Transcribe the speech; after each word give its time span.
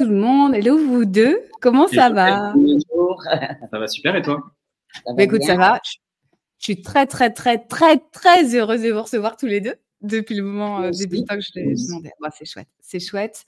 Tout 0.00 0.06
le 0.06 0.16
monde, 0.16 0.54
hello 0.54 0.78
vous 0.78 1.04
deux, 1.04 1.42
comment 1.60 1.86
ça 1.86 2.08
va? 2.08 2.54
Bonjour. 2.54 3.22
Ça 3.22 3.78
va 3.78 3.86
super 3.86 4.16
et 4.16 4.22
toi? 4.22 4.42
Ça 4.94 5.00
va 5.08 5.12
Bah, 5.12 5.22
Écoute, 5.24 5.40
bien 5.40 5.46
ça 5.48 5.56
va. 5.56 5.80
Je 6.58 6.64
suis 6.64 6.80
très, 6.80 7.04
très, 7.04 7.28
très, 7.30 7.58
très, 7.58 7.98
très 8.10 8.54
heureuse 8.56 8.80
de 8.80 8.92
vous 8.92 9.02
recevoir 9.02 9.36
tous 9.36 9.44
les 9.44 9.60
deux 9.60 9.74
depuis 10.00 10.34
le 10.36 10.42
moment, 10.42 10.80
euh, 10.80 10.90
depuis 10.90 11.20
le 11.20 11.26
temps 11.26 11.34
que 11.34 11.42
je 11.42 11.50
l'ai 11.54 11.74
demandé. 11.74 12.12
Bah, 12.18 12.30
c'est 12.34 12.46
chouette, 12.46 12.68
c'est 12.80 12.98
chouette. 12.98 13.44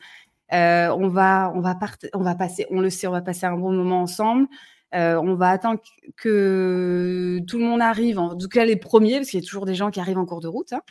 Euh, 0.52 0.88
on 0.90 1.08
va, 1.08 1.50
on 1.54 1.60
va 1.60 1.74
part- 1.74 1.96
on 2.12 2.20
va 2.22 2.34
passer, 2.34 2.66
on 2.68 2.80
le 2.82 2.90
sait, 2.90 3.06
on 3.06 3.12
va 3.12 3.22
passer 3.22 3.46
un 3.46 3.56
bon 3.56 3.72
moment 3.72 4.02
ensemble. 4.02 4.46
Euh, 4.94 5.18
on 5.22 5.34
va 5.36 5.48
attendre 5.48 5.80
que 6.18 7.38
tout 7.48 7.56
le 7.56 7.64
monde 7.64 7.80
arrive, 7.80 8.18
en 8.18 8.36
tout 8.36 8.48
cas 8.48 8.66
les 8.66 8.76
premiers, 8.76 9.16
parce 9.16 9.30
qu'il 9.30 9.40
y 9.40 9.42
a 9.42 9.46
toujours 9.46 9.64
des 9.64 9.74
gens 9.74 9.90
qui 9.90 10.00
arrivent 10.00 10.18
en 10.18 10.26
cours 10.26 10.40
de 10.40 10.48
route. 10.48 10.74
hein. 10.74 10.82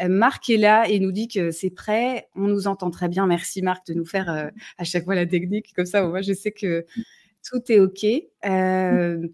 Euh, 0.00 0.08
Marc 0.08 0.50
est 0.50 0.56
là 0.56 0.88
et 0.88 0.98
nous 0.98 1.12
dit 1.12 1.28
que 1.28 1.50
c'est 1.50 1.70
prêt. 1.70 2.28
On 2.34 2.46
nous 2.46 2.66
entend 2.66 2.90
très 2.90 3.08
bien. 3.08 3.26
Merci 3.26 3.62
Marc 3.62 3.86
de 3.86 3.94
nous 3.94 4.04
faire 4.04 4.30
euh, 4.30 4.48
à 4.78 4.84
chaque 4.84 5.04
fois 5.04 5.14
la 5.14 5.26
technique. 5.26 5.72
Comme 5.74 5.86
ça, 5.86 6.06
moi, 6.06 6.22
je 6.22 6.32
sais 6.32 6.52
que 6.52 6.84
tout 7.48 7.60
est 7.70 7.80
OK. 7.80 8.04
Euh, 8.46 9.26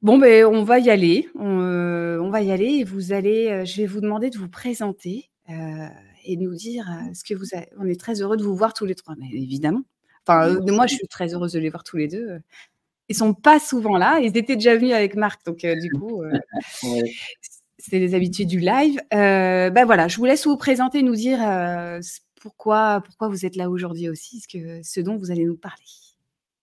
Bon, 0.00 0.16
ben, 0.16 0.44
on 0.46 0.62
va 0.62 0.78
y 0.78 0.90
aller. 0.90 1.28
On, 1.34 2.30
va 2.30 2.40
y 2.40 2.52
aller 2.52 2.66
et 2.66 2.84
vous 2.84 3.12
allez, 3.12 3.66
je 3.66 3.78
vais 3.78 3.86
vous 3.86 4.00
demander 4.00 4.30
de 4.30 4.38
vous 4.38 4.48
présenter 4.48 5.28
et 5.48 6.36
de 6.36 6.40
nous 6.40 6.54
dire 6.54 6.86
ce 7.14 7.24
que 7.24 7.34
vous 7.34 7.52
avez. 7.52 7.66
On 7.78 7.84
est 7.84 7.98
très 7.98 8.22
heureux 8.22 8.36
de 8.36 8.44
vous 8.44 8.54
voir 8.54 8.74
tous 8.74 8.84
les 8.84 8.94
trois, 8.94 9.16
mais 9.18 9.26
évidemment. 9.32 9.82
Enfin, 10.24 10.60
moi, 10.68 10.86
je 10.86 10.94
suis 10.94 11.08
très 11.08 11.34
heureuse 11.34 11.50
de 11.50 11.58
les 11.58 11.68
voir 11.68 11.82
tous 11.82 11.96
les 11.96 12.06
deux. 12.06 12.38
Ils 13.08 13.16
sont 13.16 13.34
pas 13.34 13.58
souvent 13.58 13.96
là. 13.96 14.20
Ils 14.20 14.36
étaient 14.36 14.54
déjà 14.54 14.76
venus 14.76 14.92
avec 14.92 15.16
Marc, 15.16 15.44
donc 15.44 15.66
du 15.66 15.90
coup. 15.90 16.22
c'est 17.78 18.00
des 18.00 18.14
habitudes 18.14 18.48
du 18.48 18.60
live. 18.60 19.00
Euh, 19.14 19.70
ben 19.70 19.84
voilà, 19.84 20.08
je 20.08 20.16
vous 20.16 20.24
laisse 20.24 20.46
vous 20.46 20.56
présenter, 20.56 21.02
nous 21.02 21.14
dire 21.14 21.38
euh, 21.42 22.00
pourquoi, 22.40 23.00
pourquoi 23.04 23.28
vous 23.28 23.46
êtes 23.46 23.56
là 23.56 23.70
aujourd'hui 23.70 24.08
aussi, 24.08 24.40
ce, 24.40 24.48
que, 24.48 24.82
ce 24.82 25.00
dont 25.00 25.16
vous 25.16 25.30
allez 25.30 25.44
nous 25.44 25.56
parler. 25.56 25.84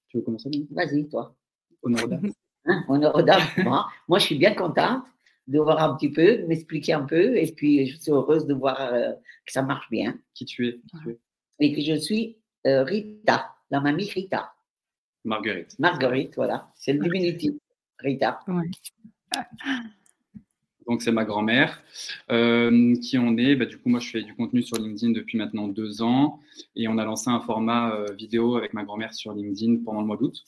Tu 0.09 0.17
veux 0.17 0.23
commencer 0.23 0.49
Vas-y, 0.71 1.07
toi. 1.07 1.35
Honneur. 1.83 2.07
Hein, 2.67 2.83
honneur. 2.87 3.13
Moi, 3.63 3.85
moi, 4.07 4.17
je 4.17 4.25
suis 4.25 4.39
bien 4.39 4.55
contente 4.55 5.03
de 5.47 5.59
voir 5.59 5.83
un 5.83 5.95
petit 5.95 6.11
peu, 6.11 6.37
de 6.37 6.45
m'expliquer 6.47 6.93
un 6.93 7.03
peu, 7.03 7.37
et 7.37 7.51
puis 7.51 7.85
je 7.85 7.95
suis 7.95 8.11
heureuse 8.11 8.47
de 8.47 8.55
voir 8.55 8.81
euh, 8.81 9.11
que 9.45 9.51
ça 9.51 9.61
marche 9.61 9.87
bien. 9.91 10.17
Qui 10.33 10.45
tu 10.45 10.67
es, 10.67 10.71
qui 10.73 10.97
tu 11.03 11.09
es? 11.11 11.19
Et 11.59 11.75
que 11.75 11.81
je 11.81 11.95
suis 11.99 12.39
euh, 12.65 12.83
Rita, 12.83 13.53
la 13.69 13.81
mamie 13.81 14.09
Rita. 14.09 14.51
Marguerite. 15.23 15.77
Marguerite, 15.77 16.35
voilà, 16.35 16.71
c'est 16.75 16.93
le 16.93 17.03
diminutif. 17.03 17.53
Rita. 17.99 18.39
Donc 20.87 21.01
c'est 21.01 21.11
ma 21.11 21.25
grand-mère. 21.25 21.83
Euh, 22.31 22.95
qui 23.01 23.17
on 23.17 23.37
est 23.37 23.55
bah, 23.55 23.65
Du 23.65 23.77
coup, 23.77 23.89
moi 23.89 23.99
je 23.99 24.09
fais 24.09 24.21
du 24.21 24.35
contenu 24.35 24.61
sur 24.61 24.77
LinkedIn 24.77 25.11
depuis 25.13 25.37
maintenant 25.37 25.67
deux 25.67 26.01
ans 26.01 26.39
et 26.75 26.87
on 26.87 26.97
a 26.97 27.05
lancé 27.05 27.29
un 27.29 27.39
format 27.39 27.93
euh, 27.95 28.13
vidéo 28.13 28.55
avec 28.55 28.73
ma 28.73 28.83
grand-mère 28.83 29.13
sur 29.13 29.33
LinkedIn 29.33 29.83
pendant 29.83 30.01
le 30.01 30.07
mois 30.07 30.17
d'août. 30.17 30.43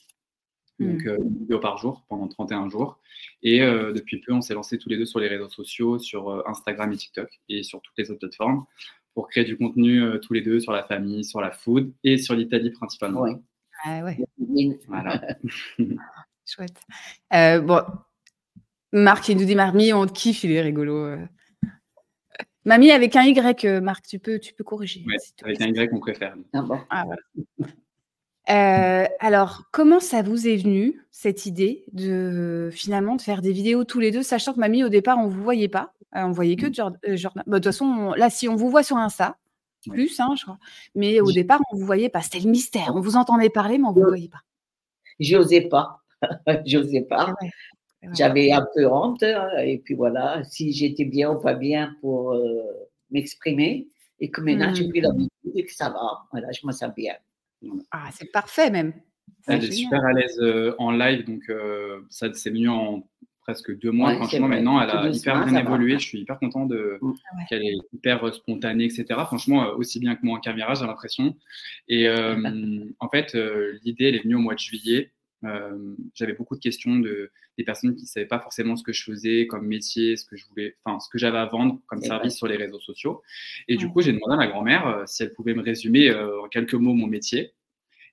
Donc 0.78 1.06
euh, 1.06 1.18
une 1.18 1.38
vidéo 1.38 1.58
par 1.58 1.76
jour 1.78 2.04
pendant 2.08 2.28
31 2.28 2.68
jours. 2.68 3.00
Et 3.42 3.62
euh, 3.62 3.92
depuis 3.92 4.20
peu, 4.20 4.32
on 4.32 4.40
s'est 4.40 4.54
lancé 4.54 4.78
tous 4.78 4.88
les 4.88 4.96
deux 4.96 5.06
sur 5.06 5.18
les 5.18 5.26
réseaux 5.26 5.48
sociaux, 5.48 5.98
sur 5.98 6.30
euh, 6.30 6.42
Instagram 6.46 6.92
et 6.92 6.96
TikTok 6.96 7.28
et 7.48 7.62
sur 7.64 7.80
toutes 7.82 7.94
les 7.98 8.10
autres 8.10 8.20
plateformes 8.20 8.64
pour 9.14 9.28
créer 9.28 9.44
du 9.44 9.56
contenu 9.56 10.00
euh, 10.00 10.18
tous 10.18 10.32
les 10.32 10.42
deux 10.42 10.60
sur 10.60 10.70
la 10.70 10.84
famille, 10.84 11.24
sur 11.24 11.40
la 11.40 11.50
food 11.50 11.92
et 12.04 12.18
sur 12.18 12.36
l'Italie 12.36 12.70
principalement. 12.70 13.22
Oui. 13.22 13.32
Ah 13.84 14.04
ouais. 14.04 14.18
Voilà. 14.86 15.20
Chouette. 16.46 16.80
Euh, 17.34 17.60
bon, 17.60 17.82
Marc, 18.92 19.28
il 19.28 19.36
nous 19.36 19.44
dit 19.44 19.54
Marmi, 19.54 19.92
on 19.92 20.06
te 20.06 20.12
kiffe, 20.12 20.44
il 20.44 20.52
est 20.52 20.60
rigolo. 20.62 20.94
euh. 20.96 21.18
Mamie 22.64 22.90
avec 22.90 23.16
un 23.16 23.22
Y, 23.22 23.64
euh, 23.64 23.80
Marc, 23.80 24.06
tu 24.06 24.18
peux, 24.18 24.38
tu 24.38 24.52
peux 24.54 24.64
corriger. 24.64 25.02
Ouais, 25.06 25.16
avec 25.42 25.60
un 25.60 25.66
Y, 25.68 25.90
on 25.92 26.00
préfère. 26.00 26.34
Ah 26.52 26.62
bon. 26.62 26.78
Ah, 26.90 27.04
voilà. 27.06 27.20
Euh, 28.50 29.06
alors, 29.20 29.64
comment 29.72 30.00
ça 30.00 30.22
vous 30.22 30.48
est 30.48 30.56
venu, 30.56 31.02
cette 31.10 31.44
idée 31.46 31.84
de 31.92 32.70
finalement 32.72 33.14
de 33.16 33.22
faire 33.22 33.42
des 33.42 33.52
vidéos 33.52 33.84
tous 33.84 34.00
les 34.00 34.10
deux, 34.10 34.22
sachant 34.22 34.54
que 34.54 34.60
Mamie, 34.60 34.84
au 34.84 34.88
départ, 34.88 35.18
on 35.18 35.26
ne 35.26 35.30
vous 35.30 35.42
voyait 35.42 35.68
pas. 35.68 35.92
Euh, 36.16 36.22
on 36.22 36.32
voyait 36.32 36.56
que 36.56 36.66
euh, 36.66 37.16
Jordan. 37.16 37.42
Bah, 37.46 37.58
De 37.58 37.64
toute 37.64 37.64
façon, 37.72 37.84
on- 37.84 38.14
là, 38.14 38.30
si 38.30 38.48
on 38.48 38.56
vous 38.56 38.70
voit 38.70 38.82
sur 38.82 38.96
Insta, 38.96 39.36
Ouais. 39.86 39.94
plus, 39.94 40.18
hein, 40.20 40.34
je 40.36 40.42
crois. 40.42 40.58
Mais 40.94 41.20
au 41.20 41.30
départ, 41.30 41.60
on 41.70 41.76
ne 41.76 41.80
vous 41.80 41.86
voyait 41.86 42.08
pas. 42.08 42.20
C'était 42.20 42.40
le 42.40 42.50
mystère. 42.50 42.92
On 42.96 43.00
vous 43.00 43.16
entendait 43.16 43.48
parler, 43.48 43.78
mais 43.78 43.84
on 43.86 43.92
ne 43.94 44.00
vous 44.00 44.08
voyait 44.08 44.28
pas. 44.28 44.42
J'osais 45.20 45.60
pas. 45.62 46.02
J'osais 46.66 47.02
pas. 47.02 47.34
J'avais 48.14 48.52
un 48.52 48.66
peu 48.74 48.86
honte, 48.86 49.22
hein, 49.24 49.48
et 49.58 49.78
puis 49.78 49.94
voilà, 49.94 50.42
si 50.44 50.72
j'étais 50.72 51.04
bien 51.04 51.30
ou 51.32 51.40
pas 51.40 51.54
bien 51.54 51.94
pour 52.00 52.32
euh, 52.32 52.62
m'exprimer, 53.10 53.88
et 54.20 54.30
que 54.30 54.40
maintenant 54.40 54.72
j'ai 54.74 54.86
Mm. 54.86 54.90
pris 54.90 55.00
l'habitude 55.00 55.52
et 55.56 55.64
que 55.64 55.72
ça 55.74 55.90
va, 55.90 56.20
voilà, 56.30 56.50
je 56.52 56.66
me 56.66 56.72
sens 56.72 56.92
bien. 56.94 57.14
Ah, 57.90 58.08
c'est 58.12 58.30
parfait 58.30 58.70
même. 58.70 58.92
Elle 59.46 59.64
est 59.64 59.72
super 59.72 60.04
à 60.04 60.12
l'aise 60.12 60.38
euh, 60.40 60.74
en 60.78 60.90
live, 60.92 61.24
donc 61.26 61.42
euh, 61.50 62.00
ça 62.08 62.32
c'est 62.34 62.50
venu 62.50 62.68
en 62.68 63.06
presque 63.40 63.76
deux 63.78 63.90
mois. 63.90 64.10
Ouais, 64.10 64.16
Franchement, 64.16 64.46
maintenant, 64.48 64.80
elle 64.80 64.90
a 64.90 65.08
hyper 65.08 65.44
bien 65.46 65.54
va. 65.54 65.60
évolué. 65.60 65.92
Je 65.94 66.04
suis 66.06 66.20
hyper 66.20 66.38
content 66.38 66.66
de 66.66 66.98
Mm. 67.00 67.08
ouais. 67.10 67.16
qu'elle 67.48 67.62
est 67.64 67.76
hyper 67.94 68.32
spontanée, 68.34 68.84
etc. 68.84 69.06
Franchement, 69.24 69.70
aussi 69.76 69.98
bien 70.00 70.14
que 70.16 70.20
moi 70.24 70.36
en 70.38 70.40
caméra, 70.40 70.74
j'ai 70.74 70.84
l'impression. 70.86 71.34
Et 71.88 72.06
euh, 72.08 72.84
en 73.00 73.08
fait, 73.08 73.34
euh, 73.34 73.78
l'idée, 73.84 74.04
elle 74.08 74.16
est 74.16 74.22
venue 74.22 74.36
au 74.36 74.40
mois 74.40 74.54
de 74.54 74.58
juillet. 74.60 75.10
Euh, 75.44 75.94
J'avais 76.14 76.32
beaucoup 76.32 76.56
de 76.56 76.60
questions 76.60 76.98
de 76.98 77.30
des 77.56 77.64
personnes 77.64 77.94
qui 77.94 78.02
ne 78.02 78.08
savaient 78.08 78.26
pas 78.26 78.38
forcément 78.38 78.76
ce 78.76 78.82
que 78.82 78.92
je 78.92 79.02
faisais 79.02 79.46
comme 79.46 79.66
métier, 79.66 80.16
ce 80.16 80.24
que 80.24 80.36
je 80.36 80.46
voulais, 80.48 80.76
enfin 80.84 81.00
ce 81.00 81.08
que 81.08 81.18
j'avais 81.18 81.38
à 81.38 81.46
vendre 81.46 81.80
comme 81.86 82.00
service 82.00 82.36
sur 82.36 82.46
les 82.46 82.56
réseaux 82.56 82.78
sociaux. 82.78 83.22
Et 83.66 83.76
du 83.76 83.88
coup, 83.88 84.00
j'ai 84.00 84.12
demandé 84.12 84.34
à 84.34 84.36
ma 84.36 84.46
grand-mère 84.46 84.86
euh, 84.86 85.02
si 85.06 85.22
elle 85.22 85.32
pouvait 85.32 85.54
me 85.54 85.62
résumer 85.62 86.10
euh, 86.10 86.42
en 86.42 86.48
quelques 86.48 86.74
mots 86.74 86.94
mon 86.94 87.06
métier. 87.06 87.54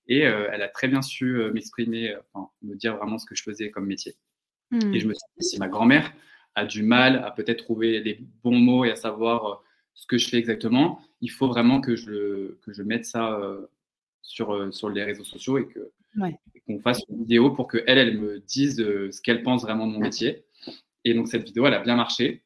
Et 0.08 0.20
elle 0.20 0.62
a 0.62 0.68
très 0.68 0.88
bien 0.88 1.02
su 1.02 1.42
m'exprimer, 1.52 2.16
enfin, 2.32 2.52
me 2.62 2.76
dire 2.76 2.96
vraiment 2.96 3.18
ce 3.18 3.26
que 3.26 3.34
je 3.34 3.42
faisais 3.42 3.72
comme 3.72 3.88
métier. 3.88 4.16
Et 4.72 5.00
je 5.00 5.08
me 5.08 5.16
suis 5.16 5.28
dit, 5.40 5.48
si 5.48 5.58
ma 5.58 5.68
grand-mère 5.68 6.14
a 6.54 6.64
du 6.64 6.84
mal 6.84 7.24
à 7.26 7.32
peut-être 7.32 7.64
trouver 7.64 8.00
les 8.02 8.20
bons 8.44 8.60
mots 8.60 8.86
et 8.86 8.92
à 8.92 8.96
savoir 8.96 9.64
ce 9.96 10.06
que 10.06 10.20
je 10.20 10.30
fais 10.30 10.38
exactement, 10.38 11.02
il 11.22 11.32
faut 11.32 11.48
vraiment 11.48 11.82
que 11.82 11.96
je, 11.96 12.54
que 12.62 12.72
je 12.72 12.84
mette 12.84 13.06
ça 13.06 13.42
sur, 14.22 14.72
sur 14.72 14.90
les 14.90 15.04
réseaux 15.04 15.24
sociaux 15.24 15.58
et 15.58 15.66
que 15.66 15.92
Ouais. 16.18 16.38
qu'on 16.68 16.80
fasse 16.80 17.02
une 17.10 17.20
vidéo 17.20 17.52
pour 17.52 17.68
qu'elle, 17.68 17.98
elle 17.98 18.18
me 18.20 18.40
dise 18.40 18.80
euh, 18.82 19.12
ce 19.12 19.22
qu'elle 19.22 19.44
pense 19.44 19.62
vraiment 19.64 19.86
de 19.88 19.92
mon 19.94 20.00
métier. 20.00 20.46
Et 21.04 21.14
donc, 21.14 21.28
cette 21.28 21.44
vidéo, 21.44 21.66
elle 21.68 21.74
a 21.76 21.80
bien 21.84 21.96
marché. 21.96 22.44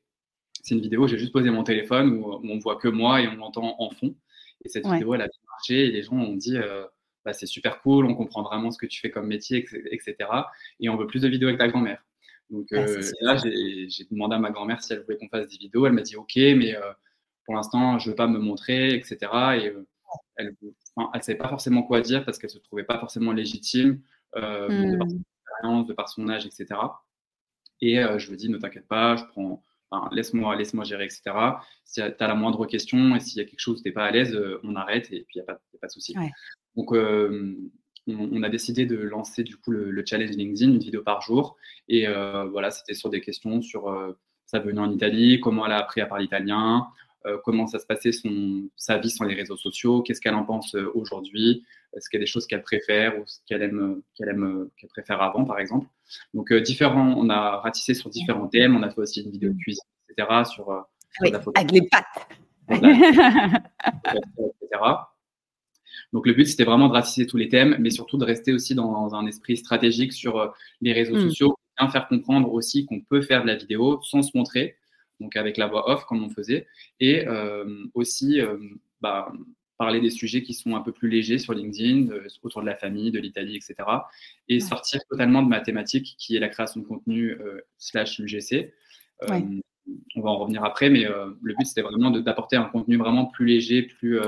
C'est 0.62 0.76
une 0.76 0.82
vidéo 0.82 1.04
où 1.04 1.08
j'ai 1.08 1.18
juste 1.18 1.32
posé 1.32 1.50
mon 1.50 1.64
téléphone 1.64 2.12
où, 2.14 2.34
où 2.34 2.42
on 2.44 2.60
voit 2.60 2.76
que 2.76 2.88
moi 2.90 3.22
et 3.22 3.28
on 3.28 3.36
l'entend 3.36 3.76
en 3.80 3.90
fond. 3.92 4.16
Et 4.66 4.70
cette 4.70 4.86
Ouais. 4.86 4.94
vidéo, 4.98 5.14
elle 5.16 5.22
a 5.22 5.28
bien 5.28 5.40
marché 5.50 5.86
et 5.88 5.92
les 5.92 6.04
gens 6.04 6.16
ont 6.18 6.36
dit 6.36 6.58
euh, 6.58 6.86
bah, 7.24 7.32
c'est 7.34 7.46
super 7.46 7.82
cool, 7.82 8.06
on 8.06 8.16
comprend 8.16 8.44
vraiment 8.44 8.72
ce 8.72 8.78
que 8.78 8.86
tu 8.86 9.00
fais 9.00 9.10
comme 9.10 9.28
métier, 9.28 9.66
etc. 9.92 10.16
Et 10.82 10.90
on 10.90 10.98
veut 10.98 11.08
plus 11.08 11.22
de 11.22 11.30
vidéos 11.30 11.48
avec 11.48 11.60
ta 11.60 11.68
grand-mère. 11.70 12.04
Donc 12.50 12.68
Ah, 12.74 12.78
euh, 12.80 13.02
là, 13.22 13.38
j'ai 13.38 14.04
demandé 14.12 14.36
à 14.36 14.40
ma 14.40 14.52
grand-mère 14.52 14.82
si 14.84 14.92
elle 14.92 15.02
voulait 15.04 15.18
qu'on 15.18 15.30
fasse 15.30 15.48
des 15.48 15.58
vidéos. 15.58 15.86
Elle 15.86 15.94
m'a 15.94 16.02
dit 16.02 16.16
OK, 16.18 16.36
mais 16.36 16.76
euh, 16.76 16.92
pour 17.46 17.56
l'instant, 17.56 17.98
je 18.00 18.10
veux 18.10 18.16
pas 18.16 18.28
me 18.28 18.40
montrer, 18.40 18.96
etc. 18.96 19.18
Et 19.62 19.72
elle 21.14 21.20
ne 21.20 21.24
savait 21.24 21.38
pas 21.38 21.48
forcément 21.50 21.84
quoi 21.84 22.02
dire 22.02 22.26
parce 22.26 22.38
qu'elle 22.40 22.50
se 22.50 22.58
trouvait 22.60 22.84
pas 22.84 23.00
forcément 23.00 23.32
légitime 23.34 24.02
euh, 24.36 24.68
de 24.68 24.98
par 24.98 25.08
Hmm. 25.08 25.10
son 25.10 25.22
expérience, 25.48 25.88
de 25.88 25.94
par 25.94 26.10
son 26.10 26.30
âge, 26.30 26.46
etc. 26.46 26.66
Et 27.82 28.00
euh, 28.00 28.20
je 28.20 28.30
lui 28.30 28.38
dis 28.38 28.50
ne 28.50 28.58
t'inquiète 28.58 28.88
pas, 28.88 29.16
je 29.16 29.24
prends, 29.26 29.64
enfin, 29.90 30.10
laisse-moi, 30.14 30.56
laisse-moi 30.56 30.84
gérer, 30.84 31.06
etc. 31.06 31.22
Si 31.86 32.02
tu 32.02 32.24
as 32.24 32.28
la 32.28 32.36
moindre 32.36 32.66
question 32.66 33.16
et 33.16 33.20
s'il 33.20 33.38
y 33.38 33.42
a 33.42 33.46
quelque 33.46 33.60
chose 33.60 33.80
où 33.80 33.84
tu 33.84 33.90
n'es 33.90 33.94
pas 33.94 34.06
à 34.06 34.12
l'aise, 34.12 34.36
euh, 34.36 34.60
on 34.64 34.76
arrête 34.76 35.08
et 35.12 35.22
puis 35.28 35.36
il 35.36 35.38
n'y 35.40 35.42
a, 35.42 35.46
pas- 35.46 35.62
y 35.74 35.78
a 35.78 35.80
pas 35.80 35.88
de 35.88 35.92
souci. 35.92 36.18
Ouais. 36.18 36.32
Donc, 36.76 36.94
euh, 36.94 37.56
on, 38.08 38.30
on 38.32 38.44
a 38.44 38.50
décidé 38.50 38.86
de 38.86 38.98
lancer 38.98 39.44
du 39.44 39.56
coup 39.58 39.72
le, 39.72 39.92
le 39.92 40.04
challenge 40.06 40.32
LinkedIn, 40.32 40.72
une 40.74 40.80
vidéo 40.80 41.04
par 41.04 41.22
jour. 41.22 41.58
Et 41.88 42.06
voilà, 42.08 42.72
c'était 42.72 42.94
sur 42.94 43.10
des 43.10 43.22
questions 43.22 43.62
sur 43.62 44.16
sa 44.46 44.60
venue 44.60 44.80
en 44.80 44.92
Italie, 44.92 45.40
comment 45.40 45.66
elle 45.66 45.72
a 45.74 45.78
appris 45.80 46.02
à 46.02 46.06
parler 46.08 46.26
italien, 46.26 46.88
comment 47.44 47.68
ça 47.68 47.80
se 47.80 47.86
passait 47.86 48.12
son, 48.12 48.70
sa 48.76 48.98
vie 48.98 49.10
sur 49.10 49.26
les 49.26 49.36
réseaux 49.36 49.58
sociaux, 49.58 50.02
qu'est-ce 50.02 50.22
qu'elle 50.22 50.36
en 50.36 50.46
pense 50.46 50.76
euh, 50.76 50.92
aujourd'hui, 50.96 51.64
est-ce 51.94 52.10
qu'il 52.10 52.20
y 52.20 52.22
a 52.22 52.26
des 52.26 52.30
choses 52.30 52.46
qu'elle 52.48 52.62
préfère 52.62 53.20
ou 53.20 53.24
ce 53.26 53.40
qu'elle 53.48 53.62
aime, 53.64 54.02
qu'elle 54.16 54.30
aime, 54.30 54.44
euh, 54.44 54.72
qu'elle 54.78 54.90
préfère 54.90 55.22
avant, 55.22 55.46
par 55.46 55.60
exemple? 55.60 55.88
Donc, 56.34 56.52
euh, 56.52 56.62
différents, 56.62 57.16
on 57.18 57.30
a 57.30 57.58
ratissé 57.58 57.94
sur 57.94 58.10
différents 58.10 58.48
thèmes. 58.48 58.76
On 58.76 58.84
a 58.84 58.90
fait 58.90 59.02
aussi 59.02 59.22
une 59.22 59.32
vidéo 59.32 59.52
de 59.52 59.58
cuisine, 59.58 59.84
etc. 60.10 60.44
sur, 60.46 60.70
euh, 60.70 60.82
Oui, 61.22 61.32
la 61.32 61.40
photo, 61.40 61.60
avec 61.60 61.72
les 61.72 61.88
pattes. 61.90 62.06
etc. 62.70 63.64
Donc 66.14 66.26
le 66.26 66.34
but, 66.34 66.46
c'était 66.46 66.64
vraiment 66.64 66.88
de 66.88 66.94
ratisser 66.94 67.26
tous 67.26 67.38
les 67.38 67.50
thèmes, 67.50 67.76
mais 67.80 67.90
surtout 67.90 68.18
de 68.18 68.26
rester 68.26 68.54
aussi 68.54 68.76
dans 68.76 69.14
un 69.16 69.26
esprit 69.26 69.58
stratégique 69.58 70.14
sur 70.14 70.38
euh, 70.38 70.48
les 70.82 70.94
réseaux 70.94 71.16
Mm. 71.16 71.30
sociaux, 71.30 71.58
bien 71.78 71.90
faire 71.90 72.08
comprendre 72.08 72.52
aussi 72.54 72.86
qu'on 72.86 73.02
peut 73.02 73.22
faire 73.22 73.42
de 73.42 73.48
la 73.48 73.56
vidéo 73.56 74.00
sans 74.04 74.22
se 74.22 74.36
montrer, 74.36 74.76
donc 75.20 75.36
avec 75.36 75.58
la 75.58 75.68
voix 75.68 75.90
off 75.90 76.06
comme 76.06 76.24
on 76.24 76.30
faisait, 76.30 76.68
et 77.00 77.28
euh, 77.28 77.86
aussi 77.94 78.42
euh, 78.42 78.58
bah, 79.02 79.32
parler 79.80 80.02
des 80.02 80.10
sujets 80.10 80.44
qui 80.44 80.54
sont 80.54 80.76
un 80.76 80.82
peu 80.82 80.92
plus 80.92 81.10
légers 81.10 81.40
sur 81.40 81.54
LinkedIn, 81.54 82.12
euh, 82.12 82.28
autour 82.44 82.62
de 82.62 82.68
la 82.68 82.76
famille, 82.76 83.12
de 83.12 83.20
l'Italie, 83.20 83.56
etc. 83.56 83.76
Et 84.50 84.56
Ouais. 84.56 84.60
sortir 84.60 85.00
totalement 85.10 85.42
de 85.42 85.48
ma 85.48 85.62
thématique 85.62 86.16
qui 86.20 86.36
est 86.36 86.40
la 86.40 86.50
création 86.50 86.82
de 86.82 86.86
contenu 86.86 87.32
euh, 87.32 87.62
slash. 87.78 88.20
Euh, 88.20 88.68
Ouais. 89.28 89.44
On 90.16 90.22
va 90.22 90.30
en 90.30 90.38
revenir 90.38 90.64
après, 90.64 90.90
mais 90.90 91.06
le 91.06 91.56
but, 91.58 91.66
c'était 91.66 91.82
vraiment 91.82 92.12
d'apporter 92.12 92.56
un 92.56 92.66
contenu 92.66 92.98
vraiment 92.98 93.26
plus 93.26 93.48
léger, 93.48 93.82
plus, 93.82 94.20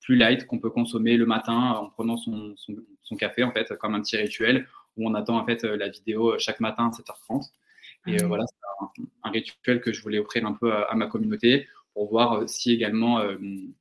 plus 0.00 0.16
light 0.16 0.46
qu'on 0.46 0.58
peut 0.58 0.70
consommer 0.70 1.18
le 1.18 1.26
matin 1.26 1.72
en 1.72 1.90
prenant 1.90 2.16
son, 2.16 2.54
son, 2.56 3.16
café, 3.16 3.44
en 3.44 3.52
fait, 3.52 3.70
comme 3.80 3.94
un 3.94 4.00
petit 4.00 4.16
rituel 4.16 4.66
où 4.96 5.06
on 5.06 5.12
attend 5.12 5.36
en 5.38 5.44
fait 5.44 5.62
la 5.62 5.90
vidéo 5.90 6.38
chaque 6.38 6.60
matin 6.60 6.90
à 6.90 6.90
7h30. 6.90 7.50
Et 8.06 8.22
voilà, 8.24 8.44
c'est 8.46 9.06
un, 9.22 9.30
rituel 9.30 9.80
que 9.80 9.92
je 9.92 10.02
voulais 10.02 10.18
offrir 10.18 10.46
un 10.46 10.54
peu 10.54 10.72
à, 10.72 10.94
ma 10.94 11.06
communauté 11.06 11.68
pour 11.92 12.08
voir 12.08 12.48
si 12.48 12.72
également 12.72 13.22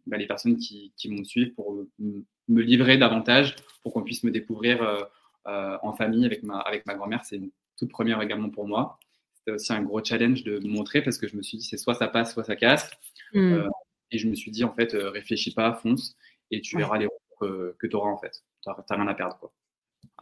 bah, 0.07 0.17
les 0.17 0.27
personnes 0.27 0.57
qui, 0.57 0.91
qui 0.97 1.07
vont 1.07 1.19
me 1.19 1.23
suivre 1.23 1.51
pour 1.55 1.85
me 1.99 2.61
livrer 2.61 2.97
davantage, 2.97 3.55
pour 3.81 3.93
qu'on 3.93 4.03
puisse 4.03 4.23
me 4.23 4.31
découvrir 4.31 5.07
en 5.45 5.93
famille 5.93 6.25
avec 6.25 6.43
ma, 6.43 6.59
avec 6.59 6.85
ma 6.85 6.95
grand-mère. 6.95 7.23
C'est 7.23 7.37
une 7.37 7.49
toute 7.77 7.91
première 7.91 8.21
également 8.21 8.49
pour 8.49 8.67
moi. 8.67 8.99
C'était 9.35 9.51
aussi 9.51 9.71
un 9.71 9.81
gros 9.81 10.03
challenge 10.03 10.43
de 10.43 10.59
montrer 10.67 11.01
parce 11.01 11.17
que 11.17 11.27
je 11.27 11.37
me 11.37 11.41
suis 11.41 11.57
dit 11.57 11.63
c'est 11.63 11.77
soit 11.77 11.95
ça 11.95 12.09
passe, 12.09 12.33
soit 12.33 12.43
ça 12.43 12.57
casse. 12.57 12.91
Mmh. 13.33 13.63
Et 14.11 14.17
je 14.17 14.27
me 14.27 14.35
suis 14.35 14.51
dit, 14.51 14.63
en 14.63 14.73
fait, 14.73 14.93
euh, 14.95 15.09
réfléchis 15.09 15.53
pas, 15.53 15.73
fonce, 15.73 16.15
et 16.51 16.61
tu 16.61 16.77
verras 16.77 16.97
les 16.97 17.05
retours 17.05 17.75
que, 17.77 17.87
tu 17.87 17.95
auras, 17.95 18.09
en 18.09 18.17
fait. 18.17 18.43
Tu 18.63 18.69
n'as 18.69 18.95
rien 18.95 19.07
à 19.07 19.13
perdre, 19.13 19.37
quoi. 19.37 19.51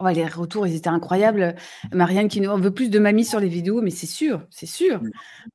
Ouais, 0.00 0.14
les 0.14 0.26
retours, 0.26 0.66
ils 0.66 0.76
étaient 0.76 0.88
incroyables. 0.88 1.56
Marianne 1.92 2.28
qui 2.28 2.40
nous 2.40 2.50
on 2.50 2.58
veut 2.58 2.72
plus 2.72 2.88
de 2.88 3.00
mamie 3.00 3.24
sur 3.24 3.40
les 3.40 3.48
vidéos, 3.48 3.82
mais 3.82 3.90
c'est 3.90 4.06
sûr, 4.06 4.46
c'est 4.48 4.66
sûr, 4.66 5.02
mmh. 5.02 5.10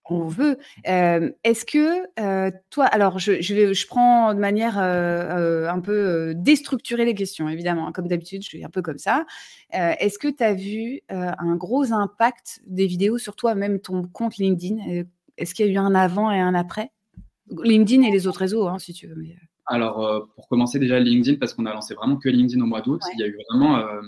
on 0.09 0.27
veut. 0.27 0.57
Euh, 0.87 1.31
est-ce 1.45 1.65
que 1.65 2.03
euh, 2.19 2.51
toi, 2.69 2.85
alors 2.85 3.19
je, 3.19 3.41
je, 3.41 3.73
je, 3.73 3.87
prends 3.87 4.33
de 4.33 4.39
manière 4.39 4.77
un 4.77 5.79
peu 5.79 6.33
déstructurer 6.35 7.05
les 7.05 7.15
questions, 7.15 7.47
évidemment, 7.47 7.87
hein, 7.87 7.91
comme 7.93 8.07
d'habitude, 8.07 8.43
je 8.43 8.47
suis 8.49 8.65
un 8.65 8.69
peu 8.69 8.81
comme 8.81 8.97
ça. 8.97 9.25
Est-ce 9.71 10.19
que 10.19 10.27
tu 10.27 10.43
as 10.43 10.53
vu 10.53 11.01
un 11.09 11.55
gros 11.55 11.93
impact 11.93 12.61
des 12.65 12.85
vidéos 12.85 13.17
sur 13.17 13.37
toi, 13.37 13.55
même 13.55 13.79
ton 13.79 14.03
compte 14.03 14.35
LinkedIn? 14.37 15.05
Est-ce 15.37 15.53
qu'il 15.53 15.65
y 15.65 15.69
a 15.69 15.71
eu 15.71 15.77
un 15.77 15.95
avant 15.95 16.31
et 16.31 16.39
un 16.39 16.53
après? 16.53 16.91
LinkedIn 17.63 18.03
et 18.03 18.11
les 18.11 18.27
autres 18.27 18.39
réseaux, 18.39 18.67
hein, 18.67 18.79
si 18.79 18.93
tu 18.93 19.07
veux. 19.07 19.15
Mais... 19.15 19.37
Euh. 19.71 19.73
Alors, 19.73 20.05
euh, 20.05 20.21
pour 20.35 20.47
commencer 20.47 20.79
déjà 20.79 20.99
LinkedIn, 20.99 21.37
parce 21.39 21.53
qu'on 21.53 21.65
a 21.65 21.73
lancé 21.73 21.93
vraiment 21.93 22.17
que 22.17 22.29
LinkedIn 22.29 22.61
au 22.61 22.67
mois 22.67 22.81
d'août, 22.81 23.01
il 23.13 23.19
y 23.19 23.23
a 23.23 23.27
eu 23.27 23.37
vraiment, 23.49 23.77
euh, 23.77 24.01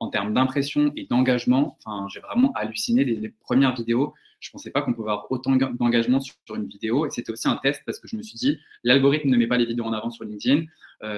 en 0.00 0.08
termes 0.08 0.34
d'impression 0.34 0.92
et 0.96 1.06
d'engagement, 1.06 1.76
enfin, 1.78 2.06
j'ai 2.08 2.20
vraiment 2.20 2.52
halluciné 2.54 3.04
les, 3.04 3.28
premières 3.28 3.74
vidéos. 3.74 4.14
Je 4.40 4.50
ne 4.50 4.52
pensais 4.52 4.70
pas 4.70 4.82
qu'on 4.82 4.92
pouvait 4.92 5.10
avoir 5.10 5.30
autant 5.32 5.56
d'engagement 5.56 6.20
sur, 6.20 6.36
une 6.54 6.66
vidéo. 6.66 7.06
Et 7.06 7.10
c'était 7.10 7.32
aussi 7.32 7.48
un 7.48 7.56
test 7.56 7.82
parce 7.86 7.98
que 7.98 8.06
je 8.06 8.16
me 8.16 8.22
suis 8.22 8.36
dit, 8.36 8.58
l'algorithme 8.84 9.30
ne 9.30 9.36
met 9.36 9.46
pas 9.46 9.56
les 9.56 9.64
vidéos 9.64 9.84
en 9.84 9.94
avant 9.94 10.10
sur 10.10 10.24
LinkedIn. 10.24 10.64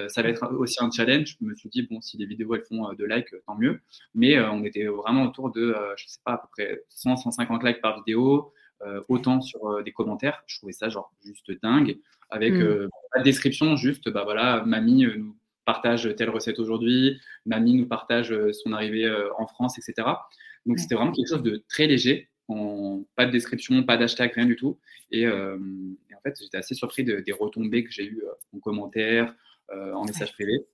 ça 0.07 0.21
va 0.21 0.29
être 0.29 0.53
aussi 0.53 0.77
un 0.81 0.89
challenge. 0.89 1.35
Je 1.39 1.45
me 1.45 1.53
suis 1.53 1.67
dit, 1.69 1.83
bon, 1.83 1.99
si 1.99 2.17
les 2.17 2.25
vidéos 2.25 2.55
elles 2.55 2.63
font 2.63 2.93
de 2.93 3.05
likes, 3.05 3.35
tant 3.45 3.55
mieux. 3.55 3.81
Mais 4.15 4.39
on 4.39 4.63
était 4.63 4.85
vraiment 4.85 5.23
autour 5.23 5.51
de, 5.51 5.75
je 5.97 6.05
ne 6.05 6.09
sais 6.09 6.19
pas, 6.23 6.33
à 6.33 6.37
peu 6.37 6.47
près 6.53 6.81
100, 6.87 7.17
150 7.17 7.63
likes 7.65 7.81
par 7.81 7.97
vidéo. 7.97 8.53
Euh, 8.83 9.01
autant 9.09 9.41
sur 9.41 9.67
euh, 9.67 9.83
des 9.83 9.91
commentaires. 9.91 10.41
Je 10.47 10.57
trouvais 10.57 10.71
ça 10.71 10.87
genre 10.87 11.13
juste 11.21 11.51
dingue, 11.61 11.97
avec 12.29 12.53
mm. 12.53 12.61
euh, 12.61 12.89
pas 13.11 13.19
de 13.19 13.25
description, 13.25 13.75
juste 13.75 14.07
bah 14.09 14.23
voilà, 14.23 14.63
mamie 14.65 15.05
nous 15.17 15.35
partage 15.65 16.15
telle 16.15 16.29
recette 16.29 16.59
aujourd'hui, 16.59 17.19
mamie 17.45 17.73
nous 17.73 17.87
partage 17.87 18.33
son 18.53 18.71
arrivée 18.71 19.07
en 19.37 19.47
France, 19.47 19.77
etc. 19.77 20.07
Donc 20.65 20.79
c'était 20.79 20.95
vraiment 20.95 21.11
quelque 21.11 21.27
chose 21.27 21.43
de 21.43 21.61
très 21.67 21.87
léger, 21.87 22.29
en, 22.47 23.03
pas 23.17 23.25
de 23.25 23.31
description, 23.31 23.83
pas 23.83 23.97
d'hashtag, 23.97 24.31
rien 24.33 24.45
du 24.45 24.55
tout. 24.55 24.79
Et, 25.11 25.27
en 25.27 26.21
fait, 26.23 26.39
j'étais 26.41 26.57
assez 26.57 26.73
surpris 26.73 27.03
des 27.03 27.31
retombées 27.31 27.83
que 27.83 27.91
j'ai 27.91 28.05
eues 28.05 28.23
en 28.55 28.59
commentaire, 28.59 29.35
en 29.71 30.05
message 30.05 30.33
privé. 30.33 30.65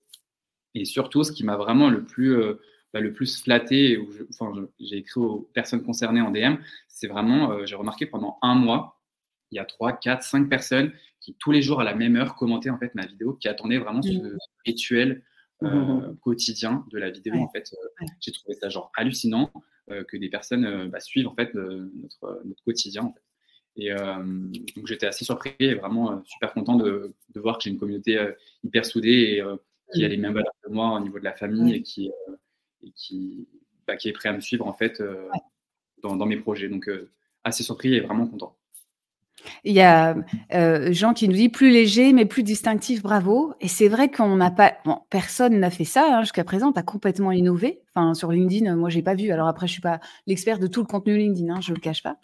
Et 0.75 0.86
surtout, 0.86 1.25
ce 1.25 1.34
qui 1.34 1.44
m'a 1.44 1.57
vraiment 1.57 1.90
le 1.90 2.06
plus 2.06 2.38
bah, 2.95 3.01
le 3.01 3.11
plus 3.11 3.41
flatté, 3.41 3.97
où 3.97 4.09
enfin, 4.29 4.53
j'ai 4.79 4.95
écrit 4.95 5.19
aux 5.19 5.49
personnes 5.53 5.83
concernées 5.83 6.21
en 6.21 6.31
DM, 6.31 6.55
c'est 6.87 7.07
vraiment, 7.07 7.51
euh, 7.51 7.65
j'ai 7.65 7.75
remarqué 7.75 8.05
pendant 8.05 8.37
un 8.41 8.55
mois, 8.55 9.01
il 9.51 9.57
y 9.57 9.59
a 9.59 9.65
3, 9.65 9.97
4, 9.97 10.23
5 10.23 10.49
personnes 10.49 10.93
qui 11.19 11.35
tous 11.37 11.51
les 11.51 11.61
jours 11.61 11.81
à 11.81 11.83
la 11.83 11.93
même 11.93 12.15
heure 12.15 12.35
commentaient 12.35 12.69
en 12.69 12.77
fait 12.77 12.95
ma 12.95 13.05
vidéo, 13.05 13.33
qui 13.33 13.49
attendaient 13.49 13.79
vraiment 13.79 14.01
ce 14.01 14.13
mmh. 14.13 14.37
rituel 14.65 15.23
mmh, 15.61 15.67
mmh, 15.67 16.03
euh, 16.03 16.13
quotidien 16.21 16.85
de 16.89 16.97
la 16.97 17.09
vidéo. 17.09 17.35
En 17.35 17.49
fait, 17.49 17.73
euh, 17.73 18.05
j'ai 18.21 18.31
trouvé 18.31 18.55
ça 18.55 18.69
genre 18.69 18.91
hallucinant 18.95 19.51
que 20.07 20.17
des 20.17 20.29
personnes 20.29 20.89
bah, 20.89 20.99
suivent 20.99 21.27
en 21.27 21.35
fait 21.35 21.53
notre, 21.53 22.41
notre, 22.43 22.63
quotidien. 22.63 23.03
En 23.03 23.11
fait. 23.11 23.21
Et 23.75 23.93
donc 23.93 24.87
j'étais 24.87 25.05
assez 25.05 25.25
surpris 25.25 25.53
et 25.59 25.75
vraiment 25.75 26.23
super 26.25 26.53
content 26.53 26.75
de, 26.75 27.13
de 27.35 27.39
voir 27.39 27.57
que 27.57 27.65
j'ai 27.65 27.69
une 27.69 27.77
communauté 27.77 28.17
hyper 28.63 28.83
soudée 28.83 29.43
et 29.43 29.43
qui 29.93 30.03
a 30.03 30.07
les 30.07 30.17
mêmes 30.17 30.33
valeurs 30.33 30.55
que 30.63 30.71
moi 30.71 30.93
au 30.93 30.99
niveau 31.01 31.19
de 31.19 31.23
la 31.23 31.33
famille 31.33 31.75
et 31.75 31.83
qui 31.83 32.09
qui, 32.91 33.47
bah, 33.87 33.95
qui 33.95 34.09
est 34.09 34.13
prêt 34.13 34.29
à 34.29 34.33
me 34.33 34.41
suivre 34.41 34.67
en 34.67 34.73
fait 34.73 35.01
euh, 35.01 35.29
dans, 36.01 36.25
mes 36.25 36.37
projets. 36.37 36.69
Donc 36.69 36.87
euh, 36.87 37.11
assez 37.43 37.63
surpris 37.63 37.95
et 37.95 38.01
vraiment 38.01 38.27
content. 38.27 38.55
Il 39.63 39.73
y 39.73 39.81
a 39.81 40.15
euh, 40.53 40.91
Jean 40.91 41.13
qui 41.13 41.27
nous 41.27 41.35
dit 41.35 41.49
plus 41.49 41.69
léger 41.69 42.13
mais 42.13 42.25
plus 42.25 42.43
distinctif, 42.43 43.03
bravo. 43.03 43.53
Et 43.61 43.67
c'est 43.67 43.87
vrai 43.87 44.09
qu'on 44.09 44.35
n'a 44.37 44.49
pas, 44.49 44.73
bon, 44.85 44.99
personne 45.09 45.59
n'a 45.59 45.69
fait 45.69 45.83
ça 45.83 46.17
hein, 46.17 46.21
jusqu'à 46.21 46.43
présent. 46.43 46.71
Tu 46.71 46.79
as 46.79 46.83
complètement 46.83 47.31
innové. 47.31 47.81
Enfin, 47.89 48.13
sur 48.13 48.31
LinkedIn, 48.31 48.75
moi, 48.75 48.89
j'ai 48.89 49.03
pas 49.03 49.13
vu. 49.13 49.31
Alors 49.31 49.47
après, 49.47 49.67
je 49.67 49.73
suis 49.73 49.81
pas 49.81 49.99
l'expert 50.25 50.57
de 50.57 50.67
tout 50.67 50.81
le 50.81 50.87
contenu 50.87 51.17
LinkedIn, 51.17 51.53
hein, 51.53 51.61
je 51.61 51.73
le 51.73 51.79
cache 51.79 52.01
pas. 52.01 52.17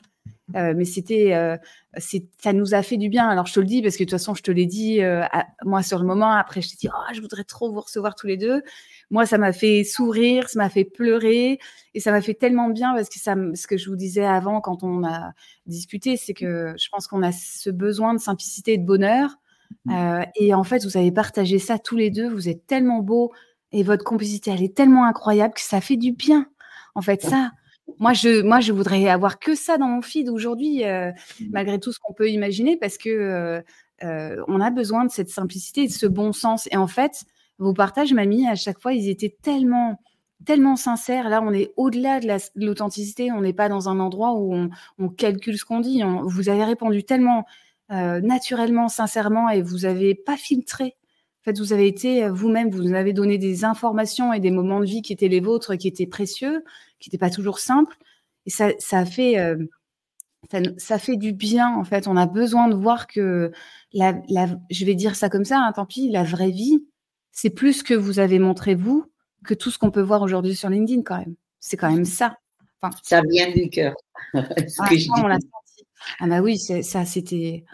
Euh, 0.55 0.73
mais 0.75 0.85
c'était, 0.85 1.33
euh, 1.33 1.57
ça 1.97 2.53
nous 2.53 2.73
a 2.73 2.81
fait 2.81 2.97
du 2.97 3.09
bien. 3.09 3.27
Alors 3.27 3.45
je 3.45 3.53
te 3.53 3.59
le 3.59 3.65
dis 3.65 3.81
parce 3.81 3.95
que 3.95 4.03
de 4.03 4.09
toute 4.09 4.19
façon, 4.19 4.33
je 4.33 4.43
te 4.43 4.51
l'ai 4.51 4.65
dit 4.65 5.01
euh, 5.01 5.23
moi 5.63 5.83
sur 5.83 5.99
le 5.99 6.05
moment. 6.05 6.31
Après, 6.31 6.61
je 6.61 6.69
t'ai 6.69 6.75
dit, 6.75 6.89
oh, 6.89 7.13
je 7.13 7.21
voudrais 7.21 7.43
trop 7.43 7.71
vous 7.71 7.81
recevoir 7.81 8.15
tous 8.15 8.27
les 8.27 8.37
deux. 8.37 8.61
Moi, 9.09 9.25
ça 9.25 9.37
m'a 9.37 9.53
fait 9.53 9.83
sourire, 9.83 10.49
ça 10.49 10.59
m'a 10.59 10.69
fait 10.69 10.85
pleurer 10.85 11.59
et 11.93 11.99
ça 11.99 12.11
m'a 12.11 12.21
fait 12.21 12.33
tellement 12.33 12.69
bien 12.69 12.93
parce 12.93 13.09
que 13.09 13.19
ça, 13.19 13.35
ce 13.53 13.67
que 13.67 13.77
je 13.77 13.89
vous 13.89 13.95
disais 13.95 14.25
avant 14.25 14.61
quand 14.61 14.83
on 14.83 15.03
a 15.03 15.33
discuté, 15.65 16.17
c'est 16.17 16.33
que 16.33 16.73
je 16.77 16.89
pense 16.89 17.07
qu'on 17.07 17.23
a 17.23 17.31
ce 17.31 17.69
besoin 17.69 18.13
de 18.13 18.19
simplicité 18.19 18.73
et 18.73 18.77
de 18.77 18.85
bonheur. 18.85 19.37
Mmh. 19.85 20.23
et 20.35 20.53
en 20.53 20.65
fait, 20.65 20.83
vous 20.83 20.97
avez 20.97 21.13
partagé 21.13 21.57
ça 21.57 21.79
tous 21.79 21.95
les 21.95 22.09
deux. 22.09 22.29
Vous 22.29 22.49
êtes 22.49 22.67
tellement 22.67 22.99
beaux 22.99 23.31
et 23.71 23.83
votre 23.83 24.03
complicité, 24.03 24.51
elle 24.51 24.63
est 24.63 24.75
tellement 24.75 25.05
incroyable 25.05 25.53
que 25.53 25.61
ça 25.61 25.79
fait 25.79 25.95
du 25.95 26.11
bien. 26.11 26.47
En 26.93 27.01
fait, 27.01 27.21
ça, 27.21 27.51
moi, 27.99 28.13
je, 28.13 28.41
moi, 28.41 28.59
je 28.59 28.73
voudrais 28.73 29.07
avoir 29.09 29.39
que 29.39 29.55
ça 29.55 29.77
dans 29.77 29.87
mon 29.87 30.01
feed 30.01 30.29
aujourd'hui, 30.29 30.83
euh, 30.85 31.11
mmh. 31.11 31.45
malgré 31.51 31.79
tout 31.79 31.91
ce 31.91 31.99
qu'on 31.99 32.13
peut 32.13 32.29
imaginer, 32.29 32.77
parce 32.77 32.97
que 32.97 33.09
euh, 33.09 33.61
euh, 34.03 34.43
on 34.47 34.59
a 34.61 34.69
besoin 34.71 35.05
de 35.05 35.11
cette 35.11 35.29
simplicité, 35.29 35.87
de 35.87 35.91
ce 35.91 36.05
bon 36.05 36.33
sens. 36.33 36.67
Et 36.71 36.77
en 36.77 36.87
fait, 36.87 37.23
vos 37.59 37.73
partages, 37.73 38.13
mamie, 38.13 38.47
à 38.47 38.55
chaque 38.55 38.79
fois, 38.79 38.93
ils 38.93 39.09
étaient 39.09 39.35
tellement, 39.41 39.99
tellement 40.45 40.75
sincères. 40.75 41.29
Là, 41.29 41.41
on 41.41 41.53
est 41.53 41.71
au-delà 41.77 42.19
de 42.19 42.37
l'authenticité. 42.55 43.31
On 43.31 43.41
n'est 43.41 43.53
pas 43.53 43.69
dans 43.69 43.89
un 43.89 43.99
endroit 43.99 44.33
où 44.33 44.69
on, 44.97 45.09
calcule 45.09 45.57
ce 45.57 45.65
qu'on 45.65 45.79
dit. 45.79 46.01
vous 46.23 46.49
avez 46.49 46.63
répondu 46.63 47.03
tellement 47.03 47.45
naturellement, 47.89 48.87
sincèrement, 48.87 49.49
et 49.49 49.61
vous 49.61 49.79
n'avez 49.79 50.15
pas 50.15 50.37
filtré. 50.37 50.95
En 51.41 51.43
fait, 51.43 51.59
vous 51.59 51.73
avez 51.73 51.87
été 51.87 52.29
vous-même, 52.29 52.69
vous 52.69 52.83
nous 52.83 52.95
avez 52.95 53.13
donné 53.13 53.37
des 53.37 53.65
informations 53.65 54.31
et 54.31 54.39
des 54.39 54.51
moments 54.51 54.79
de 54.79 54.85
vie 54.85 55.01
qui 55.01 55.11
étaient 55.11 55.27
les 55.27 55.41
vôtres, 55.41 55.75
qui 55.75 55.89
étaient 55.89 56.07
précieux 56.07 56.63
qui 57.01 57.09
n'était 57.09 57.17
pas 57.17 57.29
toujours 57.29 57.59
simple. 57.59 57.97
Et 58.45 58.49
ça, 58.49 58.69
ça 58.79 59.05
fait, 59.05 59.37
euh, 59.39 59.57
ça, 60.77 60.99
fait 60.99 61.17
du 61.17 61.33
bien, 61.33 61.75
en 61.75 61.83
fait. 61.83 62.07
On 62.07 62.15
a 62.15 62.25
besoin 62.25 62.67
de 62.69 62.75
voir 62.75 63.07
que, 63.07 63.51
la, 63.93 64.21
je 64.69 64.85
vais 64.85 64.95
dire 64.95 65.15
ça 65.15 65.29
comme 65.29 65.45
ça, 65.45 65.59
hein, 65.59 65.71
tant 65.73 65.85
pis, 65.85 66.09
la 66.09 66.23
vraie 66.23 66.51
vie, 66.51 66.85
c'est 67.31 67.49
plus 67.49 67.83
que 67.83 67.93
vous 67.93 68.19
avez 68.19 68.39
montré 68.39 68.75
vous 68.75 69.05
que 69.43 69.53
tout 69.53 69.71
ce 69.71 69.79
qu'on 69.79 69.91
peut 69.91 70.01
voir 70.01 70.21
aujourd'hui 70.21 70.55
sur 70.55 70.69
LinkedIn, 70.69 71.01
quand 71.01 71.17
même. 71.17 71.35
C'est 71.59 71.77
quand 71.77 71.91
même 71.91 72.05
ça. 72.05 72.37
Enfin, 72.81 72.95
ça 73.03 73.21
vient 73.29 73.51
du 73.51 73.69
cœur. 73.69 73.93
ah, 74.33 74.43
on 75.17 75.27
l'a 75.27 75.39
senti. 75.39 75.85
Ah 76.19 76.27
bah 76.27 76.41
oui, 76.41 76.57
ça, 76.57 77.05
c'était, 77.05 77.65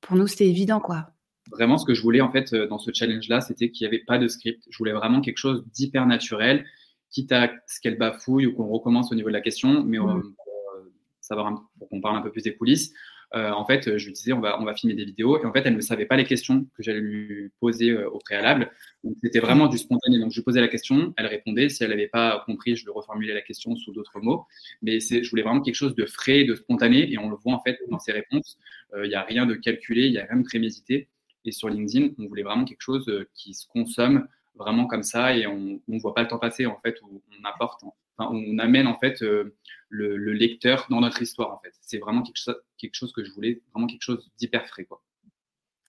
pour 0.00 0.16
nous, 0.16 0.26
c'était 0.26 0.48
évident, 0.48 0.80
quoi 0.80 1.08
vraiment 1.50 1.76
ce 1.76 1.84
que 1.84 1.92
je 1.92 2.02
voulais 2.02 2.20
en 2.20 2.30
fait 2.30 2.54
euh, 2.54 2.66
dans 2.66 2.78
ce 2.78 2.90
challenge 2.94 3.28
là 3.28 3.40
c'était 3.40 3.70
qu'il 3.70 3.84
n'y 3.84 3.94
avait 3.94 4.04
pas 4.04 4.16
de 4.16 4.28
script 4.28 4.62
je 4.70 4.78
voulais 4.78 4.92
vraiment 4.92 5.20
quelque 5.20 5.38
chose 5.38 5.64
d'hyper 5.72 6.06
naturel 6.06 6.64
quitte 7.12 7.30
à 7.30 7.52
ce 7.66 7.80
qu'elle 7.80 7.98
bafouille 7.98 8.46
ou 8.46 8.54
qu'on 8.54 8.66
recommence 8.66 9.12
au 9.12 9.14
niveau 9.14 9.28
de 9.28 9.34
la 9.34 9.40
question, 9.40 9.84
mais 9.84 9.98
euh, 9.98 10.02
mm. 10.02 10.34
pour, 10.34 11.38
euh, 11.40 11.56
pour 11.78 11.88
qu'on 11.88 12.00
parle 12.00 12.16
un 12.16 12.22
peu 12.22 12.32
plus 12.32 12.42
des 12.42 12.56
coulisses. 12.56 12.92
Euh, 13.34 13.50
en 13.50 13.64
fait, 13.64 13.96
je 13.96 14.06
lui 14.06 14.12
disais, 14.12 14.34
on 14.34 14.40
va, 14.40 14.60
on 14.60 14.64
va 14.64 14.74
filmer 14.74 14.94
des 14.94 15.06
vidéos. 15.06 15.40
Et 15.42 15.46
en 15.46 15.52
fait, 15.52 15.62
elle 15.64 15.76
ne 15.76 15.80
savait 15.80 16.04
pas 16.04 16.16
les 16.16 16.24
questions 16.24 16.66
que 16.76 16.82
j'allais 16.82 17.00
lui 17.00 17.50
poser 17.60 17.96
au 17.96 18.18
préalable. 18.18 18.70
Donc, 19.04 19.14
c'était 19.22 19.40
vraiment 19.40 19.68
du 19.68 19.78
spontané. 19.78 20.18
Donc, 20.18 20.32
je 20.32 20.36
lui 20.36 20.42
posais 20.42 20.60
la 20.60 20.68
question, 20.68 21.14
elle 21.16 21.26
répondait. 21.26 21.70
Si 21.70 21.82
elle 21.82 21.90
n'avait 21.90 22.08
pas 22.08 22.42
compris, 22.44 22.76
je 22.76 22.84
lui 22.84 22.92
reformulais 22.92 23.32
la 23.32 23.40
question 23.40 23.74
sous 23.74 23.90
d'autres 23.92 24.20
mots. 24.20 24.44
Mais 24.82 25.00
je 25.00 25.30
voulais 25.30 25.42
vraiment 25.42 25.62
quelque 25.62 25.76
chose 25.76 25.94
de 25.94 26.04
frais, 26.04 26.44
de 26.44 26.54
spontané. 26.54 27.10
Et 27.10 27.16
on 27.16 27.30
le 27.30 27.36
voit, 27.36 27.54
en 27.54 27.62
fait, 27.62 27.78
dans 27.88 27.98
ses 27.98 28.12
réponses. 28.12 28.58
Il 28.94 29.08
n'y 29.08 29.14
a 29.14 29.22
rien 29.22 29.46
de 29.46 29.54
calculé, 29.54 30.08
il 30.08 30.12
n'y 30.12 30.18
a 30.18 30.26
rien 30.26 30.36
de 30.36 30.44
prémédité. 30.44 31.08
Et 31.46 31.52
sur 31.52 31.70
LinkedIn, 31.70 32.10
on 32.18 32.26
voulait 32.26 32.42
vraiment 32.42 32.66
quelque 32.66 32.82
chose 32.82 33.10
qui 33.32 33.54
se 33.54 33.66
consomme 33.66 34.28
vraiment 34.54 34.86
comme 34.86 35.02
ça 35.02 35.36
et 35.36 35.46
on 35.46 35.80
ne 35.86 36.00
voit 36.00 36.14
pas 36.14 36.22
le 36.22 36.28
temps 36.28 36.38
passer 36.38 36.66
en 36.66 36.78
fait 36.80 37.00
où 37.02 37.22
on 37.40 37.44
apporte, 37.44 37.82
on 38.18 38.58
amène 38.58 38.86
en 38.86 38.98
fait 38.98 39.22
euh, 39.22 39.56
le, 39.88 40.16
lecteur 40.32 40.86
dans 40.90 41.00
notre 41.00 41.22
histoire 41.22 41.52
en 41.52 41.58
fait. 41.58 41.72
C'est 41.80 41.98
vraiment 41.98 42.22
quelque 42.22 42.36
chose, 42.36 42.56
quelque 42.78 42.94
chose 42.94 43.12
que 43.12 43.24
je 43.24 43.32
voulais, 43.32 43.62
vraiment 43.72 43.86
quelque 43.86 44.02
chose 44.02 44.30
d'hyper 44.38 44.66
frais 44.66 44.84
quoi. 44.84 45.02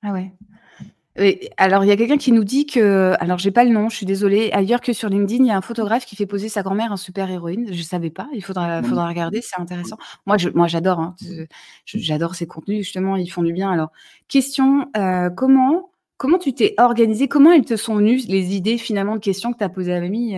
Ah 0.05 0.11
ouais. 0.11 0.31
alors, 1.55 1.85
il 1.85 1.87
y 1.87 1.91
a 1.91 1.95
quelqu'un 1.95 2.17
qui 2.17 2.33
nous 2.33 2.43
dit 2.43 2.65
que, 2.65 3.13
alors 3.21 3.37
j'ai 3.37 3.51
pas 3.51 3.63
le 3.63 3.69
nom, 3.69 3.87
je 3.87 3.95
suis 3.95 4.05
désolée, 4.05 4.51
ailleurs 4.51 4.81
que 4.81 4.91
sur 4.91 5.07
LinkedIn, 5.07 5.45
il 5.45 5.47
y 5.47 5.51
a 5.51 5.55
un 5.55 5.61
photographe 5.61 6.05
qui 6.05 6.17
fait 6.17 6.25
poser 6.25 6.49
sa 6.49 6.61
grand-mère 6.61 6.91
en 6.91 6.97
super-héroïne. 6.97 7.71
Je 7.71 7.81
savais 7.81 8.09
pas, 8.09 8.27
il 8.33 8.43
faudra, 8.43 8.83
faudra 8.83 9.07
regarder, 9.07 9.41
c'est 9.41 9.59
intéressant. 9.61 9.97
Moi, 10.25 10.37
je, 10.37 10.49
moi 10.49 10.67
j'adore, 10.67 10.99
hein, 10.99 11.15
j'adore 11.85 12.35
ces 12.35 12.47
contenus, 12.47 12.79
justement, 12.79 13.15
ils 13.15 13.29
font 13.29 13.43
du 13.43 13.53
bien. 13.53 13.71
Alors, 13.71 13.91
question, 14.27 14.89
euh, 14.97 15.29
comment 15.29 15.92
comment 16.17 16.37
tu 16.37 16.53
t'es 16.53 16.73
organisé 16.77 17.27
Comment 17.27 17.51
elles 17.51 17.65
te 17.65 17.75
sont 17.75 17.95
venues, 17.95 18.21
les 18.27 18.55
idées 18.55 18.77
finalement 18.77 19.15
de 19.15 19.21
questions 19.21 19.51
que 19.51 19.57
tu 19.57 19.63
as 19.63 19.69
posées 19.69 19.93
à 19.93 19.99
Mamie 19.99 20.35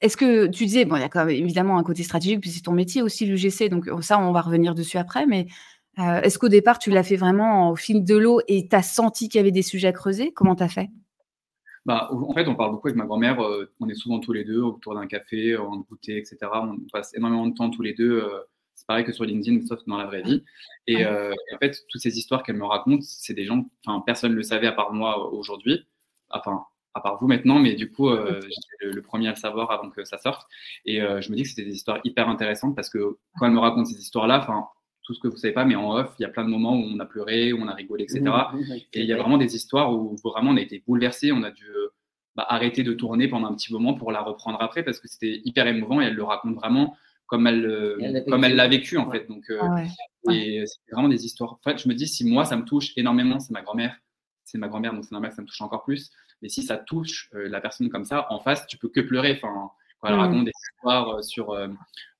Est-ce 0.00 0.16
que 0.16 0.46
tu 0.46 0.64
disais, 0.64 0.84
bon, 0.84 0.96
il 0.96 1.00
y 1.00 1.04
a 1.04 1.08
quand 1.08 1.24
même 1.24 1.34
évidemment 1.34 1.78
un 1.78 1.82
côté 1.82 2.02
stratégique, 2.02 2.40
puis 2.40 2.50
c'est 2.50 2.62
ton 2.62 2.72
métier 2.72 3.02
aussi, 3.02 3.26
l'UGC, 3.26 3.68
donc 3.68 3.88
ça, 4.02 4.18
on 4.18 4.32
va 4.32 4.40
revenir 4.40 4.74
dessus 4.74 4.98
après, 4.98 5.26
mais 5.26 5.46
est-ce 5.98 6.38
qu'au 6.38 6.48
départ, 6.48 6.78
tu 6.78 6.90
l'as 6.90 7.02
fait 7.02 7.16
vraiment 7.16 7.70
au 7.70 7.76
fil 7.76 8.04
de 8.04 8.16
l'eau 8.16 8.40
et 8.48 8.68
tu 8.68 8.76
as 8.76 8.82
senti 8.82 9.28
qu'il 9.28 9.38
y 9.38 9.40
avait 9.40 9.50
des 9.50 9.62
sujets 9.62 9.88
à 9.88 9.92
creuser? 9.92 10.32
Comment 10.32 10.56
tu 10.56 10.62
as 10.62 10.68
fait? 10.68 10.90
Bah, 11.84 12.08
en 12.12 12.32
fait, 12.32 12.46
on 12.46 12.54
parle 12.54 12.70
beaucoup 12.70 12.86
avec 12.86 12.96
ma 12.96 13.06
grand-mère. 13.06 13.38
on 13.80 13.88
est 13.88 13.94
souvent 13.94 14.20
tous 14.20 14.32
les 14.32 14.44
deux 14.44 14.60
autour 14.60 14.94
d'un 14.94 15.06
café, 15.06 15.56
en 15.56 15.78
goûter, 15.78 16.16
etc. 16.16 16.36
On 16.42 16.76
passe 16.92 17.12
énormément 17.14 17.46
de 17.46 17.54
temps 17.54 17.70
tous 17.70 17.82
les 17.82 17.92
deux 17.92 18.24
c'est 18.74 18.86
pareil 18.86 19.04
que 19.04 19.12
sur 19.12 19.24
LinkedIn, 19.24 19.66
sauf 19.66 19.80
dans 19.86 19.96
la 19.96 20.06
vraie 20.06 20.22
vie. 20.22 20.42
Euh, 20.90 21.32
et, 21.50 21.54
en 21.54 21.58
fait, 21.58 21.84
toutes 21.88 22.00
ces 22.00 22.18
histoires 22.18 22.42
qu'elle 22.42 22.56
me 22.56 22.64
raconte, 22.64 23.02
c'est 23.02 23.34
des 23.34 23.44
gens, 23.44 23.64
enfin, 23.86 24.02
personne 24.04 24.32
ne 24.32 24.36
le 24.36 24.42
savait 24.42 24.66
à 24.66 24.72
part 24.72 24.92
moi 24.92 25.32
aujourd'hui. 25.32 25.86
Enfin, 26.30 26.64
à 26.94 27.00
part 27.00 27.18
vous 27.20 27.26
maintenant, 27.26 27.58
mais 27.58 27.74
du 27.74 27.90
coup, 27.90 28.08
euh, 28.08 28.40
j'étais 28.42 28.92
le, 28.92 29.02
premier 29.02 29.28
à 29.28 29.30
le 29.30 29.36
savoir 29.36 29.70
avant 29.70 29.90
que 29.90 30.04
ça 30.04 30.18
sorte. 30.18 30.46
Et 30.84 31.00
euh, 31.00 31.20
je 31.20 31.30
me 31.30 31.36
dis 31.36 31.42
que 31.42 31.48
c'était 31.48 31.64
des 31.64 31.74
histoires 31.74 32.00
hyper 32.04 32.28
intéressantes 32.28 32.74
parce 32.74 32.90
que 32.90 33.18
quand 33.38 33.46
elle 33.46 33.52
me 33.52 33.60
raconte 33.60 33.86
ces 33.86 33.98
histoires-là, 33.98 34.40
enfin, 34.40 34.66
tout 35.04 35.14
ce 35.14 35.20
que 35.20 35.28
vous 35.28 35.36
savez 35.36 35.54
pas, 35.54 35.64
mais 35.64 35.74
en 35.74 35.94
off, 35.94 36.14
il 36.18 36.22
y 36.22 36.24
a 36.26 36.28
plein 36.28 36.44
de 36.44 36.50
moments 36.50 36.74
où 36.74 36.82
on 36.82 36.98
a 36.98 37.06
pleuré, 37.06 37.52
où 37.52 37.62
on 37.62 37.68
a 37.68 37.74
rigolé, 37.74 38.04
etc. 38.04 38.24
et 38.92 39.00
il 39.00 39.06
y 39.06 39.12
a 39.12 39.16
vraiment 39.16 39.38
des 39.38 39.56
histoires 39.56 39.92
où 39.92 40.16
vraiment 40.22 40.50
on 40.50 40.56
a 40.56 40.60
été 40.60 40.82
bouleversé, 40.86 41.32
on 41.32 41.42
a 41.42 41.50
dû 41.50 41.66
bah, 42.34 42.46
arrêter 42.48 42.82
de 42.82 42.92
tourner 42.94 43.28
pendant 43.28 43.48
un 43.48 43.54
petit 43.54 43.72
moment 43.72 43.94
pour 43.94 44.10
la 44.10 44.22
reprendre 44.22 44.62
après 44.62 44.82
parce 44.82 45.00
que 45.00 45.08
c'était 45.08 45.42
hyper 45.44 45.66
émouvant 45.66 46.00
et 46.00 46.04
elle 46.04 46.14
le 46.14 46.24
raconte 46.24 46.54
vraiment 46.54 46.96
comme 47.32 47.46
elle, 47.46 47.64
euh, 47.64 48.20
comme 48.28 48.44
elle 48.44 48.56
l'a 48.56 48.68
vécu. 48.68 48.98
en 48.98 49.10
fait. 49.10 49.26
Donc, 49.26 49.48
euh, 49.48 49.58
ah 49.62 49.82
et 50.30 50.64
c'est 50.66 50.92
vraiment 50.92 51.08
des 51.08 51.24
histoires. 51.24 51.54
En 51.54 51.60
fait, 51.64 51.82
je 51.82 51.88
me 51.88 51.94
dis 51.94 52.06
si 52.06 52.28
moi 52.28 52.44
ça 52.44 52.56
me 52.56 52.64
touche 52.64 52.92
énormément, 52.94 53.40
c'est 53.40 53.54
ma 53.54 53.62
grand-mère, 53.62 53.96
c'est 54.44 54.58
ma 54.58 54.68
grand-mère, 54.68 54.92
donc 54.92 55.04
c'est 55.04 55.12
normal 55.12 55.30
que 55.30 55.36
ça 55.36 55.40
me 55.40 55.46
touche 55.46 55.62
encore 55.62 55.82
plus. 55.82 56.10
Mais 56.42 56.50
si 56.50 56.62
ça 56.62 56.76
touche 56.76 57.30
euh, 57.34 57.48
la 57.48 57.62
personne 57.62 57.88
comme 57.88 58.04
ça, 58.04 58.26
en 58.28 58.38
face, 58.38 58.66
tu 58.66 58.76
peux 58.76 58.90
que 58.90 59.00
pleurer. 59.00 59.32
Enfin, 59.32 59.70
quand 60.00 60.08
elle 60.08 60.14
raconte 60.16 60.44
des 60.44 60.52
histoires 60.74 61.24
sur 61.24 61.56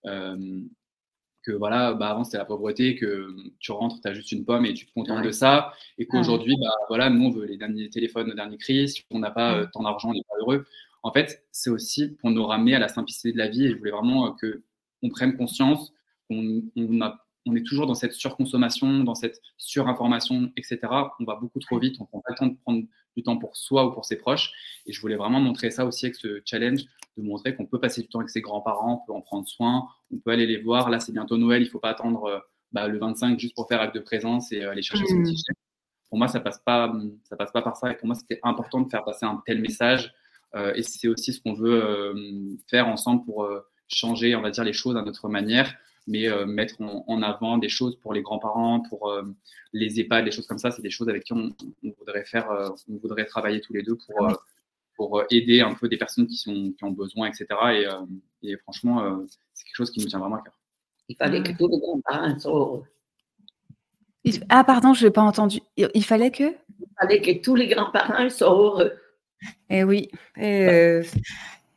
que 0.04 1.50
voilà, 1.50 1.92
bah 1.92 2.08
avant 2.08 2.24
c'était 2.24 2.38
la 2.38 2.44
pauvreté, 2.44 2.94
que 2.94 3.34
tu 3.58 3.72
rentres, 3.72 4.00
tu 4.00 4.08
as 4.08 4.14
juste 4.14 4.30
une 4.30 4.44
pomme 4.46 4.64
et 4.64 4.72
tu 4.72 4.86
te 4.86 4.92
contentes 4.94 5.24
de 5.24 5.32
ça, 5.32 5.72
et 5.98 6.06
qu'aujourd'hui, 6.06 6.56
bah 6.58 6.72
voilà, 6.88 7.10
nous 7.10 7.24
on 7.26 7.30
veut 7.30 7.46
les 7.46 7.56
derniers 7.56 7.90
téléphones, 7.90 8.28
nos 8.28 8.34
derniers 8.34 8.58
cris, 8.58 9.04
on 9.10 9.18
n'a 9.18 9.32
pas 9.32 9.66
tant 9.66 9.82
d'argent, 9.82 10.10
on 10.10 10.14
n'est 10.14 10.22
pas 10.22 10.36
heureux. 10.40 10.64
En 11.02 11.12
fait, 11.12 11.44
c'est 11.50 11.68
aussi 11.68 12.10
pour 12.20 12.30
nous 12.30 12.46
ramener 12.46 12.76
à 12.76 12.78
la 12.78 12.86
simplicité 12.86 13.32
de 13.32 13.38
la 13.38 13.48
vie, 13.48 13.66
et 13.66 13.70
je 13.70 13.76
voulais 13.76 13.90
vraiment 13.90 14.32
que 14.32 14.62
on 15.02 15.08
prenne 15.08 15.36
conscience 15.36 15.92
qu'on 16.28 16.62
on 17.46 17.56
est 17.56 17.66
toujours 17.66 17.86
dans 17.86 17.94
cette 17.94 18.12
surconsommation, 18.12 19.04
dans 19.04 19.14
cette 19.14 19.40
surinformation, 19.58 20.52
etc. 20.56 20.78
On 21.18 21.24
va 21.24 21.36
beaucoup 21.36 21.58
trop 21.58 21.78
vite, 21.78 21.96
on 22.00 22.04
prend 22.04 22.20
pas 22.20 22.32
le 22.32 22.36
temps 22.36 22.46
de 22.46 22.56
prendre 22.56 22.84
du 23.16 23.22
temps 23.22 23.36
pour 23.36 23.56
soi 23.56 23.86
ou 23.86 23.92
pour 23.92 24.04
ses 24.04 24.16
proches. 24.16 24.52
Et 24.86 24.92
je 24.92 25.00
voulais 25.00 25.16
vraiment 25.16 25.40
montrer 25.40 25.70
ça 25.70 25.84
aussi 25.84 26.06
avec 26.06 26.16
ce 26.16 26.40
challenge, 26.44 26.84
de 27.16 27.22
montrer 27.22 27.54
qu'on 27.54 27.66
peut 27.66 27.80
passer 27.80 28.02
du 28.02 28.08
temps 28.08 28.20
avec 28.20 28.30
ses 28.30 28.40
grands-parents, 28.40 29.02
on 29.02 29.06
peut 29.06 29.16
en 29.16 29.20
prendre 29.20 29.46
soin, 29.46 29.88
on 30.12 30.18
peut 30.18 30.30
aller 30.30 30.46
les 30.46 30.58
voir. 30.58 30.88
Là, 30.88 31.00
c'est 31.00 31.12
bientôt 31.12 31.36
Noël, 31.36 31.62
il 31.62 31.68
faut 31.68 31.80
pas 31.80 31.90
attendre 31.90 32.24
euh, 32.24 32.38
bah, 32.72 32.88
le 32.88 32.98
25 32.98 33.38
juste 33.38 33.54
pour 33.54 33.68
faire 33.68 33.80
acte 33.80 33.94
de 33.94 34.00
présence 34.00 34.52
et 34.52 34.62
euh, 34.62 34.70
aller 34.70 34.82
chercher 34.82 35.06
son 35.06 35.16
mmh. 35.16 35.24
petit 35.24 35.44
Pour 36.08 36.18
moi, 36.18 36.28
ça 36.28 36.40
passe 36.40 36.60
pas, 36.64 36.92
ça 37.24 37.36
passe 37.36 37.52
pas 37.52 37.62
par 37.62 37.76
ça. 37.76 37.90
Et 37.90 37.96
pour 37.96 38.06
moi, 38.06 38.14
c'était 38.14 38.40
important 38.42 38.80
de 38.80 38.88
faire 38.88 39.04
passer 39.04 39.26
un 39.26 39.42
tel 39.44 39.60
message. 39.60 40.14
Euh, 40.54 40.72
et 40.74 40.82
c'est 40.82 41.08
aussi 41.08 41.32
ce 41.32 41.40
qu'on 41.40 41.54
veut 41.54 42.14
faire 42.68 42.86
ensemble 42.86 43.24
pour 43.24 43.48
changer, 43.94 44.34
on 44.34 44.40
va 44.40 44.50
dire, 44.50 44.64
les 44.64 44.72
choses 44.72 44.96
à 44.96 45.02
notre 45.02 45.28
manière, 45.28 45.74
mais 46.06 46.28
euh, 46.28 46.46
mettre 46.46 46.80
en, 46.80 47.22
avant 47.22 47.58
des 47.58 47.68
choses 47.68 47.96
pour 47.96 48.12
les 48.12 48.22
grands-parents, 48.22 48.80
pour 48.80 49.10
euh, 49.10 49.22
les 49.72 50.00
EHPAD, 50.00 50.24
des 50.24 50.30
choses 50.30 50.46
comme 50.46 50.58
ça, 50.58 50.70
c'est 50.70 50.82
des 50.82 50.90
choses 50.90 51.08
avec 51.08 51.24
qui 51.24 51.32
on, 51.32 51.54
voudrait 51.98 52.24
faire, 52.24 52.50
euh, 52.50 52.70
on 52.88 52.96
voudrait 52.96 53.24
travailler 53.24 53.60
tous 53.60 53.72
les 53.72 53.82
deux 53.82 53.96
pour, 53.96 54.26
ah 54.26 54.36
pour 54.96 55.22
aider 55.30 55.60
un 55.60 55.74
peu 55.74 55.88
des 55.88 55.96
personnes 55.96 56.26
qui, 56.26 56.36
sont, 56.36 56.72
qui 56.76 56.84
ont 56.84 56.90
besoin, 56.90 57.28
etc. 57.28 57.46
Et, 58.42 58.48
et 58.48 58.56
franchement, 58.58 59.22
c'est 59.54 59.64
quelque 59.64 59.76
chose 59.76 59.90
qui 59.90 60.00
nous 60.00 60.06
tient 60.06 60.18
vraiment 60.18 60.36
à 60.36 60.42
cœur. 60.42 60.52
Il 61.08 61.16
fallait 61.16 61.42
que 61.42 61.56
tous 61.56 61.66
les 61.68 61.78
grands-parents 61.80 62.38
soient 62.38 62.52
heureux. 62.52 62.84
Ah, 64.50 64.64
pardon, 64.64 64.92
je 64.92 65.06
n'ai 65.06 65.10
pas 65.10 65.22
entendu. 65.22 65.60
Il 65.76 66.04
fallait 66.04 66.30
que? 66.30 66.54
Il 66.78 66.86
fallait 67.00 67.20
que 67.20 67.42
tous 67.42 67.54
les 67.54 67.68
grands-parents 67.68 68.28
soient 68.28 68.48
heureux. 68.48 68.92
Eh 69.70 69.82
oui. 69.82 70.10
Et, 70.36 71.00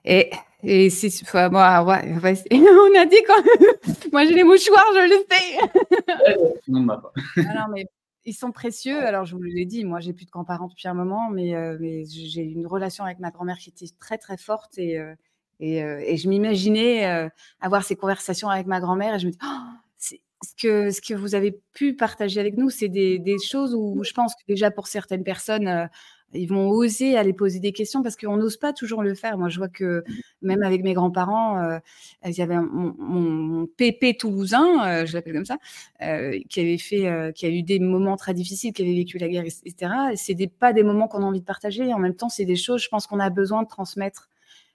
et 0.04 0.30
et 0.64 0.90
c'est, 0.90 1.10
enfin, 1.22 1.50
ouais, 1.50 2.44
on 2.52 3.00
a 3.00 3.06
dit 3.06 3.18
quand 3.28 3.44
moi 4.12 4.26
j'ai 4.26 4.34
les 4.34 4.44
mouchoirs, 4.44 4.86
je 4.94 5.10
le 5.10 5.26
sais. 5.30 6.60
non, 6.68 6.82
bah, 6.82 7.02
pas. 7.02 7.42
non, 7.42 7.66
mais 7.74 7.86
ils 8.26 8.34
sont 8.34 8.52
précieux. 8.52 8.98
Alors, 9.06 9.26
je 9.26 9.36
vous 9.36 9.42
l'ai 9.42 9.66
dit, 9.66 9.86
moi, 9.86 10.00
j'ai 10.00 10.14
plus 10.14 10.26
de 10.26 10.32
grands-parents 10.32 10.68
depuis 10.68 10.88
un 10.88 10.94
moment, 10.94 11.30
mais, 11.30 11.56
euh, 11.56 11.78
mais 11.80 12.04
j'ai 12.06 12.42
une 12.42 12.66
relation 12.66 13.04
avec 13.04 13.20
ma 13.20 13.32
grand-mère 13.32 13.58
qui 13.58 13.70
était 13.70 13.86
très, 14.00 14.18
très 14.18 14.38
forte. 14.38 14.78
Et, 14.78 14.98
euh, 14.98 15.14
et, 15.60 15.84
euh, 15.84 16.02
et, 16.04 16.18
je 16.18 16.28
m'imaginais 16.28 17.30
avoir 17.62 17.84
ces 17.84 17.96
conversations 17.96 18.50
avec 18.50 18.66
ma 18.66 18.80
grand-mère 18.80 19.16
et 19.16 19.20
je 19.20 19.28
me 19.28 19.32
dis, 19.32 19.38
oh, 19.44 19.58
ce, 20.00 20.16
que, 20.60 20.90
ce 20.90 21.02
que 21.02 21.14
vous 21.14 21.36
avez 21.36 21.60
pu 21.74 21.96
partager 21.96 22.40
avec 22.40 22.58
nous, 22.58 22.70
c'est 22.70 22.90
des, 22.90 23.20
des, 23.20 23.38
choses 23.38 23.76
où 23.76 24.04
je 24.04 24.12
pense 24.12 24.34
que 24.34 24.42
déjà 24.48 24.72
pour 24.72 24.88
certaines 24.88 25.24
personnes, 25.24 25.90
ils 26.34 26.48
vont 26.48 26.70
oser 26.70 27.18
aller 27.18 27.34
poser 27.34 27.60
des 27.60 27.72
questions 27.72 28.04
parce 28.04 28.16
qu'on 28.16 28.38
n'ose 28.38 28.58
pas 28.58 28.74
toujours 28.74 29.04
le 29.04 29.14
faire. 29.16 29.38
Moi, 29.38 29.50
je 29.50 29.58
vois 29.58 29.70
que 29.70 30.04
même 30.42 30.64
avec 30.64 30.84
mes 30.84 30.94
grands-parents, 30.94 31.60
euh, 31.60 31.80
il 32.26 32.38
y 32.38 32.42
avait 32.42 32.58
mon, 32.58 33.68
pépé 33.78 34.16
toulousain, 34.16 34.86
euh, 34.86 35.06
je 35.06 35.14
l'appelle 35.14 35.34
comme 35.34 35.46
ça, 35.46 35.58
euh, 36.02 36.40
qui 36.50 36.60
avait 36.60 36.78
fait, 36.78 37.34
qui 37.34 37.46
a 37.46 37.50
eu 37.50 37.64
des 37.64 37.80
moments 37.80 38.16
très 38.16 38.34
difficiles, 38.34 38.74
qui 38.74 38.82
avait 38.82 38.96
vécu 38.96 39.18
la 39.18 39.30
guerre, 39.30 39.44
etc. 39.46 39.92
Et 40.14 40.16
c'est 40.16 40.36
pas 40.48 40.74
des 40.74 40.84
moments 40.84 41.08
qu'on 41.08 41.24
a 41.24 41.26
envie 41.26 41.42
de 41.42 41.46
partager. 41.46 41.94
En 41.94 42.00
même 42.00 42.16
temps, 42.16 42.30
c'est 42.30 42.46
des 42.46 42.56
choses, 42.56 42.82
je 42.84 42.90
pense 42.90 43.08
qu'on 43.08 43.20
a 43.20 43.30
besoin 43.30 43.64
de 43.64 43.68
transmettre. 43.68 44.30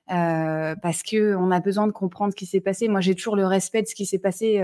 parce 0.07 1.03
que 1.03 1.37
on 1.37 1.51
a 1.51 1.61
besoin 1.61 1.87
de 1.87 1.93
comprendre 1.93 2.33
ce 2.33 2.37
qui 2.37 2.47
s'est 2.47 2.61
passé. 2.61 2.89
Moi, 2.89 3.01
j'ai 3.01 3.15
toujours 3.15 3.37
le 3.37 3.47
respect 3.47 3.83
de 3.83 3.89
ce 3.89 3.95
qui 3.95 4.07
s'est 4.07 4.19
passé 4.19 4.63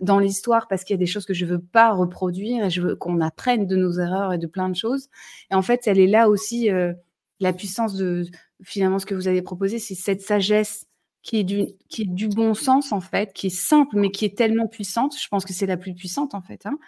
dans 0.00 0.18
l'histoire 0.18 0.66
parce 0.68 0.84
qu'il 0.84 0.94
y 0.94 0.98
a 0.98 0.98
des 0.98 1.06
choses 1.06 1.26
que 1.26 1.34
je 1.34 1.44
veux 1.44 1.60
pas 1.60 1.92
reproduire 1.92 2.64
et 2.64 2.70
je 2.70 2.80
veux 2.80 2.96
qu'on 2.96 3.20
apprenne 3.20 3.66
de 3.66 3.76
nos 3.76 3.98
erreurs 3.98 4.32
et 4.32 4.38
de 4.38 4.46
plein 4.46 4.68
de 4.68 4.76
choses. 4.76 5.08
Et 5.50 5.54
en 5.54 5.62
fait, 5.62 5.86
elle 5.86 5.98
est 5.98 6.06
là 6.06 6.28
aussi 6.28 6.70
euh, 6.70 6.92
la 7.38 7.52
puissance 7.52 7.94
de 7.94 8.24
finalement 8.62 8.98
ce 8.98 9.06
que 9.06 9.14
vous 9.14 9.28
avez 9.28 9.42
proposé, 9.42 9.78
c'est 9.78 9.94
cette 9.94 10.22
sagesse 10.22 10.86
qui 11.22 11.38
est 11.38 11.44
du 11.44 12.28
bon 12.28 12.54
sens 12.54 12.92
en 12.92 13.00
fait, 13.00 13.34
qui 13.34 13.48
est 13.48 13.56
simple 13.56 13.98
mais 13.98 14.10
qui 14.10 14.24
est 14.24 14.36
tellement 14.36 14.68
puissante. 14.68 15.14
Je 15.20 15.28
pense 15.28 15.44
que 15.44 15.52
c'est 15.52 15.66
la 15.66 15.76
plus 15.76 15.94
puissante 15.94 16.34
en 16.34 16.40
fait. 16.40 16.64
Hein, 16.64 16.78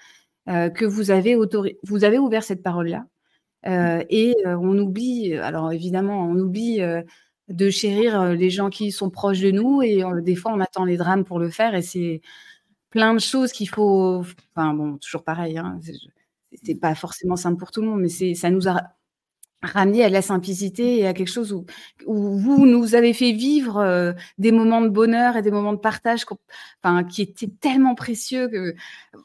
euh, 0.48 0.70
que 0.70 0.84
vous 0.84 1.10
avez 1.10 1.36
vous 1.82 2.04
avez 2.04 2.18
ouvert 2.18 2.42
cette 2.42 2.62
parole 2.62 2.88
là. 2.88 3.04
Euh, 3.66 4.02
et 4.10 4.34
on 4.44 4.76
oublie, 4.78 5.34
alors 5.34 5.70
évidemment, 5.70 6.26
on 6.26 6.36
oublie 6.36 6.80
de 7.48 7.70
chérir 7.70 8.32
les 8.32 8.50
gens 8.50 8.70
qui 8.70 8.90
sont 8.90 9.10
proches 9.10 9.40
de 9.40 9.50
nous 9.50 9.82
et 9.82 10.02
des 10.22 10.34
fois 10.34 10.52
on 10.54 10.60
attend 10.60 10.84
les 10.84 10.96
drames 10.96 11.24
pour 11.24 11.38
le 11.38 11.50
faire 11.50 11.74
et 11.74 11.82
c'est 11.82 12.22
plein 12.92 13.14
de 13.14 13.20
choses 13.20 13.50
qu'il 13.50 13.68
faut. 13.68 14.22
Enfin, 14.54 14.74
bon, 14.74 14.98
toujours 14.98 15.24
pareil, 15.24 15.58
hein, 15.58 15.80
c'est 16.62 16.78
pas 16.78 16.94
forcément 16.94 17.36
simple 17.36 17.58
pour 17.58 17.72
tout 17.72 17.80
le 17.80 17.88
monde, 17.88 18.00
mais 18.00 18.34
ça 18.34 18.50
nous 18.50 18.68
a 18.68 18.82
ramené 19.62 20.04
à 20.04 20.08
la 20.08 20.22
simplicité 20.22 20.98
et 20.98 21.06
à 21.06 21.14
quelque 21.14 21.30
chose 21.30 21.52
où, 21.52 21.64
où 22.06 22.36
vous 22.36 22.66
nous 22.66 22.94
avez 22.94 23.12
fait 23.12 23.32
vivre 23.32 23.78
euh, 23.78 24.12
des 24.38 24.50
moments 24.50 24.80
de 24.80 24.88
bonheur 24.88 25.36
et 25.36 25.42
des 25.42 25.52
moments 25.52 25.72
de 25.72 25.78
partage 25.78 26.24
enfin, 26.82 27.04
qui 27.04 27.22
étaient 27.22 27.50
tellement 27.60 27.94
précieux 27.94 28.48
que 28.48 28.74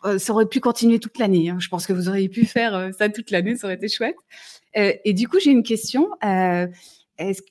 euh, 0.06 0.20
ça 0.20 0.34
aurait 0.34 0.46
pu 0.46 0.60
continuer 0.60 1.00
toute 1.00 1.18
l'année. 1.18 1.50
Hein. 1.50 1.58
Je 1.60 1.70
pense 1.70 1.88
que 1.88 1.94
vous 1.94 2.08
auriez 2.08 2.30
pu 2.30 2.46
faire 2.46 2.76
euh, 2.76 2.92
ça 2.92 3.10
toute 3.10 3.32
l'année, 3.32 3.56
ça 3.56 3.68
aurait 3.68 3.76
été 3.76 3.88
chouette. 3.88 4.16
et 4.76 5.14
du 5.14 5.28
coup, 5.28 5.40
j'ai 5.40 5.52
une 5.52 5.64
question. 5.64 6.08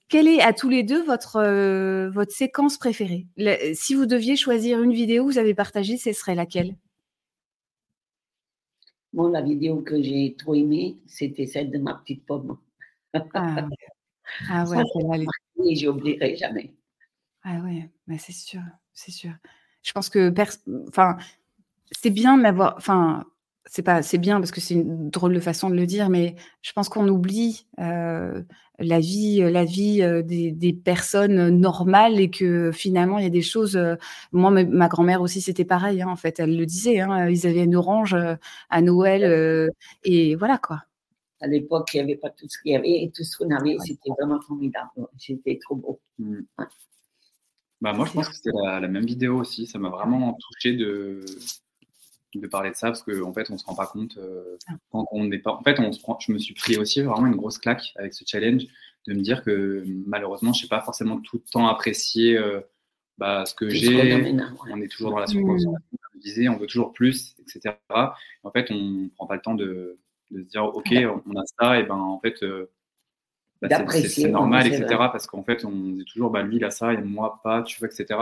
Quelle 0.09 0.29
est 0.29 0.41
à 0.41 0.53
tous 0.53 0.69
les 0.69 0.83
deux 0.83 1.03
votre, 1.05 1.37
euh, 1.37 2.11
votre 2.11 2.33
séquence 2.33 2.79
préférée? 2.79 3.27
Si 3.75 3.95
vous 3.95 4.07
deviez 4.07 4.37
choisir 4.37 4.83
une 4.83 4.93
vidéo 4.93 5.25
que 5.25 5.33
vous 5.33 5.39
avez 5.39 5.55
partagée, 5.55 5.97
ce 5.97 6.13
serait 6.13 6.35
laquelle? 6.35 6.77
Moi, 9.13 9.31
la 9.31 9.43
vidéo 9.43 9.81
que 9.81 10.01
j'ai 10.03 10.37
trop 10.39 10.55
aimée, 10.55 10.99
c'était 11.07 11.47
celle 11.47 11.71
de 11.71 11.79
ma 11.79 11.95
petite 11.95 12.25
pomme. 12.27 12.59
Ah, 13.13 13.67
ah 14.51 14.65
ouais, 14.67 14.83
Et 15.65 15.75
j'oublierai 15.75 16.37
jamais. 16.37 16.75
Ah 17.43 17.61
ouais, 17.61 17.89
bah, 18.07 18.17
c'est 18.19 18.33
sûr, 18.33 18.61
c'est 18.93 19.13
sûr. 19.13 19.33
Je 19.83 19.93
pense 19.93 20.11
que, 20.11 20.33
enfin, 20.89 21.17
c'est 21.93 22.11
bien 22.11 22.39
d'avoir, 22.39 22.75
enfin, 22.77 23.25
c'est 23.67 23.83
pas, 23.83 24.03
c'est 24.03 24.19
bien 24.19 24.39
parce 24.39 24.53
que 24.53 24.61
c'est 24.61 24.75
une 24.75 25.11
drôle 25.11 25.35
de 25.35 25.41
façon 25.41 25.69
de 25.71 25.75
le 25.75 25.87
dire, 25.87 26.09
mais 26.09 26.37
je 26.63 26.73
pense 26.73 26.89
qu'on 26.89 27.09
oublie 27.09 27.67
euh, 27.81 28.43
la 28.79 29.01
vie, 29.01 29.39
la 29.39 29.65
vie 29.65 30.03
euh, 30.03 30.23
des, 30.23 30.73
personnes 30.73 31.49
normales 31.49 32.21
et 32.21 32.31
que 32.31 32.71
finalement 32.73 33.19
il 33.19 33.25
y 33.25 33.27
a 33.27 33.31
des 33.31 33.43
choses. 33.43 33.77
Euh, 33.77 33.97
moi, 34.33 34.51
ma, 34.51 34.89
grand-mère 34.89 35.21
aussi, 35.21 35.41
c'était 35.41 35.65
pareil. 35.65 36.01
Hein, 36.03 36.09
en 36.09 36.17
fait, 36.17 36.39
elle 36.39 36.57
le 36.57 36.65
disait. 36.65 37.01
Hein, 37.01 37.29
ils 37.29 37.47
avaient 37.47 37.65
une 37.65 37.77
orange 37.77 38.17
à 38.71 38.83
Noël 38.83 39.73
et 40.05 40.37
voilà 40.37 40.59
quoi. 40.59 40.83
À 41.41 41.49
l'époque, 41.49 41.91
il 41.93 41.99
n'y 41.99 42.03
avait 42.03 42.17
pas 42.17 42.31
tout 42.31 42.47
ce 42.49 42.59
qu'il 42.63 42.73
y 42.73 42.77
avait 42.77 43.03
et 43.03 43.13
tout 43.15 43.23
ce 43.23 43.37
qu'on 43.37 43.51
avait, 43.51 43.77
c'était 43.85 44.11
vraiment 44.19 44.41
formidable. 44.41 44.89
C'était 45.19 45.59
trop 45.61 45.75
beau. 45.75 46.01
Mmh. 46.19 46.39
Bah, 47.83 47.93
moi, 47.93 48.07
je 48.07 48.13
pense 48.13 48.31
que 48.31 48.35
c'était 48.35 48.57
la, 48.65 48.81
la, 48.81 48.89
même 48.89 49.05
vidéo 49.05 49.41
aussi. 49.41 49.67
Ça 49.67 49.79
m'a 49.79 49.91
vraiment 49.91 50.33
touché 50.41 50.73
de 50.73 51.23
de 52.35 52.47
parler 52.47 52.71
de 52.71 52.76
ça 52.76 52.88
parce 52.88 53.02
qu'en 53.02 53.28
en 53.28 53.33
fait, 53.33 53.50
on 53.50 53.59
se 53.59 53.64
rend 53.64 53.75
pas 53.75 53.87
compte 53.87 54.18
ah. 54.68 54.73
quand 54.90 55.06
on 55.11 55.25
n'est 55.25 55.38
pas. 55.38 55.52
En 55.52 55.62
fait, 55.62 55.78
on 55.80 55.92
se 55.92 56.00
prend, 56.00 56.18
je 56.21 56.33
me 56.33 56.38
suis 56.38 56.54
pris 56.54 56.76
aussi 56.76 57.02
vraiment 57.02 57.26
une 57.26 57.37
grosse 57.37 57.59
claque 57.59 57.92
avec 57.97 58.14
ce 58.14 58.25
challenge 58.26 58.64
de 59.06 59.14
me 59.14 59.21
dire 59.21 59.42
que 59.42 59.85
malheureusement, 60.06 60.52
je 60.52 60.62
sais 60.62 60.68
pas 60.68 60.80
forcément 60.83 61.21
tout 61.21 61.37
le 61.37 61.50
temps 61.50 61.68
apprécier 61.68 62.38
bah, 63.18 63.47
ce 63.47 63.54
que 63.54 63.68
j'ai. 63.68 64.12
On 64.71 64.80
est 64.80 64.88
toujours 64.88 65.12
dans 65.12 65.18
la 65.18 65.26
surconsommation, 65.26 65.71
mmh. 65.71 65.97
comme 66.02 66.21
je 66.21 66.21
disais, 66.21 66.49
on 66.49 66.56
veut 66.56 66.66
toujours 66.66 66.92
plus, 66.92 67.37
etc. 67.40 67.76
En 68.42 68.50
fait, 68.50 68.71
on 68.71 69.09
prend 69.16 69.26
pas 69.26 69.37
le 69.37 69.42
temps 69.42 69.54
de, 69.54 69.97
de 70.30 70.42
se 70.42 70.49
dire, 70.49 70.64
ok, 70.64 70.92
on 71.26 71.37
a 71.37 71.45
ça, 71.59 71.78
et 71.78 71.85
ben 71.85 71.95
en 71.95 72.21
fait. 72.21 72.45
Bah, 73.62 73.68
c'est 73.88 74.28
normal, 74.28 74.66
etc. 74.66 74.87
Parce 74.99 75.26
qu'en 75.26 75.42
fait, 75.42 75.64
on 75.64 75.71
dit 75.71 76.04
toujours, 76.04 76.30
bah, 76.30 76.42
lui, 76.42 76.56
il 76.56 76.64
a 76.64 76.71
ça 76.71 76.92
et 76.92 76.99
moi 76.99 77.40
pas, 77.42 77.62
tu 77.62 77.78
vois, 77.78 77.88
etc. 77.88 78.18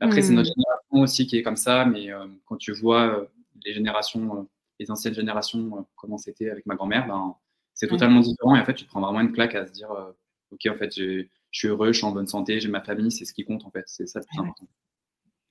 Après, 0.00 0.22
c'est 0.22 0.32
notre 0.32 0.50
mmh. 0.50 0.54
génération 0.54 1.00
aussi 1.00 1.26
qui 1.26 1.36
est 1.36 1.42
comme 1.42 1.56
ça, 1.56 1.84
mais 1.84 2.12
euh, 2.12 2.26
quand 2.46 2.56
tu 2.56 2.72
vois 2.72 3.02
euh, 3.06 3.24
les 3.64 3.74
générations, 3.74 4.36
euh, 4.36 4.42
les 4.78 4.90
anciennes 4.90 5.14
générations, 5.14 5.86
comment 5.96 6.18
c'était 6.18 6.50
avec 6.50 6.66
ma 6.66 6.76
grand-mère, 6.76 7.06
ben, 7.08 7.34
c'est 7.74 7.88
totalement 7.88 8.20
différent. 8.20 8.54
Et 8.54 8.60
en 8.60 8.64
fait, 8.64 8.74
tu 8.74 8.84
te 8.84 8.88
prends 8.88 9.00
vraiment 9.00 9.20
une 9.20 9.32
claque 9.32 9.54
à 9.54 9.66
se 9.66 9.72
dire, 9.72 9.90
ok, 10.52 10.72
en 10.72 10.76
fait, 10.76 10.94
je 10.96 11.26
suis 11.50 11.68
heureux, 11.68 11.92
je 11.92 11.98
suis 11.98 12.06
en 12.06 12.12
bonne 12.12 12.28
santé, 12.28 12.60
j'ai 12.60 12.68
ma 12.68 12.80
famille, 12.80 13.10
c'est 13.10 13.24
ce 13.24 13.32
qui 13.32 13.44
compte, 13.44 13.64
en 13.64 13.70
fait. 13.70 13.84
C'est 13.86 14.06
ça 14.06 14.20
le 14.20 14.26
plus 14.26 14.40
important. 14.40 14.66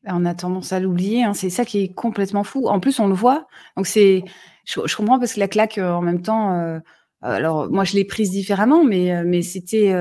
On 0.06 0.26
a 0.26 0.34
tendance 0.34 0.72
à 0.72 0.80
l'oublier, 0.80 1.24
hein. 1.24 1.34
c'est 1.34 1.50
ça 1.50 1.66
qui 1.66 1.80
est 1.80 1.94
complètement 1.94 2.44
fou. 2.44 2.68
En 2.68 2.80
plus, 2.80 3.00
on 3.00 3.08
le 3.08 3.14
voit. 3.14 3.48
Donc, 3.76 3.88
c'est, 3.88 4.24
je, 4.66 4.80
je, 4.86 4.96
comprends 4.96 5.20
parce 5.20 5.34
que 5.34 5.40
la 5.40 5.50
claque, 5.50 5.78
en 5.78 6.02
même 6.02 6.22
temps, 6.22 6.80
alors 7.22 7.70
moi 7.72 7.84
je 7.84 7.96
l'ai 7.96 8.06
prise 8.06 8.32
différemment, 8.32 8.84
mais 8.84 9.16
euh, 9.16 9.24
mais 9.26 9.42
c'était 9.42 9.94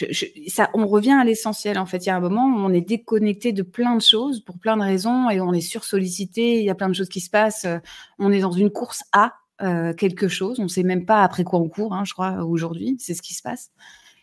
euh, 0.00 0.64
on 0.74 0.86
revient 0.86 1.12
à 1.12 1.24
l'essentiel 1.24 1.78
en 1.78 1.86
fait. 1.86 2.06
Il 2.06 2.08
y 2.08 2.10
a 2.10 2.16
un 2.16 2.20
moment 2.20 2.46
où 2.46 2.58
on 2.58 2.72
est 2.72 2.80
déconnecté 2.80 3.52
de 3.52 3.62
plein 3.62 3.96
de 3.96 4.02
choses 4.02 4.40
pour 4.40 4.58
plein 4.58 4.76
de 4.76 4.82
raisons 4.82 5.28
et 5.28 5.40
on 5.40 5.52
est 5.52 5.60
sursollicité. 5.60 6.58
Il 6.58 6.64
y 6.64 6.70
a 6.70 6.74
plein 6.74 6.88
de 6.88 6.94
choses 6.94 7.08
qui 7.08 7.20
se 7.20 7.30
passent. 7.30 7.66
On 8.18 8.32
est 8.32 8.40
dans 8.40 8.52
une 8.52 8.70
course 8.70 9.02
à 9.12 9.34
euh, 9.62 9.92
quelque 9.92 10.28
chose. 10.28 10.58
On 10.60 10.64
ne 10.64 10.68
sait 10.68 10.82
même 10.82 11.04
pas 11.04 11.22
après 11.22 11.44
quoi 11.44 11.60
on 11.60 11.68
court. 11.68 11.94
Hein, 11.94 12.04
je 12.04 12.14
crois 12.14 12.44
aujourd'hui, 12.44 12.96
c'est 12.98 13.14
ce 13.14 13.22
qui 13.22 13.34
se 13.34 13.42
passe. 13.42 13.70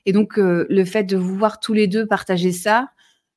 Et 0.06 0.12
donc 0.14 0.38
le 0.38 0.86
fait 0.86 1.04
de 1.04 1.18
vous 1.18 1.36
voir 1.36 1.60
tous 1.60 1.74
les 1.74 1.88
deux 1.88 2.08
partager 2.08 2.52
ça, 2.52 2.90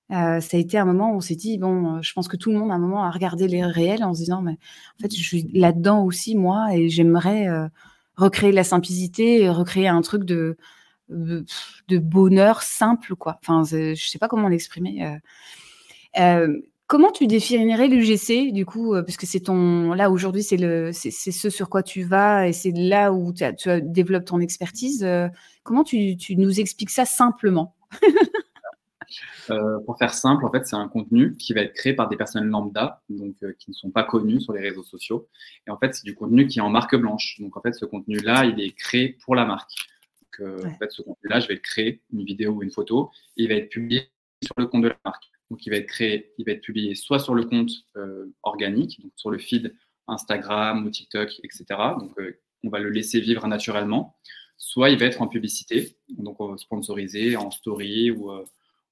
ça 0.08 0.38
a 0.38 0.56
été 0.56 0.78
un 0.78 0.84
moment 0.84 1.12
où 1.12 1.16
on 1.16 1.20
s'est 1.20 1.34
dit 1.34 1.58
bon, 1.58 2.00
je 2.00 2.12
pense 2.14 2.28
que 2.28 2.36
tout 2.36 2.50
le 2.50 2.58
monde 2.58 2.70
à 2.70 2.74
un 2.74 2.78
moment 2.78 3.02
a 3.02 3.10
regardé 3.10 3.48
les 3.48 3.64
réels 3.64 4.04
en 4.04 4.14
se 4.14 4.20
disant 4.20 4.40
mais 4.40 4.52
en 4.52 5.02
fait 5.02 5.14
je 5.14 5.22
suis 5.22 5.50
là-dedans 5.52 6.04
aussi 6.04 6.34
moi 6.36 6.74
et 6.74 6.88
j'aimerais 6.88 7.48
recréer 8.16 8.52
la 8.52 8.64
simplicité, 8.64 9.50
recréer 9.50 9.88
un 9.88 10.00
truc 10.00 10.24
de, 10.24 10.56
de, 11.08 11.44
bonheur 11.98 12.62
simple, 12.62 13.14
quoi. 13.16 13.38
Enfin, 13.42 13.62
je 13.64 13.94
sais 13.94 14.18
pas 14.18 14.28
comment 14.28 14.48
l'exprimer. 14.48 15.06
Euh. 15.06 15.18
Euh, 16.20 16.60
comment 16.86 17.10
tu 17.10 17.26
définirais 17.26 17.88
l'UGC, 17.88 18.52
du 18.52 18.66
coup, 18.66 18.94
euh, 18.94 19.02
parce 19.02 19.16
que 19.16 19.26
c'est 19.26 19.40
ton, 19.40 19.92
là 19.92 20.10
aujourd'hui, 20.10 20.42
c'est 20.42 20.56
le, 20.56 20.92
c'est 20.92 21.10
ce 21.10 21.50
sur 21.50 21.68
quoi 21.70 21.82
tu 21.82 22.02
vas 22.02 22.48
et 22.48 22.52
c'est 22.52 22.72
là 22.72 23.12
où 23.12 23.32
tu, 23.32 23.44
développes 23.82 24.26
ton 24.26 24.40
expertise. 24.40 25.06
comment 25.62 25.84
tu, 25.84 26.16
nous 26.36 26.60
expliques 26.60 26.90
ça 26.90 27.04
simplement? 27.04 27.74
Euh, 29.50 29.80
pour 29.84 29.98
faire 29.98 30.14
simple, 30.14 30.44
en 30.44 30.50
fait, 30.50 30.66
c'est 30.66 30.76
un 30.76 30.88
contenu 30.88 31.36
qui 31.36 31.52
va 31.52 31.62
être 31.62 31.74
créé 31.74 31.94
par 31.94 32.08
des 32.08 32.16
personnes 32.16 32.46
lambda, 32.46 33.02
donc 33.08 33.34
euh, 33.42 33.52
qui 33.58 33.70
ne 33.70 33.74
sont 33.74 33.90
pas 33.90 34.04
connues 34.04 34.40
sur 34.40 34.52
les 34.52 34.60
réseaux 34.60 34.82
sociaux. 34.82 35.28
Et 35.66 35.70
en 35.70 35.78
fait, 35.78 35.94
c'est 35.94 36.04
du 36.04 36.14
contenu 36.14 36.46
qui 36.46 36.58
est 36.58 36.62
en 36.62 36.70
marque 36.70 36.96
blanche. 36.96 37.36
Donc 37.40 37.56
en 37.56 37.60
fait, 37.60 37.72
ce 37.72 37.84
contenu-là, 37.84 38.44
il 38.44 38.60
est 38.60 38.72
créé 38.72 39.16
pour 39.24 39.34
la 39.34 39.44
marque. 39.44 39.72
Donc 40.38 40.48
euh, 40.48 40.66
en 40.66 40.78
fait, 40.78 40.90
ce 40.90 41.02
contenu-là, 41.02 41.40
je 41.40 41.48
vais 41.48 41.54
le 41.54 41.60
créer, 41.60 42.00
une 42.12 42.24
vidéo 42.24 42.52
ou 42.52 42.62
une 42.62 42.70
photo, 42.70 43.10
et 43.36 43.44
il 43.44 43.48
va 43.48 43.54
être 43.54 43.68
publié 43.68 44.08
sur 44.42 44.54
le 44.58 44.66
compte 44.66 44.82
de 44.82 44.88
la 44.88 44.98
marque. 45.04 45.24
Donc 45.50 45.64
il 45.66 45.70
va 45.70 45.76
être 45.76 45.86
créé, 45.86 46.32
il 46.38 46.46
va 46.46 46.52
être 46.52 46.62
publié 46.62 46.94
soit 46.94 47.18
sur 47.18 47.34
le 47.34 47.44
compte 47.44 47.70
organique, 48.42 49.02
donc 49.02 49.12
sur 49.16 49.30
le 49.30 49.38
feed 49.38 49.74
Instagram 50.08 50.86
ou 50.86 50.90
TikTok, 50.90 51.30
etc. 51.44 51.64
Donc 51.98 52.16
on 52.64 52.70
va 52.70 52.78
le 52.78 52.88
laisser 52.88 53.20
vivre 53.20 53.46
naturellement. 53.46 54.16
Soit 54.56 54.90
il 54.90 54.98
va 54.98 55.06
être 55.06 55.20
en 55.20 55.28
publicité, 55.28 55.96
donc 56.08 56.38
sponsorisé, 56.58 57.36
en 57.36 57.50
story 57.50 58.10
ou 58.10 58.30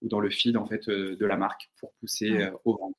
ou 0.03 0.09
dans 0.09 0.20
le 0.20 0.31
feed 0.31 0.57
en 0.57 0.66
fait 0.66 0.88
euh, 0.88 1.16
de 1.16 1.26
la 1.26 1.37
marque 1.37 1.70
pour 1.79 1.92
pousser 1.94 2.31
euh, 2.31 2.50
au 2.64 2.76
ventes. 2.76 2.94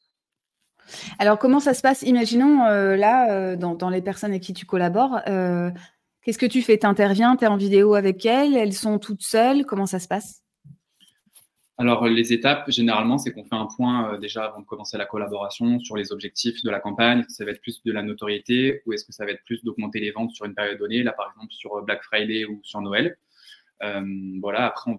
Alors 1.19 1.39
comment 1.39 1.59
ça 1.59 1.73
se 1.73 1.81
passe? 1.81 2.01
Imaginons 2.01 2.65
euh, 2.65 2.95
là, 2.95 3.55
dans, 3.55 3.89
les 3.89 4.01
personnes 4.01 4.31
avec 4.31 4.43
qui 4.43 4.53
tu 4.53 4.65
collabores, 4.65 5.21
qu'est-ce 6.23 6.37
que 6.37 6.45
tu 6.45 6.61
fais? 6.61 6.77
Tu 6.77 6.85
interviens, 6.85 7.35
tu 7.35 7.45
es 7.45 7.47
en 7.47 7.57
vidéo 7.57 7.95
avec 7.95 8.25
elles, 8.25 8.55
elles 8.55 8.73
sont 8.73 8.99
toutes 8.99 9.23
seules, 9.23 9.65
comment 9.65 9.85
ça 9.85 9.99
se 9.99 10.07
passe? 10.07 10.41
Alors, 11.77 12.07
les 12.07 12.31
étapes, 12.31 12.69
généralement, 12.69 13.17
c'est 13.17 13.31
qu'on 13.31 13.43
fait 13.43 13.55
un 13.55 13.67
point 13.75 14.19
déjà 14.19 14.45
avant 14.45 14.59
de 14.59 14.65
commencer 14.65 14.99
la 14.99 15.05
collaboration 15.05 15.79
sur 15.79 15.97
les 15.97 16.11
objectifs 16.11 16.61
de 16.63 16.69
la 16.69 16.79
campagne. 16.79 17.19
Est-ce 17.19 17.27
que 17.27 17.33
ça 17.33 17.45
va 17.45 17.51
être 17.51 17.61
plus 17.61 17.81
de 17.83 17.91
la 17.91 18.03
notoriété 18.03 18.83
ou 18.85 18.93
est-ce 18.93 19.03
que 19.03 19.11
ça 19.11 19.25
va 19.25 19.31
être 19.31 19.43
plus 19.45 19.63
d'augmenter 19.63 19.99
les 19.99 20.11
ventes 20.11 20.31
sur 20.31 20.45
une 20.45 20.53
période 20.53 20.77
donnée, 20.77 21.01
là 21.01 21.11
par 21.11 21.31
exemple 21.31 21.51
sur 21.51 21.81
Black 21.81 22.03
Friday 22.03 22.45
ou 22.45 22.59
sur 22.63 22.81
Noël. 22.81 23.17
Euh, 23.83 24.03
voilà, 24.41 24.67
après, 24.67 24.91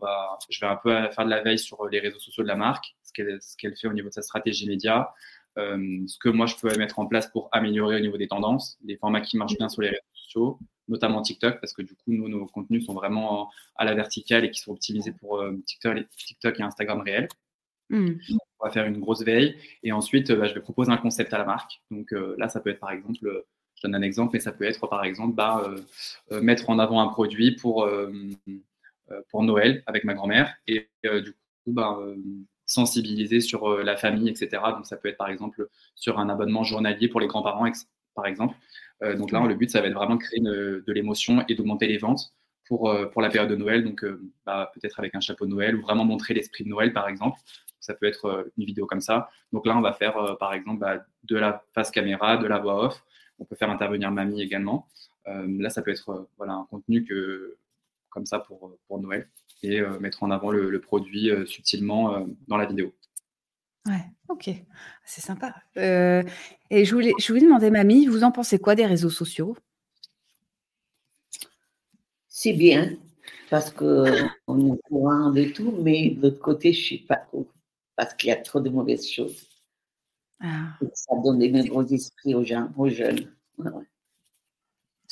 je 0.51 0.61
vais 0.61 0.67
un 0.67 0.77
peu 0.77 0.91
faire 1.11 1.25
de 1.25 1.31
la 1.31 1.41
veille 1.43 1.59
sur 1.59 1.87
les 1.89 2.01
réseaux 2.01 2.19
sociaux 2.19 2.43
de 2.43 2.49
la 2.49 2.57
marque, 2.57 2.97
ce 3.05 3.13
qu'elle 3.57 3.77
fait 3.77 3.87
au 3.87 3.93
niveau 3.93 4.09
de 4.09 4.15
sa 4.15 4.23
stratégie 4.23 4.67
média, 4.67 5.01
euh, 5.03 5.07
ce 5.57 6.19
que 6.19 6.29
moi 6.29 6.47
je 6.47 6.57
peux 6.57 6.77
mettre 6.77 6.99
en 6.99 7.07
place 7.07 7.29
pour 7.29 7.49
améliorer 7.53 7.97
au 7.97 8.01
niveau 8.01 8.17
des 8.17 8.29
tendances, 8.29 8.79
les 8.85 8.97
formats 8.97 9.21
qui 9.21 9.37
marchent 9.37 9.57
bien 9.57 9.69
sur 9.69 9.83
les 9.83 9.89
réseaux 9.89 10.01
sociaux, 10.15 10.59
notamment 10.89 11.23
TikTok, 11.23 11.61
parce 11.61 11.73
que 11.73 11.83
du 11.83 11.95
coup, 11.95 12.13
nous, 12.13 12.29
nos 12.29 12.47
contenus 12.47 12.87
sont 12.87 12.95
vraiment 12.95 13.51
à 13.77 13.85
la 13.85 13.95
verticale 13.95 14.45
et 14.45 14.51
qui 14.51 14.61
sont 14.61 14.73
optimisés 14.73 15.13
pour 15.13 15.41
euh, 15.41 15.57
TikTok, 15.67 16.59
et, 16.59 16.63
Instagram 16.63 17.01
réel. 17.01 17.29
Hmm. 17.91 18.15
On 18.61 18.67
va 18.67 18.71
faire 18.71 18.87
une 18.87 19.01
grosse 19.01 19.23
veille 19.23 19.57
et 19.83 19.93
ensuite, 19.93 20.33
bah, 20.33 20.47
je 20.47 20.55
vais 20.55 20.61
proposer 20.61 20.91
un 20.91 20.97
concept 20.97 21.35
à 21.35 21.39
la 21.39 21.45
marque. 21.45 21.83
Donc 21.91 22.13
là, 22.39 22.49
ça 22.49 22.61
peut 22.61 22.71
être 22.71 22.81
par 22.81 22.91
exemple 22.91 23.45
je 23.75 23.89
donne 23.89 23.95
un 23.97 24.03
exemple, 24.03 24.31
mais 24.35 24.41
ça 24.41 24.53
peut 24.53 24.65
être 24.65 24.87
par 24.87 25.05
exemple 25.05 25.35
bah, 25.35 25.75
mettre 26.31 26.71
en 26.71 26.79
avant 26.79 27.01
un 27.01 27.09
produit 27.09 27.57
pour, 27.57 27.89
euh, 29.13 29.23
pour 29.31 29.43
Noël 29.43 29.83
avec 29.87 30.05
ma 30.05 30.15
grand-mère 30.15 30.55
et 30.67 30.89
euh, 31.07 31.21
du 31.21 31.33
coup, 31.33 31.73
bah, 31.73 31.99
euh, 32.01 32.17
sensibiliser 32.73 33.41
sur 33.41 33.79
la 33.79 33.97
famille, 33.97 34.29
etc. 34.29 34.63
Donc 34.75 34.87
ça 34.87 34.97
peut 34.97 35.09
être 35.09 35.19
par 35.19 35.29
exemple 35.29 35.69
sur 35.95 36.19
un 36.19 36.29
abonnement 36.29 36.65
journalier 36.65 37.09
pour 37.09 37.21
les 37.21 37.27
grands-parents, 37.27 37.71
par 38.15 38.27
exemple. 38.27 38.55
donc 39.01 39.33
là, 39.33 39.45
le 39.47 39.55
but, 39.55 39.71
ça 39.71 39.81
va 39.81 39.89
être 39.89 39.95
vraiment 39.95 40.17
de 40.17 40.21
créer 40.21 40.41
de 40.41 40.93
l'émotion 40.93 41.45
et 41.49 41.55
d'augmenter 41.55 41.87
les 41.87 41.99
ventes 41.99 42.35
pour, 42.67 42.95
pour 43.13 43.23
la 43.23 43.29
période 43.29 43.51
de 43.51 43.57
Noël. 43.57 43.85
Donc 43.85 44.05
bah, 44.47 44.71
peut-être 44.75 44.99
avec 44.99 45.15
un 45.15 45.21
chapeau 45.21 45.45
de 45.47 45.51
Noël 45.51 45.77
ou 45.77 45.83
vraiment 45.83 46.05
montrer 46.05 46.35
l'esprit 46.35 46.65
de 46.65 46.69
Noël, 46.69 46.93
par 46.93 47.09
exemple. 47.09 47.39
Ça 47.81 47.95
peut 47.95 48.07
être 48.07 48.51
une 48.57 48.65
vidéo 48.65 48.87
comme 48.87 49.01
ça. 49.01 49.29
Donc 49.53 49.67
là, 49.67 49.77
on 49.77 49.81
va 49.81 49.93
faire 49.93 50.37
par 50.39 50.55
exemple 50.55 50.81
bah, 50.81 51.05
de 51.25 51.37
la 51.37 51.65
face 51.75 51.91
caméra, 51.91 52.37
de 52.37 52.47
la 52.47 52.59
voix 52.59 52.87
off. 52.87 53.05
On 53.39 53.45
peut 53.45 53.57
faire 53.57 53.71
intervenir 53.71 54.11
mamie 54.11 54.41
également. 54.41 54.87
là, 55.27 55.69
ça 55.71 55.83
peut 55.83 55.91
être 55.91 56.29
voilà, 56.39 56.55
un 56.55 56.67
contenu 56.71 57.05
que, 57.05 57.57
comme 58.09 58.27
ça 58.27 58.39
pour, 58.39 58.77
pour 58.87 59.01
Noël 59.01 59.27
et 59.63 59.81
euh, 59.81 59.99
mettre 60.01 60.23
en 60.23 60.31
avant 60.31 60.51
le, 60.51 60.81
produit 60.81 61.31
euh, 61.31 61.47
subtilement 61.47 62.15
euh, 62.15 62.25
dans 62.49 62.57
la 62.57 62.67
vidéo. 62.67 62.93
Ouais, 63.87 64.05
ok, 64.29 64.51
c'est 65.05 65.21
sympa. 65.21 65.55
et 65.77 66.85
je 66.85 66.95
voulais, 66.95 67.13
je 67.19 67.29
voulais 67.29 67.45
demander, 67.45 67.71
mamie, 67.71 68.07
vous 68.07 68.25
en 68.25 68.31
pensez 68.31 68.59
quoi 68.59 68.75
des 68.75 68.87
réseaux 68.87 69.11
sociaux? 69.11 69.57
C'est 72.29 72.53
bien, 72.53 72.97
parce 73.51 73.71
qu'on 73.71 74.05
est 74.49 74.71
au 74.71 74.81
courant 74.85 75.31
de 75.31 75.45
tout, 75.45 75.73
mais 75.83 76.11
de 76.11 76.23
l'autre 76.23 76.41
côté, 76.41 76.73
je 76.73 76.79
ne 76.79 76.85
suis 76.85 76.99
pas 76.99 77.17
trop, 77.17 77.49
parce 77.97 78.15
qu'il 78.15 78.29
y 78.29 78.33
a 78.33 78.37
trop 78.37 78.61
de 78.61 78.71
mauvaises 78.71 79.09
choses. 79.09 79.49
Ah. 80.41 80.77
Ça 80.93 81.15
donne 81.23 81.39
des 81.39 81.51
gros 81.69 81.85
esprits 81.85 82.35
aux 82.35 82.45
gens, 82.45 82.69
aux 82.77 82.89
jeunes. 82.89 83.31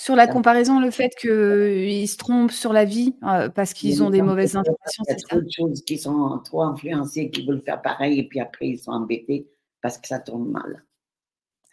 Sur 0.01 0.17
la 0.17 0.27
comparaison, 0.27 0.81
le 0.81 0.91
fait 0.91 1.11
qu'ils 1.15 2.09
se 2.09 2.17
trompent 2.17 2.53
sur 2.53 2.73
la 2.73 2.87
vie 2.87 3.17
euh, 3.23 3.51
parce 3.51 3.75
qu'ils 3.75 4.03
ont 4.03 4.09
des 4.09 4.23
mauvaises 4.23 4.57
informations, 4.57 5.05
c'est 5.07 5.19
ça 5.19 5.19
Il 5.19 5.21
y 5.21 5.25
a 5.25 5.29
trop 5.29 5.41
de 5.43 5.51
choses 5.51 5.85
qui 5.85 5.99
sont 5.99 6.41
trop 6.43 6.63
influencées, 6.63 7.29
qui 7.29 7.45
veulent 7.45 7.61
faire 7.61 7.83
pareil, 7.83 8.19
et 8.19 8.27
puis 8.27 8.41
après, 8.41 8.69
ils 8.69 8.79
sont 8.79 8.93
embêtés 8.93 9.47
parce 9.83 9.99
que 9.99 10.09
ça 10.09 10.19
tourne 10.19 10.51
mal. 10.51 10.87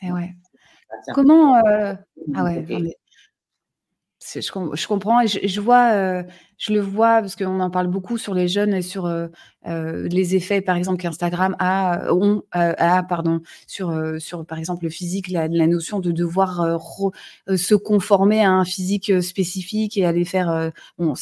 Et 0.02 0.12
ouais. 0.12 0.36
Comment. 1.14 1.56
Euh, 1.68 1.94
ah 2.36 2.44
ouais, 2.44 2.66
je, 4.36 4.88
comprends 4.88 5.22
et 5.22 5.28
je, 5.28 5.62
vois, 5.62 5.92
euh, 5.94 6.24
je 6.58 6.74
le 6.74 6.80
vois 6.80 7.22
parce 7.22 7.36
qu'on 7.36 7.60
en 7.60 7.70
parle 7.70 7.88
beaucoup 7.88 8.18
sur 8.18 8.34
les 8.34 8.48
jeunes 8.48 8.74
et 8.74 8.82
sur 8.82 9.06
euh, 9.06 9.28
euh, 9.68 10.08
les 10.10 10.36
effets, 10.36 10.62
par 10.62 10.76
exemple, 10.76 11.02
qu'Instagram 11.02 11.56
a, 11.60 12.14
ont, 12.14 12.44
a, 12.52 13.04
pardon, 13.04 13.42
sur, 13.68 13.94
sur, 14.20 14.46
par 14.46 14.58
exemple, 14.60 14.84
le 14.84 14.90
physique, 14.90 15.30
la, 15.30 15.48
la 15.48 15.68
notion 15.68 16.00
de 16.00 16.12
devoir 16.12 16.80
se 17.48 17.76
conformer 17.76 18.44
à 18.44 18.52
un 18.52 18.66
physique 18.66 19.22
spécifique 19.22 19.98
et 19.98 20.06
aller 20.06 20.26
faire. 20.26 20.72
Bon, 20.98 21.14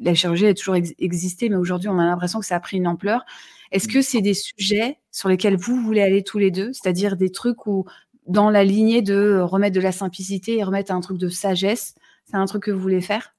la 0.00 0.14
chirurgie 0.14 0.46
a 0.46 0.54
toujours 0.54 0.76
existé, 0.76 1.48
mais 1.48 1.56
aujourd'hui, 1.56 1.88
on 1.88 1.98
a 1.98 2.04
l'impression 2.04 2.40
que 2.40 2.46
ça 2.46 2.56
a 2.56 2.60
pris 2.60 2.76
une 2.76 2.86
ampleur. 2.86 3.24
Est-ce 3.72 3.86
que 3.86 4.02
c'est 4.02 4.22
des 4.22 4.34
sujets 4.34 4.98
sur 5.12 5.28
lesquels 5.28 5.56
vous 5.56 5.80
voulez 5.80 6.02
aller 6.02 6.22
tous 6.22 6.38
les 6.38 6.50
deux, 6.50 6.72
c'est-à-dire 6.72 7.16
des 7.16 7.30
trucs 7.30 7.66
où, 7.66 7.84
dans 8.26 8.50
la 8.50 8.64
lignée 8.64 9.02
de 9.02 9.40
remettre 9.40 9.74
de 9.74 9.80
la 9.80 9.92
simplicité 9.92 10.58
et 10.58 10.64
remettre 10.64 10.92
un 10.92 11.00
truc 11.00 11.18
de 11.18 11.28
sagesse, 11.28 11.94
c'est 12.30 12.36
un 12.36 12.46
truc 12.46 12.64
que 12.64 12.70
vous 12.70 12.80
voulez 12.80 13.00
faire? 13.00 13.34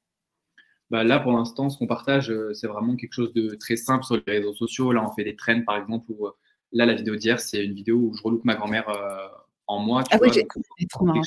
Bah 0.89 1.05
là, 1.05 1.19
pour 1.19 1.31
l'instant, 1.31 1.69
ce 1.69 1.77
qu'on 1.77 1.87
partage, 1.87 2.29
euh, 2.29 2.53
c'est 2.53 2.67
vraiment 2.67 2.97
quelque 2.97 3.13
chose 3.13 3.31
de 3.33 3.55
très 3.55 3.77
simple 3.77 4.03
sur 4.03 4.17
les 4.27 4.39
réseaux 4.39 4.53
sociaux. 4.53 4.91
Là, 4.91 5.01
on 5.07 5.13
fait 5.13 5.23
des 5.23 5.37
trends, 5.37 5.61
par 5.65 5.77
exemple, 5.77 6.05
où 6.09 6.27
euh, 6.27 6.31
là, 6.73 6.85
la 6.85 6.93
vidéo 6.93 7.15
d'hier, 7.15 7.39
c'est 7.39 7.63
une 7.63 7.73
vidéo 7.73 7.95
où 7.95 8.13
je 8.13 8.21
reloupe 8.21 8.43
ma 8.43 8.55
grand-mère 8.55 8.89
euh, 8.89 9.27
en 9.67 9.79
mois. 9.79 10.03
Tu 10.03 10.09
ah 10.11 10.17
vois, 10.17 10.27
oui, 10.27 10.33
c'est 10.33 10.45
trop 10.89 11.05
marrant. 11.05 11.21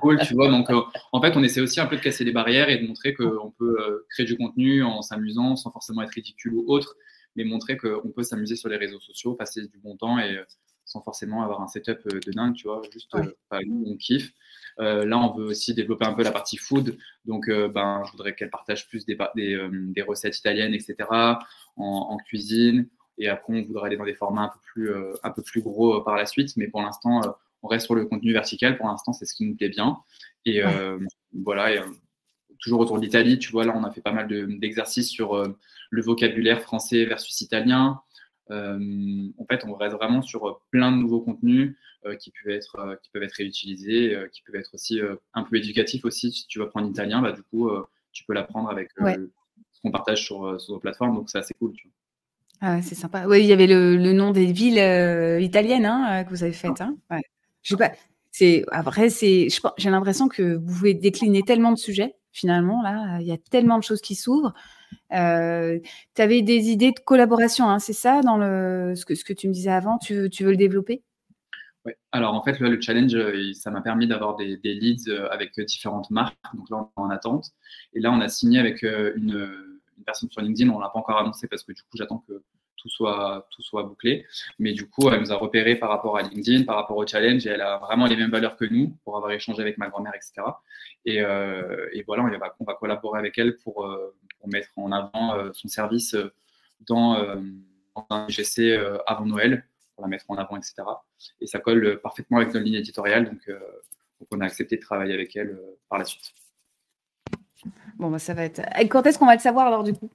cool, 0.00 0.18
tu 0.26 0.32
vois. 0.32 0.48
Donc, 0.48 0.70
en 1.12 1.20
fait, 1.20 1.36
on 1.36 1.42
essaie 1.42 1.60
aussi 1.60 1.78
un 1.78 1.86
peu 1.86 1.96
de 1.96 2.00
casser 2.00 2.24
les 2.24 2.32
barrières 2.32 2.70
et 2.70 2.78
de 2.78 2.86
montrer 2.86 3.12
qu'on 3.12 3.50
peut 3.58 4.06
créer 4.08 4.24
du 4.24 4.38
contenu 4.38 4.82
en 4.82 5.02
s'amusant 5.02 5.54
sans 5.56 5.70
forcément 5.70 6.00
être 6.00 6.12
ridicule 6.12 6.54
ou 6.54 6.64
autre, 6.68 6.96
mais 7.36 7.44
montrer 7.44 7.76
qu'on 7.76 8.10
peut 8.16 8.22
s'amuser 8.22 8.56
sur 8.56 8.70
les 8.70 8.78
réseaux 8.78 9.00
sociaux, 9.00 9.34
passer 9.34 9.60
du 9.60 9.78
bon 9.78 9.94
temps 9.98 10.18
et 10.18 10.38
sans 10.86 11.02
forcément 11.02 11.42
avoir 11.42 11.60
un 11.60 11.68
setup 11.68 12.08
de 12.08 12.32
dingue, 12.32 12.54
tu 12.54 12.66
vois. 12.66 12.80
Juste, 12.90 13.14
on 13.52 13.96
kiffe. 13.98 14.32
Euh, 14.80 15.04
là, 15.04 15.18
on 15.18 15.36
veut 15.36 15.46
aussi 15.46 15.74
développer 15.74 16.06
un 16.06 16.14
peu 16.14 16.22
la 16.22 16.30
partie 16.30 16.56
food. 16.56 16.96
Donc, 17.24 17.48
euh, 17.48 17.68
ben, 17.68 18.02
je 18.06 18.12
voudrais 18.12 18.34
qu'elle 18.34 18.50
partage 18.50 18.86
plus 18.88 19.04
des, 19.04 19.16
euh, 19.18 19.68
des, 19.72 20.02
recettes 20.02 20.38
italiennes, 20.38 20.74
etc., 20.74 20.96
en, 21.76 22.16
cuisine. 22.26 22.88
Et 23.18 23.28
après, 23.28 23.52
on 23.52 23.62
voudrait 23.62 23.88
aller 23.88 23.96
dans 23.96 24.04
des 24.04 24.14
formats 24.14 24.42
un 24.42 24.48
peu 24.48 24.60
plus, 24.72 24.92
un 25.24 25.30
peu 25.30 25.42
plus 25.42 25.60
gros 25.60 26.00
par 26.02 26.16
la 26.16 26.26
suite. 26.26 26.56
Mais 26.56 26.68
pour 26.68 26.80
l'instant, 26.82 27.20
on 27.62 27.68
reste 27.68 27.86
sur 27.86 27.96
le 27.96 28.06
contenu 28.06 28.32
vertical. 28.32 28.76
Pour 28.76 28.86
l'instant, 28.86 29.12
c'est 29.12 29.26
ce 29.26 29.34
qui 29.34 29.44
nous 29.44 29.56
plaît 29.56 29.68
bien. 29.68 29.98
Et 30.44 30.62
voilà. 31.32 31.74
Et, 31.74 31.80
toujours 32.60 32.80
autour 32.80 32.98
d'Italie, 32.98 33.38
tu 33.38 33.52
vois, 33.52 33.64
là, 33.64 33.72
on 33.76 33.84
a 33.84 33.90
fait 33.92 34.00
pas 34.00 34.10
mal 34.12 34.26
d'exercices 34.58 35.08
sur 35.08 35.36
le 35.90 36.02
vocabulaire 36.02 36.60
français 36.60 37.04
versus 37.04 37.40
italien. 37.40 38.00
En 38.50 39.44
fait, 39.46 39.64
on 39.66 39.74
reste 39.74 39.94
vraiment 39.96 40.22
sur 40.22 40.60
plein 40.70 40.92
de 40.92 40.96
nouveaux 40.96 41.20
contenus 41.20 41.76
euh, 42.06 42.14
qui 42.14 42.30
peuvent 42.30 42.54
être 42.54 42.76
euh, 42.78 42.94
qui 43.02 43.10
peuvent 43.10 43.24
être 43.24 43.34
réutilisés, 43.34 44.14
euh, 44.14 44.28
qui 44.28 44.42
peuvent 44.42 44.54
être 44.54 44.72
aussi 44.72 45.00
un 45.34 45.42
peu 45.42 45.56
éducatifs 45.56 46.04
aussi. 46.04 46.30
Si 46.30 46.46
tu 46.46 46.60
vas 46.60 46.66
prendre 46.66 46.86
l'italien, 46.86 47.20
bah, 47.20 47.32
du 47.32 47.42
coup, 47.42 47.70
tu 48.12 48.24
peux 48.24 48.34
l'apprendre 48.34 48.70
avec 48.70 48.90
ce 48.98 49.80
qu'on 49.82 49.90
partage 49.90 50.24
sur, 50.24 50.60
sur 50.60 50.74
nos 50.74 50.80
plateformes, 50.80 51.16
donc 51.16 51.28
c'est 51.30 51.38
assez 51.38 51.54
cool. 51.54 51.72
Tu 51.72 51.88
vois. 51.88 51.94
Ah, 52.60 52.82
c'est 52.82 52.94
sympa. 52.94 53.26
Oui, 53.26 53.40
il 53.40 53.46
y 53.46 53.52
avait 53.52 53.66
le, 53.66 53.96
le 53.96 54.12
nom 54.12 54.30
des 54.30 54.52
villes 54.52 55.42
italiennes 55.42 55.86
hein, 55.86 56.24
que 56.24 56.30
vous 56.30 56.42
avez 56.42 56.52
faites. 56.52 56.80
Hein 56.80 56.96
ouais. 57.10 57.22
Je 57.62 57.70
sais 57.70 57.76
pas. 57.76 57.92
C'est 58.30 58.64
après, 58.70 59.10
c'est. 59.10 59.48
J'ai 59.76 59.90
l'impression 59.90 60.28
que 60.28 60.54
vous 60.54 60.66
pouvez 60.66 60.94
décliner 60.94 61.42
tellement 61.42 61.72
de 61.72 61.78
sujets. 61.78 62.14
Finalement, 62.32 62.82
là, 62.82 63.18
il 63.20 63.26
y 63.26 63.32
a 63.32 63.38
tellement 63.38 63.78
de 63.78 63.82
choses 63.82 64.00
qui 64.00 64.14
s'ouvrent. 64.14 64.54
Euh, 65.12 65.78
tu 66.14 66.22
avais 66.22 66.42
des 66.42 66.68
idées 66.68 66.92
de 66.92 67.00
collaboration, 67.00 67.68
hein, 67.68 67.78
c'est 67.78 67.92
ça, 67.92 68.20
dans 68.20 68.36
le 68.36 68.94
ce 68.94 69.04
que, 69.04 69.14
ce 69.14 69.24
que 69.24 69.32
tu 69.32 69.48
me 69.48 69.52
disais 69.52 69.70
avant? 69.70 69.98
Tu, 69.98 70.28
tu 70.30 70.44
veux 70.44 70.50
le 70.50 70.56
développer? 70.56 71.02
Alors 72.12 72.34
en 72.34 72.42
fait, 72.42 72.58
le 72.60 72.78
challenge, 72.80 73.14
euh, 73.14 73.52
ça 73.54 73.70
m'a 73.70 73.80
permis 73.80 74.06
d'avoir 74.06 74.36
des, 74.36 74.58
leads 74.62 75.08
euh, 75.08 75.28
avec 75.30 75.58
différentes 75.60 76.10
marques. 76.10 76.36
Donc 76.54 76.68
là, 76.70 76.76
on 76.96 77.02
est 77.02 77.06
en 77.06 77.10
attente. 77.10 77.52
Et 77.94 78.00
là, 78.00 78.12
on 78.12 78.20
a 78.20 78.28
signé 78.28 78.58
avec 78.58 78.82
une, 78.82 79.48
personne 80.04 80.28
sur 80.30 80.42
LinkedIn. 80.42 80.70
On 80.70 80.76
ne 80.76 80.82
l'a 80.82 80.90
pas 80.90 80.98
encore 80.98 81.18
annoncé 81.18 81.48
parce 81.48 81.62
que 81.62 81.72
du 81.72 81.82
coup, 81.82 81.96
j'attends 81.96 82.24
que 82.28 82.42
tout 82.78 82.88
soit, 82.88 83.46
tout 83.50 83.62
soit 83.62 83.82
bouclé. 83.82 84.26
Mais 84.58 84.72
du 84.72 84.88
coup, 84.88 85.10
elle 85.10 85.20
nous 85.20 85.32
a 85.32 85.36
repéré 85.36 85.76
par 85.76 85.90
rapport 85.90 86.16
à 86.16 86.22
LinkedIn, 86.22 86.64
par 86.64 86.76
rapport 86.76 86.96
au 86.96 87.06
challenge. 87.06 87.46
Et 87.46 87.50
elle 87.50 87.60
a 87.60 87.78
vraiment 87.78 88.06
les 88.06 88.16
mêmes 88.16 88.30
valeurs 88.30 88.56
que 88.56 88.64
nous 88.64 88.96
pour 89.04 89.16
avoir 89.16 89.32
échangé 89.32 89.60
avec 89.60 89.78
ma 89.78 89.88
grand-mère, 89.88 90.14
etc. 90.14 90.46
Et, 91.04 91.22
voilà, 92.04 92.22
on 92.24 92.38
va, 92.38 92.56
on 92.60 92.64
va, 92.64 92.74
collaborer 92.74 93.18
avec 93.18 93.36
elle 93.38 93.56
pour, 93.58 93.86
mettre 94.46 94.70
en 94.76 94.92
avant 94.92 95.52
son 95.52 95.68
service 95.68 96.16
dans, 96.86 97.16
un 98.10 98.28
GC 98.28 98.80
avant 99.06 99.26
Noël 99.26 99.64
pour 99.98 100.04
la 100.04 100.10
mettre 100.10 100.26
en 100.28 100.36
avant, 100.36 100.56
etc. 100.56 100.74
Et 101.40 101.48
ça 101.48 101.58
colle 101.58 101.98
parfaitement 102.00 102.36
avec 102.36 102.54
notre 102.54 102.64
ligne 102.64 102.76
éditoriale, 102.76 103.24
donc, 103.24 103.40
euh, 103.48 103.58
on 104.30 104.40
a 104.40 104.44
accepté 104.44 104.76
de 104.76 104.80
travailler 104.80 105.12
avec 105.12 105.34
elle 105.34 105.50
euh, 105.50 105.78
par 105.88 105.98
la 105.98 106.04
suite. 106.04 106.32
Bon, 107.96 108.08
bah, 108.08 108.20
ça 108.20 108.32
va 108.32 108.44
être. 108.44 108.60
Quand 108.88 109.04
est-ce 109.06 109.18
qu'on 109.18 109.26
va 109.26 109.34
le 109.34 109.40
savoir 109.40 109.66
alors 109.66 109.82
du 109.82 109.92
coup? 109.94 110.08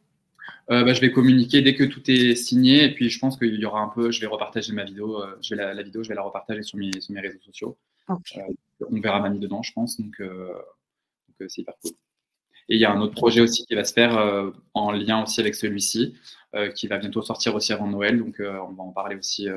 Euh, 0.71 0.83
bah, 0.83 0.93
je 0.93 1.01
vais 1.01 1.11
communiquer 1.11 1.61
dès 1.61 1.75
que 1.75 1.83
tout 1.83 2.01
est 2.09 2.35
signé 2.35 2.83
et 2.83 2.93
puis 2.93 3.09
je 3.09 3.19
pense 3.19 3.37
qu'il 3.37 3.55
y 3.55 3.65
aura 3.65 3.81
un 3.81 3.89
peu, 3.89 4.11
je 4.11 4.21
vais 4.21 4.27
repartager 4.27 4.73
ma 4.73 4.83
vidéo, 4.83 5.21
je 5.41 5.55
vais 5.55 5.73
la, 5.73 5.83
vidéo, 5.83 6.03
je 6.03 6.09
vais 6.09 6.15
la 6.15 6.23
repartager 6.23 6.63
sur 6.63 6.77
mes, 6.77 6.91
sur 7.01 7.13
mes 7.13 7.21
réseaux 7.21 7.39
sociaux. 7.41 7.77
on 8.07 8.99
verra 8.99 9.19
Mani 9.19 9.39
dedans, 9.39 9.63
je 9.63 9.73
pense, 9.73 9.99
donc 9.99 10.21
c'est 11.47 11.61
hyper 11.61 11.75
cool. 11.81 11.91
Et 12.69 12.75
il 12.75 12.79
y 12.79 12.85
a 12.85 12.91
un 12.91 13.01
autre 13.01 13.13
projet 13.13 13.41
aussi 13.41 13.65
qui 13.65 13.75
va 13.75 13.83
se 13.83 13.93
faire 13.93 14.17
euh, 14.17 14.51
en 14.73 14.91
lien 14.91 15.23
aussi 15.23 15.41
avec 15.41 15.55
celui-ci, 15.55 16.15
euh, 16.55 16.69
qui 16.69 16.87
va 16.87 16.97
bientôt 16.97 17.21
sortir 17.21 17.55
aussi 17.55 17.73
avant 17.73 17.87
Noël. 17.87 18.17
Donc, 18.17 18.39
euh, 18.39 18.57
on 18.67 18.73
va 18.73 18.83
en 18.83 18.91
parler 18.91 19.15
aussi 19.15 19.47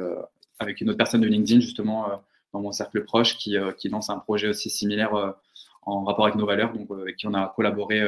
avec 0.58 0.80
une 0.80 0.90
autre 0.90 0.98
personne 0.98 1.20
de 1.20 1.26
LinkedIn, 1.26 1.60
justement, 1.60 2.08
dans 2.52 2.60
mon 2.60 2.72
cercle 2.72 3.04
proche, 3.04 3.36
qui, 3.36 3.56
qui, 3.78 3.88
lance 3.88 4.10
un 4.10 4.18
projet 4.18 4.48
aussi 4.48 4.70
similaire 4.70 5.34
en 5.82 6.04
rapport 6.04 6.26
avec 6.26 6.36
nos 6.36 6.46
valeurs, 6.46 6.72
donc 6.72 6.90
avec 6.90 7.16
qui 7.16 7.26
on 7.26 7.34
a 7.34 7.52
collaboré 7.54 8.00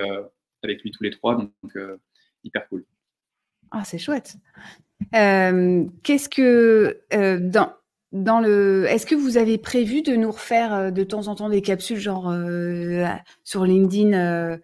avec 0.63 0.83
lui 0.83 0.91
tous 0.91 1.03
les 1.03 1.11
trois. 1.11 1.37
Donc, 1.37 1.77
hyper 2.45 2.69
cool. 2.69 2.85
Ah, 3.71 3.83
c'est 3.85 3.99
chouette. 3.99 4.37
Qu'est-ce 5.13 6.29
que 6.29 7.01
dans, 7.39 7.73
dans 8.13 8.41
le, 8.41 8.87
est-ce 8.87 9.07
que 9.07 9.15
vous 9.15 9.37
avez 9.37 9.59
prévu 9.59 10.03
de 10.03 10.17
nous 10.17 10.31
refaire 10.31 10.93
de 10.93 11.05
temps 11.05 11.29
en 11.29 11.35
temps 11.35 11.49
des 11.49 11.63
capsules 11.63 11.99
genre 11.99 12.35
sur 13.45 13.65
LinkedIn 13.65 14.59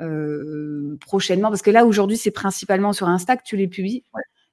euh, 0.00 0.96
prochainement? 1.00 1.48
Parce 1.48 1.62
que 1.62 1.70
là, 1.70 1.84
aujourd'hui, 1.84 2.16
c'est 2.16 2.30
principalement 2.30 2.92
sur 2.92 3.08
Insta 3.08 3.36
que 3.36 3.42
tu 3.44 3.56
les 3.56 3.68
publies. 3.68 4.04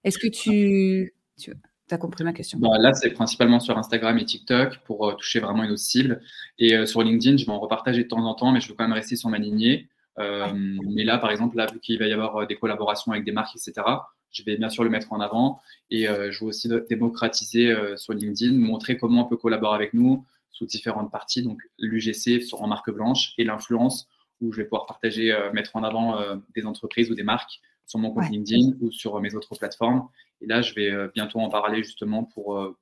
Est-ce 0.04 0.18
que 0.18 0.28
tu, 0.28 1.14
tu 1.38 1.54
as 1.90 1.98
compris 1.98 2.24
ma 2.24 2.34
question? 2.34 2.60
Bah, 2.60 2.78
Là, 2.80 2.94
c'est 2.94 3.12
principalement 3.12 3.60
sur 3.60 3.78
Instagram 3.78 4.18
et 4.18 4.26
TikTok 4.26 4.80
pour 4.86 5.08
euh, 5.08 5.14
toucher 5.16 5.40
vraiment 5.40 5.64
une 5.64 5.72
autre 5.72 5.80
cible. 5.80 6.22
Et 6.60 6.76
euh, 6.76 6.86
sur 6.86 7.02
LinkedIn, 7.02 7.38
je 7.38 7.46
vais 7.46 7.52
en 7.52 7.60
repartager 7.60 8.04
de 8.04 8.08
temps 8.08 8.24
en 8.26 8.34
temps, 8.34 8.52
mais 8.52 8.62
je 8.62 8.70
veux 8.70 8.76
quand 8.76 8.86
même 8.86 8.94
rester 8.94 9.16
sur 9.16 9.30
ma 9.30 9.38
lignée. 9.38 9.88
Mais 10.18 11.04
là, 11.04 11.18
par 11.18 11.32
exemple, 11.32 11.58
là, 11.58 11.68
vu 11.72 11.80
qu'il 11.80 12.00
va 12.00 12.08
y 12.08 12.14
avoir 12.14 12.48
des 12.48 12.56
collaborations 12.56 13.12
avec 13.12 13.24
des 13.24 13.32
marques, 13.32 13.56
etc., 13.56 13.86
je 14.32 14.44
vais 14.44 14.58
bien 14.58 14.70
sûr 14.70 14.84
le 14.84 14.90
mettre 14.90 15.14
en 15.14 15.20
avant. 15.20 15.62
Et 15.90 16.06
je 16.06 16.40
veux 16.40 16.48
aussi 16.48 16.70
démocratiser 16.90 17.74
sur 17.96 18.14
LinkedIn, 18.14 18.54
montrer 18.58 18.98
comment 18.98 19.26
on 19.26 19.30
peut 19.30 19.38
collaborer 19.38 19.76
avec 19.76 19.94
nous 19.94 20.26
sous 20.52 20.66
différentes 20.66 21.12
parties. 21.12 21.44
Donc, 21.44 21.62
l'UGC 21.78 22.44
en 22.54 22.68
marque 22.68 22.92
blanche 22.92 23.34
et 23.38 23.44
l'influence 23.44 24.08
où 24.42 24.52
je 24.52 24.58
vais 24.58 24.66
pouvoir 24.66 24.86
partager, 24.86 25.32
euh, 25.32 25.52
mettre 25.52 25.76
en 25.76 25.84
avant 25.84 26.20
euh, 26.20 26.36
des 26.56 26.66
entreprises 26.66 27.10
ou 27.12 27.16
des 27.16 27.24
marques 27.24 27.60
sur 27.86 28.00
mon 28.00 28.12
compte 28.12 28.30
LinkedIn 28.30 28.74
ou 28.82 28.92
sur 28.92 29.20
mes 29.22 29.34
autres 29.36 29.56
plateformes. 29.56 30.08
Et 30.42 30.46
là, 30.46 30.62
je 30.62 30.74
vais 30.74 30.92
euh, 30.92 31.08
bientôt 31.14 31.40
en 31.40 31.50
parler 31.50 31.84
justement 31.84 32.24
pour 32.24 32.76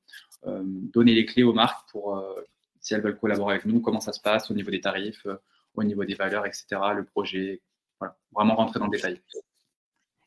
donner 0.93 1.15
les 1.15 1.26
clés 1.26 1.41
aux 1.41 1.54
marques 1.54 1.89
pour, 1.89 2.24
si 2.80 2.93
elles 2.93 3.02
veulent 3.02 3.17
collaborer 3.17 3.56
avec 3.56 3.65
nous, 3.65 3.80
comment 3.82 4.00
ça 4.00 4.13
se 4.13 4.19
passe 4.19 4.52
au 4.52 4.54
niveau 4.54 4.69
des 4.69 4.80
tarifs, 4.80 5.26
au 5.77 5.83
niveau 5.83 6.05
des 6.05 6.15
valeurs, 6.15 6.45
etc., 6.45 6.65
le 6.95 7.03
projet. 7.03 7.61
Voilà, 7.99 8.15
vraiment 8.33 8.55
rentrer 8.55 8.79
dans 8.79 8.85
le 8.85 8.91
détail. 8.91 9.21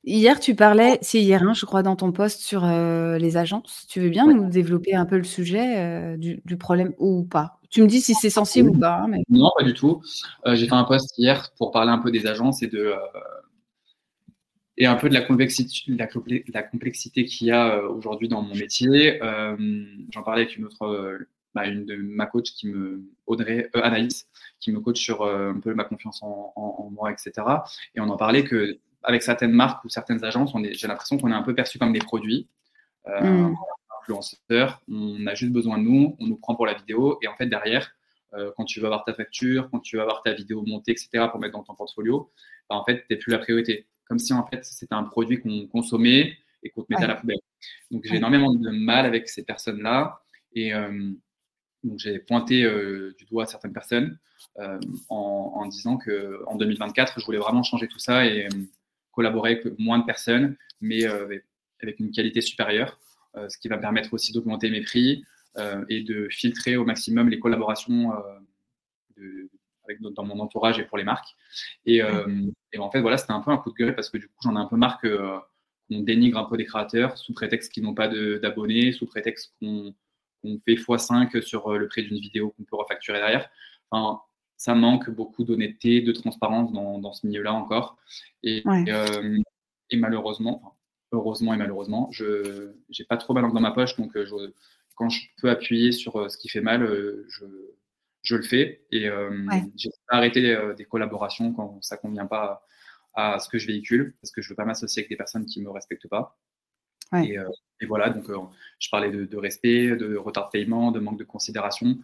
Hier, 0.04 0.40
tu 0.40 0.54
parlais, 0.54 0.98
c'est 1.02 1.20
hier, 1.20 1.42
hein, 1.42 1.52
je 1.52 1.66
crois, 1.66 1.82
dans 1.82 1.96
ton 1.96 2.12
post 2.12 2.40
sur 2.40 2.64
les 2.64 3.36
agences. 3.36 3.86
Tu 3.88 4.00
veux 4.00 4.08
bien 4.08 4.26
nous 4.26 4.48
développer 4.48 4.94
un 4.94 5.04
peu 5.04 5.16
le 5.16 5.24
sujet 5.24 6.16
du, 6.16 6.40
du, 6.44 6.56
problème 6.56 6.94
ou 6.98 7.24
pas? 7.24 7.58
Tu 7.70 7.82
me 7.82 7.86
dis 7.86 8.00
si 8.00 8.14
c'est 8.14 8.30
sensible 8.30 8.70
ou 8.70 8.78
pas. 8.78 9.06
Mais... 9.08 9.22
Non, 9.28 9.50
pas 9.56 9.64
du 9.64 9.74
tout. 9.74 10.02
Euh, 10.46 10.54
j'ai 10.54 10.66
fait 10.66 10.74
un 10.74 10.84
post 10.84 11.14
hier 11.18 11.52
pour 11.56 11.70
parler 11.70 11.90
un 11.90 11.98
peu 11.98 12.10
des 12.10 12.26
agences 12.26 12.62
et 12.62 12.68
de 12.68 12.78
euh, 12.78 12.96
et 14.78 14.86
un 14.86 14.94
peu 14.94 15.08
de 15.08 15.14
la 15.14 15.22
complexité, 15.22 15.92
la, 15.92 16.62
complexité 16.62 17.24
qu'il 17.24 17.48
y 17.48 17.50
a 17.50 17.74
euh, 17.74 17.88
aujourd'hui 17.88 18.28
dans 18.28 18.42
mon 18.42 18.54
métier. 18.54 19.18
J'en 20.12 20.22
parlais 20.22 20.42
avec 20.42 20.56
une 20.56 20.66
autre, 20.66 21.18
bah, 21.54 21.66
une 21.66 21.84
de 21.84 21.96
ma 21.96 22.26
coach 22.26 22.52
qui 22.52 22.68
me, 22.68 23.02
Audrey, 23.26 23.68
Anaïs, 23.74 24.28
qui 24.60 24.72
me 24.72 24.80
coach 24.80 25.00
sur 25.00 25.24
un 25.24 25.60
peu 25.60 25.74
ma 25.74 25.84
confiance 25.84 26.22
en, 26.22 26.90
moi, 26.90 27.12
etc. 27.12 27.32
Et 27.94 28.00
on 28.00 28.08
en 28.08 28.16
parlait 28.16 28.44
que 28.44 28.78
avec 29.02 29.22
certaines 29.22 29.52
marques 29.52 29.84
ou 29.84 29.88
certaines 29.88 30.24
agences, 30.24 30.52
j'ai 30.72 30.88
l'impression 30.88 31.18
qu'on 31.18 31.30
est 31.30 31.34
un 31.34 31.42
peu 31.42 31.54
perçu 31.54 31.78
comme 31.78 31.92
des 31.92 32.00
produits. 32.00 32.48
Mm 33.06 33.54
on 34.88 35.26
a 35.26 35.34
juste 35.34 35.52
besoin 35.52 35.78
de 35.78 35.84
nous, 35.84 36.16
on 36.18 36.26
nous 36.26 36.36
prend 36.36 36.54
pour 36.54 36.66
la 36.66 36.74
vidéo 36.74 37.18
et 37.22 37.28
en 37.28 37.34
fait 37.36 37.46
derrière, 37.46 37.94
euh, 38.34 38.50
quand 38.56 38.64
tu 38.64 38.80
vas 38.80 38.88
avoir 38.88 39.04
ta 39.04 39.14
facture, 39.14 39.68
quand 39.70 39.80
tu 39.80 39.96
vas 39.96 40.02
avoir 40.02 40.22
ta 40.22 40.32
vidéo 40.32 40.62
montée, 40.66 40.92
etc. 40.92 41.26
pour 41.30 41.40
mettre 41.40 41.54
dans 41.54 41.64
ton 41.64 41.74
portfolio, 41.74 42.30
bah, 42.68 42.76
en 42.76 42.84
fait, 42.84 43.06
tu 43.06 43.06
n'es 43.10 43.16
plus 43.16 43.32
la 43.32 43.38
priorité. 43.38 43.86
Comme 44.06 44.18
si 44.18 44.32
en 44.32 44.46
fait 44.46 44.64
c'était 44.64 44.94
un 44.94 45.04
produit 45.04 45.40
qu'on 45.40 45.66
consommait 45.66 46.36
et 46.62 46.70
qu'on 46.70 46.82
te 46.82 46.86
mettait 46.90 47.04
à 47.04 47.08
la 47.08 47.16
poubelle. 47.16 47.38
Donc 47.90 48.04
j'ai 48.04 48.16
énormément 48.16 48.54
de 48.54 48.70
mal 48.70 49.04
avec 49.04 49.28
ces 49.28 49.44
personnes-là 49.44 50.20
et 50.54 50.72
euh, 50.74 51.12
donc 51.84 51.98
j'ai 51.98 52.18
pointé 52.18 52.64
euh, 52.64 53.14
du 53.18 53.24
doigt 53.26 53.46
certaines 53.46 53.72
personnes 53.72 54.18
en, 55.08 55.66
disant 55.66 55.98
que 55.98 56.42
en 56.46 56.56
2024, 56.56 57.20
je 57.20 57.24
voulais 57.24 57.38
vraiment 57.38 57.62
changer 57.62 57.86
tout 57.86 58.00
ça 58.00 58.26
et 58.26 58.48
collaborer 59.12 59.52
avec 59.52 59.78
moins 59.78 60.00
de 60.00 60.04
personnes, 60.04 60.56
mais 60.80 61.04
avec 61.04 62.00
une 62.00 62.10
qualité 62.10 62.40
supérieure. 62.40 62.98
Euh, 63.38 63.48
ce 63.48 63.58
qui 63.58 63.68
va 63.68 63.76
me 63.76 63.80
permettre 63.80 64.12
aussi 64.14 64.32
d'augmenter 64.32 64.70
mes 64.70 64.80
prix 64.80 65.22
euh, 65.58 65.84
et 65.88 66.02
de 66.02 66.28
filtrer 66.30 66.76
au 66.76 66.84
maximum 66.84 67.28
les 67.28 67.38
collaborations 67.38 68.12
euh, 68.14 69.48
avec, 69.84 70.00
dans 70.00 70.24
mon 70.24 70.40
entourage 70.40 70.78
et 70.78 70.84
pour 70.84 70.98
les 70.98 71.04
marques. 71.04 71.36
Et, 71.84 72.02
en 72.02 72.90
fait, 72.90 73.00
voilà, 73.00 73.16
c'était 73.16 73.32
un 73.32 73.40
peu 73.40 73.50
un 73.50 73.58
coup 73.58 73.70
de 73.70 73.74
gueule 73.74 73.94
parce 73.94 74.10
que 74.10 74.18
du 74.18 74.28
coup, 74.28 74.34
j'en 74.42 74.56
ai 74.56 74.58
un 74.58 74.66
peu 74.66 74.76
marre 74.76 75.00
qu'on 75.00 76.00
dénigre 76.00 76.38
un 76.38 76.44
peu 76.44 76.56
des 76.56 76.64
créateurs 76.64 77.16
sous 77.16 77.32
prétexte 77.32 77.72
qu'ils 77.72 77.82
n'ont 77.82 77.94
pas 77.94 78.08
d'abonnés, 78.08 78.92
sous 78.92 79.06
prétexte 79.06 79.54
qu'on 79.60 79.94
fait 80.64 80.74
x5 80.74 81.40
sur 81.42 81.76
le 81.76 81.88
prix 81.88 82.02
d'une 82.04 82.18
vidéo 82.18 82.50
qu'on 82.50 82.64
peut 82.64 82.76
refacturer 82.76 83.18
derrière. 83.18 83.48
Enfin, 83.90 84.20
ça 84.56 84.74
manque 84.74 85.10
beaucoup 85.10 85.44
d'honnêteté, 85.44 86.00
de 86.00 86.12
transparence 86.12 86.72
dans, 86.72 86.98
dans 86.98 87.12
ce 87.12 87.26
milieu-là 87.26 87.52
encore. 87.52 87.96
Et, 88.42 88.64
et 89.90 89.96
malheureusement, 89.96 90.76
heureusement 91.12 91.54
et 91.54 91.56
malheureusement. 91.56 92.08
Je 92.10 92.72
n'ai 92.98 93.04
pas 93.08 93.16
trop 93.16 93.34
ma 93.34 93.40
langue 93.40 93.54
dans 93.54 93.60
ma 93.60 93.72
poche, 93.72 93.96
donc 93.96 94.16
euh, 94.16 94.26
je 94.26 94.52
quand 94.96 95.08
je 95.10 95.20
peux 95.40 95.48
appuyer 95.48 95.92
sur 95.92 96.28
ce 96.28 96.36
qui 96.36 96.48
fait 96.48 96.60
mal, 96.60 96.84
je, 97.28 97.44
je 98.22 98.34
le 98.34 98.42
fais. 98.42 98.84
Et 98.90 99.08
j'ai 99.76 99.90
arrêté 100.08 100.56
des 100.76 100.84
collaborations 100.84 101.52
quand 101.52 101.78
ça 101.82 101.96
convient 101.96 102.26
pas 102.26 102.64
à, 103.14 103.38
ce 103.38 103.48
que 103.48 103.58
je 103.58 103.66
véhicule, 103.66 104.14
parce 104.20 104.30
que 104.30 104.42
je 104.42 104.48
veux 104.48 104.54
pas 104.54 104.64
m'associer 104.64 105.02
avec 105.02 105.10
des 105.10 105.16
personnes 105.16 105.46
qui 105.46 105.62
me 105.62 105.70
respectent 105.70 106.08
pas. 106.08 106.36
Et, 107.14 107.86
voilà, 107.86 108.10
donc 108.10 108.24
je 108.78 108.88
parlais 108.90 109.10
de, 109.10 109.36
respect, 109.36 109.96
de 109.96 110.16
retard 110.16 110.46
de 110.46 110.50
paiement, 110.50 110.90
de 110.90 110.98
manque 110.98 111.18
de 111.18 111.24
considération, 111.24 111.96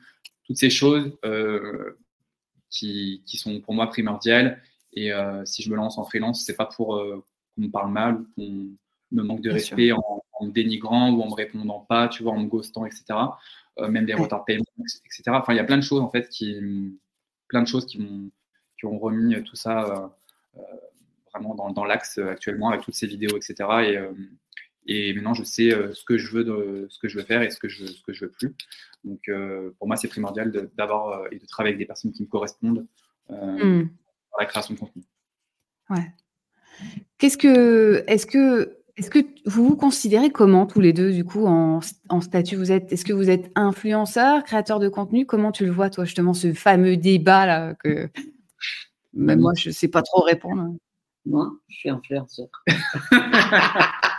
toutes 0.44 0.56
ces 0.56 0.70
choses 0.70 1.12
qui, 2.70 3.22
qui, 3.26 3.36
sont 3.36 3.60
pour 3.60 3.74
moi 3.74 3.88
primordiales. 3.88 4.62
Et 4.92 5.10
si 5.44 5.62
je 5.62 5.70
me 5.70 5.76
lance 5.76 5.98
en 5.98 6.04
freelance, 6.04 6.44
c'est 6.44 6.56
pas 6.56 6.66
pour 6.66 6.88
qu'on 7.54 7.62
me 7.62 7.68
parle 7.68 7.90
mal 7.90 8.14
ou 8.14 8.26
qu'on 8.36 8.68
me 9.10 9.22
manque 9.22 9.40
de 9.40 9.50
respect 9.50 9.92
en, 9.92 10.22
me 10.42 10.50
dénigrant 10.50 11.10
ou 11.10 11.22
en 11.22 11.28
me 11.28 11.34
répondant 11.34 11.80
pas, 11.80 12.08
tu 12.08 12.22
vois, 12.22 12.32
en 12.32 12.38
me 12.38 12.46
ghostant, 12.46 12.86
etc. 12.86 13.04
Euh, 13.78 13.88
même 13.88 14.06
des 14.06 14.14
retards 14.14 14.40
de 14.40 14.44
paiement, 14.44 14.64
etc. 14.78 15.22
Enfin, 15.28 15.52
il 15.52 15.56
y 15.56 15.60
a 15.60 15.64
plein 15.64 15.76
de 15.76 15.82
choses 15.82 16.00
en 16.00 16.08
fait 16.08 16.28
qui, 16.28 16.96
plein 17.48 17.62
de 17.62 17.66
choses 17.66 17.86
qui, 17.86 18.00
ont, 18.00 18.30
qui 18.78 18.86
ont 18.86 18.98
remis 18.98 19.42
tout 19.42 19.56
ça 19.56 19.84
euh, 19.84 20.60
euh, 20.60 20.62
vraiment 21.32 21.56
dans, 21.56 21.70
dans 21.70 21.84
l'axe 21.84 22.18
actuellement 22.18 22.68
avec 22.68 22.82
toutes 22.82 22.94
ces 22.94 23.08
vidéos, 23.08 23.36
etc. 23.36 23.54
Et, 23.82 23.98
et 24.86 25.12
maintenant, 25.14 25.34
je 25.34 25.44
sais 25.44 25.70
ce 25.70 26.04
que 26.04 26.18
je 26.18 26.30
veux, 26.30 26.44
de, 26.44 26.86
ce 26.90 26.98
que 26.98 27.08
je 27.08 27.18
veux 27.18 27.24
faire 27.24 27.42
et 27.42 27.50
ce 27.50 27.58
que 27.58 27.68
je, 27.68 27.86
ce 27.86 28.02
que 28.02 28.12
je 28.12 28.26
veux 28.26 28.30
plus. 28.30 28.54
Donc, 29.04 29.30
pour 29.78 29.86
moi, 29.86 29.96
c'est 29.96 30.08
primordial 30.08 30.50
d'avoir 30.76 31.26
et 31.32 31.38
de 31.38 31.46
travailler 31.46 31.74
avec 31.74 31.78
des 31.78 31.86
personnes 31.86 32.12
qui 32.12 32.22
me 32.22 32.28
correspondent 32.28 32.86
mmh. 33.30 33.82
dans 33.82 34.38
la 34.38 34.46
création 34.46 34.74
de 34.74 34.78
contenu. 34.78 35.02
Ouais. 35.90 36.12
Qu'est-ce 37.18 37.38
que, 37.38 38.04
est-ce 38.06 38.26
que, 38.26 38.78
est-ce 38.96 39.10
que 39.10 39.18
vous 39.46 39.68
vous 39.68 39.76
considérez 39.76 40.30
comment 40.30 40.66
tous 40.66 40.80
les 40.80 40.92
deux 40.92 41.12
du 41.12 41.24
coup 41.24 41.46
en, 41.46 41.80
statut 42.20 42.56
Vous 42.56 42.72
êtes, 42.72 42.92
est-ce 42.92 43.04
que 43.04 43.12
vous 43.12 43.30
êtes 43.30 43.50
influenceur, 43.54 44.44
créateur 44.44 44.78
de 44.78 44.88
contenu? 44.88 45.26
Comment 45.26 45.52
tu 45.52 45.64
le 45.64 45.72
vois 45.72 45.90
toi 45.90 46.04
justement 46.04 46.34
ce 46.34 46.52
fameux 46.52 46.96
débat 46.96 47.46
là 47.46 47.74
que 47.74 48.08
même 49.12 49.40
moi 49.40 49.52
je 49.56 49.70
sais 49.70 49.88
pas 49.88 50.02
trop 50.02 50.22
répondre. 50.22 50.74
Moi, 51.26 51.50
je 51.68 51.76
suis 51.76 51.88
influenceur. 51.88 52.48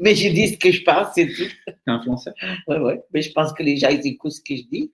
Mais 0.00 0.14
je 0.14 0.28
dis 0.30 0.48
ce 0.48 0.58
que 0.58 0.70
je 0.70 0.82
pense, 0.82 1.08
c'est 1.14 1.26
tout. 1.26 1.72
Influenceur. 1.86 2.34
Oui, 2.68 2.76
oui. 2.80 2.92
Mais 3.12 3.22
je 3.22 3.32
pense 3.32 3.52
que 3.52 3.62
les 3.62 3.76
gens 3.76 3.88
ils 3.88 4.06
écoutent 4.06 4.32
ce 4.32 4.40
que 4.40 4.56
je 4.56 4.64
dis 4.70 4.92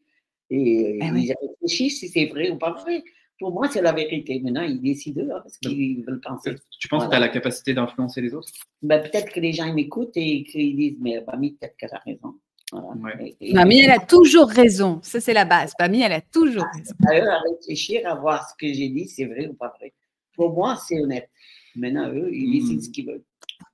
et 0.51 0.99
eh 1.01 1.05
ils 1.05 1.35
réfléchissent 1.41 2.01
si 2.01 2.09
c'est 2.09 2.27
vrai 2.27 2.51
ou 2.51 2.59
pas 2.59 2.73
vrai. 2.73 3.03
Pour 3.39 3.53
moi, 3.53 3.69
c'est 3.71 3.81
la 3.81 3.93
vérité. 3.93 4.39
Maintenant, 4.41 4.63
ils 4.63 4.81
décident 4.81 5.23
hein, 5.35 5.43
ce 5.47 5.59
qu'ils 5.61 6.05
veulent 6.05 6.21
penser. 6.21 6.57
Tu 6.79 6.89
penses 6.89 7.05
que 7.05 7.11
tu 7.11 7.17
as 7.17 7.21
la 7.21 7.31
capacité 7.31 7.73
d'influencer 7.73 8.21
les 8.21 8.35
autres? 8.35 8.49
Ben, 8.83 9.03
Peut-être 9.03 9.33
que 9.33 9.41
les 9.41 9.53
gens 9.53 9.73
m'écoutent 9.73 10.17
et 10.17 10.43
qu'ils 10.43 10.77
disent 10.77 10.99
Mais 11.01 11.23
Bami, 11.23 11.53
peut-être 11.53 11.77
qu'elle 11.77 11.95
a 11.95 12.03
raison. 12.05 12.35
Bami, 12.73 13.81
elle 13.81 13.93
a 13.93 13.99
toujours 13.99 14.49
raison. 14.49 15.01
Ça, 15.03 15.21
c'est 15.21 15.33
la 15.33 15.47
base. 15.47 15.73
Bami, 15.79 16.03
elle 16.03 16.13
a 16.13 16.21
toujours 16.21 16.67
ah, 16.67 16.77
raison. 16.77 16.95
À 17.09 17.19
eux, 17.19 17.29
à 17.29 17.41
réfléchir, 17.51 18.03
à 18.07 18.15
voir 18.15 18.47
ce 18.49 18.55
que 18.59 18.73
j'ai 18.73 18.91
dit, 18.91 19.09
c'est 19.09 19.25
vrai 19.25 19.47
ou 19.47 19.55
pas 19.55 19.73
vrai. 19.79 19.95
Pour 20.35 20.53
moi, 20.53 20.77
c'est 20.77 21.01
honnête. 21.01 21.31
Maintenant, 21.77 22.13
eux, 22.13 22.29
ils 22.33 22.49
hmm. 22.49 22.53
décident 22.53 22.83
ce 22.83 22.91
qu'ils 22.91 23.07
veulent. 23.07 23.25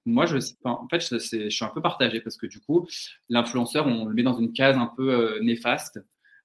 Moi, 0.06 0.26
je, 0.26 0.38
en 0.64 0.88
fait, 0.88 1.00
je, 1.00 1.18
je, 1.18 1.48
suis 1.48 1.64
un 1.64 1.68
peu 1.68 1.82
partagé 1.82 2.20
parce 2.20 2.36
que 2.36 2.46
du 2.46 2.60
coup, 2.60 2.88
l'influenceur, 3.28 3.86
on 3.86 4.06
le 4.06 4.14
met 4.14 4.22
dans 4.22 4.38
une 4.38 4.52
case 4.52 4.76
un 4.76 4.90
peu 4.96 5.12
euh, 5.12 5.40
néfaste. 5.42 6.00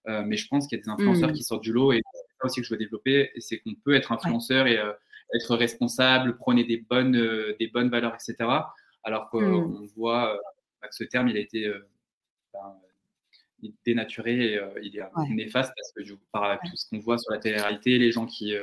Euh, 0.07 0.23
mais 0.25 0.37
je 0.37 0.47
pense 0.47 0.67
qu'il 0.67 0.77
y 0.77 0.81
a 0.81 0.83
des 0.83 0.89
influenceurs 0.89 1.29
hmm. 1.29 1.33
qui 1.33 1.43
sortent 1.43 1.63
du 1.63 1.73
lot 1.73 1.93
et 1.93 2.01
aussi 2.43 2.61
que 2.61 2.65
je 2.65 2.73
veux 2.73 2.77
développer, 2.77 3.31
c'est 3.37 3.59
qu'on 3.59 3.75
peut 3.75 3.93
être 3.93 4.11
influenceur 4.11 4.65
et 4.65 4.77
euh, 4.79 4.91
être 5.35 5.55
responsable, 5.55 6.37
prôner 6.37 6.63
des 6.63 6.77
bonnes, 6.77 7.11
des 7.59 7.67
bonnes 7.67 7.89
valeurs, 7.89 8.15
etc. 8.15 8.49
Alors 9.03 9.29
qu'on 9.29 9.67
mmh. 9.67 9.85
voit 9.95 10.33
euh, 10.33 10.37
que 10.81 10.95
ce 10.95 11.03
terme, 11.03 11.27
il 11.27 11.37
a 11.37 11.39
été 11.39 11.71
ben, 12.51 12.75
dénaturé, 13.85 14.59
il 14.81 14.97
est 14.97 15.29
néfaste 15.29 15.71
parce 15.75 15.91
que 15.91 16.13
par 16.31 16.59
tout 16.59 16.75
ce 16.75 16.89
qu'on 16.89 16.99
voit 16.99 17.19
sur 17.19 17.31
la 17.31 17.37
télé-réalité, 17.37 17.99
les 17.99 18.11
gens 18.11 18.25
qui 18.25 18.55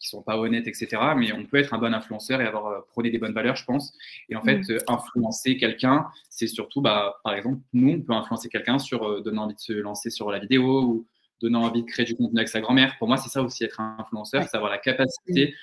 qui 0.00 0.08
sont 0.08 0.22
pas 0.22 0.36
honnêtes, 0.38 0.66
etc. 0.66 0.88
Mais 1.16 1.32
on 1.32 1.44
peut 1.44 1.58
être 1.58 1.72
un 1.74 1.78
bon 1.78 1.94
influenceur 1.94 2.40
et 2.40 2.46
avoir 2.46 2.84
prôné 2.86 3.10
des 3.10 3.18
bonnes 3.18 3.34
valeurs, 3.34 3.56
je 3.56 3.64
pense. 3.64 3.92
Et 4.28 4.34
en 4.34 4.42
fait, 4.42 4.58
mmh. 4.58 4.78
influencer 4.88 5.56
quelqu'un, 5.56 6.06
c'est 6.28 6.48
surtout, 6.48 6.80
bah, 6.80 7.20
par 7.22 7.34
exemple, 7.34 7.60
nous, 7.72 7.92
on 7.92 8.00
peut 8.00 8.14
influencer 8.14 8.48
quelqu'un 8.48 8.78
sur 8.78 9.22
donner 9.22 9.38
envie 9.38 9.54
de 9.54 9.60
se 9.60 9.72
lancer 9.72 10.10
sur 10.10 10.32
la 10.32 10.38
vidéo 10.38 10.82
ou 10.82 11.06
donnant 11.40 11.62
envie 11.62 11.82
de 11.82 11.86
créer 11.86 12.04
du 12.04 12.16
contenu 12.16 12.38
avec 12.38 12.48
sa 12.48 12.60
grand-mère. 12.60 12.96
Pour 12.98 13.08
moi, 13.08 13.16
c'est 13.16 13.30
ça 13.30 13.42
aussi 13.42 13.64
être 13.64 13.80
un 13.80 13.96
influenceur, 13.98 14.44
c'est 14.44 14.56
avoir 14.56 14.70
la 14.70 14.78
capacité 14.78 15.54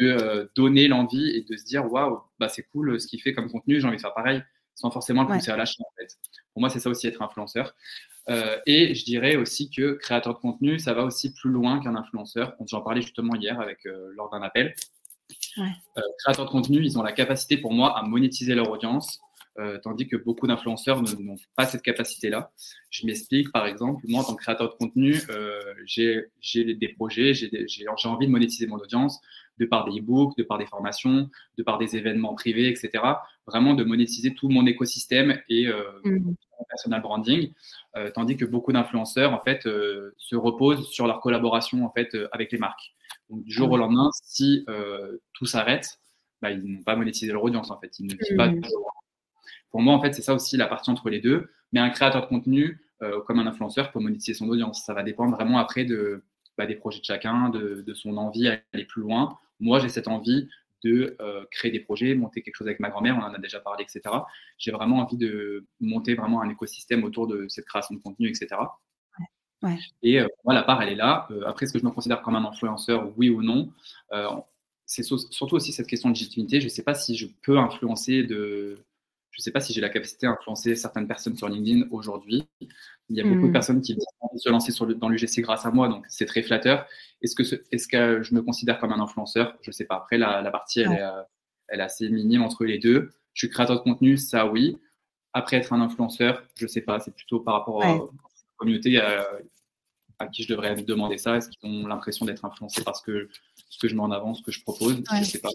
de 0.00 0.06
euh, 0.06 0.46
donner 0.56 0.88
l'envie 0.88 1.30
et 1.30 1.42
de 1.42 1.56
se 1.56 1.64
dire 1.64 1.90
waouh, 1.90 2.20
bah, 2.38 2.48
c'est 2.48 2.64
cool 2.64 3.00
ce 3.00 3.06
qu'il 3.06 3.20
fait 3.20 3.32
comme 3.32 3.50
contenu, 3.50 3.80
j'ai 3.80 3.86
envie 3.86 3.96
de 3.96 4.00
faire 4.00 4.14
pareil, 4.14 4.42
sans 4.74 4.90
forcément 4.90 5.22
le 5.22 5.28
pousser 5.28 5.50
à 5.50 5.56
lâcher 5.56 5.80
en 5.80 5.92
fait. 5.98 6.16
Pour 6.52 6.60
moi, 6.60 6.70
c'est 6.70 6.80
ça 6.80 6.90
aussi 6.90 7.06
être 7.06 7.22
influenceur. 7.22 7.74
Euh, 8.30 8.58
et 8.66 8.94
je 8.94 9.04
dirais 9.04 9.36
aussi 9.36 9.70
que 9.70 9.92
créateur 9.92 10.34
de 10.34 10.38
contenu, 10.38 10.78
ça 10.78 10.94
va 10.94 11.04
aussi 11.04 11.32
plus 11.32 11.50
loin 11.50 11.80
qu'un 11.80 11.94
influenceur. 11.94 12.54
J'en 12.66 12.80
parlais 12.80 13.02
justement 13.02 13.34
hier 13.34 13.60
avec, 13.60 13.86
euh, 13.86 14.12
lors 14.16 14.30
d'un 14.30 14.42
appel. 14.42 14.74
Ouais. 15.56 15.70
créateurs 16.18 16.44
de 16.46 16.50
contenu, 16.50 16.84
ils 16.84 16.98
ont 16.98 17.02
la 17.02 17.12
capacité 17.12 17.56
pour 17.56 17.72
moi 17.72 17.96
à 17.98 18.02
monétiser 18.02 18.54
leur 18.54 18.70
audience, 18.70 19.20
euh, 19.60 19.78
tandis 19.78 20.08
que 20.08 20.16
beaucoup 20.16 20.48
d'influenceurs 20.48 21.00
n'ont 21.02 21.36
pas 21.56 21.66
cette 21.66 21.82
capacité-là. 21.82 22.50
Je 22.90 23.06
m'explique, 23.06 23.52
par 23.52 23.66
exemple, 23.66 24.04
moi, 24.08 24.22
en 24.22 24.24
tant 24.24 24.34
que 24.34 24.42
créateur 24.42 24.68
de 24.68 24.74
contenu, 24.74 25.20
euh, 25.30 25.74
j'ai 25.86 26.28
des 26.74 26.88
projets, 26.88 27.34
j'ai 27.34 27.86
envie 28.04 28.26
de 28.26 28.32
monétiser 28.32 28.66
mon 28.66 28.78
audience 28.78 29.20
de 29.58 29.66
par 29.66 29.88
des 29.88 30.00
e-books, 30.00 30.36
de 30.36 30.42
par 30.42 30.58
des 30.58 30.66
formations, 30.66 31.30
de 31.56 31.62
par 31.62 31.78
des 31.78 31.94
événements 31.94 32.34
privés, 32.34 32.68
etc. 32.68 33.04
Vraiment 33.46 33.74
de 33.74 33.84
monétiser 33.84 34.34
tout 34.34 34.48
mon 34.48 34.66
écosystème 34.66 35.38
et 35.48 35.66
euh, 35.68 35.82
mmh. 36.04 36.18
mon 36.18 36.64
personal 36.68 37.02
branding, 37.02 37.52
euh, 37.96 38.10
tandis 38.10 38.36
que 38.36 38.44
beaucoup 38.44 38.72
d'influenceurs, 38.72 39.32
en 39.32 39.40
fait, 39.40 39.66
euh, 39.66 40.14
se 40.16 40.34
reposent 40.34 40.88
sur 40.88 41.06
leur 41.06 41.20
collaboration, 41.20 41.84
en 41.84 41.90
fait, 41.90 42.16
avec 42.32 42.52
les 42.52 42.58
marques. 42.58 42.94
Donc, 43.28 43.44
du 43.44 43.52
jour 43.52 43.70
au 43.70 43.76
lendemain, 43.76 44.10
si 44.22 44.66
tout 45.32 45.46
s'arrête, 45.46 45.98
bah, 46.40 46.50
ils 46.50 46.62
n'ont 46.62 46.82
pas 46.82 46.96
monétisé 46.96 47.32
leur 47.32 47.42
audience, 47.42 47.70
en 47.70 47.78
fait. 47.78 47.98
Ils 47.98 48.06
ne 48.06 48.12
vivent 48.12 48.36
pas 48.36 48.48
mmh. 48.48 48.60
Pour 49.74 49.82
moi, 49.82 49.92
en 49.92 50.00
fait, 50.00 50.12
c'est 50.12 50.22
ça 50.22 50.34
aussi 50.34 50.56
la 50.56 50.68
partie 50.68 50.88
entre 50.90 51.10
les 51.10 51.20
deux. 51.20 51.50
Mais 51.72 51.80
un 51.80 51.90
créateur 51.90 52.22
de 52.22 52.26
contenu, 52.26 52.80
euh, 53.02 53.20
comme 53.22 53.40
un 53.40 53.46
influenceur, 53.48 53.90
peut 53.90 53.98
monétiser 53.98 54.32
son 54.32 54.48
audience. 54.48 54.84
Ça 54.84 54.94
va 54.94 55.02
dépendre 55.02 55.34
vraiment 55.34 55.58
après 55.58 55.84
de, 55.84 56.22
bah, 56.56 56.64
des 56.64 56.76
projets 56.76 57.00
de 57.00 57.04
chacun, 57.04 57.48
de, 57.48 57.84
son 57.92 58.16
envie 58.16 58.44
d'aller 58.44 58.84
plus 58.84 59.02
loin. 59.02 59.36
Moi, 59.58 59.80
j'ai 59.80 59.88
cette 59.88 60.06
envie 60.06 60.48
de 60.84 61.16
euh, 61.20 61.44
créer 61.50 61.72
des 61.72 61.80
projets, 61.80 62.14
monter 62.14 62.42
quelque 62.42 62.56
chose 62.56 62.66
avec 62.66 62.80
ma 62.80 62.90
grand-mère, 62.90 63.16
on 63.18 63.22
en 63.22 63.34
a 63.34 63.38
déjà 63.38 63.60
parlé, 63.60 63.84
etc. 63.84 64.14
J'ai 64.58 64.70
vraiment 64.70 64.98
envie 64.98 65.16
de 65.16 65.66
monter 65.80 66.14
vraiment 66.14 66.42
un 66.42 66.50
écosystème 66.50 67.04
autour 67.04 67.26
de 67.26 67.46
cette 67.48 67.64
création 67.64 67.94
de 67.94 68.00
contenu, 68.00 68.28
etc. 68.28 68.60
Et 70.02 70.20
euh, 70.20 70.28
moi, 70.44 70.52
la 70.54 70.62
part, 70.62 70.82
elle 70.82 70.90
est 70.90 70.96
là. 70.96 71.26
après, 71.46 71.64
est-ce 71.64 71.72
que 71.72 71.78
je 71.78 71.84
me 71.84 71.90
considère 71.90 72.20
comme 72.20 72.36
un 72.36 72.44
influenceur, 72.44 73.10
oui 73.16 73.30
ou 73.30 73.42
non? 73.42 73.70
C'est 74.86 75.02
surtout 75.02 75.56
aussi 75.56 75.72
cette 75.72 75.86
question 75.86 76.10
de 76.10 76.14
légitimité. 76.14 76.60
Je 76.60 76.66
ne 76.66 76.70
sais 76.70 76.82
pas 76.82 76.94
si 76.94 77.16
je 77.16 77.26
peux 77.42 77.58
influencer 77.58 78.22
de, 78.22 78.84
je 79.34 79.40
ne 79.40 79.42
sais 79.42 79.50
pas 79.50 79.58
si 79.58 79.72
j'ai 79.72 79.80
la 79.80 79.88
capacité 79.88 80.28
à 80.28 80.30
influencer 80.30 80.76
certaines 80.76 81.08
personnes 81.08 81.36
sur 81.36 81.48
LinkedIn 81.48 81.88
aujourd'hui. 81.90 82.44
Il 83.08 83.16
y 83.16 83.20
a 83.20 83.24
beaucoup 83.24 83.42
de 83.42 83.46
hmm. 83.48 83.52
personnes 83.52 83.80
qui 83.80 83.94
vont 83.94 84.38
se 84.38 84.48
lancer 84.48 84.70
sur 84.70 84.86
le, 84.86 84.94
dans 84.94 85.08
l'UGC 85.08 85.40
grâce 85.40 85.66
à 85.66 85.72
moi, 85.72 85.88
donc 85.88 86.06
c'est 86.08 86.24
très 86.24 86.40
flatteur. 86.42 86.86
Est-ce 87.20 87.34
que, 87.34 88.22
je 88.22 88.34
me 88.34 88.42
considère 88.42 88.78
comme 88.78 88.92
un 88.92 89.00
influenceur? 89.00 89.58
Je 89.62 89.70
ne 89.70 89.72
sais 89.72 89.86
pas. 89.86 89.96
Après, 89.96 90.18
la, 90.18 90.40
la 90.40 90.50
partie, 90.52 90.80
elle, 90.80 90.92
est, 90.92 91.02
euh, 91.02 91.22
elle, 91.66 91.80
est, 91.80 91.82
assez 91.82 92.08
minime 92.08 92.42
entre 92.42 92.64
les 92.64 92.78
deux. 92.78 93.10
Je 93.32 93.46
suis 93.46 93.50
créateur 93.50 93.76
de 93.76 93.82
contenu, 93.82 94.16
ça 94.16 94.46
oui. 94.46 94.78
Après, 95.32 95.56
être 95.56 95.72
un 95.72 95.80
influenceur, 95.80 96.44
je 96.56 96.66
ne 96.66 96.68
sais 96.68 96.82
pas. 96.82 97.00
C'est 97.00 97.12
plutôt 97.12 97.40
par 97.40 97.54
rapport 97.54 97.82
à 97.82 97.88
la 97.88 98.00
communauté 98.56 99.00
à, 99.00 99.26
à, 100.20 100.28
qui 100.28 100.44
je 100.44 100.48
devrais 100.48 100.76
demander 100.76 101.18
ça. 101.18 101.36
Est-ce 101.38 101.48
qu'ils 101.48 101.68
ont 101.68 101.88
l'impression 101.88 102.24
d'être 102.24 102.44
influencés 102.44 102.84
parce 102.84 103.02
que 103.02 103.28
ce 103.68 103.78
que 103.80 103.88
je 103.88 103.96
mets 103.96 104.02
en 104.02 104.12
avant, 104.12 104.34
ce 104.34 104.44
que 104.44 104.52
je 104.52 104.62
propose? 104.62 105.02
Je 105.10 105.18
ne 105.18 105.24
sais 105.24 105.40
pas. 105.40 105.50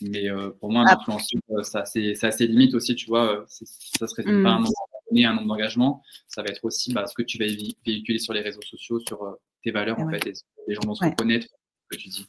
Mais 0.00 0.28
euh, 0.28 0.50
pour 0.60 0.70
moi, 0.70 0.82
un 0.82 0.94
influenceur, 0.94 1.40
euh, 1.50 1.62
ça 1.62 1.84
c'est 1.84 2.22
assez 2.22 2.46
limite 2.46 2.74
aussi, 2.74 2.94
tu 2.94 3.06
vois. 3.06 3.40
Euh, 3.40 3.44
ça 3.48 4.06
se 4.06 4.14
résume 4.14 4.42
pas 4.42 4.50
à 4.50 4.52
un 4.52 4.58
mm. 4.58 4.64
nombre 4.64 4.72
d'abonnés, 4.92 5.24
un 5.24 5.34
nombre 5.34 5.48
d'engagement. 5.48 6.02
Ça 6.28 6.42
va 6.42 6.48
être 6.48 6.64
aussi 6.64 6.92
bah, 6.92 7.06
ce 7.06 7.14
que 7.14 7.22
tu 7.22 7.38
vas 7.38 7.46
véhiculer 7.86 8.18
sur 8.18 8.32
les 8.32 8.40
réseaux 8.40 8.62
sociaux, 8.62 9.00
sur 9.06 9.38
tes 9.62 9.70
valeurs, 9.70 9.98
en 10.00 10.08
fait. 10.08 10.26
Et 10.26 10.32
les 10.68 10.74
gens 10.74 10.82
vont 10.84 10.94
se 10.94 11.04
reconnaître 11.04 11.46
ce 11.46 11.96
que 11.96 12.02
tu 12.02 12.08
dis. 12.08 12.26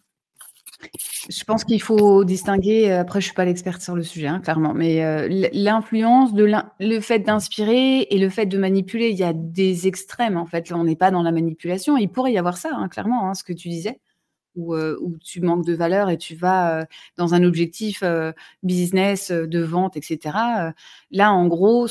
Je 1.30 1.44
pense 1.46 1.64
qu'il 1.64 1.82
faut 1.82 2.26
distinguer, 2.26 2.92
après 2.92 3.22
je 3.22 3.26
ne 3.26 3.30
suis 3.30 3.36
pas 3.36 3.46
l'experte 3.46 3.82
sur 3.82 3.96
le 3.96 4.04
sujet, 4.04 4.28
hein, 4.28 4.42
clairement, 4.42 4.74
mais 4.74 5.30
l'influence, 5.54 6.34
de 6.34 6.46
le 6.80 7.00
fait 7.00 7.20
d'inspirer 7.20 8.02
et 8.02 8.18
le 8.18 8.30
fait 8.30 8.48
de 8.48 8.58
manipuler, 8.58 9.10
il 9.10 9.18
y 9.18 9.24
a 9.24 9.32
des 9.32 9.88
extrêmes 9.88 10.36
en 10.36 10.46
fait. 10.46 10.70
Là, 10.70 10.78
on 10.78 10.84
n'est 10.84 10.98
pas 10.98 11.10
dans 11.10 11.24
la 11.24 11.32
manipulation. 11.32 11.96
Il 11.96 12.10
pourrait 12.10 12.34
y 12.34 12.38
avoir 12.38 12.58
ça, 12.58 12.72
hein, 12.74 12.90
clairement, 12.90 13.30
hein, 13.30 13.34
ce 13.34 13.46
que 13.46 13.54
tu 13.54 13.70
disais 13.70 14.02
où, 14.56 14.76
où, 14.76 15.18
tu 15.24 15.42
manques 15.42 15.66
de 15.66 15.74
valeur 15.74 16.10
et 16.10 16.18
tu 16.18 16.36
vas 16.36 16.86
dans 17.18 17.34
un 17.34 17.44
objectif 17.44 18.04
business 18.62 19.32
de 19.32 19.60
vente, 19.60 19.98
etc. 19.98 20.74
là, 21.12 21.32
en 21.32 21.48
gros, 21.48 21.88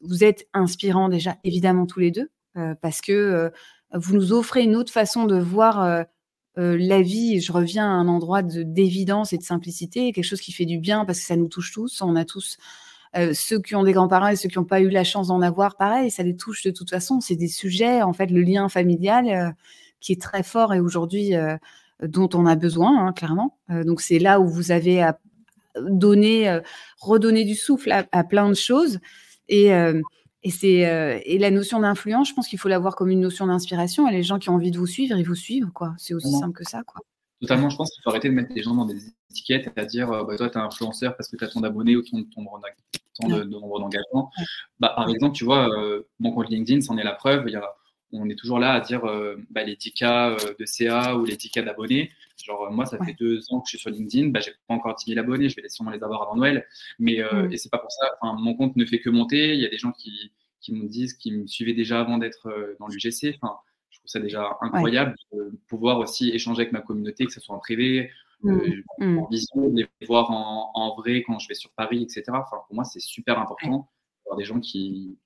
vous 0.00 0.24
êtes 0.24 0.48
inspirants 0.54 1.08
déjà, 1.08 1.36
évidemment 1.44 1.86
tous 1.86 2.00
les 2.00 2.10
deux, 2.10 2.30
parce 2.80 3.00
que 3.00 3.50
vous 3.92 4.14
nous 4.14 4.32
offrez 4.32 4.62
une 4.62 4.76
autre 4.76 4.92
façon 4.92 5.26
de 5.26 5.38
voir 5.38 6.04
la 6.56 7.02
vie. 7.02 7.40
je 7.40 7.52
reviens 7.52 7.86
à 7.86 7.92
un 7.92 8.08
endroit 8.08 8.42
d'évidence 8.42 9.32
et 9.32 9.38
de 9.38 9.42
simplicité, 9.42 10.12
quelque 10.12 10.24
chose 10.24 10.40
qui 10.40 10.52
fait 10.52 10.66
du 10.66 10.78
bien 10.78 11.04
parce 11.04 11.20
que 11.20 11.26
ça 11.26 11.36
nous 11.36 11.48
touche 11.48 11.72
tous. 11.72 12.02
On 12.02 12.16
a 12.16 12.24
tous 12.24 12.58
ceux 13.32 13.60
qui 13.60 13.74
ont 13.74 13.82
des 13.82 13.92
grands-parents 13.92 14.28
et 14.28 14.36
ceux 14.36 14.48
qui 14.48 14.58
n'ont 14.58 14.64
pas 14.64 14.80
eu 14.80 14.88
la 14.88 15.04
chance 15.04 15.28
d'en 15.28 15.42
avoir, 15.42 15.76
pareil, 15.76 16.10
ça 16.10 16.22
les 16.22 16.36
touche 16.36 16.62
de 16.62 16.70
toute 16.70 16.90
façon. 16.90 17.20
C'est 17.20 17.36
des 17.36 17.48
sujets, 17.48 18.02
en 18.02 18.12
fait, 18.12 18.26
le 18.26 18.42
lien 18.42 18.68
familial 18.68 19.56
qui 20.00 20.12
est 20.12 20.20
très 20.20 20.42
fort 20.42 20.74
et 20.74 20.80
aujourd'hui 20.80 21.32
dont 22.02 22.28
on 22.34 22.46
a 22.46 22.56
besoin, 22.56 23.06
hein, 23.06 23.12
clairement. 23.12 23.58
donc 23.68 24.00
c'est 24.00 24.18
là 24.18 24.40
où 24.40 24.48
vous 24.48 24.70
avez 24.70 25.02
à 25.02 25.18
donner, 25.76 26.60
redonner 26.98 27.44
du 27.44 27.54
souffle 27.54 27.92
à, 27.92 28.24
plein 28.24 28.48
de 28.48 28.54
choses. 28.54 28.98
Et, 29.48 29.66
et, 29.68 30.50
c'est, 30.50 31.22
et 31.24 31.38
la 31.38 31.50
notion 31.50 31.80
d'influence, 31.80 32.28
je 32.30 32.34
pense 32.34 32.48
qu'il 32.48 32.58
faut 32.58 32.68
l'avoir 32.68 32.96
comme 32.96 33.10
une 33.10 33.20
notion 33.20 33.46
d'inspiration. 33.46 34.08
Et 34.08 34.12
les 34.12 34.22
gens 34.22 34.38
qui 34.38 34.50
ont 34.50 34.54
envie 34.54 34.70
de 34.70 34.78
vous 34.78 34.86
suivre, 34.86 35.16
ils 35.16 35.26
vous 35.26 35.34
suivent. 35.34 35.70
Quoi. 35.72 35.94
C'est 35.98 36.14
aussi 36.14 36.32
simple 36.32 36.56
que 36.56 36.64
ça. 36.64 36.82
Quoi. 36.82 37.02
Totalement, 37.40 37.70
je 37.70 37.76
pense 37.76 37.90
qu'il 37.90 38.02
faut 38.02 38.10
arrêter 38.10 38.28
de 38.28 38.34
mettre 38.34 38.52
les 38.54 38.62
gens 38.62 38.74
dans 38.74 38.84
des 38.84 39.00
étiquettes, 39.30 39.72
à 39.76 39.84
dire 39.84 40.08
bah, 40.08 40.36
toi, 40.36 40.50
tu 40.50 40.58
es 40.58 40.60
influenceur 40.60 41.16
parce 41.16 41.28
que 41.28 41.36
tu 41.36 41.44
as 41.44 41.48
ton 41.48 41.62
abonné 41.62 41.96
ou 41.96 42.02
ton, 42.02 42.24
ton, 42.24 43.28
de, 43.28 43.44
nombre 43.44 43.80
d'engagement. 43.80 44.30
Bah, 44.78 44.92
par 44.94 45.08
exemple, 45.08 45.34
tu 45.34 45.44
vois, 45.44 45.68
mon 46.18 46.32
compte 46.32 46.50
LinkedIn, 46.50 46.82
c'en 46.82 46.98
est 46.98 47.04
la 47.04 47.12
preuve. 47.12 47.44
Il 47.46 47.52
y 47.52 47.56
a 47.56 47.64
on 48.12 48.28
est 48.28 48.34
toujours 48.34 48.58
là 48.58 48.72
à 48.72 48.80
dire 48.80 49.04
euh, 49.04 49.36
bah, 49.50 49.62
les 49.62 49.76
10 49.76 49.92
cas 49.92 50.30
euh, 50.30 50.54
de 50.58 50.64
CA 50.64 51.16
ou 51.16 51.24
les 51.24 51.36
10 51.36 51.50
cas 51.50 51.62
d'abonnés. 51.62 52.10
Genre, 52.42 52.70
moi, 52.70 52.86
ça 52.86 52.98
fait 53.04 53.14
deux 53.18 53.40
ans 53.50 53.60
que 53.60 53.66
je 53.66 53.76
suis 53.76 53.78
sur 53.78 53.90
LinkedIn, 53.90 54.28
bah, 54.28 54.40
j'ai 54.40 54.52
pas 54.66 54.74
encore 54.74 54.94
10 54.94 55.14
000 55.14 55.20
abonnés, 55.20 55.48
je 55.48 55.60
vais 55.60 55.68
sûrement 55.68 55.90
les 55.90 56.02
avoir 56.02 56.22
avant 56.22 56.36
Noël. 56.36 56.66
Mais 56.98 57.20
euh, 57.20 57.48
mm. 57.48 57.52
et 57.52 57.56
c'est 57.56 57.70
pas 57.70 57.78
pour 57.78 57.92
ça, 57.92 58.06
mon 58.22 58.54
compte 58.54 58.76
ne 58.76 58.84
fait 58.84 59.00
que 59.00 59.10
monter. 59.10 59.54
Il 59.54 59.60
y 59.60 59.66
a 59.66 59.68
des 59.68 59.78
gens 59.78 59.92
qui, 59.92 60.32
qui 60.60 60.74
me 60.74 60.88
disent, 60.88 61.14
qui 61.14 61.32
me 61.32 61.46
suivaient 61.46 61.74
déjà 61.74 62.00
avant 62.00 62.18
d'être 62.18 62.76
dans 62.78 62.88
l'UGC. 62.88 63.36
Enfin, 63.40 63.56
je 63.90 63.98
trouve 63.98 64.08
ça 64.08 64.20
déjà 64.20 64.56
incroyable 64.60 65.14
de 65.32 65.52
pouvoir 65.68 65.98
aussi 65.98 66.30
échanger 66.30 66.62
avec 66.62 66.72
ma 66.72 66.80
communauté, 66.80 67.26
que 67.26 67.32
ce 67.32 67.40
soit 67.40 67.54
en 67.54 67.58
privé, 67.58 68.10
mm. 68.42 68.58
Mm. 68.98 69.18
en 69.18 69.26
vision, 69.28 69.68
de 69.68 69.76
les 70.00 70.06
voir 70.06 70.30
en, 70.30 70.70
en, 70.74 70.96
vrai 70.96 71.22
quand 71.26 71.38
je 71.38 71.48
vais 71.48 71.54
sur 71.54 71.70
Paris, 71.72 72.02
etc. 72.02 72.24
Enfin, 72.28 72.62
pour 72.66 72.74
moi, 72.74 72.84
c'est 72.84 73.00
super 73.00 73.38
important 73.38 73.88
d'avoir 74.24 74.38
des 74.38 74.44
gens 74.44 74.60
qui, 74.60 75.18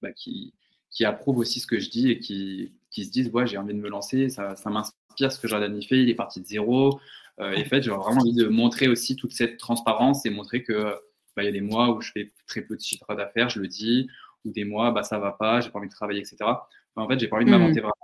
bah, 0.00 0.12
qui, 0.12 0.54
qui 0.92 1.04
approuvent 1.04 1.38
aussi 1.38 1.60
ce 1.60 1.66
que 1.66 1.78
je 1.78 1.90
dis 1.90 2.10
et 2.10 2.18
qui, 2.18 2.72
qui 2.90 3.04
se 3.04 3.10
disent 3.10 3.30
ouais 3.30 3.46
j'ai 3.46 3.58
envie 3.58 3.74
de 3.74 3.78
me 3.78 3.88
lancer, 3.88 4.28
ça, 4.28 4.54
ça 4.56 4.70
m'inspire 4.70 5.32
ce 5.32 5.40
que 5.40 5.48
Jordan 5.48 5.76
y 5.76 5.84
fait, 5.84 5.98
il 6.02 6.10
est 6.10 6.14
parti 6.14 6.40
de 6.40 6.46
zéro. 6.46 7.00
Euh, 7.40 7.52
et 7.52 7.62
en 7.62 7.64
fait 7.64 7.82
j'ai 7.82 7.90
vraiment 7.90 8.20
envie 8.20 8.34
de 8.34 8.46
montrer 8.46 8.88
aussi 8.88 9.16
toute 9.16 9.32
cette 9.32 9.56
transparence 9.56 10.26
et 10.26 10.30
montrer 10.30 10.62
que 10.62 10.94
bah, 11.34 11.42
il 11.42 11.46
y 11.46 11.48
a 11.48 11.52
des 11.52 11.62
mois 11.62 11.90
où 11.90 12.00
je 12.02 12.12
fais 12.12 12.30
très 12.46 12.60
peu 12.60 12.76
de 12.76 12.80
chiffre 12.80 13.14
d'affaires, 13.14 13.48
je 13.48 13.58
le 13.60 13.68
dis, 13.68 14.08
ou 14.44 14.52
des 14.52 14.64
mois 14.64 14.90
bah 14.92 15.02
ça 15.02 15.18
va 15.18 15.32
pas, 15.32 15.60
j'ai 15.60 15.70
pas 15.70 15.78
envie 15.78 15.88
de 15.88 15.94
travailler, 15.94 16.20
etc. 16.20 16.36
en 16.96 17.08
fait 17.08 17.18
j'ai 17.18 17.28
pas 17.28 17.36
envie 17.36 17.46
de 17.46 17.50
mmh. 17.50 17.58
m'inventer 17.58 17.80
vraiment 17.80 17.94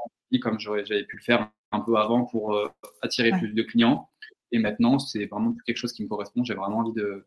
comme 0.43 0.59
j'avais 0.59 1.05
pu 1.05 1.17
le 1.17 1.23
faire 1.23 1.51
un 1.73 1.81
peu 1.81 1.97
avant 1.97 2.25
pour 2.25 2.55
euh, 2.55 2.69
attirer 3.03 3.31
plus 3.33 3.53
de 3.53 3.63
clients. 3.63 4.09
Et 4.53 4.59
maintenant 4.59 4.99
c'est 4.99 5.27
vraiment 5.27 5.55
quelque 5.67 5.77
chose 5.77 5.93
qui 5.93 6.03
me 6.03 6.09
correspond. 6.09 6.45
J'ai 6.45 6.55
vraiment 6.55 6.79
envie 6.79 6.93
de, 6.93 7.27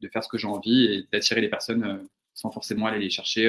de 0.00 0.08
faire 0.08 0.24
ce 0.24 0.28
que 0.28 0.38
j'ai 0.38 0.48
envie 0.48 0.84
et 0.84 1.08
d'attirer 1.12 1.40
les 1.40 1.48
personnes 1.48 1.84
euh, 1.84 1.98
sans 2.34 2.50
forcément 2.50 2.86
aller 2.86 3.00
les 3.00 3.10
chercher 3.10 3.46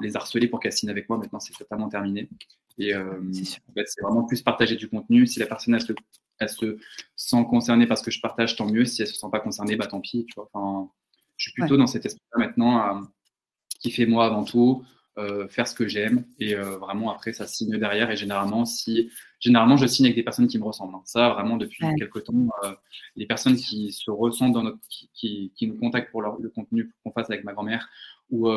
les 0.00 0.16
harceler 0.16 0.48
pour 0.48 0.60
qu'elles 0.60 0.72
signent 0.72 0.90
avec 0.90 1.08
moi, 1.08 1.18
maintenant, 1.18 1.40
c'est 1.40 1.54
totalement 1.54 1.88
terminé. 1.88 2.28
Et 2.78 2.94
euh, 2.94 3.18
en 3.20 3.72
fait, 3.74 3.84
c'est 3.86 4.02
vraiment 4.02 4.24
plus 4.24 4.42
partager 4.42 4.76
du 4.76 4.88
contenu. 4.88 5.26
Si 5.26 5.38
la 5.38 5.46
personne, 5.46 5.74
elle 5.74 5.82
se, 5.82 5.92
elle 6.38 6.48
se 6.48 6.78
sent 7.16 7.44
concernée 7.48 7.86
parce 7.86 8.02
que 8.02 8.10
je 8.10 8.20
partage, 8.20 8.56
tant 8.56 8.66
mieux. 8.66 8.84
Si 8.84 9.02
elle 9.02 9.08
se 9.08 9.14
sent 9.14 9.26
pas 9.30 9.40
concernée, 9.40 9.76
bah 9.76 9.86
tant 9.86 10.00
pis. 10.00 10.26
Tu 10.26 10.34
vois 10.36 10.48
enfin, 10.52 10.90
je 11.36 11.44
suis 11.44 11.52
plutôt 11.52 11.76
dans 11.76 11.86
cet 11.86 12.06
esprit-là 12.06 12.46
maintenant 12.46 12.76
à 12.76 13.02
kiffer 13.80 14.06
moi 14.06 14.26
avant 14.26 14.44
tout, 14.44 14.84
euh, 15.18 15.48
faire 15.48 15.66
ce 15.66 15.74
que 15.74 15.88
j'aime 15.88 16.24
et 16.38 16.54
euh, 16.54 16.78
vraiment 16.78 17.12
après 17.12 17.32
ça 17.32 17.46
signe 17.46 17.76
derrière 17.78 18.10
et 18.10 18.16
généralement 18.16 18.64
si 18.64 19.10
généralement 19.40 19.76
je 19.76 19.86
signe 19.86 20.06
avec 20.06 20.16
des 20.16 20.22
personnes 20.22 20.46
qui 20.46 20.56
me 20.58 20.64
ressemblent 20.64 20.94
hein. 20.94 21.02
ça 21.04 21.30
vraiment 21.30 21.58
depuis 21.58 21.84
quelques 21.98 22.24
temps 22.24 22.32
les 23.16 23.26
personnes 23.26 23.56
qui 23.56 23.92
se 23.92 24.10
ressentent 24.10 24.54
dans 24.54 24.62
notre 24.62 24.78
qui, 24.88 25.52
qui, 25.54 25.66
nous 25.66 25.76
contactent 25.76 26.10
pour 26.12 26.22
le 26.22 26.48
contenu 26.48 26.94
qu'on 27.04 27.12
fasse 27.12 27.28
avec 27.28 27.44
ma 27.44 27.52
grand-mère 27.52 27.90
ou 28.30 28.48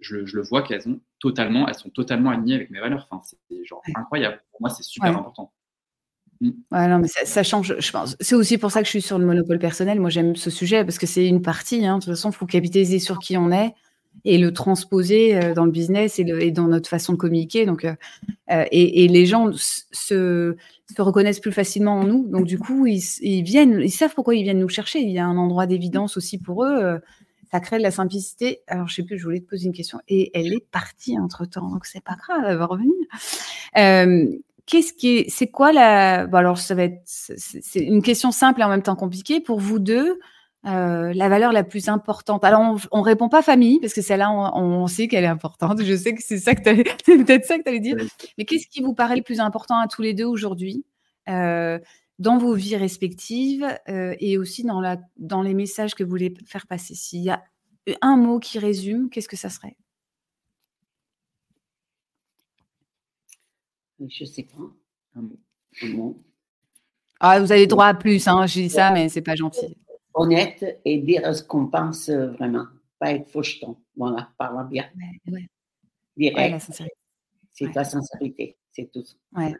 je, 0.00 0.16
le 0.16 0.42
vois 0.42 0.62
qu'elles 0.62 0.88
ont 0.88 1.00
totalement, 1.18 1.68
elles 1.68 1.74
sont 1.74 1.90
totalement 1.90 2.30
alignées 2.30 2.54
avec 2.54 2.70
mes 2.70 2.80
valeurs. 2.80 3.06
Enfin, 3.10 3.22
c'est 3.24 3.64
genre 3.64 3.82
incroyable. 3.94 4.42
Pour 4.50 4.60
moi, 4.62 4.70
c'est 4.70 4.82
super 4.82 5.16
important. 5.16 5.52
Mm. 6.40 6.50
non, 6.72 6.98
mais 6.98 7.08
ça, 7.08 7.42
change, 7.42 7.76
je 7.78 7.92
pense. 7.92 8.16
C'est 8.20 8.34
aussi 8.34 8.58
pour 8.58 8.70
ça 8.70 8.80
que 8.80 8.86
je 8.86 8.90
suis 8.90 9.02
sur 9.02 9.18
le 9.18 9.26
monopole 9.26 9.58
personnel. 9.58 10.00
Moi, 10.00 10.10
j'aime 10.10 10.36
ce 10.36 10.50
sujet 10.50 10.84
parce 10.84 10.98
que 10.98 11.06
c'est 11.06 11.26
une 11.26 11.42
partie. 11.42 11.86
Hein. 11.86 11.98
De 11.98 12.04
toute 12.04 12.14
façon, 12.14 12.30
il 12.30 12.34
faut 12.34 12.46
capitaliser 12.46 12.98
sur 12.98 13.18
qui 13.18 13.36
on 13.36 13.50
est 13.50 13.74
et 14.24 14.38
le 14.38 14.52
transposer 14.52 15.36
euh, 15.36 15.54
dans 15.54 15.64
le 15.64 15.70
business 15.70 16.18
et, 16.18 16.50
dans 16.50 16.68
notre 16.68 16.88
façon 16.88 17.12
de 17.12 17.18
communiquer. 17.18 17.66
Donc, 17.66 17.84
euh, 17.84 17.94
euh, 18.50 18.64
et, 18.70 19.08
les 19.08 19.26
gens 19.26 19.50
se, 19.52 20.56
reconnaissent 20.98 21.40
plus 21.40 21.52
facilement 21.52 22.00
en 22.00 22.04
nous. 22.04 22.28
Donc, 22.28 22.44
du 22.44 22.58
coup, 22.58 22.86
ils, 22.86 23.02
ils, 23.20 23.42
viennent, 23.42 23.80
ils 23.80 23.90
savent 23.90 24.14
pourquoi 24.14 24.34
ils 24.34 24.42
viennent 24.42 24.60
nous 24.60 24.68
chercher. 24.68 25.00
Il 25.00 25.10
y 25.10 25.18
a 25.18 25.26
un 25.26 25.36
endroit 25.36 25.66
d'évidence 25.66 26.16
aussi 26.16 26.38
pour 26.38 26.64
eux 26.64 27.00
ça 27.52 27.60
crée 27.60 27.76
de 27.76 27.82
la 27.82 27.90
simplicité. 27.90 28.62
Alors, 28.66 28.88
je 28.88 28.94
sais 28.94 29.02
plus, 29.02 29.18
je 29.18 29.24
voulais 29.24 29.40
te 29.40 29.48
poser 29.48 29.66
une 29.66 29.74
question 29.74 30.00
et 30.08 30.30
elle 30.34 30.54
est 30.54 30.66
partie 30.70 31.18
entre 31.18 31.44
temps, 31.44 31.68
donc 31.68 31.84
c'est 31.84 32.02
pas 32.02 32.16
grave, 32.16 32.44
elle 32.46 32.56
va 32.56 32.66
revenir. 32.66 32.94
Euh, 33.76 34.26
qu'est-ce 34.64 34.94
qui 34.94 35.18
est, 35.18 35.30
c'est 35.30 35.48
quoi 35.48 35.72
la, 35.72 36.26
bon 36.26 36.38
alors 36.38 36.58
ça 36.58 36.74
va 36.74 36.84
être, 36.84 37.02
c'est 37.04 37.80
une 37.80 38.02
question 38.02 38.32
simple 38.32 38.62
et 38.62 38.64
en 38.64 38.70
même 38.70 38.82
temps 38.82 38.96
compliquée 38.96 39.40
pour 39.40 39.60
vous 39.60 39.78
deux. 39.78 40.18
Euh, 40.64 41.12
la 41.12 41.28
valeur 41.28 41.50
la 41.50 41.64
plus 41.64 41.88
importante. 41.88 42.44
Alors, 42.44 42.76
on, 42.92 42.98
ne 42.98 43.04
répond 43.04 43.28
pas 43.28 43.42
famille 43.42 43.80
parce 43.80 43.92
que 43.92 44.00
celle-là, 44.00 44.30
on, 44.30 44.86
sait 44.86 45.08
qu'elle 45.08 45.24
est 45.24 45.26
importante. 45.26 45.82
Je 45.82 45.96
sais 45.96 46.14
que 46.14 46.22
c'est 46.22 46.38
ça 46.38 46.54
que 46.54 46.62
c'est 47.04 47.24
peut-être 47.24 47.44
ça 47.44 47.58
que 47.58 47.64
tu 47.64 47.68
allais 47.68 47.80
dire. 47.80 47.96
Mais 48.38 48.44
qu'est-ce 48.44 48.68
qui 48.68 48.80
vous 48.80 48.94
paraît 48.94 49.16
le 49.16 49.22
plus 49.22 49.40
important 49.40 49.76
à 49.78 49.88
tous 49.88 50.02
les 50.02 50.14
deux 50.14 50.24
aujourd'hui? 50.24 50.84
Euh, 51.28 51.80
dans 52.22 52.38
vos 52.38 52.54
vies 52.54 52.76
respectives 52.76 53.66
euh, 53.88 54.14
et 54.20 54.38
aussi 54.38 54.62
dans, 54.62 54.80
la, 54.80 54.96
dans 55.16 55.42
les 55.42 55.54
messages 55.54 55.94
que 55.94 56.04
vous 56.04 56.10
voulez 56.10 56.32
faire 56.46 56.68
passer. 56.68 56.94
S'il 56.94 57.22
y 57.22 57.30
a 57.30 57.42
un 58.00 58.16
mot 58.16 58.38
qui 58.38 58.60
résume, 58.60 59.10
qu'est-ce 59.10 59.28
que 59.28 59.36
ça 59.36 59.50
serait? 59.50 59.76
Je 63.98 64.22
ne 64.24 64.28
sais 64.28 64.44
pas. 64.44 64.72
Un 65.16 65.88
mot. 65.88 66.16
Ah, 67.18 67.40
vous 67.40 67.50
avez 67.50 67.66
droit 67.66 67.86
à 67.86 67.94
plus, 67.94 68.26
hein, 68.28 68.46
je 68.46 68.60
dis 68.60 68.70
ça, 68.70 68.92
mais 68.92 69.08
c'est 69.08 69.22
pas 69.22 69.34
gentil. 69.34 69.76
Honnête 70.14 70.80
et 70.84 70.98
dire 70.98 71.34
ce 71.34 71.42
qu'on 71.42 71.66
pense 71.66 72.08
vraiment, 72.08 72.66
pas 73.00 73.12
être 73.12 73.28
faucheton. 73.30 73.76
Voilà, 73.96 74.30
parle 74.38 74.68
bien. 74.68 74.88
Ouais, 75.26 75.48
Direct. 76.16 76.70
c'est 77.52 77.72
ta 77.72 77.84
sincérité, 77.84 78.56
c'est 78.70 78.90
tout. 78.92 79.04
Ouais 79.32 79.54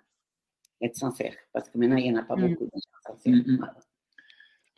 être 0.83 0.97
sincère, 0.97 1.35
parce 1.53 1.69
que 1.69 1.79
maintenant, 1.79 1.97
il 1.97 2.05
n'y 2.05 2.17
en 2.17 2.21
a 2.21 2.25
pas 2.25 2.37
mm. 2.37 2.49
beaucoup 2.49 2.65
de 2.65 2.71
gens 2.75 3.15
sincères. 3.15 3.33
Mm, 3.33 3.53
mm. 3.53 3.71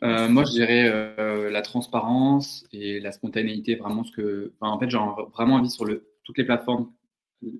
Euh, 0.03 0.29
moi, 0.29 0.43
je 0.43 0.51
dirais 0.51 0.89
euh, 0.89 1.49
la 1.49 1.61
transparence 1.61 2.65
et 2.71 2.99
la 2.99 3.11
spontanéité, 3.11 3.75
vraiment 3.75 4.03
ce 4.03 4.11
que. 4.11 4.53
en 4.59 4.79
fait, 4.79 4.89
j'ai 4.89 4.97
vraiment 5.33 5.55
envie 5.55 5.69
sur 5.69 5.85
le, 5.85 6.07
toutes 6.23 6.37
les 6.37 6.43
plateformes 6.43 6.91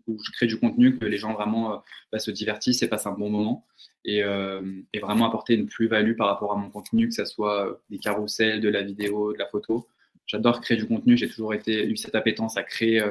où 0.07 0.17
je 0.23 0.31
crée 0.31 0.47
du 0.47 0.59
contenu 0.59 0.97
que 0.97 1.05
les 1.05 1.17
gens 1.17 1.33
vraiment 1.33 1.73
euh, 1.73 1.77
bah, 2.11 2.19
se 2.19 2.31
divertissent 2.31 2.81
et 2.81 2.89
passent 2.89 3.05
un 3.07 3.13
bon 3.13 3.29
moment 3.29 3.65
et, 4.03 4.19
et 4.19 4.99
vraiment 4.99 5.25
apporter 5.25 5.55
une 5.55 5.65
plus-value 5.65 6.15
par 6.15 6.27
rapport 6.27 6.51
à 6.51 6.55
mon 6.55 6.69
contenu, 6.69 7.07
que 7.07 7.13
ce 7.15 7.25
soit 7.25 7.81
des 7.89 7.97
carousels, 7.97 8.61
de 8.61 8.69
la 8.69 8.83
vidéo, 8.83 9.33
de 9.33 9.39
la 9.39 9.47
photo. 9.47 9.87
J'adore 10.27 10.61
créer 10.61 10.77
du 10.77 10.87
contenu, 10.87 11.17
j'ai 11.17 11.27
toujours 11.27 11.55
été, 11.55 11.87
eu 11.87 11.97
cette 11.97 12.13
appétence 12.13 12.55
à 12.55 12.61
créer 12.61 13.03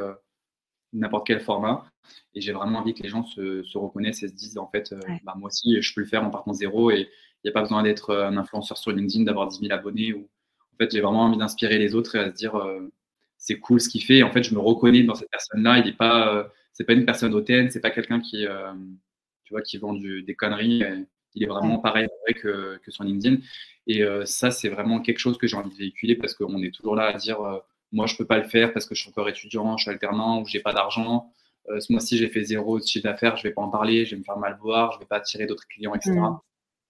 n'importe 0.95 1.27
quel 1.27 1.41
format. 1.41 1.85
Et 2.35 2.41
j'ai 2.41 2.53
vraiment 2.53 2.81
envie 2.81 2.95
que 2.95 3.03
les 3.03 3.09
gens 3.09 3.25
se, 3.25 3.63
se, 3.65 3.79
reconnaissent 3.79 4.23
et 4.23 4.29
se 4.29 4.35
disent, 4.35 4.59
en 4.59 4.69
fait, 4.69 4.93
euh, 4.93 5.01
bah, 5.25 5.35
moi 5.37 5.49
aussi, 5.49 5.81
je 5.81 5.95
peux 5.95 6.01
le 6.01 6.07
faire 6.07 6.25
en 6.25 6.31
partant 6.31 6.53
zéro 6.53 6.91
et 6.91 7.01
il 7.01 7.47
n'y 7.47 7.51
a 7.51 7.53
pas 7.53 7.63
besoin 7.63 7.83
d'être 7.83 8.11
euh, 8.11 8.27
un 8.27 8.37
influenceur 8.37 8.79
sur 8.79 8.93
LinkedIn, 8.93 9.25
d'avoir 9.25 9.49
10 9.49 9.61
000 9.61 9.73
abonnés. 9.73 10.13
Ou... 10.13 10.29
En 10.73 10.77
fait, 10.79 10.91
j'ai 10.91 11.01
vraiment 11.01 11.23
envie 11.23 11.39
d'inspirer 11.39 11.79
les 11.79 11.95
autres 11.95 12.17
et 12.17 12.19
à 12.19 12.31
se 12.31 12.35
dire, 12.35 12.57
euh, 12.57 12.93
c'est 13.39 13.59
cool 13.59 13.81
ce 13.81 13.89
qu'il 13.89 14.03
fait. 14.03 14.23
en 14.23 14.31
fait, 14.31 14.43
je 14.43 14.55
me 14.55 14.61
reconnais 14.61 15.03
dans 15.03 15.15
cette 15.15 15.31
personne-là. 15.31 15.79
Il 15.79 15.85
n'est 15.87 15.93
pas, 15.93 16.51
c'est 16.73 16.85
pas 16.85 16.95
une 16.95 17.05
personne 17.05 17.35
hautaine, 17.35 17.71
c'est 17.71 17.81
pas 17.81 17.91
quelqu'un 17.91 18.21
qui, 18.21 18.47
tu 19.45 19.53
vois, 19.53 19.61
qui 19.61 19.77
vend 19.77 19.93
du, 19.93 20.23
des 20.23 20.35
conneries. 20.35 20.83
Il 21.35 21.43
est 21.43 21.47
vraiment 21.47 21.79
pareil 21.79 22.09
que, 22.37 22.79
que 22.79 22.91
sur 22.91 23.05
LinkedIn. 23.05 23.43
Et 23.87 24.03
ça, 24.25 24.51
c'est 24.51 24.71
vraiment 24.71 25.01
quelque 25.01 25.19
chose 25.19 25.37
que 25.37 25.47
j'ai 25.47 25.59
envie 25.59 25.71
de 25.71 25.77
véhiculer 25.77 26.17
parce 26.17 26.33
qu'on 26.33 26.63
est 26.63 26.75
toujours 26.75 26.97
là 26.97 27.09
à 27.09 27.13
dire 27.19 27.39
moi, 27.95 28.07
je 28.07 28.17
peux 28.17 28.27
pas 28.27 28.39
le 28.39 28.49
faire 28.49 28.73
parce 28.73 28.87
que 28.87 28.95
je 28.95 29.01
suis 29.01 29.11
encore 29.11 29.29
étudiant, 29.29 29.77
je 29.77 29.85
suis 29.85 29.91
alternant 29.91 30.43
ou 30.43 30.47
j'ai 30.47 30.61
pas 30.61 30.73
d'argent. 30.73 31.33
Euh, 31.71 31.81
ce 31.81 31.93
mois-ci, 31.93 32.19
j'ai 32.19 32.29
fait 32.29 32.45
zéro 32.45 32.79
de 32.79 32.85
chiffre 32.85 33.05
d'affaires, 33.05 33.37
je 33.37 33.45
vais 33.45 33.53
pas 33.53 33.63
en 33.63 33.69
parler, 33.71 34.05
je 34.05 34.11
vais 34.11 34.19
me 34.19 34.25
faire 34.25 34.37
mal 34.37 34.59
voir, 34.61 34.93
je 34.93 34.99
vais 34.99 35.07
pas 35.07 35.17
attirer 35.17 35.47
d'autres 35.47 35.67
clients, 35.69 35.95
etc. 35.95 36.13
Mm. 36.13 36.39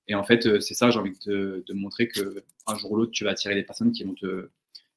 Et 0.08 0.14
en 0.14 0.24
fait, 0.24 0.46
euh, 0.46 0.60
c'est 0.60 0.74
ça, 0.74 0.90
j'ai 0.90 0.98
envie 0.98 1.16
de 1.26 1.62
te, 1.66 1.72
montrer 1.72 2.08
que 2.08 2.42
un 2.66 2.76
jour 2.76 2.92
ou 2.92 2.96
l'autre, 2.96 3.12
tu 3.12 3.24
vas 3.24 3.30
attirer 3.30 3.54
des 3.54 3.62
personnes 3.62 3.92
qui 3.92 4.04
vont 4.04 4.14
te, 4.14 4.48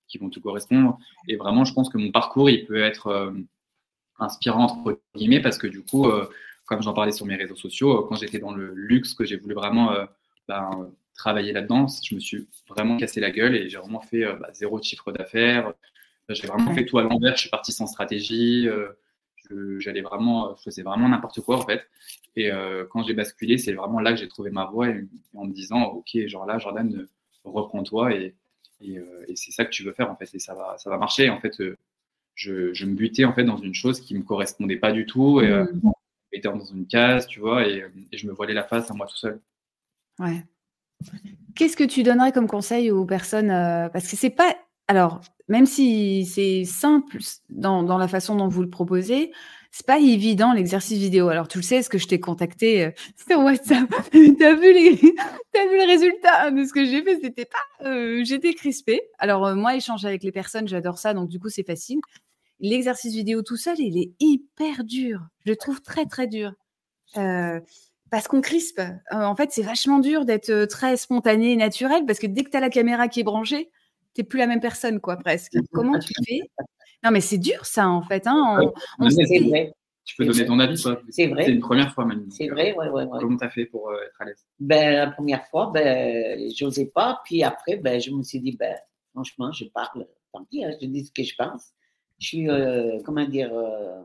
qui 0.07 0.17
vont 0.17 0.29
te 0.29 0.39
correspondre. 0.39 0.97
Et 1.27 1.35
vraiment, 1.35 1.65
je 1.65 1.73
pense 1.73 1.89
que 1.89 1.97
mon 1.97 2.11
parcours, 2.11 2.49
il 2.49 2.65
peut 2.65 2.81
être 2.81 3.07
euh, 3.07 3.31
inspirant 4.17 4.63
entre 4.63 4.99
guillemets 5.15 5.41
parce 5.41 5.57
que 5.57 5.67
du 5.67 5.83
coup, 5.83 6.07
comme 6.65 6.81
j'en 6.81 6.93
parlais 6.93 7.11
sur 7.11 7.27
mes 7.27 7.35
réseaux 7.35 7.55
sociaux, 7.55 8.03
quand 8.03 8.15
j'étais 8.15 8.39
dans 8.39 8.51
le 8.51 8.73
luxe, 8.73 9.13
que 9.13 9.25
j'ai 9.25 9.37
voulu 9.37 9.53
vraiment 9.53 9.95
ben, 10.47 10.89
travailler 11.13 11.53
là-dedans, 11.53 11.85
je 11.87 12.15
me 12.15 12.19
suis 12.19 12.47
vraiment 12.67 12.97
cassé 12.97 13.19
la 13.19 13.29
gueule 13.29 13.55
et 13.55 13.69
j'ai 13.69 13.77
vraiment 13.77 14.01
fait 14.01 14.25
bah, 14.39 14.49
zéro 14.53 14.81
chiffre 14.81 15.11
d'affaires. 15.11 15.71
J'ai 16.29 16.47
vraiment 16.47 16.73
fait 16.73 16.85
tout 16.85 16.97
à 16.97 17.03
l'envers. 17.03 17.35
Je 17.35 17.41
suis 17.41 17.49
parti 17.49 17.71
sans 17.71 17.87
stratégie 17.87 18.67
j'allais 19.79 20.01
vraiment, 20.01 20.55
je 20.55 20.63
faisais 20.63 20.83
vraiment 20.83 21.09
n'importe 21.09 21.41
quoi 21.41 21.57
en 21.57 21.65
fait. 21.65 21.87
Et 22.35 22.51
euh, 22.51 22.85
quand 22.89 23.03
j'ai 23.03 23.13
basculé, 23.13 23.57
c'est 23.57 23.73
vraiment 23.73 23.99
là 23.99 24.11
que 24.11 24.19
j'ai 24.19 24.27
trouvé 24.27 24.51
ma 24.51 24.65
voie 24.65 24.87
en 25.35 25.45
me 25.45 25.53
disant, 25.53 25.83
ok, 25.83 26.27
genre 26.27 26.45
là, 26.45 26.59
Jordan, 26.59 27.07
reprends-toi 27.43 28.13
et, 28.13 28.35
Et, 28.81 29.01
c'est 29.35 29.51
ça 29.51 29.65
que 29.65 29.71
tu 29.71 29.83
veux 29.83 29.93
faire, 29.93 30.11
en 30.11 30.15
fait. 30.15 30.29
Et 30.33 30.39
ça 30.39 30.53
va, 30.53 30.77
ça 30.77 30.89
va 30.89 30.97
marcher. 30.97 31.29
En 31.29 31.39
fait, 31.39 31.53
je, 32.35 32.73
je, 32.73 32.85
me 32.85 32.93
butais 32.93 33.25
en 33.25 33.33
fait, 33.33 33.43
dans 33.43 33.57
une 33.57 33.73
chose 33.73 33.99
qui 33.99 34.13
ne 34.13 34.19
me 34.19 34.23
correspondait 34.23 34.77
pas 34.77 34.91
du 34.91 35.05
tout. 35.05 35.41
Et, 35.41 35.49
mmh. 35.49 35.91
était 36.31 36.49
dans 36.49 36.63
une 36.63 36.85
case, 36.85 37.25
tu 37.25 37.39
vois, 37.39 37.67
et, 37.67 37.83
et, 38.11 38.17
je 38.17 38.27
me 38.27 38.33
voilais 38.33 38.53
la 38.53 38.63
face 38.63 38.91
à 38.91 38.93
moi 38.93 39.07
tout 39.07 39.17
seul. 39.17 39.39
Ouais. 40.19 40.43
Qu'est-ce 41.55 41.77
que 41.77 41.83
tu 41.83 42.03
donnerais 42.03 42.31
comme 42.31 42.47
conseil 42.47 42.91
aux 42.91 43.05
personnes 43.05 43.49
Parce 43.91 44.09
que 44.09 44.15
c'est 44.15 44.29
pas. 44.29 44.55
Alors, 44.87 45.21
même 45.49 45.65
si 45.65 46.25
c'est 46.25 46.65
simple 46.65 47.17
dans, 47.49 47.97
la 47.97 48.07
façon 48.07 48.35
dont 48.35 48.47
vous 48.47 48.61
le 48.61 48.69
proposez, 48.69 49.31
c'est 49.71 49.85
pas 49.85 49.99
évident 49.99 50.53
l'exercice 50.53 50.97
vidéo. 50.97 51.29
Alors 51.29 51.47
tu 51.47 51.57
le 51.57 51.63
sais, 51.63 51.83
ce 51.83 51.89
que 51.89 51.97
je 51.97 52.07
t'ai 52.07 52.19
contacté 52.19 52.85
euh, 52.85 52.91
sur 53.29 53.39
WhatsApp, 53.39 53.89
t'as 54.39 54.53
vu 54.55 54.73
les, 54.73 54.91
as 55.55 55.67
vu 55.67 55.77
le 55.77 55.87
résultat 55.87 56.51
de 56.51 56.63
ce 56.65 56.73
que 56.73 56.85
j'ai 56.85 57.03
fait, 57.03 57.19
c'était 57.21 57.45
pas, 57.45 57.87
euh, 57.87 58.23
j'étais 58.23 58.53
crispée. 58.53 59.01
Alors 59.19 59.45
euh, 59.45 59.55
moi, 59.55 59.75
échanger 59.75 60.07
avec 60.07 60.23
les 60.23 60.31
personnes, 60.31 60.67
j'adore 60.67 60.97
ça, 60.97 61.13
donc 61.13 61.29
du 61.29 61.39
coup 61.39 61.49
c'est 61.49 61.65
facile. 61.65 61.99
L'exercice 62.59 63.13
vidéo 63.13 63.43
tout 63.43 63.57
seul, 63.57 63.75
il 63.79 63.97
est 63.99 64.11
hyper 64.19 64.83
dur. 64.83 65.21
Je 65.45 65.51
le 65.51 65.57
trouve 65.57 65.81
très 65.81 66.05
très 66.05 66.27
dur. 66.27 66.53
parce 67.13 68.27
qu'on 68.27 68.41
crispe. 68.41 68.81
en 69.11 69.35
fait, 69.35 69.51
c'est 69.51 69.61
vachement 69.61 69.99
dur 69.99 70.25
d'être 70.25 70.65
très 70.65 70.97
spontané 70.97 71.51
et 71.51 71.55
naturel 71.55 72.05
parce 72.07 72.17
que 72.17 72.25
dès 72.25 72.43
que 72.43 72.49
tu 72.49 72.57
as 72.57 72.61
la 72.61 72.69
caméra 72.69 73.09
qui 73.09 73.19
est 73.19 73.23
branchée, 73.23 73.69
tu 74.17 74.27
plus 74.27 74.39
la 74.39 74.47
même 74.47 74.59
personne, 74.59 74.99
quoi, 74.99 75.17
presque. 75.17 75.57
Comment 75.71 75.99
tu 75.99 76.13
fais? 76.25 76.39
Non, 77.03 77.11
mais 77.11 77.21
c'est 77.21 77.37
dur, 77.37 77.65
ça, 77.65 77.87
en 77.87 78.01
fait. 78.01 78.25
Hein. 78.25 78.59
On, 78.99 79.07
vrai. 79.07 79.73
Tu 80.07 80.15
peux 80.15 80.25
donner 80.25 80.45
ton 80.45 80.57
avis, 80.59 80.81
toi. 80.81 81.01
C'est 81.09 81.27
vrai. 81.27 81.43
C'est 81.45 81.51
une 81.51 81.59
première 81.59 81.93
fois, 81.93 82.05
Manu. 82.05 82.25
C'est 82.29 82.47
vrai, 82.47 82.73
ouais, 82.73 82.87
ouais, 82.87 83.03
ouais. 83.03 83.19
Comment 83.19 83.37
tu 83.37 83.43
as 83.43 83.49
fait 83.49 83.65
pour 83.65 83.89
euh, 83.89 84.01
être 84.05 84.21
à 84.21 84.25
l'aise? 84.25 84.45
Ben, 84.59 84.95
La 84.95 85.11
première 85.11 85.45
fois, 85.47 85.69
ben, 85.73 86.49
j'osais 86.55 86.87
pas. 86.87 87.21
Puis 87.25 87.43
après, 87.43 87.75
ben, 87.75 87.99
je 87.99 88.11
me 88.11 88.23
suis 88.23 88.39
dit, 88.39 88.55
ben, 88.57 88.75
franchement, 89.13 89.51
je 89.51 89.65
parle. 89.65 90.07
Tant 90.31 90.45
pis, 90.45 90.63
hein, 90.63 90.71
je 90.81 90.87
dis 90.87 91.05
ce 91.05 91.11
que 91.11 91.23
je 91.23 91.35
pense. 91.37 91.73
Je 92.19 92.27
suis, 92.27 92.49
euh, 92.49 92.99
comment 93.03 93.25
dire, 93.25 93.53
euh, 93.53 94.01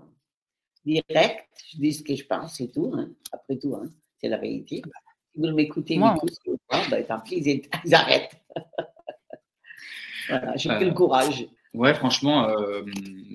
direct. 0.85 1.47
Je 1.73 1.79
dis 1.79 1.93
ce 1.95 2.03
que 2.03 2.17
je 2.17 2.27
pense, 2.27 2.57
c'est 2.57 2.73
tout. 2.73 2.93
Hein. 2.95 3.11
Après 3.31 3.57
tout, 3.57 3.75
hein, 3.77 3.89
c'est 4.21 4.29
la 4.29 4.39
vérité. 4.39 4.83
Si 5.33 5.41
vous 5.41 5.55
m'écoutez, 5.55 5.99
ben, 5.99 7.05
tant 7.07 7.21
pis, 7.21 7.69
ils, 7.85 7.95
arrêtent. 7.95 8.37
voilà, 10.29 10.57
j'ai 10.57 10.69
pris 10.69 10.85
le 10.85 10.95
courage. 10.95 11.47
Ouais, 11.75 11.95
franchement, 11.95 12.49
euh, 12.49 12.83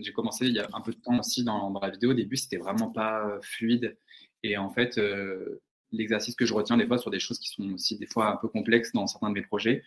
j'ai 0.02 0.14
commencé 0.14 0.46
il 0.46 0.54
y 0.54 0.60
a 0.60 0.68
un 0.74 0.82
peu 0.82 0.92
de 0.92 1.00
temps 1.00 1.18
aussi 1.20 1.44
dans, 1.44 1.74
la 1.82 1.90
vidéo. 1.90 2.12
Au 2.12 2.14
début, 2.14 2.38
c'était 2.38 2.58
vraiment 2.58 2.92
pas 2.92 3.26
euh, 3.26 3.40
fluide. 3.42 3.98
Et 4.44 4.58
en 4.58 4.70
fait, 4.70 5.00
euh, 5.00 5.62
l'exercice 5.92 6.36
que 6.36 6.46
je 6.46 6.54
retiens 6.54 6.78
des 6.78 6.86
fois 6.86 7.00
sur 7.00 7.10
des 7.10 7.20
choses 7.20 7.40
qui 7.40 7.50
sont 7.50 7.74
aussi 7.74 7.98
des 7.98 8.06
fois 8.06 8.32
un 8.32 8.38
peu 8.38 8.48
complexes 8.48 8.92
dans 8.94 9.08
certains 9.08 9.30
de 9.30 9.34
mes 9.34 9.42
projets, 9.42 9.84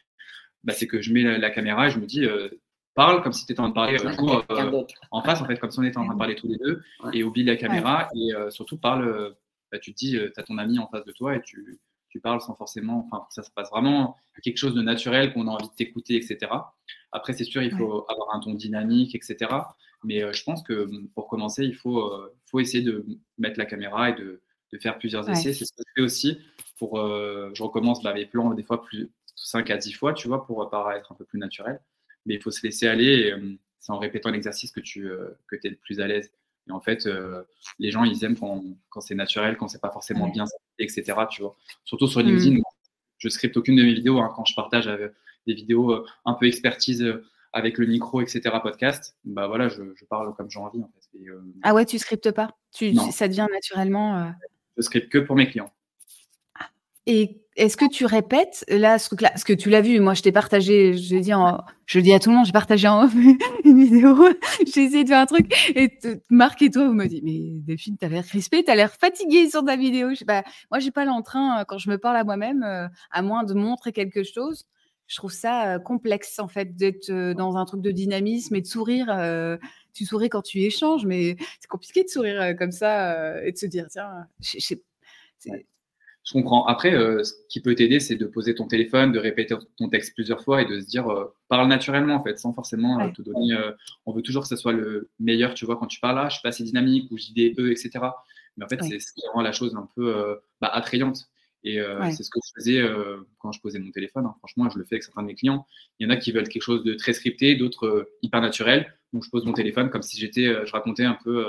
bah, 0.64 0.72
c'est 0.72 0.88
que 0.88 1.00
je 1.00 1.12
mets 1.12 1.22
la, 1.22 1.50
caméra 1.50 1.86
et 1.86 1.90
je 1.90 2.00
me 2.00 2.06
dis, 2.06 2.26
parle 2.94 3.22
comme 3.22 3.32
si 3.32 3.46
tu 3.46 3.52
étais 3.52 3.60
en 3.60 3.70
train 3.70 3.88
de 3.88 3.96
parler 3.96 3.98
en 5.10 5.22
face, 5.22 5.40
en 5.40 5.46
fait, 5.46 5.58
comme 5.58 5.70
si 5.70 5.78
on 5.78 5.84
était 5.84 5.98
en 5.98 6.04
train 6.04 6.14
de 6.14 6.18
parler 6.18 6.34
tous 6.34 6.48
les 6.48 6.58
deux, 6.58 6.82
et 7.12 7.22
oublie 7.22 7.44
la 7.44 7.56
caméra 7.56 8.10
et 8.14 8.32
surtout 8.50 8.78
parle. 8.78 9.34
Bah, 9.72 9.78
tu 9.78 9.94
te 9.94 9.98
dis, 9.98 10.12
tu 10.12 10.32
as 10.36 10.42
ton 10.42 10.58
ami 10.58 10.80
en 10.80 10.88
face 10.88 11.04
de 11.04 11.12
toi 11.12 11.36
et 11.36 11.42
tu, 11.42 11.78
tu 12.10 12.20
parles 12.20 12.40
sans 12.40 12.54
forcément, 12.54 13.06
enfin, 13.06 13.24
ça 13.30 13.42
se 13.42 13.50
passe 13.50 13.70
vraiment 13.70 14.16
quelque 14.42 14.56
chose 14.56 14.74
de 14.74 14.82
naturel, 14.82 15.32
qu'on 15.32 15.46
a 15.46 15.52
envie 15.52 15.68
de 15.68 15.74
t'écouter, 15.74 16.16
etc. 16.16 16.50
Après, 17.12 17.32
c'est 17.32 17.44
sûr, 17.44 17.62
il 17.62 17.70
faut 17.70 18.04
avoir 18.08 18.34
un 18.34 18.40
ton 18.40 18.54
dynamique, 18.54 19.14
etc. 19.14 19.48
Mais 20.04 20.22
euh, 20.22 20.32
je 20.32 20.42
pense 20.44 20.62
que 20.62 20.88
pour 21.14 21.28
commencer, 21.28 21.64
il 21.64 21.74
faut, 21.74 22.00
euh, 22.00 22.34
faut 22.46 22.60
essayer 22.60 22.82
de 22.82 23.04
mettre 23.38 23.58
la 23.58 23.66
caméra 23.66 24.10
et 24.10 24.14
de, 24.14 24.40
de 24.72 24.78
faire 24.78 24.98
plusieurs 24.98 25.28
essais. 25.28 25.52
C'est 25.52 25.64
ce 25.64 25.72
que 25.72 25.82
je 25.86 25.92
fais 25.94 26.02
aussi. 26.02 26.38
Pour, 26.78 26.98
euh, 26.98 27.50
je 27.54 27.62
recommence 27.62 28.02
bah, 28.02 28.14
mes 28.14 28.26
plans 28.26 28.54
des 28.54 28.62
fois 28.62 28.82
plus 28.82 29.10
5 29.36 29.70
à 29.70 29.76
10 29.76 29.92
fois, 29.92 30.14
tu 30.14 30.28
vois, 30.28 30.46
pour 30.46 30.68
paraître 30.70 31.12
un 31.12 31.14
peu 31.14 31.24
plus 31.24 31.38
naturel. 31.38 31.80
Mais 32.26 32.34
il 32.34 32.42
faut 32.42 32.50
se 32.50 32.62
laisser 32.62 32.86
aller. 32.86 33.34
C'est 33.78 33.92
en 33.92 33.98
répétant 33.98 34.30
l'exercice 34.30 34.72
que 34.72 34.80
tu 34.80 35.08
que 35.46 35.56
es 35.56 35.70
le 35.70 35.76
plus 35.76 36.00
à 36.00 36.06
l'aise. 36.06 36.30
Et 36.70 36.72
en 36.72 36.80
fait, 36.80 37.08
les 37.78 37.90
gens, 37.90 38.04
ils 38.04 38.24
aiment 38.24 38.38
quand, 38.38 38.62
quand 38.88 39.00
c'est 39.00 39.16
naturel, 39.16 39.56
quand 39.56 39.68
c'est 39.68 39.80
pas 39.80 39.90
forcément 39.90 40.28
bien, 40.28 40.44
etc. 40.78 41.02
Tu 41.30 41.42
vois. 41.42 41.56
Surtout 41.84 42.06
sur 42.06 42.20
mmh. 42.20 42.26
LinkedIn, 42.26 42.60
je 43.18 43.28
scripte 43.28 43.56
aucune 43.56 43.76
de 43.76 43.82
mes 43.82 43.92
vidéos 43.92 44.18
hein, 44.18 44.32
quand 44.34 44.44
je 44.44 44.54
partage 44.54 44.88
avec, 44.88 45.12
des 45.46 45.54
vidéos 45.54 45.92
euh, 45.92 46.06
un 46.24 46.34
peu 46.34 46.46
expertise 46.46 47.02
euh, 47.02 47.24
avec 47.52 47.78
le 47.78 47.86
micro, 47.86 48.20
etc., 48.20 48.42
podcast, 48.62 49.16
bah 49.24 49.48
voilà, 49.48 49.68
je, 49.68 49.82
parle 50.08 50.34
comme 50.36 50.48
j'ai 50.50 50.60
envie. 50.60 50.82
En 50.82 50.90
fait. 50.94 51.18
Euh, 51.28 51.40
ah 51.62 51.74
ouais, 51.74 51.84
tu 51.84 51.98
scriptes 51.98 52.30
pas? 52.30 52.56
Tu, 52.72 52.94
Ça 52.94 53.26
devient 53.26 53.48
naturellement. 53.52 54.32
Je 54.76 54.82
scripte 54.82 55.08
que 55.10 55.18
pour 55.18 55.34
mes 55.34 55.48
clients. 55.48 55.72
Et 57.12 57.42
est-ce 57.56 57.76
que 57.76 57.88
tu 57.88 58.06
répètes 58.06 58.64
là 58.68 59.00
ce 59.00 59.08
truc-là? 59.08 59.30
Parce 59.30 59.42
que 59.42 59.52
tu 59.52 59.68
l'as 59.68 59.80
vu, 59.80 59.98
moi 59.98 60.14
je 60.14 60.22
t'ai 60.22 60.30
partagé, 60.30 60.92
je 60.96 61.16
dis, 61.16 61.32
je 61.86 61.98
dis 61.98 62.12
à 62.12 62.20
tout 62.20 62.30
le 62.30 62.36
monde, 62.36 62.46
j'ai 62.46 62.52
partagé 62.52 62.86
en 62.86 63.08
une 63.64 63.84
vidéo, 63.84 64.16
j'ai 64.72 64.84
essayé 64.84 65.02
de 65.02 65.08
faire 65.08 65.18
un 65.18 65.26
truc 65.26 65.52
et 65.74 65.90
Marc 66.30 66.62
et 66.62 66.70
toi, 66.70 66.86
vous 66.86 66.94
me 66.94 67.06
dites, 67.06 67.24
mais 67.24 67.58
Delphine, 67.66 67.96
t'as 67.98 68.06
l'air 68.06 68.24
crispée, 68.24 68.62
t'as 68.62 68.76
l'air 68.76 68.92
fatiguée 68.92 69.50
sur 69.50 69.64
ta 69.64 69.74
vidéo. 69.74 70.10
Je 70.10 70.20
sais 70.20 70.24
pas, 70.24 70.44
moi 70.70 70.78
j'ai 70.78 70.92
pas 70.92 71.04
l'entrain 71.04 71.64
quand 71.66 71.78
je 71.78 71.90
me 71.90 71.98
parle 71.98 72.16
à 72.16 72.22
moi-même, 72.22 72.62
à 73.10 73.22
moins 73.22 73.42
de 73.42 73.54
montrer 73.54 73.90
quelque 73.90 74.22
chose 74.22 74.66
je 75.08 75.16
trouve 75.16 75.32
ça 75.32 75.80
complexe 75.80 76.38
en 76.38 76.46
fait 76.46 76.76
d'être 76.76 77.10
dans 77.32 77.56
un 77.56 77.64
truc 77.64 77.80
de 77.80 77.90
dynamisme 77.90 78.54
et 78.54 78.60
de 78.60 78.66
sourire. 78.66 79.06
tu 79.92 80.06
souris 80.06 80.28
quand 80.28 80.42
tu 80.42 80.60
échanges, 80.60 81.04
mais 81.04 81.36
c'est 81.58 81.66
compliqué 81.66 82.04
de 82.04 82.08
sourire 82.08 82.54
comme 82.56 82.70
ça 82.70 83.44
et 83.44 83.50
de 83.50 83.56
se 83.56 83.66
dire 83.66 83.88
tiens, 83.90 84.28
je, 84.40 84.76
je 86.24 86.32
comprends. 86.32 86.66
Après, 86.66 86.92
ce 87.24 87.32
qui 87.48 87.60
peut 87.60 87.74
t'aider, 87.74 87.98
c'est 87.98 88.16
de 88.16 88.26
poser 88.26 88.54
ton 88.54 88.66
téléphone, 88.66 89.10
de 89.10 89.18
répéter 89.18 89.54
ton 89.78 89.88
texte 89.88 90.14
plusieurs 90.14 90.42
fois 90.42 90.62
et 90.62 90.66
de 90.66 90.80
se 90.80 90.86
dire 90.86 91.06
parle 91.48 91.66
naturellement 91.66 92.14
en 92.14 92.22
fait, 92.22 92.38
sans 92.38 92.52
forcément 92.52 93.10
te 93.10 93.22
donner. 93.22 93.56
on 94.06 94.12
veut 94.12 94.22
toujours 94.22 94.42
que 94.42 94.48
ce 94.48 94.56
soit 94.56 94.72
le 94.72 95.08
meilleur, 95.18 95.54
tu 95.54 95.64
vois, 95.64 95.76
quand 95.76 95.86
tu 95.86 95.98
parles 95.98 96.16
là, 96.16 96.28
je 96.28 96.34
suis 96.34 96.42
pas 96.42 96.50
assez 96.50 96.62
dynamique 96.62 97.10
ou 97.10 97.16
dis 97.16 97.32
des 97.32 97.54
e, 97.58 97.70
etc. 97.70 97.90
Mais 98.56 98.64
en 98.64 98.68
fait, 98.68 98.82
c'est 98.82 99.00
ce 99.00 99.12
qui 99.12 99.22
rend 99.32 99.40
la 99.40 99.52
chose 99.52 99.74
un 99.74 99.88
peu 99.96 100.38
bah, 100.60 100.68
attrayante. 100.68 101.30
Et 101.62 101.78
euh, 101.78 102.10
c'est 102.10 102.22
ce 102.22 102.30
que 102.30 102.40
je 102.44 102.52
faisais 102.56 102.80
euh, 102.80 103.18
quand 103.38 103.52
je 103.52 103.60
posais 103.60 103.78
mon 103.78 103.90
téléphone. 103.90 104.26
Hein. 104.26 104.34
Franchement, 104.38 104.70
je 104.70 104.78
le 104.78 104.84
fais 104.84 104.96
avec 104.96 105.02
certains 105.02 105.22
de 105.22 105.26
mes 105.26 105.34
clients. 105.34 105.66
Il 105.98 106.04
y 106.04 106.06
en 106.06 106.10
a 106.10 106.16
qui 106.16 106.32
veulent 106.32 106.48
quelque 106.48 106.62
chose 106.62 106.84
de 106.84 106.94
très 106.94 107.12
scripté, 107.12 107.54
d'autres 107.54 107.86
euh, 107.86 108.12
hyper 108.22 108.40
naturel. 108.40 108.94
Donc, 109.12 109.24
je 109.24 109.30
pose 109.30 109.44
mon 109.44 109.52
téléphone 109.52 109.90
comme 109.90 110.02
si 110.02 110.18
j'étais, 110.18 110.46
je 110.64 110.72
racontais 110.72 111.04
un 111.04 111.18
peu 111.22 111.44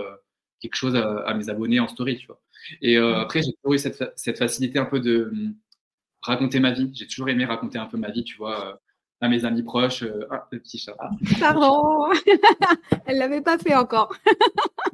quelque 0.61 0.75
chose 0.75 0.95
à, 0.95 1.33
mes 1.33 1.49
abonnés 1.49 1.79
en 1.79 1.87
story, 1.87 2.17
tu 2.17 2.27
vois. 2.27 2.39
Et 2.81 2.97
après, 2.97 3.41
j'ai 3.41 3.53
toujours 3.53 3.73
eu 3.73 3.79
cette, 3.79 4.13
cette, 4.15 4.37
facilité 4.37 4.79
un 4.79 4.85
peu 4.85 4.99
de 4.99 5.29
hum, 5.31 5.55
raconter 6.21 6.59
ma 6.59 6.71
vie. 6.71 6.91
J'ai 6.93 7.07
toujours 7.07 7.29
aimé 7.29 7.45
raconter 7.45 7.79
un 7.79 7.87
peu 7.87 7.97
ma 7.97 8.11
vie, 8.11 8.23
tu 8.23 8.37
vois, 8.37 8.79
à 9.19 9.27
mes 9.27 9.43
amis 9.43 9.63
proches. 9.63 10.03
ah, 10.29 10.47
le 10.51 10.59
petit 10.59 10.77
chat. 10.77 10.95
Pardon, 11.39 12.11
elle 13.05 13.17
l'avait 13.17 13.41
pas 13.41 13.57
fait 13.57 13.75
encore. 13.75 14.15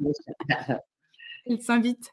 elle 1.46 1.60
s'invite. 1.60 2.12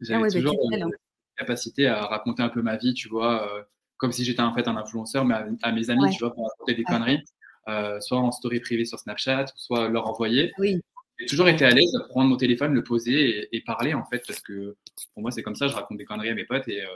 J'avais 0.00 0.18
ah 0.18 0.22
ouais, 0.22 0.28
bah, 0.32 0.40
toujours, 0.40 0.92
capacité 1.36 1.86
à 1.86 2.06
raconter 2.06 2.42
un 2.42 2.48
peu 2.48 2.62
ma 2.62 2.76
vie, 2.76 2.94
tu 2.94 3.08
vois, 3.08 3.46
euh, 3.46 3.62
comme 3.96 4.12
si 4.12 4.24
j'étais 4.24 4.42
en 4.42 4.54
fait 4.54 4.68
un 4.68 4.76
influenceur, 4.76 5.24
mais 5.24 5.34
à, 5.62 5.72
mes 5.72 5.90
amis, 5.90 6.10
tu 6.10 6.18
vois, 6.20 6.34
pour 6.34 6.48
raconter 6.48 6.74
des 6.74 6.84
conneries, 6.84 7.22
euh, 7.68 8.00
soit 8.00 8.18
en 8.18 8.32
story 8.32 8.60
privée 8.60 8.84
sur 8.84 8.98
Snapchat, 8.98 9.46
soit 9.56 9.88
leur 9.88 10.08
envoyer. 10.08 10.52
Oui. 10.58 10.80
J'ai 11.18 11.26
toujours 11.26 11.48
été 11.48 11.64
à 11.64 11.70
l'aise 11.70 11.94
à 11.94 12.08
prendre 12.08 12.28
mon 12.28 12.36
téléphone, 12.36 12.74
le 12.74 12.82
poser 12.82 13.48
et, 13.54 13.60
parler, 13.62 13.94
en 13.94 14.04
fait, 14.04 14.22
parce 14.26 14.40
que 14.40 14.76
pour 15.12 15.22
moi, 15.22 15.30
c'est 15.30 15.42
comme 15.42 15.54
ça, 15.54 15.68
je 15.68 15.74
raconte 15.74 15.98
des 15.98 16.04
conneries 16.04 16.30
à 16.30 16.34
mes 16.34 16.44
potes 16.44 16.66
et, 16.68 16.82
euh, 16.82 16.88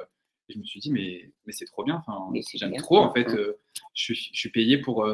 je 0.49 0.59
me 0.59 0.65
suis 0.65 0.81
dit, 0.81 0.93
mais, 0.93 1.31
mais 1.45 1.53
c'est 1.53 1.65
trop 1.65 1.83
bien, 1.83 2.03
enfin, 2.07 2.33
j'aime 2.55 2.77
trop, 2.77 2.99
en 2.99 3.13
fait, 3.13 3.29
je, 3.95 4.13
suis 4.15 4.51
payé 4.51 4.79
pour 4.79 5.05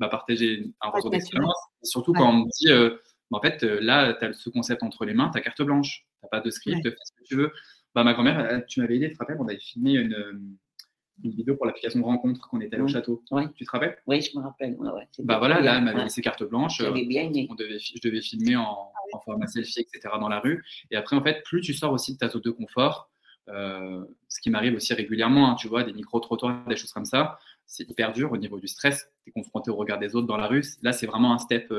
bah, 0.00 0.08
partager 0.08 0.64
un 0.80 0.88
retour 0.90 1.10
d'expérience, 1.10 1.54
surtout 1.84 2.12
quand 2.12 2.28
on 2.28 2.44
me 2.44 2.48
dit, 2.58 2.98
bah, 3.30 3.38
en 3.38 3.40
fait, 3.40 3.62
là, 3.62 4.14
tu 4.14 4.24
as 4.24 4.32
ce 4.32 4.50
concept 4.50 4.82
entre 4.82 5.04
les 5.04 5.14
mains, 5.14 5.30
tu 5.32 5.38
as 5.38 5.42
carte 5.42 5.62
blanche, 5.62 6.06
tu 6.18 6.24
n'as 6.24 6.28
pas 6.28 6.40
de 6.40 6.50
script, 6.50 6.82
fais 6.82 6.96
ce 7.04 7.12
que 7.12 7.24
tu 7.24 7.36
veux. 7.36 7.52
Bah, 7.94 8.04
ma 8.04 8.14
grand-mère, 8.14 8.64
tu 8.66 8.80
m'avais 8.80 8.96
aidé, 8.96 9.08
tu 9.08 9.14
te 9.14 9.18
rappelles, 9.18 9.36
on 9.40 9.46
avait 9.46 9.58
filmé 9.58 9.94
une, 9.94 10.14
euh, 10.14 10.32
une 11.22 11.32
vidéo 11.32 11.56
pour 11.56 11.66
l'application 11.66 12.02
rencontre 12.02 12.40
qu'on 12.48 12.60
était 12.60 12.74
allé 12.74 12.84
au 12.84 12.88
château. 12.88 13.22
Tu 13.54 13.64
te 13.64 13.70
rappelles? 13.70 13.98
Oui, 14.06 14.20
je 14.20 14.36
me 14.38 14.42
rappelle. 14.42 14.76
bah 15.20 15.38
voilà, 15.38 15.60
là, 15.60 15.78
elle 15.78 15.84
m'avait 15.84 16.04
laissé 16.04 16.22
carte 16.22 16.42
blanche. 16.44 16.80
Euh, 16.80 16.92
bien 16.92 17.30
On 17.48 17.54
devait, 17.54 17.78
je 17.78 18.00
devais 18.02 18.20
filmer 18.20 18.56
en, 18.56 18.92
ah 18.94 19.16
en, 19.16 19.20
format 19.20 19.46
selfie, 19.46 19.80
etc. 19.80 20.14
dans 20.20 20.28
la 20.28 20.40
rue. 20.40 20.64
Et 20.90 20.96
après, 20.96 21.16
en 21.16 21.22
fait, 21.22 21.42
plus 21.44 21.60
tu 21.60 21.74
sors 21.74 21.92
aussi 21.92 22.14
de 22.14 22.18
ta 22.18 22.28
zone 22.28 22.42
de 22.42 22.50
confort, 22.50 23.10
euh, 23.48 24.04
ce 24.28 24.40
qui 24.40 24.50
m'arrive 24.50 24.74
aussi 24.74 24.94
régulièrement, 24.94 25.50
hein, 25.50 25.54
tu 25.56 25.68
vois, 25.68 25.82
des 25.82 25.92
micro-trottoirs, 25.92 26.66
des 26.66 26.76
choses 26.76 26.92
comme 26.92 27.04
ça, 27.04 27.38
c'est 27.66 27.88
hyper 27.88 28.12
dur 28.12 28.32
au 28.32 28.36
niveau 28.36 28.58
du 28.58 28.68
stress. 28.68 29.10
Tu 29.24 29.30
es 29.30 29.32
confronté 29.32 29.70
au 29.70 29.76
regard 29.76 29.98
des 29.98 30.14
autres 30.14 30.26
dans 30.26 30.36
la 30.36 30.46
rue. 30.46 30.64
Là, 30.82 30.92
c'est 30.92 31.06
vraiment 31.06 31.32
un 31.32 31.38
step. 31.38 31.72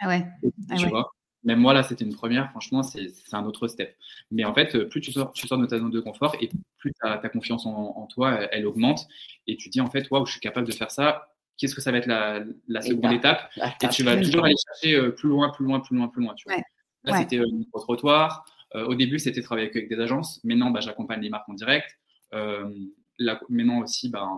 ah 0.00 0.08
ouais. 0.08 0.26
Ah 0.70 0.76
tu 0.76 0.86
vois 0.88 1.12
même 1.48 1.60
moi, 1.60 1.72
là, 1.72 1.82
c'était 1.82 2.04
une 2.04 2.14
première. 2.14 2.50
Franchement, 2.50 2.82
c'est 2.82 3.10
un 3.32 3.44
autre 3.46 3.68
step. 3.68 3.96
Mais 4.30 4.44
en 4.44 4.52
fait, 4.52 4.84
plus 4.84 5.00
tu 5.00 5.12
sors, 5.12 5.32
tu 5.32 5.46
sors 5.48 5.56
de 5.56 5.64
ta 5.64 5.78
zone 5.78 5.90
de 5.90 6.00
confort 6.00 6.36
et 6.42 6.50
plus 6.76 6.92
ta, 7.00 7.16
ta 7.16 7.30
confiance 7.30 7.64
en, 7.64 8.06
toi, 8.06 8.46
elle, 8.52 8.66
augmente. 8.66 9.08
Et 9.46 9.56
tu 9.56 9.70
dis, 9.70 9.80
en 9.80 9.88
fait, 9.88 10.10
waouh, 10.10 10.26
je 10.26 10.32
suis 10.32 10.40
capable 10.40 10.66
de 10.66 10.72
faire 10.72 10.90
ça. 10.90 11.32
Qu'est-ce 11.56 11.74
que 11.74 11.80
ça 11.80 11.90
va 11.90 11.98
être 11.98 12.06
la, 12.06 12.44
la 12.68 12.82
seconde 12.82 13.12
étape? 13.14 13.50
Et 13.82 13.88
tu 13.88 14.02
vas 14.02 14.16
toujours 14.18 14.44
aller 14.44 14.54
chercher 14.66 14.94
euh, 14.94 15.10
plus 15.10 15.30
loin, 15.30 15.50
plus 15.50 15.64
loin, 15.64 15.80
plus 15.80 15.96
loin, 15.96 16.08
plus 16.08 16.22
loin. 16.22 16.34
Tu 16.34 16.44
vois. 16.46 16.58
Là, 17.04 17.18
c'était 17.18 17.38
euh, 17.38 17.46
au 17.72 17.80
trottoir. 17.80 18.44
Euh, 18.74 18.84
au 18.84 18.94
début, 18.94 19.18
c'était 19.18 19.40
travailler 19.40 19.70
avec 19.70 19.88
des 19.88 19.98
agences. 19.98 20.44
Maintenant, 20.44 20.70
bah, 20.70 20.80
j'accompagne 20.80 21.22
les 21.22 21.30
marques 21.30 21.48
en 21.48 21.54
direct. 21.54 21.88
là, 22.30 23.40
maintenant 23.48 23.80
aussi, 23.80 24.10
bah, 24.10 24.28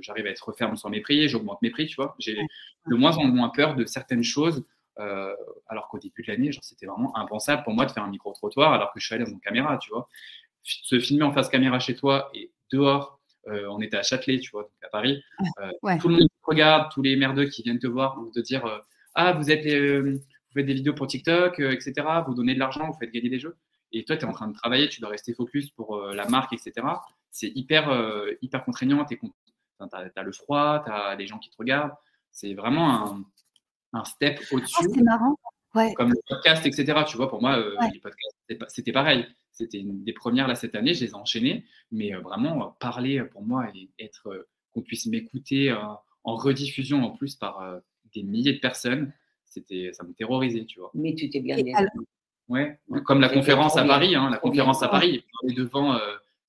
j'arrive 0.00 0.26
à 0.26 0.30
être 0.30 0.50
ferme 0.56 0.76
sur 0.76 0.88
mes 0.88 1.02
prix, 1.02 1.28
j'augmente 1.28 1.60
mes 1.60 1.70
prix, 1.70 1.86
tu 1.86 1.96
vois. 1.96 2.16
J'ai 2.18 2.38
de 2.86 2.96
moins 2.96 3.18
en 3.18 3.26
moins 3.26 3.50
peur 3.50 3.76
de 3.76 3.84
certaines 3.84 4.24
choses, 4.24 4.64
euh, 4.98 5.34
alors 5.68 5.88
qu'au 5.88 5.98
début 5.98 6.22
de 6.22 6.30
l'année, 6.30 6.50
c'était 6.60 6.86
vraiment 6.86 7.16
impensable 7.16 7.62
pour 7.64 7.72
moi 7.72 7.86
de 7.86 7.92
faire 7.92 8.02
un 8.02 8.10
micro-trottoir 8.10 8.72
alors 8.72 8.92
que 8.92 9.00
je 9.00 9.06
suis 9.06 9.14
allé 9.14 9.24
dans 9.24 9.30
une 9.30 9.40
caméra, 9.40 9.78
tu 9.78 9.90
vois. 9.90 10.08
Se 10.62 11.00
filmer 11.00 11.24
en 11.24 11.32
face 11.32 11.48
caméra 11.48 11.78
chez 11.80 11.96
toi 11.96 12.30
et 12.34 12.52
dehors, 12.70 13.20
euh, 13.48 13.66
on 13.70 13.80
était 13.80 13.96
à 13.96 14.02
Châtelet, 14.02 14.38
tu 14.38 14.50
vois, 14.50 14.62
donc 14.62 14.72
à 14.84 14.88
Paris. 14.88 15.22
Euh, 15.60 15.98
tout 15.98 16.08
le 16.08 16.16
monde 16.16 16.28
te 16.28 16.44
regarde, 16.44 16.92
tous 16.92 17.02
les 17.02 17.16
merdeux 17.16 17.46
qui 17.46 17.62
viennent 17.62 17.78
te 17.78 17.86
voir 17.86 18.14
pour 18.14 18.30
te 18.30 18.40
dire 18.40 18.82
Ah, 19.14 19.32
vous, 19.32 19.50
êtes 19.50 19.64
vous 19.66 20.20
faites 20.52 20.66
des 20.66 20.74
vidéos 20.74 20.94
pour 20.94 21.06
TikTok, 21.06 21.58
etc. 21.58 22.06
Vous 22.26 22.34
donnez 22.34 22.54
de 22.54 22.58
l'argent, 22.58 22.86
vous 22.86 22.98
faites 22.98 23.10
gagner 23.10 23.30
des 23.30 23.40
jeux. 23.40 23.56
Et 23.90 24.04
toi, 24.04 24.16
tu 24.16 24.24
es 24.24 24.28
en 24.28 24.32
train 24.32 24.48
de 24.48 24.54
travailler, 24.54 24.88
tu 24.88 25.00
dois 25.00 25.10
rester 25.10 25.34
focus 25.34 25.70
pour 25.70 26.00
la 26.00 26.26
marque, 26.28 26.52
etc. 26.52 26.86
C'est 27.30 27.48
hyper, 27.48 27.90
hyper 28.40 28.64
contraignant. 28.64 29.04
Tu 29.04 29.18
as, 29.80 30.22
le 30.22 30.32
froid, 30.32 30.82
tu 30.84 30.92
as 30.92 31.16
des 31.16 31.26
gens 31.26 31.38
qui 31.38 31.50
te 31.50 31.56
regardent. 31.58 31.92
C'est 32.30 32.54
vraiment 32.54 32.90
un, 32.90 33.24
un 33.92 34.04
step 34.04 34.40
ah, 34.40 34.54
au-dessus. 34.54 34.88
c'est 34.94 35.02
marrant. 35.02 35.36
Ouais. 35.74 35.94
Comme 35.94 36.10
le 36.10 36.20
podcast, 36.28 36.66
etc. 36.66 37.02
Tu 37.06 37.16
vois, 37.16 37.30
pour 37.30 37.40
moi, 37.40 37.58
euh, 37.58 37.74
les 37.92 37.98
podcasts, 37.98 38.36
c'était 38.68 38.92
pareil. 38.92 39.26
C'était 39.52 39.78
une 39.78 40.04
des 40.04 40.12
premières 40.12 40.48
là 40.48 40.54
cette 40.54 40.74
année, 40.74 40.94
je 40.94 41.04
les 41.04 41.10
ai 41.10 41.14
enchaînés. 41.14 41.64
Mais 41.90 42.14
euh, 42.14 42.20
vraiment, 42.20 42.62
euh, 42.62 42.70
parler 42.78 43.22
pour 43.24 43.42
moi 43.42 43.68
et 43.74 43.90
être 43.98 44.46
qu'on 44.72 44.82
puisse 44.82 45.06
m'écouter 45.06 45.74
en 46.24 46.36
rediffusion 46.36 47.02
en 47.04 47.10
plus 47.10 47.36
par 47.36 47.80
des 48.14 48.22
milliers 48.22 48.54
de 48.54 48.60
personnes, 48.60 49.12
c'était, 49.44 49.90
ça 49.92 50.04
me 50.04 50.12
terrorisait, 50.12 50.64
tu 50.64 50.80
vois. 50.80 50.90
Mais 50.94 51.14
tu 51.14 51.28
t'es 51.30 51.40
bien. 51.40 51.56
Ouais, 52.48 52.78
comme 53.06 53.20
la 53.20 53.28
conférence 53.28 53.76
à 53.76 53.84
Paris, 53.84 54.14
hein, 54.14 54.28
la 54.30 54.38
conférence 54.38 54.82
à 54.82 54.88
Paris, 54.88 55.24
devant 55.56 55.98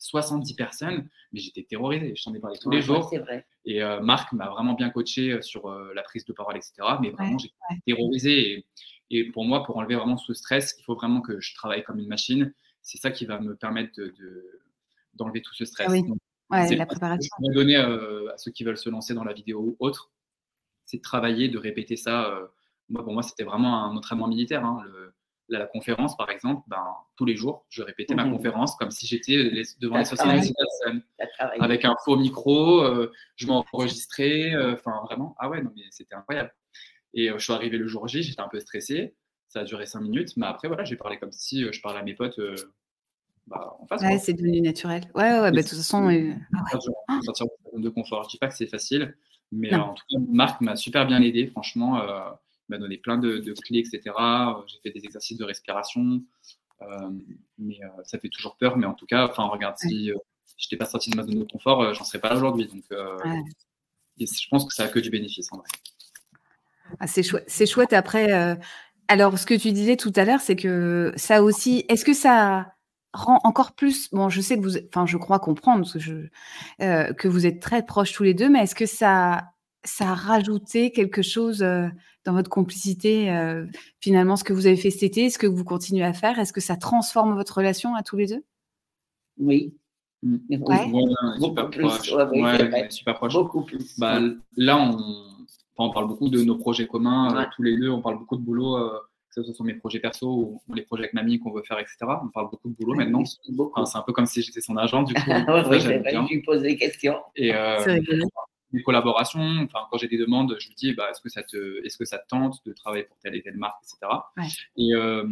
70 0.03 0.53
personnes, 0.55 1.09
mais 1.31 1.39
j'étais 1.39 1.63
terrorisé. 1.63 2.13
Je 2.15 2.23
t'en 2.23 2.33
ai 2.33 2.39
parlé 2.39 2.57
tous 2.59 2.69
les 2.69 2.81
jours. 2.81 3.09
Vrai. 3.09 3.47
Et 3.63 3.81
euh, 3.81 4.01
Marc 4.01 4.33
m'a 4.33 4.49
vraiment 4.49 4.73
bien 4.73 4.89
coaché 4.89 5.31
euh, 5.31 5.41
sur 5.41 5.67
euh, 5.67 5.93
la 5.95 6.03
prise 6.03 6.25
de 6.25 6.33
parole, 6.33 6.57
etc. 6.57 6.73
Mais 7.01 7.11
vraiment, 7.11 7.37
j'étais 7.37 7.55
terrorisé. 7.87 8.65
Et, 9.09 9.31
pour 9.31 9.45
moi, 9.45 9.63
pour 9.63 9.77
enlever 9.77 9.95
vraiment 9.95 10.17
ce 10.17 10.33
stress, 10.33 10.75
il 10.77 10.83
faut 10.83 10.95
vraiment 10.95 11.21
que 11.21 11.39
je 11.39 11.55
travaille 11.55 11.83
comme 11.83 11.99
une 11.99 12.09
machine. 12.09 12.53
C'est 12.81 12.97
ça 12.97 13.11
qui 13.11 13.25
va 13.25 13.39
me 13.39 13.55
permettre 13.55 13.93
d'enlever 15.13 15.39
de, 15.39 15.45
tout 15.45 15.53
ce 15.53 15.63
stress. 15.63 15.87
Ah 15.87 15.91
oui. 15.91 16.75
la 16.75 16.85
préparation. 16.85 17.29
Que 17.37 17.51
je 17.51 17.55
donner 17.55 17.77
à 17.77 18.37
ceux 18.37 18.51
qui 18.51 18.65
veulent 18.65 18.77
se 18.77 18.89
lancer 18.89 19.13
dans 19.13 19.23
la 19.23 19.33
vidéo 19.33 19.61
ou 19.61 19.77
autre, 19.79 20.11
c'est 20.85 20.97
de 20.97 21.01
travailler, 21.01 21.47
de 21.47 21.57
répéter 21.57 21.95
ça. 21.95 22.37
moi, 22.89 23.05
pour 23.05 23.13
moi, 23.13 23.23
c'était 23.23 23.45
vraiment 23.45 23.85
un 23.85 23.95
entraînement 23.95 24.27
militaire. 24.27 24.65
Hein, 24.65 24.83
le, 24.85 25.13
la 25.57 25.65
conférence, 25.65 26.17
par 26.17 26.29
exemple, 26.29 26.63
ben, 26.67 26.83
tous 27.15 27.25
les 27.25 27.35
jours, 27.35 27.65
je 27.69 27.81
répétais 27.81 28.15
ma 28.15 28.25
mmh 28.25 28.31
conférence 28.31 28.75
comme 28.75 28.91
si 28.91 29.07
j'étais 29.07 29.51
devant 29.79 29.97
les 29.97 30.05
70 30.05 30.53
personnes, 30.53 31.03
avec 31.39 31.85
un 31.85 31.95
faux 32.03 32.17
micro, 32.17 32.81
euh, 32.81 33.11
je 33.35 33.47
m'enregistrais, 33.47 34.53
euh, 34.53 34.73
enfin 34.73 35.01
vraiment, 35.05 35.35
ah 35.39 35.49
ouais, 35.49 35.61
non, 35.61 35.71
mais 35.75 35.83
c'était 35.91 36.15
incroyable. 36.15 36.53
Et 37.13 37.29
euh, 37.29 37.37
je 37.37 37.43
suis 37.43 37.53
arrivé 37.53 37.77
le 37.77 37.87
jour 37.87 38.07
J, 38.07 38.23
j'étais 38.23 38.41
un 38.41 38.47
peu 38.47 38.59
stressé, 38.59 39.15
ça 39.47 39.61
a 39.61 39.63
duré 39.63 39.85
5 39.85 40.01
minutes, 40.01 40.35
mais 40.37 40.47
après, 40.47 40.67
voilà, 40.67 40.83
j'ai 40.83 40.95
parlé 40.95 41.17
comme 41.17 41.31
si 41.31 41.65
je 41.71 41.81
parlais 41.81 41.99
à 41.99 42.03
mes 42.03 42.15
potes 42.15 42.39
bah, 43.47 43.75
en 43.79 43.85
face. 43.85 44.01
Ouais, 44.01 44.17
c'est 44.17 44.33
devenu 44.33 44.61
naturel. 44.61 45.03
Ouais, 45.15 45.39
ouais, 45.39 45.39
bah, 45.39 45.51
de 45.51 45.61
toute 45.61 45.69
façon. 45.69 46.07
Ah 46.57 47.19
sortir 47.21 47.47
de 47.73 47.89
confort. 47.89 48.23
Je 48.23 48.29
dis 48.29 48.37
pas 48.37 48.47
que 48.47 48.55
c'est 48.55 48.67
facile, 48.67 49.15
mais 49.51 49.73
en 49.75 49.93
tout 49.93 50.03
cas, 50.09 50.17
Marc 50.29 50.61
m'a 50.61 50.75
super 50.75 51.05
bien 51.05 51.21
aidé, 51.21 51.47
franchement 51.47 52.01
m'a 52.73 52.79
donné 52.79 52.97
plein 52.97 53.17
de, 53.17 53.53
clés, 53.63 53.79
etc. 53.79 54.01
Euh, 54.19 54.53
j'ai 54.67 54.79
fait 54.81 54.91
des 54.91 55.05
exercices 55.05 55.37
de 55.37 55.45
respiration, 55.45 56.21
euh, 56.81 56.85
mais 57.57 57.79
euh, 57.83 58.03
ça 58.03 58.19
fait 58.19 58.29
toujours 58.29 58.55
peur. 58.57 58.77
Mais 58.77 58.85
en 58.85 58.93
tout 58.93 59.05
cas, 59.05 59.27
enfin, 59.27 59.43
regarde, 59.45 59.77
si 59.77 60.07
je 60.07 60.13
n'étais 60.65 60.77
pas 60.77 60.85
sorti 60.85 61.09
de 61.09 61.15
ma 61.15 61.23
zone 61.23 61.39
de 61.39 61.43
confort, 61.45 61.93
j'en 61.93 62.03
serais 62.03 62.19
pas 62.19 62.35
aujourd'hui. 62.35 62.67
Donc, 62.67 62.83
je 64.19 64.47
pense 64.49 64.65
que 64.65 64.73
ça 64.73 64.83
a 64.83 64.87
que 64.87 64.99
du 64.99 65.09
bénéfice 65.09 65.51
en 65.51 65.57
vrai. 65.57 65.67
Ah, 66.99 67.07
c'est 67.07 67.23
chouette. 67.23 67.45
C'est 67.47 67.65
chouette. 67.65 67.93
Après, 67.93 68.57
alors 69.07 69.37
ce 69.37 69.45
que 69.45 69.53
tu 69.53 69.71
disais 69.71 69.97
tout 69.97 70.13
à 70.15 70.25
l'heure, 70.25 70.41
c'est 70.41 70.55
que 70.55 71.13
ça 71.15 71.43
aussi, 71.43 71.85
est-ce 71.89 72.05
que 72.05 72.13
ça 72.13 72.73
rend 73.13 73.39
encore 73.43 73.73
plus, 73.73 74.09
bon, 74.11 74.29
je 74.29 74.41
sais 74.41 74.57
que 74.57 74.63
vous, 74.63 74.77
enfin, 74.87 75.05
je 75.05 75.17
crois 75.17 75.39
comprendre 75.39 75.91
que, 75.91 75.99
je, 75.99 76.13
que 76.79 77.27
vous 77.27 77.45
êtes 77.45 77.61
très 77.61 77.85
proches 77.85 78.13
tous 78.13 78.23
les 78.23 78.33
deux, 78.33 78.49
mais 78.49 78.63
est-ce 78.63 78.75
que 78.75 78.87
ça, 78.87 79.52
ça 79.83 80.11
a 80.11 80.13
rajouté 80.13 80.91
quelque 80.91 81.21
chose 81.21 81.63
dans 82.25 82.33
votre 82.33 82.49
complicité, 82.49 83.31
euh, 83.31 83.65
finalement, 83.99 84.35
ce 84.35 84.43
que 84.43 84.53
vous 84.53 84.67
avez 84.67 84.77
fait 84.77 84.89
cet 84.89 85.03
été, 85.03 85.29
ce 85.29 85.37
que 85.37 85.47
vous 85.47 85.63
continuez 85.63 86.03
à 86.03 86.13
faire? 86.13 86.39
Est-ce 86.39 86.53
que 86.53 86.61
ça 86.61 86.75
transforme 86.75 87.35
votre 87.35 87.57
relation 87.57 87.95
à 87.95 88.03
tous 88.03 88.17
les 88.17 88.27
deux? 88.27 88.43
Oui. 89.37 89.73
Mmh. 90.21 90.37
super 91.41 91.69
proche. 91.69 92.89
super 92.89 93.15
proche. 93.15 93.33
Beaucoup 93.33 93.63
plus. 93.63 93.99
Bah, 93.99 94.21
là, 94.55 94.77
on, 94.77 94.97
on, 95.77 95.91
parle 95.91 96.07
beaucoup 96.07 96.29
de 96.29 96.41
nos 96.43 96.55
projets 96.55 96.87
communs, 96.87 97.35
euh, 97.35 97.45
tous 97.53 97.63
les 97.63 97.75
deux. 97.75 97.89
On 97.89 98.01
parle 98.01 98.19
beaucoup 98.19 98.37
de 98.37 98.41
boulot, 98.41 98.77
euh, 98.77 98.99
que 99.27 99.35
ce 99.35 99.43
soit 99.43 99.53
sur 99.53 99.65
mes 99.65 99.73
projets 99.73 99.99
perso 99.99 100.61
ou, 100.65 100.73
les 100.73 100.83
projets 100.83 101.03
avec 101.03 101.13
mamie 101.13 101.39
qu'on 101.39 101.51
veut 101.51 101.63
faire, 101.63 101.77
etc. 101.77 101.97
On 102.23 102.29
parle 102.29 102.49
beaucoup 102.49 102.69
de 102.69 102.75
boulot 102.75 102.95
maintenant. 102.95 103.25
c'est 103.25 103.97
un 103.97 104.01
peu 104.01 104.13
comme 104.13 104.27
si 104.27 104.41
j'étais 104.41 104.61
son 104.61 104.77
agent, 104.77 105.03
du 105.03 105.13
coup. 105.13 105.21
oui, 105.27 105.81
c'est 105.81 105.99
vrai, 105.99 106.13
je 106.13 106.33
lui 106.33 106.41
pose 106.41 106.61
des 106.61 106.77
questions. 106.77 107.17
Et, 107.35 107.51
des 108.73 108.83
collaborations. 108.83 109.59
Enfin, 109.63 109.87
quand 109.89 109.97
j'ai 109.97 110.07
des 110.07 110.17
demandes, 110.17 110.55
je 110.59 110.67
lui 110.67 110.75
dis 110.75 110.93
bah, 110.93 111.09
est-ce 111.11 111.21
que, 111.21 111.29
ça 111.29 111.43
te, 111.43 111.85
est-ce 111.85 111.97
que 111.97 112.05
ça 112.05 112.17
te 112.17 112.27
tente 112.27 112.65
de 112.65 112.73
travailler 112.73 113.03
pour 113.03 113.17
telle 113.19 113.35
et 113.35 113.41
telle 113.41 113.57
marque, 113.57 113.81
etc. 113.83 114.11
Et, 114.75 114.93
euh, 114.93 115.23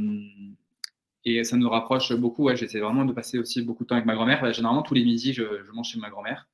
et 1.26 1.44
ça 1.44 1.58
nous 1.58 1.70
rapproche 1.70 2.14
beaucoup. 2.14 2.44
Ouais, 2.44 2.56
J'essaie 2.56 2.80
vraiment 2.80 3.06
de 3.06 3.14
passer 3.14 3.40
aussi 3.40 3.62
beaucoup 3.62 3.84
de 3.84 3.90
temps 3.90 3.96
avec 3.96 4.06
ma 4.06 4.16
grand-mère. 4.16 4.54
Généralement, 4.54 4.84
tous 4.84 4.94
les 4.94 5.04
midis, 5.04 5.34
je, 5.34 5.44
mange 5.74 5.90
chez 5.90 6.00
ma 6.00 6.10
grand-mère. 6.10 6.48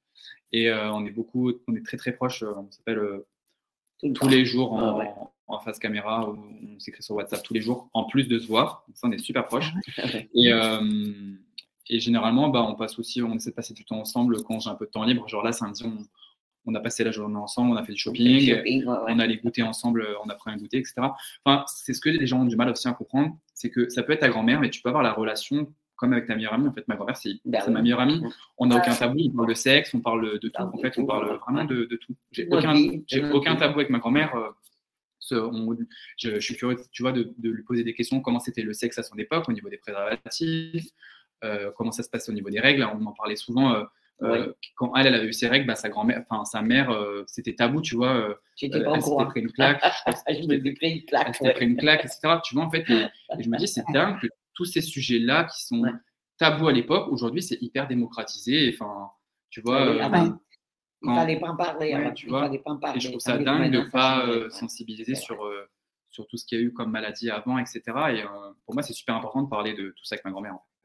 Et 0.53 0.69
euh, 0.69 0.91
on 0.93 1.05
est 1.05 1.11
beaucoup, 1.11 1.51
on 1.67 1.75
est 1.75 1.85
très 1.85 1.97
très 1.97 2.13
proches. 2.13 2.43
Euh, 2.43 2.53
on 2.55 2.71
s'appelle 2.71 3.01
tous 4.13 4.29
les 4.29 4.45
jours 4.45 4.73
en, 4.73 4.99
ah 4.99 5.31
en, 5.47 5.59
face 5.59 5.79
caméra. 5.79 6.29
On 6.29 6.79
s'écrit 6.79 7.03
sur 7.03 7.15
WhatsApp 7.15 7.43
tous 7.43 7.53
les 7.53 7.61
jours, 7.61 7.89
en 7.93 8.05
plus 8.05 8.27
de 8.27 8.39
se 8.39 8.47
voir. 8.47 8.85
Donc 8.88 8.97
ça, 8.97 9.07
on 9.07 9.11
est 9.11 9.17
super 9.17 9.45
proches. 9.45 9.73
Ah 9.97 10.03
et, 10.33 10.51
et 11.89 11.99
généralement, 11.99 12.49
bah, 12.49 12.63
on 12.63 12.75
passe 12.75 12.99
aussi, 12.99 13.21
on 13.21 13.33
essaie 13.35 13.49
de 13.51 13.55
passer 13.55 13.73
du 13.73 13.85
temps 13.85 13.99
ensemble 13.99 14.43
quand 14.43 14.59
j'ai 14.59 14.69
un 14.69 14.75
peu 14.75 14.85
de 14.85 14.91
temps 14.91 15.03
libre. 15.03 15.27
Genre 15.27 15.43
là, 15.43 15.51
samedi, 15.51 15.83
on, 15.85 15.97
on 16.68 16.76
a 16.76 16.80
passé 16.80 17.03
la 17.03 17.11
journée 17.11 17.38
ensemble, 17.38 17.72
on 17.72 17.76
a 17.76 17.84
fait 17.84 17.93
du 17.93 17.99
shopping, 17.99 18.86
on 18.86 19.20
allait 19.20 19.38
goûter 19.38 19.63
ensemble, 19.63 20.07
on 20.24 20.30
a 20.30 20.36
pris 20.36 20.51
un 20.51 20.57
goûter, 20.57 20.78
etc. 20.78 20.95
Enfin, 21.43 21.65
c'est 21.68 21.93
ce 21.93 22.01
que 22.01 22.09
les 22.09 22.28
gens 22.28 22.41
ont 22.41 22.45
du 22.45 22.55
mal 22.55 22.70
aussi 22.70 22.88
à 22.88 22.93
comprendre, 22.93 23.36
c'est 23.53 23.70
que 23.70 23.89
ça 23.89 24.03
peut 24.03 24.13
être 24.13 24.20
ta 24.20 24.30
grand-mère, 24.30 24.59
mais 24.59 24.70
tu 24.70 24.82
peux 24.82 24.89
avoir 24.89 25.03
la 25.03 25.13
relation 25.13 25.74
comme 25.95 26.13
avec 26.13 26.28
ta 26.28 26.36
meilleure 26.36 26.53
amie. 26.53 26.68
En 26.68 26.74
fait, 26.74 26.88
ma 26.88 26.95
grand-mère, 26.95 27.18
c'est 27.18 27.32
bah 27.43 27.68
ma 27.70 27.82
meilleure 27.82 27.99
amie. 27.99 28.22
On 28.57 28.68
n'a 28.68 28.78
aucun 28.78 28.93
tabou, 28.93 29.18
on 29.20 29.36
parle 29.36 29.49
de 29.49 29.53
sexe, 29.55 29.93
on 29.93 29.99
parle 29.99 30.39
de 30.39 30.47
tout. 30.47 30.61
En 30.61 30.78
fait, 30.78 30.93
on 30.97 31.05
parle 31.05 31.39
vraiment 31.39 31.65
de, 31.65 31.86
tout. 31.86 32.15
J'ai 32.32 32.47
aucun, 32.49 32.76
aucun 33.34 33.55
tabou 33.55 33.80
avec 33.80 33.89
ma 33.89 33.99
grand-mère. 33.99 34.34
Euh, 34.36 34.49
je, 36.18 36.39
suis 36.39 36.55
curieux, 36.55 36.78
tu 36.91 37.01
vois, 37.01 37.11
de, 37.11 37.34
lui 37.41 37.63
poser 37.63 37.84
des 37.84 37.93
questions. 37.93 38.22
Comment 38.22 38.39
c'était 38.39 38.61
le 38.61 38.74
sexe 38.74 38.97
à 38.97 39.03
son 39.03 39.18
époque 39.18 39.49
au 39.49 39.51
niveau 39.51 39.70
des 39.70 39.78
préservatifs 39.78 40.91
euh, 41.43 41.72
Comment 41.76 41.91
ça 41.91 42.03
se 42.03 42.09
passe 42.09 42.30
au 42.30 42.34
niveau 42.34 42.49
des 42.49 42.59
règles 42.59 42.84
On 42.84 43.05
en 43.05 43.13
parlait 43.13 43.36
souvent. 43.36 43.74
Euh, 43.74 43.84
euh, 44.24 44.51
quand 44.76 44.95
elle, 44.95 45.07
elle 45.07 45.15
avait 45.15 45.28
eu 45.28 45.34
ses 45.34 45.47
règles, 45.47 45.68
bah, 45.68 45.76
sa 45.76 45.89
grand-mère, 45.89 46.24
enfin 46.28 46.43
sa 46.45 46.61
mère, 46.61 46.89
euh, 46.89 47.24
c'était 47.28 47.53
tabou, 47.53 47.82
tu 47.82 47.95
vois. 47.95 48.15
Euh, 48.15 48.34
J'étais 48.55 48.84
pas 48.84 48.95
elle 48.95 49.28
pris 49.28 49.41
une 49.41 49.51
claque. 49.51 49.84
je 50.28 50.47
me 50.47 50.76
pris 50.76 50.91
une 50.91 51.05
claque. 51.05 51.38
Elle 51.41 51.53
pris 51.53 51.65
une 51.65 51.78
claque, 51.78 52.05
etc. 52.05 52.39
Tu 52.43 52.55
vois, 52.55 52.65
en 52.65 52.72
fait, 52.72 52.84
et, 52.89 53.07
je 53.39 53.49
me 53.49 53.57
dis, 53.57 53.68
c'est 53.68 53.84
dingue 53.93 54.20
que 54.20 54.28
tous 54.55 54.65
ces 54.65 54.82
sujets-là 54.82 55.43
qui 55.45 55.65
sont 55.65 55.84
tabous 56.39 56.68
à 56.68 56.72
l'époque, 56.74 57.11
aujourd'hui, 57.11 57.43
c'est 57.43 57.61
hyper 57.61 57.88
démocratisé. 57.88 58.74
Enfin, 58.74 59.11
tu 59.49 59.61
vois. 59.61 60.03
Ah 60.03 60.09
ben, 60.09 60.39
il 61.03 61.13
fallait 61.13 61.39
pas 61.39 61.49
en 61.49 61.55
parler. 61.55 61.93
Ouais, 61.93 62.13
tu 62.15 62.28
vois. 62.28 62.45
Fallait 62.45 62.59
pas 62.59 62.72
en 62.72 62.78
parler. 62.78 62.97
Et 62.97 62.99
je 62.99 63.09
trouve 63.09 63.20
ça 63.20 63.38
dingue 63.38 63.72
de 63.72 63.80
ne 63.80 63.89
pas 63.89 64.26
sensibiliser 64.49 65.13
sur, 65.13 65.47
sur 66.09 66.26
tout 66.26 66.38
ce 66.38 66.45
qu'il 66.45 66.57
y 66.57 66.61
a 66.61 66.63
eu 66.63 66.74
comme 66.74 66.89
maladie 66.89 67.30
avant, 67.30 67.59
etc. 67.59 67.82
Et 68.15 68.24
pour 68.65 68.74
moi, 68.74 68.82
c'est 68.82 68.93
super 68.93 69.15
important 69.15 69.43
de 69.43 69.49
parler 69.49 69.76
de 69.76 69.89
tout 69.89 70.05
ça 70.05 70.15
avec 70.15 70.26
ma 70.26 70.32
grand-mère. 70.32 70.55
En 70.55 70.57
fait. 70.57 70.76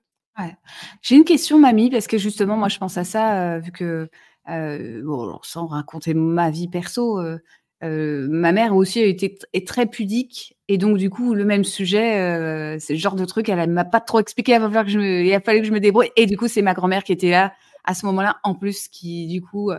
J'ai 1.03 1.17
une 1.17 1.25
question, 1.25 1.59
mamie, 1.59 1.91
parce 1.91 2.07
que 2.07 2.19
justement, 2.19 2.57
moi, 2.57 2.69
je 2.69 2.79
pense 2.79 2.97
à 2.97 3.05
ça, 3.05 3.55
euh, 3.57 3.59
vu 3.59 3.73
que, 3.73 4.09
euh, 4.49 5.37
sans 5.43 5.67
raconter 5.67 6.15
ma 6.15 6.51
vie 6.51 6.69
perso, 6.69 7.21
euh, 7.21 7.39
ma 7.83 8.53
mère 8.53 8.77
aussi 8.77 9.01
a 9.01 9.07
été 9.07 9.39
est 9.53 9.67
très 9.67 9.87
pudique, 9.87 10.57
et 10.69 10.79
donc 10.79 10.99
du 10.99 11.11
coup, 11.11 11.35
le 11.35 11.45
même 11.45 11.65
sujet, 11.65 12.79
c'est 12.81 12.93
le 12.95 12.99
genre 12.99 13.17
de 13.17 13.25
truc, 13.25 13.49
elle 13.49 13.59
ne 13.59 13.75
m'a 13.75 13.85
pas 13.85 14.01
trop 14.01 14.21
expliqué, 14.21 14.53
il 14.53 15.35
a 15.35 15.41
fallu 15.41 15.61
que 15.61 15.67
je 15.67 15.73
me 15.73 15.81
débrouille, 15.81 16.11
et 16.17 16.27
du 16.27 16.37
coup, 16.37 16.49
c'est 16.49 16.63
ma 16.63 16.75
grand-mère 16.75 17.03
qui 17.05 17.13
était 17.13 17.31
là 17.31 17.53
à 17.85 17.95
ce 17.95 18.07
moment-là, 18.07 18.39
en 18.45 18.55
plus, 18.55 18.87
qui 18.89 19.27
du 19.27 19.43
coup, 19.43 19.73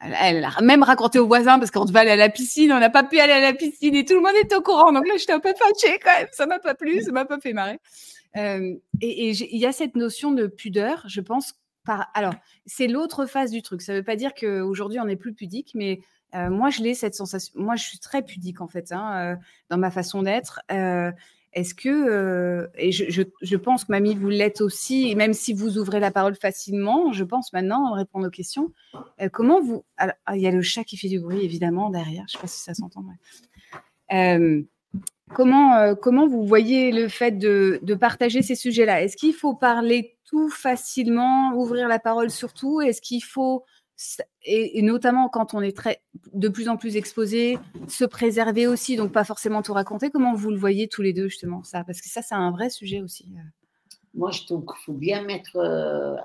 elle, 0.00 0.44
a 0.44 0.60
même 0.62 0.82
raconté 0.82 1.18
aux 1.18 1.26
voisins 1.26 1.58
parce 1.58 1.70
qu'on 1.70 1.84
devait 1.84 2.00
aller 2.00 2.10
à 2.10 2.16
la 2.16 2.28
piscine, 2.28 2.72
on 2.72 2.78
n'a 2.78 2.90
pas 2.90 3.04
pu 3.04 3.18
aller 3.18 3.32
à 3.32 3.40
la 3.40 3.52
piscine 3.52 3.94
et 3.94 4.04
tout 4.04 4.14
le 4.14 4.20
monde 4.20 4.34
était 4.40 4.54
au 4.54 4.60
courant. 4.60 4.92
Donc 4.92 5.06
là, 5.06 5.14
j'étais 5.16 5.32
un 5.32 5.40
peu 5.40 5.54
fâchée 5.56 5.98
quand 6.02 6.12
même. 6.18 6.28
Ça 6.32 6.46
m'a 6.46 6.58
pas 6.58 6.74
plu, 6.74 7.02
ça 7.02 7.12
m'a 7.12 7.24
pas 7.24 7.38
fait 7.40 7.52
marrer 7.52 7.78
et 8.34 8.80
il 9.00 9.58
y 9.58 9.66
a 9.66 9.72
cette 9.72 9.96
notion 9.96 10.32
de 10.32 10.46
pudeur, 10.46 11.04
je 11.06 11.20
pense. 11.20 11.54
Par... 11.84 12.08
Alors, 12.14 12.34
c'est 12.66 12.86
l'autre 12.86 13.26
phase 13.26 13.50
du 13.50 13.62
truc. 13.62 13.82
Ça 13.82 13.92
ne 13.92 13.98
veut 13.98 14.04
pas 14.04 14.16
dire 14.16 14.34
qu'aujourd'hui, 14.34 15.00
on 15.00 15.04
n'est 15.04 15.16
plus 15.16 15.34
pudique, 15.34 15.72
mais 15.74 16.00
moi, 16.32 16.70
je 16.70 16.82
l'ai 16.82 16.94
cette 16.94 17.14
sensation. 17.14 17.52
Moi, 17.56 17.76
je 17.76 17.84
suis 17.84 17.98
très 17.98 18.22
pudique, 18.22 18.60
en 18.60 18.66
fait, 18.66 18.90
hein, 18.90 19.38
dans 19.70 19.78
ma 19.78 19.90
façon 19.90 20.22
d'être. 20.22 20.62
est-ce 20.68 21.74
que, 21.74 22.68
et 22.74 22.90
je, 22.90 23.56
pense 23.56 23.84
que 23.84 23.92
mamie, 23.92 24.16
vous 24.16 24.30
l'êtes 24.30 24.60
aussi, 24.60 25.14
même 25.14 25.32
si 25.32 25.52
vous 25.52 25.78
ouvrez 25.78 26.00
la 26.00 26.10
parole 26.10 26.34
facilement, 26.34 27.12
je 27.12 27.22
pense 27.22 27.52
maintenant 27.52 27.92
répondre 27.92 28.26
aux 28.26 28.30
questions. 28.30 28.72
comment 29.32 29.60
vous. 29.60 29.84
Ah, 29.96 30.14
il 30.34 30.40
y 30.40 30.48
a 30.48 30.50
le 30.50 30.62
chat 30.62 30.82
qui 30.82 30.96
fait 30.96 31.08
du 31.08 31.20
bruit, 31.20 31.44
évidemment, 31.44 31.90
derrière. 31.90 32.24
Je 32.28 32.36
ne 32.36 32.38
sais 32.38 32.42
pas 32.42 32.48
si 32.48 32.60
ça 32.60 32.74
s'entend. 32.74 33.04
Comment, 35.32 35.94
comment 35.96 36.26
vous 36.26 36.44
voyez 36.44 36.92
le 36.92 37.08
fait 37.08 37.32
de, 37.32 37.78
de 37.82 37.94
partager 37.94 38.42
ces 38.42 38.54
sujets-là? 38.54 39.02
Est-ce 39.02 39.16
qu'il 39.16 39.34
faut 39.34 39.54
parler 39.54 40.16
tout 40.24 40.48
facilement, 40.50 41.52
ouvrir 41.54 41.88
la 41.88 41.98
parole 41.98 42.30
surtout 42.30 42.80
Est-ce 42.80 43.00
qu'il 43.00 43.22
faut 43.22 43.64
et, 44.42 44.82
notamment 44.82 45.28
quand 45.28 45.54
on 45.54 45.60
est 45.60 45.76
très, 45.76 46.02
de 46.32 46.48
plus 46.48 46.68
en 46.68 46.76
plus 46.76 46.96
exposé, 46.96 47.58
se 47.88 48.04
préserver 48.04 48.66
aussi, 48.66 48.96
donc 48.96 49.12
pas 49.12 49.24
forcément 49.24 49.62
tout 49.62 49.72
raconter? 49.72 50.10
Comment 50.10 50.34
vous 50.34 50.50
le 50.50 50.58
voyez 50.58 50.88
tous 50.88 51.02
les 51.02 51.12
deux, 51.12 51.28
justement, 51.28 51.62
ça? 51.62 51.84
Parce 51.84 52.00
que 52.00 52.08
ça, 52.08 52.20
c'est 52.22 52.34
un 52.34 52.50
vrai 52.50 52.70
sujet 52.70 53.00
aussi. 53.00 53.32
Euh. 53.36 53.42
Moi, 54.14 54.30
je 54.30 54.44
trouve 54.44 54.64
qu'il 54.64 54.84
faut 54.84 54.92
bien 54.92 55.22
mettre 55.22 55.56
euh, 55.56 56.16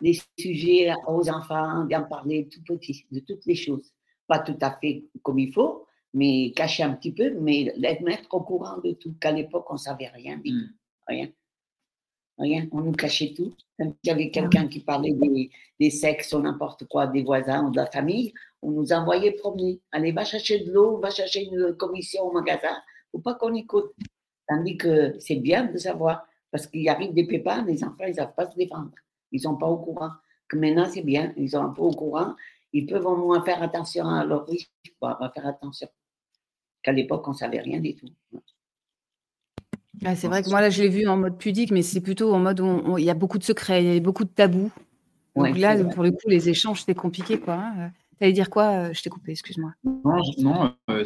les 0.00 0.20
sujets 0.38 0.92
aux 1.06 1.28
enfants, 1.28 1.84
bien 1.84 2.02
parler 2.02 2.48
tout 2.48 2.62
petit, 2.62 3.06
de 3.10 3.20
toutes 3.20 3.46
les 3.46 3.56
choses. 3.56 3.92
Pas 4.26 4.38
tout 4.38 4.58
à 4.60 4.70
fait 4.72 5.04
comme 5.22 5.38
il 5.38 5.52
faut, 5.52 5.83
mais 6.14 6.52
cacher 6.52 6.84
un 6.84 6.94
petit 6.94 7.12
peu, 7.12 7.34
mais 7.40 7.72
les 7.76 7.98
mettre 8.00 8.32
au 8.32 8.40
courant 8.40 8.78
de 8.78 8.92
tout. 8.92 9.14
Qu'à 9.20 9.32
l'époque, 9.32 9.66
on 9.70 9.74
ne 9.74 9.78
savait 9.78 10.08
rien 10.08 10.36
mmh. 10.36 10.70
Rien. 11.06 11.28
Rien, 12.38 12.66
on 12.72 12.80
nous 12.80 12.92
cachait 12.92 13.32
tout. 13.36 13.54
Quand 13.78 13.92
il 14.02 14.08
y 14.08 14.10
avait 14.10 14.30
quelqu'un 14.30 14.66
qui 14.66 14.80
parlait 14.80 15.12
des, 15.12 15.50
des 15.78 15.90
sexes 15.90 16.32
ou 16.32 16.40
n'importe 16.40 16.86
quoi, 16.86 17.06
des 17.06 17.22
voisins 17.22 17.66
ou 17.66 17.70
de 17.70 17.76
la 17.76 17.86
famille, 17.86 18.32
on 18.62 18.70
nous 18.70 18.92
envoyait 18.92 19.32
promener. 19.32 19.80
Allez, 19.92 20.12
va 20.12 20.24
chercher 20.24 20.60
de 20.60 20.72
l'eau, 20.72 20.98
va 20.98 21.10
chercher 21.10 21.44
une 21.44 21.74
commission 21.76 22.24
au 22.24 22.32
magasin. 22.32 22.76
faut 23.12 23.20
pas 23.20 23.34
qu'on 23.34 23.54
écoute. 23.54 23.92
Tandis 24.48 24.76
que 24.76 25.16
c'est 25.20 25.36
bien 25.36 25.64
de 25.66 25.78
savoir, 25.78 26.26
parce 26.50 26.66
qu'il 26.66 26.88
arrive 26.88 27.14
des 27.14 27.26
pépins, 27.26 27.64
les 27.64 27.82
enfants, 27.84 28.04
ils 28.04 28.10
ne 28.10 28.14
savent 28.16 28.34
pas 28.34 28.50
se 28.50 28.56
défendre. 28.56 28.90
Ils 29.30 29.36
ne 29.36 29.42
sont 29.42 29.56
pas 29.56 29.66
au 29.66 29.78
courant. 29.78 30.10
Que 30.48 30.56
maintenant, 30.56 30.86
c'est 30.86 31.02
bien, 31.02 31.32
ils 31.36 31.50
sont 31.50 31.62
un 31.62 31.70
peu 31.72 31.82
au 31.82 31.92
courant. 31.92 32.34
Ils 32.72 32.86
peuvent 32.86 33.06
au 33.06 33.16
moins 33.16 33.44
faire 33.44 33.62
attention 33.62 34.06
à 34.06 34.24
leur 34.24 34.46
risque, 34.46 34.70
on 35.00 35.08
va 35.08 35.30
faire 35.34 35.46
attention. 35.46 35.88
Qu'à 36.84 36.92
l'époque, 36.92 37.26
on 37.26 37.32
ne 37.32 37.36
savait 37.36 37.60
rien 37.60 37.80
du 37.80 37.96
tout. 37.96 38.06
Ah, 40.04 40.14
c'est 40.14 40.28
vrai 40.28 40.42
que 40.42 40.50
moi, 40.50 40.60
là, 40.60 40.70
je 40.70 40.82
l'ai 40.82 40.88
vu 40.88 41.08
en 41.08 41.16
mode 41.16 41.38
pudique, 41.38 41.70
mais 41.70 41.82
c'est 41.82 42.00
plutôt 42.00 42.32
en 42.34 42.38
mode 42.38 42.60
où 42.60 42.98
il 42.98 43.04
y 43.04 43.10
a 43.10 43.14
beaucoup 43.14 43.38
de 43.38 43.44
secrets, 43.44 43.82
il 43.82 43.94
y 43.94 43.96
a 43.96 44.00
beaucoup 44.00 44.24
de 44.24 44.28
tabous. 44.28 44.70
Donc 45.34 45.58
là, 45.58 45.82
pour 45.82 46.04
le 46.04 46.12
coup, 46.12 46.28
les 46.28 46.48
échanges, 46.48 46.80
c'était 46.80 46.94
compliqué, 46.94 47.40
quoi. 47.40 47.54
Hein. 47.54 47.90
Tu 48.18 48.24
allais 48.24 48.32
dire 48.32 48.50
quoi 48.50 48.92
Je 48.92 49.02
t'ai 49.02 49.10
coupé, 49.10 49.32
excuse-moi. 49.32 49.72
Non, 49.82 50.20
non 50.38 50.74
euh, 50.90 51.04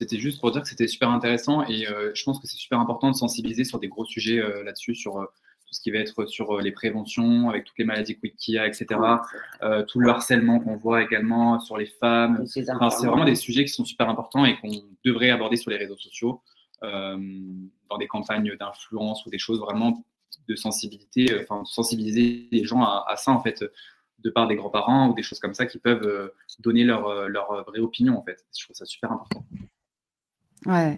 c'était 0.00 0.18
juste 0.18 0.40
pour 0.40 0.50
dire 0.50 0.62
que 0.62 0.68
c'était 0.68 0.88
super 0.88 1.10
intéressant 1.10 1.62
et 1.64 1.86
euh, 1.86 2.10
je 2.14 2.24
pense 2.24 2.38
que 2.40 2.46
c'est 2.46 2.56
super 2.56 2.80
important 2.80 3.10
de 3.10 3.16
sensibiliser 3.16 3.64
sur 3.64 3.78
des 3.78 3.88
gros 3.88 4.04
sujets 4.04 4.38
euh, 4.38 4.62
là-dessus, 4.64 4.94
sur 4.94 5.26
tout 5.70 5.74
ce 5.74 5.80
qui 5.80 5.92
va 5.92 5.98
être 5.98 6.26
sur 6.26 6.58
les 6.58 6.72
préventions, 6.72 7.48
avec 7.48 7.64
toutes 7.64 7.78
les 7.78 7.84
maladies 7.84 8.18
qu'il 8.36 8.54
y 8.54 8.58
a, 8.58 8.66
etc. 8.66 8.86
tout 9.86 10.00
le 10.00 10.10
harcèlement 10.10 10.58
qu'on 10.58 10.76
voit 10.76 11.02
également 11.02 11.60
sur 11.60 11.76
les 11.78 11.86
femmes. 11.86 12.44
c'est 12.46 12.64
vraiment 12.64 13.24
des 13.24 13.36
sujets 13.36 13.64
qui 13.64 13.72
sont 13.72 13.84
super 13.84 14.08
importants 14.08 14.44
et 14.44 14.58
qu'on 14.58 14.70
devrait 15.04 15.30
aborder 15.30 15.56
sur 15.56 15.70
les 15.70 15.76
réseaux 15.76 15.96
sociaux. 15.96 16.42
Euh, 16.82 17.18
dans 17.90 17.98
des 17.98 18.06
campagnes 18.06 18.56
d'influence 18.56 19.26
ou 19.26 19.30
des 19.30 19.38
choses 19.38 19.60
vraiment 19.60 20.02
de 20.48 20.54
sensibilité, 20.54 21.30
euh, 21.30 21.42
enfin 21.42 21.62
sensibiliser 21.66 22.48
les 22.50 22.64
gens 22.64 22.82
à, 22.82 23.16
ça 23.16 23.32
en 23.32 23.42
fait, 23.42 23.62
de 24.20 24.30
par 24.30 24.46
des 24.46 24.56
grands-parents 24.56 25.10
ou 25.10 25.14
des 25.14 25.22
choses 25.22 25.40
comme 25.40 25.52
ça 25.52 25.66
qui 25.66 25.78
peuvent 25.78 26.06
euh, 26.06 26.28
donner 26.60 26.84
leur, 26.84 27.28
leur 27.28 27.64
vraie 27.64 27.80
opinion 27.80 28.16
en 28.16 28.22
fait. 28.22 28.46
Je 28.56 28.64
trouve 28.64 28.76
ça 28.76 28.86
super 28.86 29.12
important. 29.12 29.44
Ouais. 30.64 30.96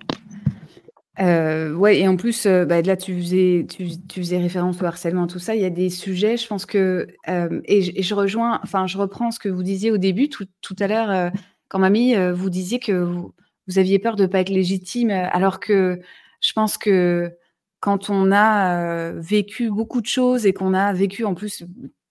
Ouais, 1.18 1.98
et 2.00 2.08
en 2.08 2.16
plus, 2.16 2.46
bah, 2.46 2.82
là, 2.82 2.96
tu 2.96 3.20
faisais, 3.20 3.66
tu, 3.68 4.20
faisais 4.20 4.38
référence 4.38 4.80
au 4.80 4.84
harcèlement, 4.84 5.26
tout 5.26 5.38
ça. 5.38 5.54
Il 5.54 5.62
y 5.62 5.64
a 5.64 5.70
des 5.70 5.90
sujets, 5.90 6.36
je 6.36 6.46
pense 6.46 6.66
que, 6.66 7.06
et, 7.26 8.02
je, 8.02 8.14
rejoins, 8.14 8.60
enfin, 8.62 8.86
je 8.86 8.98
reprends 8.98 9.30
ce 9.30 9.38
que 9.38 9.48
vous 9.48 9.62
disiez 9.62 9.90
au 9.90 9.98
début, 9.98 10.28
tout, 10.28 10.46
tout 10.60 10.76
à 10.78 10.86
l'heure, 10.86 11.32
quand 11.68 11.78
mamie, 11.78 12.14
vous 12.32 12.50
disiez 12.50 12.78
que 12.78 12.92
vous, 12.92 13.32
vous 13.68 13.78
aviez 13.78 13.98
peur 13.98 14.16
de 14.16 14.22
ne 14.22 14.28
pas 14.28 14.40
être 14.40 14.50
légitime, 14.50 15.10
euh, 15.10 15.28
alors 15.30 15.60
que 15.60 16.00
je 16.40 16.52
pense 16.52 16.78
que 16.78 17.32
quand 17.80 18.10
on 18.10 18.32
a 18.32 18.80
euh, 18.80 19.20
vécu 19.20 19.70
beaucoup 19.70 20.00
de 20.00 20.06
choses 20.06 20.46
et 20.46 20.52
qu'on 20.52 20.74
a 20.74 20.92
vécu 20.92 21.24
en 21.24 21.34
plus 21.34 21.64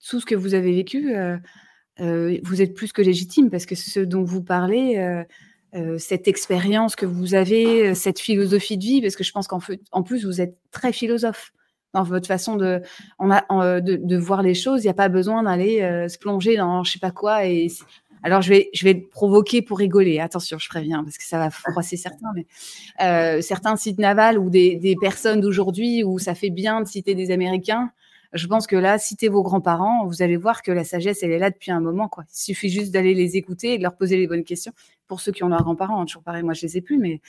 tout 0.06 0.20
ce 0.20 0.26
que 0.26 0.34
vous 0.34 0.54
avez 0.54 0.72
vécu, 0.72 1.14
euh, 1.14 1.38
vous 2.42 2.62
êtes 2.62 2.74
plus 2.74 2.92
que 2.92 3.02
légitime 3.02 3.50
parce 3.50 3.66
que 3.66 3.74
ce 3.74 4.00
dont 4.00 4.24
vous 4.24 4.42
parlez, 4.42 5.24
cette 5.98 6.28
expérience 6.28 6.96
que 6.96 7.06
vous 7.06 7.34
avez, 7.34 7.94
cette 7.94 8.20
philosophie 8.20 8.76
de 8.76 8.82
vie, 8.82 9.00
parce 9.00 9.16
que 9.16 9.24
je 9.24 9.32
pense 9.32 9.48
qu'en 9.48 9.60
en 9.90 10.02
plus 10.02 10.26
vous 10.26 10.40
êtes 10.40 10.56
très 10.70 10.92
philosophe 10.92 11.52
dans 11.94 12.02
votre 12.02 12.26
façon 12.26 12.56
de, 12.56 12.82
on 13.18 13.30
a, 13.30 13.80
de, 13.80 13.96
de, 13.96 14.16
voir 14.16 14.42
les 14.42 14.54
choses. 14.54 14.82
Il 14.82 14.86
n'y 14.86 14.90
a 14.90 14.94
pas 14.94 15.08
besoin 15.08 15.42
d'aller 15.42 15.80
se 16.08 16.18
plonger 16.18 16.56
dans 16.56 16.84
je 16.84 16.92
sais 16.92 16.98
pas 16.98 17.10
quoi 17.10 17.46
et 17.46 17.68
alors, 18.22 18.40
je 18.40 18.50
vais, 18.50 18.70
je 18.72 18.84
vais 18.84 18.94
provoquer 18.94 19.62
pour 19.62 19.78
rigoler. 19.78 20.20
Attention, 20.20 20.58
je 20.58 20.68
préviens, 20.68 21.02
parce 21.02 21.18
que 21.18 21.24
ça 21.24 21.38
va 21.38 21.50
froisser 21.50 21.96
certains. 21.96 22.30
Mais 22.34 22.46
euh, 23.00 23.40
certains 23.40 23.76
sites 23.76 23.98
navals 23.98 24.38
ou 24.38 24.48
des, 24.48 24.76
des 24.76 24.94
personnes 25.00 25.40
d'aujourd'hui 25.40 26.04
où 26.04 26.18
ça 26.18 26.34
fait 26.34 26.50
bien 26.50 26.80
de 26.80 26.86
citer 26.86 27.14
des 27.14 27.32
Américains, 27.32 27.90
je 28.32 28.46
pense 28.46 28.66
que 28.66 28.76
là, 28.76 28.98
citez 28.98 29.28
vos 29.28 29.42
grands-parents, 29.42 30.06
vous 30.06 30.22
allez 30.22 30.36
voir 30.36 30.62
que 30.62 30.72
la 30.72 30.84
sagesse, 30.84 31.22
elle 31.22 31.32
est 31.32 31.38
là 31.38 31.50
depuis 31.50 31.70
un 31.70 31.80
moment. 31.80 32.08
Quoi. 32.08 32.24
Il 32.30 32.38
suffit 32.38 32.68
juste 32.68 32.92
d'aller 32.92 33.14
les 33.14 33.36
écouter 33.36 33.74
et 33.74 33.78
de 33.78 33.82
leur 33.82 33.94
poser 33.96 34.16
les 34.16 34.26
bonnes 34.26 34.44
questions. 34.44 34.72
Pour 35.06 35.20
ceux 35.20 35.32
qui 35.32 35.44
ont 35.44 35.48
leurs 35.48 35.62
grands-parents, 35.62 36.00
hein, 36.00 36.06
toujours 36.06 36.22
pareil, 36.22 36.42
moi, 36.42 36.54
je 36.54 36.62
les 36.62 36.78
ai 36.78 36.80
plus, 36.80 36.98
mais 36.98 37.20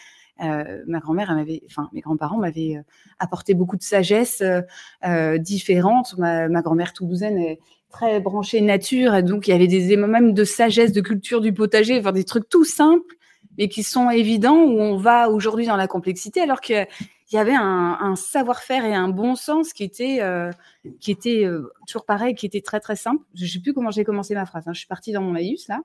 euh, 0.41 0.81
ma 0.87 0.99
grand-mère, 0.99 1.35
enfin, 1.65 1.89
mes 1.93 2.01
grands-parents 2.01 2.37
m'avaient 2.37 2.77
euh, 2.77 2.83
apporté 3.19 3.53
beaucoup 3.53 3.77
de 3.77 3.83
sagesse 3.83 4.41
euh, 4.41 4.61
euh 5.05 5.37
différente. 5.37 6.17
Ma, 6.17 6.47
ma 6.47 6.61
grand-mère 6.61 6.93
toulousaine, 6.93 7.37
est, 7.37 7.59
très 7.93 8.19
branché 8.19 8.59
nature, 8.59 9.21
donc 9.21 9.47
il 9.47 9.51
y 9.51 9.53
avait 9.53 9.67
des 9.67 9.95
même 9.95 10.33
de 10.33 10.43
sagesse, 10.43 10.91
de 10.91 11.01
culture 11.01 11.41
du 11.41 11.53
potager, 11.53 11.99
enfin 11.99 12.11
des 12.11 12.23
trucs 12.23 12.49
tout 12.49 12.65
simples, 12.65 13.15
mais 13.57 13.69
qui 13.69 13.83
sont 13.83 14.09
évidents 14.09 14.57
où 14.57 14.81
on 14.81 14.97
va 14.97 15.29
aujourd'hui 15.29 15.67
dans 15.67 15.75
la 15.75 15.87
complexité, 15.87 16.41
alors 16.41 16.59
qu'il 16.59 16.87
y 17.36 17.39
avait 17.39 17.55
un, 17.55 18.15
savoir-faire 18.15 18.86
et 18.86 18.93
un 18.93 19.07
bon 19.07 19.36
sens 19.36 19.73
qui 19.73 19.84
était, 19.84 20.21
euh, 20.21 20.51
qui 20.99 21.11
était 21.11 21.45
euh, 21.45 21.71
toujours 21.88 22.05
pareil, 22.05 22.36
qui 22.36 22.45
était 22.45 22.61
très 22.61 22.79
très 22.79 22.95
simple. 22.95 23.23
Je 23.34 23.43
ne 23.43 23.47
sais 23.47 23.59
plus 23.59 23.73
comment 23.73 23.91
j'ai 23.91 24.03
commencé 24.03 24.36
ma 24.36 24.45
phrase. 24.45 24.67
Hein. 24.67 24.73
Je 24.73 24.79
suis 24.79 24.88
partie 24.88 25.11
dans 25.11 25.21
mon 25.21 25.34
laïus 25.34 25.67
là. 25.67 25.81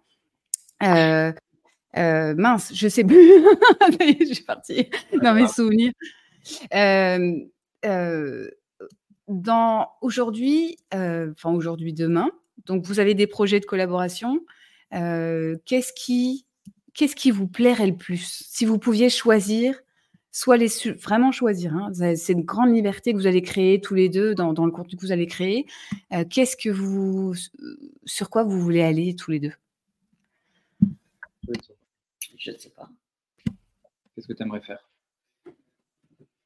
Euh, 1.96 2.34
mince, 2.36 2.72
je 2.74 2.88
sais 2.88 3.04
plus. 3.04 3.16
je 4.00 4.32
suis 4.34 4.44
partie 4.44 4.90
dans 5.22 5.34
mes 5.34 5.48
souvenirs. 5.48 5.92
Dans 9.28 9.88
aujourd'hui, 10.00 10.78
enfin 10.92 11.50
aujourd'hui, 11.52 11.92
demain, 11.92 12.30
donc 12.66 12.84
vous 12.84 13.00
avez 13.00 13.14
des 13.14 13.26
projets 13.26 13.60
de 13.60 13.66
collaboration. 13.66 14.40
Qu'est-ce 14.90 15.92
qui, 15.94 16.46
qu'est-ce 16.94 17.16
qui 17.16 17.30
vous 17.30 17.48
plairait 17.48 17.86
le 17.86 17.96
plus? 17.96 18.44
Si 18.50 18.64
vous 18.64 18.78
pouviez 18.78 19.08
choisir, 19.10 19.80
soit 20.30 20.56
les 20.56 20.68
vraiment 21.02 21.32
choisir. 21.32 21.74
Hein, 21.74 21.92
c'est 22.16 22.32
une 22.32 22.44
grande 22.44 22.74
liberté 22.74 23.12
que 23.12 23.18
vous 23.18 23.26
allez 23.26 23.42
créer 23.42 23.80
tous 23.80 23.94
les 23.94 24.08
deux 24.08 24.34
dans, 24.34 24.52
le 24.52 24.70
contenu 24.70 24.96
que 24.96 25.02
vous 25.02 25.12
allez 25.12 25.26
créer. 25.26 25.66
Euh, 26.12 26.24
qu'est-ce 26.28 26.56
que 26.56 26.70
vous, 26.70 27.34
sur 28.04 28.30
quoi 28.30 28.44
vous 28.44 28.60
voulez 28.60 28.82
aller 28.82 29.14
tous 29.14 29.30
les 29.30 29.40
deux? 29.40 29.52
Je 32.36 32.50
ne 32.50 32.56
sais 32.56 32.70
pas. 32.70 32.88
Qu'est-ce 34.14 34.26
que 34.26 34.32
tu 34.32 34.42
aimerais 34.42 34.60
faire? 34.60 34.88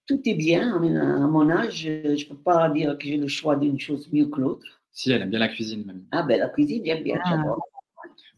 Tout 0.07 0.21
est 0.25 0.35
bien. 0.35 0.75
À 0.77 1.27
mon 1.27 1.51
âge, 1.51 1.83
je 1.83 2.11
ne 2.11 2.29
peux 2.29 2.37
pas 2.37 2.69
dire 2.71 2.99
que 2.99 3.07
j'ai 3.07 3.17
le 3.17 3.29
choix 3.29 3.57
d'une 3.57 3.79
chose 3.79 4.09
mieux 4.13 4.27
que 4.27 4.41
l'autre. 4.41 4.83
Si, 4.93 5.11
elle 5.11 5.23
aime 5.23 5.31
bien 5.31 5.39
la 5.39 5.49
cuisine, 5.49 5.85
même. 5.87 6.05
Ah, 6.11 6.23
ben 6.23 6.39
la 6.39 6.49
cuisine, 6.49 6.83
j'aime 6.85 7.03
bien, 7.03 7.19
ah. 7.25 7.43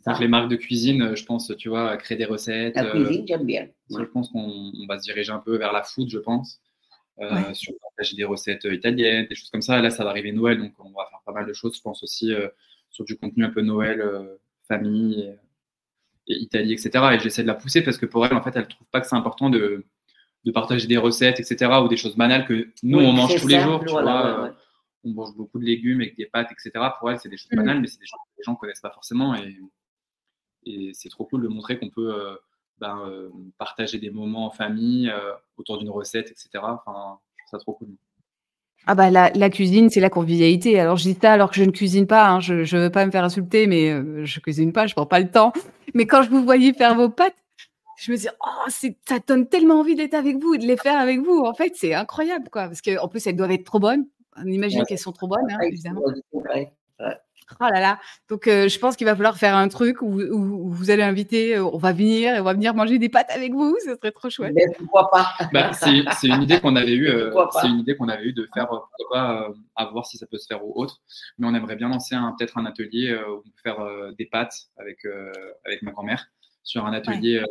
Donc, 0.06 0.20
les 0.20 0.28
marques 0.28 0.50
de 0.50 0.56
cuisine, 0.56 1.14
je 1.14 1.24
pense, 1.24 1.52
tu 1.56 1.68
vois, 1.68 1.96
créer 1.96 2.18
des 2.18 2.24
recettes. 2.24 2.76
La 2.76 2.84
cuisine, 2.84 3.22
euh, 3.22 3.26
j'aime 3.26 3.46
bien. 3.46 3.68
Je 3.90 4.04
pense 4.04 4.28
qu'on 4.28 4.72
va 4.88 4.98
se 4.98 5.04
diriger 5.04 5.32
un 5.32 5.38
peu 5.38 5.56
vers 5.56 5.72
la 5.72 5.82
food, 5.82 6.08
je 6.08 6.18
pense. 6.18 6.60
Euh, 7.20 7.54
Sur 7.54 7.74
partager 7.80 8.16
des 8.16 8.24
recettes 8.24 8.64
italiennes, 8.64 9.26
des 9.28 9.34
choses 9.34 9.50
comme 9.50 9.62
ça. 9.62 9.80
Là, 9.80 9.90
ça 9.90 10.04
va 10.04 10.10
arriver 10.10 10.32
Noël, 10.32 10.58
donc 10.58 10.72
on 10.78 10.90
va 10.90 11.06
faire 11.10 11.20
pas 11.24 11.32
mal 11.32 11.46
de 11.46 11.52
choses. 11.52 11.76
Je 11.76 11.80
pense 11.80 12.02
aussi 12.02 12.32
euh, 12.32 12.48
sur 12.90 13.04
du 13.04 13.16
contenu 13.16 13.44
un 13.44 13.50
peu 13.50 13.60
Noël, 13.60 14.00
euh, 14.00 14.36
famille 14.66 15.32
et, 16.26 16.34
Italie, 16.34 16.72
etc. 16.72 16.90
Et 17.12 17.18
j'essaie 17.20 17.42
de 17.42 17.48
la 17.48 17.54
pousser 17.54 17.82
parce 17.82 17.98
que 17.98 18.06
pour 18.06 18.26
elle, 18.26 18.34
en 18.34 18.42
fait, 18.42 18.56
elle 18.56 18.66
trouve 18.66 18.86
pas 18.88 19.00
que 19.00 19.06
c'est 19.06 19.16
important 19.16 19.48
de, 19.48 19.84
de 20.44 20.50
partager 20.50 20.86
des 20.86 20.96
recettes, 20.96 21.40
etc., 21.40 21.70
ou 21.82 21.88
des 21.88 21.96
choses 21.96 22.16
banales 22.16 22.46
que 22.46 22.68
nous, 22.82 22.98
on 22.98 23.12
mange 23.12 23.40
tous 23.40 23.48
les 23.48 23.60
jours. 23.60 23.84
Tu 23.84 23.92
vois, 23.92 24.46
euh, 24.46 24.52
On 25.04 25.10
mange 25.10 25.36
beaucoup 25.36 25.58
de 25.58 25.64
légumes 25.64 26.00
avec 26.00 26.16
des 26.16 26.26
pâtes, 26.26 26.50
etc. 26.50 26.84
Pour 26.98 27.10
elle, 27.10 27.18
c'est 27.18 27.28
des 27.28 27.36
choses 27.36 27.52
mm. 27.52 27.56
banales, 27.56 27.80
mais 27.80 27.86
c'est 27.86 28.00
des 28.00 28.06
choses 28.06 28.20
que 28.26 28.38
les 28.38 28.44
gens 28.44 28.52
ne 28.52 28.56
connaissent 28.56 28.80
pas 28.80 28.90
forcément. 28.90 29.34
Et, 29.36 29.56
et 30.66 30.90
c'est 30.94 31.08
trop 31.08 31.24
cool 31.24 31.42
de 31.42 31.48
montrer 31.48 31.78
qu'on 31.78 31.90
peut 31.90 32.14
euh, 32.14 32.34
ben, 32.78 32.98
euh, 33.06 33.28
partager 33.58 33.98
des 33.98 34.10
moments 34.10 34.46
en 34.46 34.50
famille 34.50 35.12
autour 35.56 35.78
d'une 35.78 35.90
recette, 35.90 36.30
etc. 36.30 36.48
Enfin, 36.62 37.18
je 37.36 37.44
trouve 37.44 37.50
ça 37.50 37.58
trop 37.58 37.72
cool. 37.72 37.88
Ah 38.86 38.94
bah 38.94 39.10
la, 39.10 39.30
la 39.30 39.48
cuisine, 39.48 39.88
c'est 39.88 40.00
la 40.00 40.10
convivialité. 40.10 40.78
Alors 40.78 40.96
je 40.96 41.04
dis 41.04 41.18
ça 41.20 41.32
alors 41.32 41.50
que 41.50 41.56
je 41.56 41.64
ne 41.64 41.70
cuisine 41.70 42.06
pas, 42.06 42.28
hein. 42.28 42.40
je 42.40 42.54
ne 42.54 42.82
veux 42.82 42.90
pas 42.90 43.06
me 43.06 43.10
faire 43.10 43.24
insulter, 43.24 43.66
mais 43.66 44.26
je 44.26 44.40
cuisine 44.40 44.72
pas, 44.72 44.86
je 44.86 44.94
prends 44.94 45.06
pas 45.06 45.20
le 45.20 45.30
temps. 45.30 45.52
Mais 45.94 46.06
quand 46.06 46.22
je 46.22 46.28
vous 46.28 46.44
voyais 46.44 46.74
faire 46.74 46.94
vos 46.94 47.08
pâtes, 47.08 47.34
je 47.96 48.12
me 48.12 48.16
dis, 48.16 48.28
oh, 48.44 48.68
ça 48.68 49.18
donne 49.26 49.48
tellement 49.48 49.80
envie 49.80 49.94
d'être 49.94 50.14
avec 50.14 50.38
vous 50.38 50.54
et 50.54 50.58
de 50.58 50.66
les 50.66 50.76
faire 50.76 50.98
avec 50.98 51.20
vous. 51.20 51.40
En 51.44 51.54
fait, 51.54 51.72
c'est 51.76 51.94
incroyable, 51.94 52.48
quoi. 52.50 52.64
Parce 52.66 52.82
qu'en 52.82 53.08
plus, 53.08 53.26
elles 53.26 53.36
doivent 53.36 53.52
être 53.52 53.64
trop 53.64 53.78
bonnes. 53.78 54.06
On 54.36 54.46
imagine 54.46 54.84
qu'elles 54.84 54.98
sont 54.98 55.12
trop 55.12 55.28
bonnes, 55.28 55.48
hein, 55.48 55.60
évidemment. 55.62 56.02
Oh 57.60 57.64
là 57.64 57.80
là. 57.80 58.00
Donc, 58.28 58.46
euh, 58.46 58.68
je 58.68 58.78
pense 58.78 58.96
qu'il 58.96 59.06
va 59.06 59.14
falloir 59.14 59.36
faire 59.36 59.56
un 59.56 59.68
truc 59.68 60.02
où, 60.02 60.70
vous 60.70 60.90
allez 60.90 61.02
inviter, 61.02 61.56
euh, 61.56 61.64
on 61.64 61.78
va 61.78 61.92
venir, 61.92 62.34
et 62.34 62.40
on 62.40 62.44
va 62.44 62.54
venir 62.54 62.74
manger 62.74 62.98
des 62.98 63.08
pâtes 63.08 63.30
avec 63.30 63.52
vous. 63.52 63.76
Ce 63.84 63.94
serait 63.94 64.12
trop 64.12 64.30
chouette. 64.30 64.52
Mais 64.54 64.66
pourquoi 64.78 65.10
pas? 65.10 65.26
Bah, 65.52 65.72
C'est 65.72 66.28
une 66.28 66.42
idée 66.42 66.60
qu'on 66.60 66.76
avait 66.76 66.94
eue. 66.94 67.08
Euh, 67.08 67.32
c'est 67.60 67.68
une 67.68 67.80
idée 67.80 67.96
qu'on 67.96 68.08
avait 68.08 68.24
eu 68.24 68.32
de 68.32 68.48
faire, 68.54 68.68
pourquoi 68.68 69.06
pas, 69.10 69.48
à 69.76 69.84
voir 69.86 70.06
si 70.06 70.18
ça 70.18 70.26
peut 70.26 70.38
se 70.38 70.46
faire 70.46 70.64
ou 70.64 70.72
autre. 70.74 71.00
Mais 71.38 71.46
on 71.46 71.54
aimerait 71.54 71.76
bien 71.76 71.88
lancer 71.88 72.16
peut-être 72.38 72.58
un 72.58 72.66
atelier 72.66 73.14
où 73.14 73.38
on 73.38 73.42
peut 73.42 73.62
faire 73.62 73.78
des 74.16 74.26
pâtes 74.26 74.68
avec 74.78 75.06
avec 75.64 75.82
ma 75.82 75.92
grand-mère 75.92 76.26
sur 76.62 76.86
un 76.86 76.92
atelier 76.92 77.42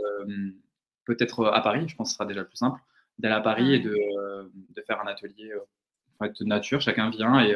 peut-être 1.06 1.46
à 1.46 1.62
Paris. 1.62 1.88
Je 1.88 1.96
pense 1.96 2.08
que 2.08 2.12
ce 2.12 2.16
sera 2.16 2.26
déjà 2.26 2.42
le 2.42 2.48
plus 2.48 2.58
simple 2.58 2.80
d'aller 3.20 3.36
à 3.36 3.42
Paris 3.42 3.76
et 3.76 3.80
de, 3.80 3.92
de, 3.92 4.82
faire 4.82 5.00
un 5.02 5.08
atelier 5.08 5.54
de 6.22 6.46
nature. 6.46 6.82
Chacun 6.82 7.10
vient 7.10 7.44
et 7.44 7.56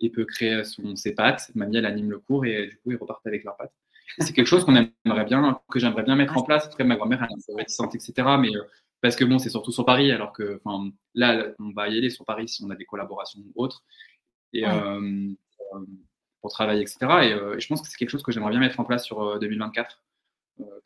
et 0.00 0.10
peut 0.10 0.24
créer 0.24 0.64
son, 0.64 0.96
ses 0.96 1.14
pattes. 1.14 1.50
Mamie, 1.54 1.76
elle 1.76 1.86
anime 1.86 2.10
le 2.10 2.18
cours 2.18 2.44
et 2.44 2.68
du 2.68 2.76
coup, 2.78 2.90
ils 2.90 2.96
repartent 2.96 3.26
avec 3.26 3.44
leurs 3.44 3.56
pattes. 3.56 3.72
C'est 4.18 4.32
quelque 4.32 4.46
chose 4.46 4.64
qu'on 4.64 4.76
aimerait 4.76 5.24
bien, 5.24 5.60
que 5.70 5.78
j'aimerais 5.78 6.02
bien 6.02 6.16
mettre 6.16 6.36
en 6.36 6.42
place. 6.42 6.66
Après, 6.66 6.84
ma 6.84 6.96
grand-mère, 6.96 7.22
elle 7.22 7.54
est 7.54 7.58
réticente, 7.58 7.94
etc. 7.94 8.12
Mais 8.38 8.54
euh, 8.54 8.62
parce 9.00 9.16
que 9.16 9.24
bon, 9.24 9.38
c'est 9.38 9.50
surtout 9.50 9.72
sur 9.72 9.84
Paris, 9.84 10.12
alors 10.12 10.32
que 10.32 10.60
là, 11.14 11.52
on 11.58 11.70
va 11.72 11.88
y 11.88 11.98
aller 11.98 12.10
sur 12.10 12.24
Paris 12.24 12.48
si 12.48 12.62
on 12.64 12.70
a 12.70 12.76
des 12.76 12.84
collaborations 12.84 13.40
ou 13.40 13.62
autres. 13.62 13.84
Et, 14.52 14.66
euh, 14.66 15.00
euh, 15.74 15.86
pour 16.40 16.50
travailler, 16.50 16.82
etc. 16.82 16.98
Et, 17.24 17.60
je 17.60 17.66
pense 17.66 17.82
que 17.82 17.88
c'est 17.88 17.96
quelque 17.96 18.10
chose 18.10 18.22
que 18.22 18.32
j'aimerais 18.32 18.50
bien 18.50 18.60
mettre 18.60 18.78
en 18.78 18.84
place 18.84 19.04
sur 19.04 19.38
2024. 19.40 20.02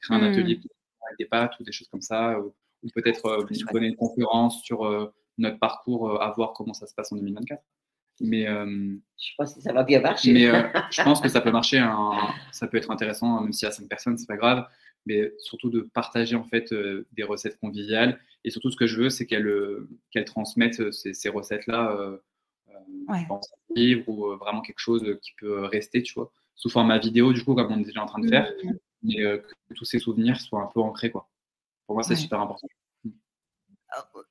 créer 0.01 0.17
un 0.17 0.23
atelier 0.23 0.57
mmh. 0.57 1.07
avec 1.07 1.19
des 1.19 1.27
pattes 1.27 1.53
ou 1.61 1.65
des 1.65 1.73
choses 1.73 1.89
comme 1.89 2.01
ça. 2.01 2.41
Ou, 2.41 2.55
peut-être 2.95 3.45
donner 3.73 3.89
une 3.89 3.97
conférence 3.97 4.63
sur 4.63 5.13
notre 5.41 5.59
parcours, 5.59 6.23
à 6.23 6.31
voir 6.31 6.53
comment 6.53 6.75
ça 6.75 6.87
se 6.87 6.95
passe 6.95 7.13
en 7.13 7.17
2024. 7.17 7.63
Mais 8.21 8.47
euh, 8.47 8.95
je 9.19 9.27
sais 9.27 9.35
pas 9.37 9.47
si 9.47 9.61
ça 9.63 9.73
va 9.73 9.83
bien 9.83 10.01
marcher. 10.01 10.33
Mais 10.33 10.47
euh, 10.47 10.63
je 10.91 11.03
pense 11.03 11.21
que 11.21 11.29
ça 11.29 11.41
peut 11.41 11.51
marcher, 11.51 11.85
ça 12.53 12.67
peut 12.67 12.77
être 12.77 12.91
intéressant, 12.91 13.41
même 13.41 13.53
s'il 13.53 13.67
y 13.67 13.69
a 13.69 13.73
cinq 13.73 13.89
personnes, 13.89 14.17
c'est 14.19 14.27
pas 14.27 14.37
grave. 14.37 14.67
Mais 15.07 15.33
surtout 15.39 15.71
de 15.71 15.81
partager 15.81 16.37
en 16.37 16.45
fait 16.45 16.73
euh, 16.73 17.07
des 17.13 17.23
recettes 17.23 17.59
conviviales. 17.59 18.21
Et 18.45 18.51
surtout, 18.51 18.71
ce 18.71 18.77
que 18.77 18.87
je 18.87 19.01
veux, 19.01 19.11
c'est 19.11 19.27
qu'elles 19.27 19.51
qu'elle 20.11 20.25
transmettent 20.25 20.93
ces, 20.93 21.29
recettes-là 21.29 22.19
ouais. 23.09 23.27
dans 23.29 23.37
un 23.37 23.75
livre 23.75 24.09
ou 24.09 24.37
vraiment 24.37 24.63
quelque 24.63 24.79
chose 24.79 25.19
qui 25.23 25.33
peut 25.39 25.65
rester, 25.65 26.03
tu 26.03 26.15
vois, 26.15 26.33
sous 26.55 26.71
format 26.71 26.99
vidéo, 26.99 27.33
du 27.33 27.45
coup, 27.45 27.55
comme 27.55 27.71
on 27.71 27.81
est 27.81 27.85
déjà 27.85 28.03
en 28.03 28.07
train 28.07 28.21
de 28.21 28.29
faire. 28.29 28.51
Mmh. 28.65 28.71
Mais 29.03 29.15
que 29.17 29.75
tous 29.75 29.85
ces 29.85 29.99
souvenirs 29.99 30.41
soient 30.41 30.63
un 30.63 30.71
peu 30.73 30.81
ancrés, 30.81 31.11
quoi. 31.11 31.29
Pour 31.87 31.97
moi, 31.97 32.03
c'est 32.03 32.17
super 32.17 32.41
important. 32.41 32.69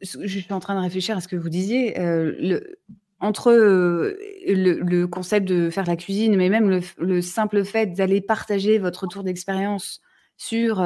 Je 0.02 0.28
suis 0.28 0.54
en 0.54 0.60
train 0.60 0.76
de 0.76 0.82
réfléchir 0.82 1.18
à 1.18 1.22
ce 1.22 1.28
que 1.28 1.36
vous 1.36 1.50
disiez. 1.50 1.94
le, 1.98 2.80
entre 3.20 3.52
le, 3.52 5.06
concept 5.06 5.48
de 5.48 5.70
faire 5.70 5.86
la 5.86 5.96
cuisine, 5.96 6.36
mais 6.36 6.50
même 6.50 6.82
le, 6.98 7.22
simple 7.22 7.66
fait 7.66 7.88
d'aller 7.88 8.22
partager 8.22 8.78
votre 8.78 9.08
tour 9.08 9.24
d'expérience 9.24 10.02
sur 10.38 10.82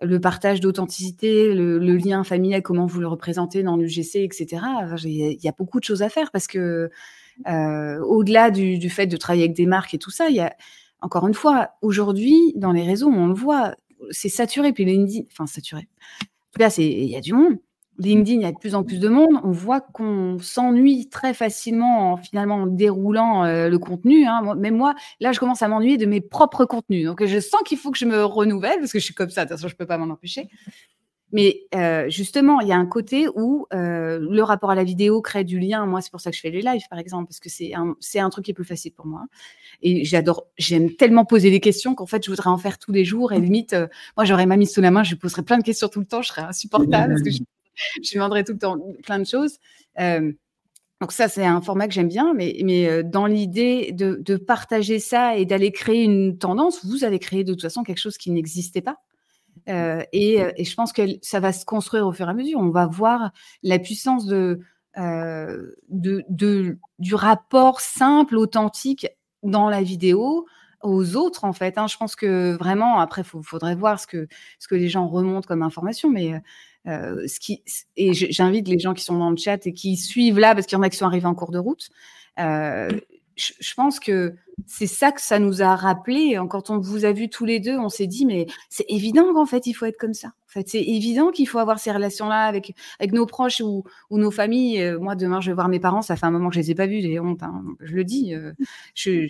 le 0.00 0.20
partage 0.20 0.60
d'authenticité, 0.60 1.54
le, 1.54 1.78
lien 1.78 2.24
familial, 2.24 2.62
comment 2.62 2.86
vous 2.86 3.00
le 3.00 3.08
représentez 3.08 3.62
dans 3.62 3.76
l'UGC, 3.76 4.16
etc. 4.16 4.62
Il 5.04 5.38
y, 5.42 5.48
a 5.48 5.52
beaucoup 5.56 5.80
de 5.80 5.84
choses 5.84 6.02
à 6.02 6.08
faire 6.08 6.30
parce 6.30 6.46
que 6.46 6.90
au-delà 7.46 8.50
du, 8.50 8.90
fait 8.90 9.06
de 9.06 9.16
travailler 9.16 9.44
avec 9.44 9.56
des 9.56 9.66
marques 9.66 9.94
et 9.94 9.98
tout 9.98 10.10
ça, 10.10 10.28
il 10.28 10.36
y 10.36 10.40
a 10.40 10.54
encore 11.00 11.26
une 11.26 11.34
fois 11.34 11.70
aujourd'hui 11.82 12.54
dans 12.56 12.72
les 12.72 12.82
réseaux, 12.82 13.08
on 13.08 13.26
le 13.26 13.34
voit, 13.34 13.74
c'est 14.10 14.28
saturé. 14.28 14.72
Puis 14.72 14.84
LinkedIn, 14.84 15.26
enfin 15.30 15.46
saturé. 15.46 15.82
En 15.82 16.50
tout 16.52 16.58
cas, 16.58 16.74
il 16.78 17.04
y 17.04 17.16
a 17.16 17.20
du 17.20 17.32
monde. 17.32 17.58
LinkedIn, 17.98 18.40
il 18.40 18.42
y 18.42 18.46
a 18.46 18.52
de 18.52 18.58
plus 18.58 18.74
en 18.74 18.82
plus 18.82 18.98
de 18.98 19.08
monde. 19.08 19.40
On 19.44 19.50
voit 19.50 19.80
qu'on 19.80 20.38
s'ennuie 20.40 21.08
très 21.08 21.34
facilement 21.34 22.12
en 22.12 22.16
finalement 22.16 22.56
en 22.56 22.66
déroulant 22.66 23.44
euh, 23.44 23.68
le 23.68 23.78
contenu. 23.78 24.26
Hein. 24.26 24.54
Même 24.56 24.76
moi, 24.76 24.94
là, 25.20 25.32
je 25.32 25.40
commence 25.40 25.62
à 25.62 25.68
m'ennuyer 25.68 25.96
de 25.96 26.06
mes 26.06 26.20
propres 26.20 26.64
contenus. 26.64 27.06
Donc, 27.06 27.24
je 27.24 27.40
sens 27.40 27.60
qu'il 27.64 27.78
faut 27.78 27.90
que 27.90 27.98
je 27.98 28.06
me 28.06 28.24
renouvelle 28.24 28.78
parce 28.78 28.92
que 28.92 28.98
je 28.98 29.04
suis 29.04 29.14
comme 29.14 29.30
ça. 29.30 29.44
De 29.44 29.50
toute 29.50 29.58
façon, 29.58 29.68
je 29.68 29.74
ne 29.74 29.78
peux 29.78 29.86
pas 29.86 29.98
m'en 29.98 30.12
empêcher. 30.12 30.48
Mais 31.32 31.62
euh, 31.74 32.08
justement, 32.10 32.60
il 32.60 32.68
y 32.68 32.72
a 32.72 32.76
un 32.76 32.86
côté 32.86 33.26
où 33.34 33.66
euh, 33.74 34.20
le 34.20 34.42
rapport 34.42 34.70
à 34.70 34.76
la 34.76 34.84
vidéo 34.84 35.20
crée 35.20 35.42
du 35.42 35.58
lien. 35.58 35.84
Moi, 35.84 36.00
c'est 36.00 36.10
pour 36.10 36.20
ça 36.20 36.30
que 36.30 36.36
je 36.36 36.40
fais 36.40 36.50
les 36.50 36.62
lives, 36.62 36.86
par 36.88 36.98
exemple, 36.98 37.26
parce 37.26 37.40
que 37.40 37.48
c'est 37.48 37.74
un, 37.74 38.30
truc 38.30 38.44
qui 38.44 38.52
est 38.52 38.54
plus 38.54 38.64
facile 38.64 38.92
pour 38.92 39.06
moi. 39.06 39.24
Et 39.82 40.04
j'adore, 40.04 40.46
j'aime 40.58 40.94
tellement 40.94 41.24
poser 41.24 41.50
des 41.50 41.60
questions 41.60 41.94
qu'en 41.94 42.06
fait, 42.06 42.24
je 42.24 42.30
voudrais 42.30 42.50
en 42.50 42.58
faire 42.58 42.78
tous 42.78 42.92
les 42.92 43.04
jours. 43.04 43.32
Et 43.32 43.40
limite, 43.40 43.74
moi, 44.16 44.24
j'aurais 44.24 44.46
ma 44.46 44.56
mise 44.56 44.72
sous 44.72 44.80
la 44.80 44.92
main, 44.92 45.02
je 45.02 45.16
poserais 45.16 45.42
plein 45.42 45.58
de 45.58 45.64
questions 45.64 45.88
tout 45.88 46.00
le 46.00 46.06
temps, 46.06 46.22
je 46.22 46.28
serais 46.28 46.42
insupportable 46.42 47.16
je 48.02 48.10
lui 48.10 48.14
demanderai 48.14 48.44
tout 48.44 48.52
le 48.52 48.58
temps 48.58 48.78
plein 49.02 49.18
de 49.18 49.26
choses. 49.26 49.58
Euh, 49.98 50.32
donc 51.00 51.12
ça, 51.12 51.28
c'est 51.28 51.44
un 51.44 51.60
format 51.60 51.88
que 51.88 51.94
j'aime 51.94 52.08
bien, 52.08 52.32
mais, 52.34 52.56
mais 52.64 52.88
euh, 52.88 53.02
dans 53.02 53.26
l'idée 53.26 53.92
de, 53.92 54.36
partager 54.36 54.98
ça 54.98 55.36
et 55.36 55.44
d'aller 55.44 55.72
créer 55.72 56.04
une 56.04 56.38
tendance, 56.38 56.84
vous 56.84 57.04
allez 57.04 57.18
créer 57.18 57.44
de 57.44 57.52
toute 57.52 57.62
façon 57.62 57.82
quelque 57.82 57.98
chose 57.98 58.16
qui 58.16 58.30
n'existait 58.30 58.80
pas. 58.80 58.98
Euh, 59.68 60.02
et, 60.12 60.40
et, 60.56 60.64
je 60.64 60.74
pense 60.74 60.92
que 60.92 61.02
ça 61.22 61.40
va 61.40 61.52
se 61.52 61.64
construire 61.64 62.06
au 62.06 62.12
fur 62.12 62.26
et 62.26 62.30
à 62.30 62.34
mesure. 62.34 62.58
On 62.58 62.70
va 62.70 62.86
voir 62.86 63.32
la 63.62 63.78
puissance 63.78 64.26
de, 64.26 64.60
de, 64.96 66.24
de 66.28 66.78
du 66.98 67.14
rapport 67.14 67.80
simple, 67.80 68.36
authentique 68.36 69.06
dans 69.42 69.68
la 69.68 69.82
vidéo 69.82 70.46
aux 70.82 71.16
autres, 71.16 71.44
en 71.44 71.52
fait. 71.52 71.78
Hein. 71.78 71.86
Je 71.86 71.96
pense 71.96 72.14
que 72.14 72.56
vraiment, 72.56 72.98
après, 72.98 73.22
il 73.22 73.42
faudrait 73.42 73.74
voir 73.74 73.98
ce 73.98 74.06
que, 74.06 74.28
ce 74.58 74.68
que 74.68 74.74
les 74.74 74.88
gens 74.88 75.08
remontent 75.08 75.46
comme 75.46 75.62
information, 75.62 76.10
mais 76.10 76.40
euh, 76.86 77.26
et 77.96 78.12
j'invite 78.12 78.68
les 78.68 78.78
gens 78.78 78.94
qui 78.94 79.04
sont 79.04 79.18
dans 79.18 79.30
le 79.30 79.36
chat 79.36 79.66
et 79.66 79.72
qui 79.72 79.96
suivent 79.96 80.38
là, 80.38 80.54
parce 80.54 80.66
qu'il 80.66 80.76
y 80.76 80.78
en 80.78 80.82
a 80.82 80.90
qui 80.90 80.96
sont 80.96 81.06
arrivés 81.06 81.26
en 81.26 81.34
cours 81.34 81.50
de 81.50 81.58
route. 81.58 81.88
Euh, 82.38 82.88
je, 83.36 83.74
pense 83.74 83.98
que 83.98 84.34
c'est 84.66 84.86
ça 84.86 85.10
que 85.10 85.20
ça 85.20 85.38
nous 85.38 85.62
a 85.62 85.74
rappelé. 85.74 86.38
Quand 86.48 86.70
on 86.70 86.78
vous 86.78 87.04
a 87.04 87.12
vu 87.12 87.28
tous 87.28 87.44
les 87.44 87.58
deux, 87.58 87.76
on 87.78 87.88
s'est 87.88 88.06
dit, 88.06 88.26
mais 88.26 88.46
c'est 88.68 88.84
évident 88.88 89.32
qu'en 89.32 89.46
fait, 89.46 89.66
il 89.66 89.72
faut 89.72 89.86
être 89.86 89.96
comme 89.96 90.14
ça. 90.14 90.28
En 90.28 90.52
fait, 90.52 90.68
c'est 90.68 90.82
évident 90.82 91.30
qu'il 91.30 91.48
faut 91.48 91.58
avoir 91.58 91.78
ces 91.78 91.90
relations-là 91.90 92.44
avec, 92.44 92.74
avec 93.00 93.12
nos 93.12 93.26
proches 93.26 93.60
ou, 93.60 93.84
nos 94.10 94.30
familles. 94.30 94.80
Euh, 94.82 94.98
moi, 95.00 95.16
demain, 95.16 95.40
je 95.40 95.50
vais 95.50 95.54
voir 95.54 95.68
mes 95.68 95.80
parents. 95.80 96.02
Ça 96.02 96.16
fait 96.16 96.26
un 96.26 96.30
moment 96.30 96.48
que 96.48 96.54
je 96.54 96.60
les 96.60 96.70
ai 96.70 96.74
pas 96.74 96.86
vus. 96.86 97.00
J'ai 97.00 97.18
honte. 97.18 97.42
Hein, 97.42 97.64
je 97.80 97.94
le 97.94 98.04
dis. 98.04 98.34
je, 98.94 99.28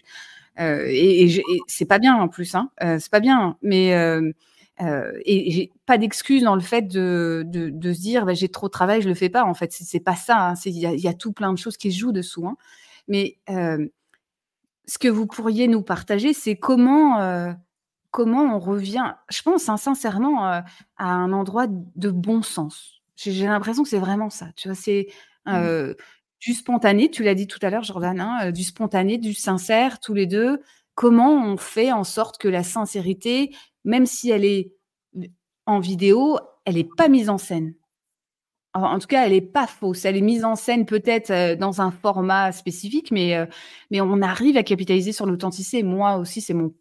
et, 0.59 1.25
et, 1.25 1.43
c'est 1.67 1.87
pas 1.87 1.99
bien 1.99 2.15
en 2.17 2.29
plus. 2.29 2.55
Hein, 2.55 2.71
c'est 2.81 3.11
pas 3.11 3.21
bien. 3.21 3.57
Mais 3.63 3.95
euh, 4.81 5.13
et 5.25 5.51
j'ai 5.53 5.73
pas 5.87 5.99
d'excuse 5.99 6.43
dans 6.43 6.57
le 6.57 6.61
fait 6.61 6.83
de, 6.83 7.45
de, 7.47 7.71
de 7.71 7.93
se 7.93 8.01
dire 8.01 8.27
bah, 8.27 8.35
j'ai 8.35 8.49
trop 8.49 8.67
de 8.67 8.73
travail, 8.73 9.03
je 9.03 9.09
le 9.09 9.15
fais 9.15 9.29
pas. 9.29 9.45
En 9.45 9.55
fait, 9.55 9.73
c'est 9.73 10.01
pas 10.01 10.17
ça. 10.17 10.51
Hein. 10.51 10.55
Il 10.65 10.73
y, 10.73 10.81
y, 10.81 11.09
a 11.09 11.15
tout 11.15 11.33
plein 11.33 11.53
de 11.53 11.59
choses 11.59 11.77
qui 11.77 11.93
se 11.93 11.99
jouent 11.99 12.13
dessous. 12.13 12.47
Hein. 12.47 12.57
Mais 13.07 13.39
euh, 13.51 13.87
ce 14.87 14.99
que 14.99 15.09
vous 15.09 15.27
pourriez 15.27 15.69
nous 15.69 15.83
partager, 15.83 16.33
c'est 16.33 16.57
comment 16.57 17.21
euh, 17.21 17.53
comment 18.11 18.57
on 18.57 18.59
revient. 18.59 19.15
Je 19.31 19.43
pense 19.43 19.69
hein, 19.69 19.77
sincèrement 19.77 20.49
euh, 20.49 20.61
à 20.97 21.09
un 21.09 21.33
endroit 21.33 21.67
de 21.69 22.11
bon 22.11 22.43
sens. 22.43 23.03
J'ai 23.17 23.47
l'impression 23.47 23.85
que 23.85 23.89
c'est 23.89 23.99
vraiment 23.99 24.31
ça. 24.31 24.49
Tu 24.57 24.67
vois, 24.67 24.75
c'est 24.75 25.07
mmh. 25.47 25.93
du 26.41 26.53
spontané. 26.53 27.13
Tu 27.13 27.23
l'as 27.23 27.37
dit 27.37 27.47
tout 27.47 27.61
à 27.63 27.71
l'heure, 27.71 27.85
Jordan. 27.85 28.21
Hein, 28.21 28.51
du 28.51 28.65
spontané, 28.65 29.19
du 29.19 29.35
sincère, 29.35 30.01
tous 30.01 30.15
les 30.15 30.27
deux. 30.27 30.61
Comment 30.97 31.33
on 31.33 31.57
fait 31.57 31.93
en 31.93 32.03
sorte 32.03 32.39
que 32.39 32.49
la 32.49 32.65
sincérité 32.65 33.55
même 33.85 34.07
si 34.07 34.31
elle 34.31 34.45
est 34.45 34.73
en 35.67 35.81
vidéo, 35.81 36.39
elle 36.65 36.75
n'est 36.75 36.89
pas 36.97 37.09
mise 37.09 37.31
en 37.31 37.39
scène. 37.39 37.75
En, 38.75 38.99
tout 38.99 39.07
cas, 39.07 39.25
elle 39.25 39.33
n'est 39.33 39.41
pas 39.41 39.69
fausse. 39.69 40.05
Elle 40.05 40.17
est 40.17 40.21
mise 40.21 40.45
en 40.45 40.57
scène 40.57 40.85
peut-être 40.85 41.31
euh, 41.31 41.55
dans 41.55 41.81
un 41.81 41.93
format 41.93 42.51
spécifique, 42.51 43.13
mais, 43.13 43.37
euh, 43.37 43.47
mais 43.93 44.01
on 44.01 44.21
arrive 44.21 44.57
à 44.57 44.65
capitaliser 44.65 45.13
sur 45.13 45.27
l'authenticité. 45.27 45.85
Moi 45.85 46.17
aussi, 46.17 46.41
c'est 46.41 46.55
mon, 46.55 46.75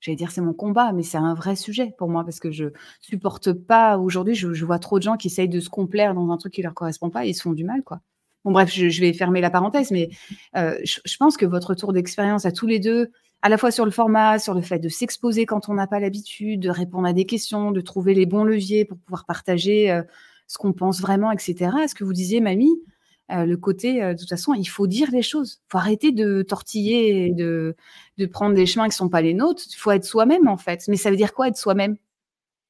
j'allais 0.00 0.16
dire 0.16 0.32
c'est 0.32 0.40
mon 0.40 0.52
combat, 0.52 0.92
mais 0.92 1.04
c'est 1.04 1.18
un 1.18 1.34
vrai 1.34 1.54
sujet 1.54 1.94
pour 1.96 2.08
moi 2.08 2.24
parce 2.24 2.40
que 2.40 2.50
je 2.50 2.66
supporte 3.00 3.52
pas 3.52 3.98
aujourd'hui. 3.98 4.34
Je, 4.34 4.64
vois 4.64 4.80
trop 4.80 4.98
de 4.98 5.04
gens 5.04 5.16
qui 5.16 5.28
essayent 5.28 5.48
de 5.48 5.60
se 5.60 5.68
complaire 5.68 6.12
dans 6.12 6.28
un 6.30 6.36
truc 6.38 6.54
qui 6.54 6.62
leur 6.62 6.74
correspond 6.74 7.08
pas 7.08 7.24
et 7.24 7.30
ils 7.30 7.34
se 7.34 7.42
font 7.42 7.52
du 7.52 7.64
mal, 7.64 7.84
quoi. 7.84 8.00
Bon, 8.44 8.52
bref, 8.52 8.72
je, 8.72 9.00
vais 9.00 9.12
fermer 9.12 9.40
la 9.40 9.50
parenthèse, 9.50 9.90
mais 9.90 10.10
euh, 10.56 10.78
je, 10.84 11.16
pense 11.18 11.36
que 11.36 11.44
votre 11.44 11.74
tour 11.74 11.92
d'expérience 11.92 12.46
à 12.46 12.52
tous 12.52 12.66
les 12.66 12.78
deux, 12.78 13.10
à 13.42 13.48
la 13.48 13.58
fois 13.58 13.70
sur 13.70 13.84
le 13.84 13.90
format, 13.90 14.38
sur 14.38 14.54
le 14.54 14.62
fait 14.62 14.78
de 14.78 14.88
s'exposer 14.88 15.46
quand 15.46 15.68
on 15.68 15.74
n'a 15.74 15.86
pas 15.86 16.00
l'habitude, 16.00 16.60
de 16.60 16.70
répondre 16.70 17.06
à 17.06 17.12
des 17.12 17.24
questions, 17.24 17.70
de 17.70 17.80
trouver 17.80 18.14
les 18.14 18.26
bons 18.26 18.44
leviers 18.44 18.84
pour 18.84 18.98
pouvoir 18.98 19.24
partager 19.26 19.90
euh, 19.90 20.02
ce 20.46 20.58
qu'on 20.58 20.72
pense 20.72 21.00
vraiment, 21.00 21.30
etc. 21.32 21.70
Est-ce 21.82 21.94
que 21.94 22.04
vous 22.04 22.12
disiez, 22.12 22.40
mamie, 22.40 22.82
euh, 23.30 23.44
le 23.44 23.56
côté, 23.56 24.02
euh, 24.02 24.14
de 24.14 24.18
toute 24.18 24.28
façon, 24.28 24.54
il 24.54 24.64
faut 24.66 24.86
dire 24.86 25.10
les 25.12 25.22
choses. 25.22 25.60
Il 25.66 25.72
faut 25.72 25.78
arrêter 25.78 26.12
de 26.12 26.42
tortiller 26.42 27.32
de, 27.32 27.76
de 28.18 28.26
prendre 28.26 28.54
des 28.54 28.66
chemins 28.66 28.84
qui 28.84 28.90
ne 28.90 28.94
sont 28.94 29.08
pas 29.08 29.20
les 29.20 29.34
nôtres. 29.34 29.64
Il 29.70 29.76
faut 29.76 29.90
être 29.90 30.04
soi-même, 30.04 30.48
en 30.48 30.56
fait. 30.56 30.86
Mais 30.88 30.96
ça 30.96 31.10
veut 31.10 31.16
dire 31.16 31.34
quoi 31.34 31.48
être 31.48 31.56
soi-même? 31.56 31.96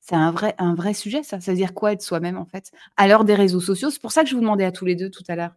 C'est 0.01 0.17
un 0.17 0.31
vrai, 0.33 0.55
un 0.59 0.75
vrai 0.75 0.95
sujet, 0.95 1.23
ça. 1.23 1.41
Ça 1.41 1.53
veut 1.53 1.57
dire 1.59 1.75
quoi 1.75 1.93
être 1.93 2.03
soi-même, 2.03 2.37
en 2.39 2.47
fait? 2.47 2.73
À 2.97 3.09
l'heure 3.09 3.25
des 3.25 3.35
réseaux 3.35 3.61
sociaux, 3.61 3.91
c'est 3.91 4.01
pour 4.01 4.13
ça 4.13 4.23
que 4.23 4.31
je 4.31 4.35
vous 4.35 4.41
demandais 4.41 4.65
à 4.65 4.73
tous 4.73 4.85
les 4.85 4.97
deux 4.97 5.11
tout 5.11 5.25
à 5.29 5.37
l'heure 5.37 5.53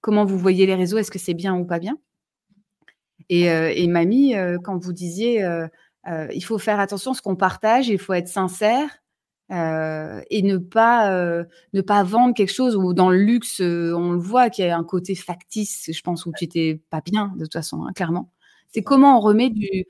comment 0.00 0.24
vous 0.24 0.38
voyez 0.38 0.66
les 0.66 0.74
réseaux? 0.74 0.98
Est-ce 0.98 1.10
que 1.10 1.18
c'est 1.18 1.34
bien 1.34 1.54
ou 1.54 1.64
pas 1.64 1.78
bien? 1.78 1.98
Et, 3.30 3.86
mamie, 3.88 4.34
quand 4.64 4.78
vous 4.78 4.92
disiez 4.92 5.46
il 6.06 6.44
faut 6.44 6.58
faire 6.58 6.80
attention 6.80 7.12
à 7.12 7.14
ce 7.14 7.22
qu'on 7.22 7.36
partage, 7.36 7.88
il 7.88 7.98
faut 7.98 8.12
être 8.12 8.28
sincère, 8.28 9.00
euh, 9.50 10.20
et 10.30 10.42
ne 10.42 10.58
pas 10.58 11.12
euh, 11.12 11.44
ne 11.72 11.80
pas 11.80 12.04
vendre 12.04 12.34
quelque 12.34 12.52
chose 12.52 12.76
où 12.76 12.94
dans 12.94 13.10
le 13.10 13.16
luxe 13.16 13.60
euh, 13.60 13.92
on 13.96 14.12
le 14.12 14.18
voit 14.20 14.48
qu'il 14.48 14.64
y 14.64 14.68
a 14.68 14.78
un 14.78 14.84
côté 14.84 15.16
factice 15.16 15.90
je 15.92 16.02
pense 16.02 16.24
où 16.24 16.32
tu 16.38 16.44
n'étais 16.44 16.80
pas 16.88 17.00
bien 17.00 17.32
de 17.34 17.46
toute 17.46 17.54
façon 17.54 17.84
hein, 17.84 17.92
clairement. 17.92 18.30
C'est 18.68 18.84
comment 18.84 19.16
on 19.16 19.20
remet 19.20 19.50
du 19.50 19.86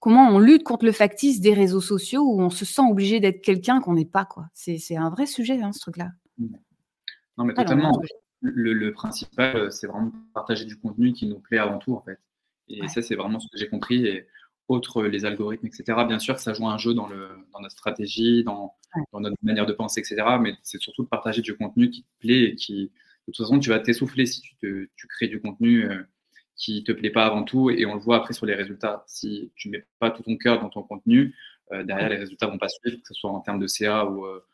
comment 0.00 0.30
on 0.30 0.38
lutte 0.38 0.62
contre 0.62 0.86
le 0.86 0.92
factice 0.92 1.42
des 1.42 1.52
réseaux 1.52 1.82
sociaux 1.82 2.22
où 2.22 2.40
on 2.40 2.48
se 2.48 2.64
sent 2.64 2.80
obligé 2.88 3.20
d'être 3.20 3.42
quelqu'un 3.42 3.82
qu'on 3.82 3.92
n'est 3.92 4.06
pas 4.06 4.24
quoi. 4.24 4.46
C'est 4.54 4.96
un 4.96 5.10
vrai 5.10 5.26
sujet 5.26 5.60
hein, 5.60 5.72
ce 5.72 5.80
truc 5.80 5.98
là 5.98 6.08
non 7.36 7.44
mais 7.44 7.52
totalement. 7.52 8.00
le, 8.40 8.72
le, 8.72 8.92
principal 8.92 9.70
c'est 9.70 9.86
vraiment 9.86 10.12
partager 10.32 10.64
du 10.64 10.78
contenu 10.78 11.12
qui 11.12 11.26
nous 11.26 11.40
plaît 11.40 11.58
avant 11.58 11.76
tout 11.76 11.94
en 11.94 12.00
fait 12.00 12.18
et 12.68 12.88
ça 12.88 13.02
c'est 13.02 13.14
vraiment 13.14 13.40
ce 13.40 13.48
que 13.48 13.58
j'ai 13.58 13.68
compris 13.68 14.06
et 14.06 14.26
autres 14.68 15.02
les 15.04 15.24
algorithmes, 15.24 15.66
etc. 15.66 15.84
Bien 16.06 16.18
sûr, 16.18 16.38
ça 16.38 16.54
joue 16.54 16.66
un 16.66 16.78
jeu 16.78 16.94
dans, 16.94 17.06
le, 17.06 17.28
dans 17.52 17.60
notre 17.60 17.72
stratégie, 17.74 18.44
dans, 18.44 18.74
dans, 19.12 19.20
notre 19.20 19.36
manière 19.42 19.66
de 19.66 19.72
penser, 19.72 20.00
etc. 20.00 20.38
Mais 20.40 20.54
c'est 20.62 20.80
surtout 20.80 21.02
de 21.04 21.08
partager 21.08 21.42
du 21.42 21.56
contenu 21.56 21.90
qui 21.90 22.02
te 22.02 22.08
plaît 22.20 22.44
et 22.44 22.54
qui, 22.54 22.84
de 22.84 23.32
toute 23.32 23.36
façon, 23.36 23.58
tu 23.58 23.70
vas 23.70 23.78
t'essouffler 23.78 24.26
si 24.26 24.40
tu, 24.40 24.56
te, 24.56 24.88
tu, 24.96 25.06
crées 25.08 25.28
du 25.28 25.40
contenu 25.40 25.84
euh, 25.84 26.02
qui 26.56 26.82
te 26.84 26.92
plaît 26.92 27.10
pas 27.10 27.26
avant 27.26 27.42
tout. 27.42 27.70
Et 27.70 27.84
on 27.86 27.94
le 27.94 28.00
voit 28.00 28.16
après 28.16 28.32
sur 28.32 28.46
les 28.46 28.54
résultats. 28.54 29.04
Si 29.06 29.52
tu 29.54 29.68
mets 29.68 29.84
pas 29.98 30.10
tout 30.10 30.22
ton 30.22 30.36
cœur 30.36 30.60
dans 30.60 30.70
ton 30.70 30.82
contenu, 30.82 31.34
euh, 31.72 31.82
derrière, 31.82 32.08
les 32.08 32.16
résultats 32.16 32.46
vont 32.46 32.58
pas 32.58 32.68
suivre, 32.68 32.96
que 32.98 33.08
ce 33.08 33.14
soit 33.14 33.30
en 33.30 33.40
termes 33.40 33.58
de 33.58 33.66
CA 33.66 34.06
ou, 34.06 34.24
euh, 34.24 34.44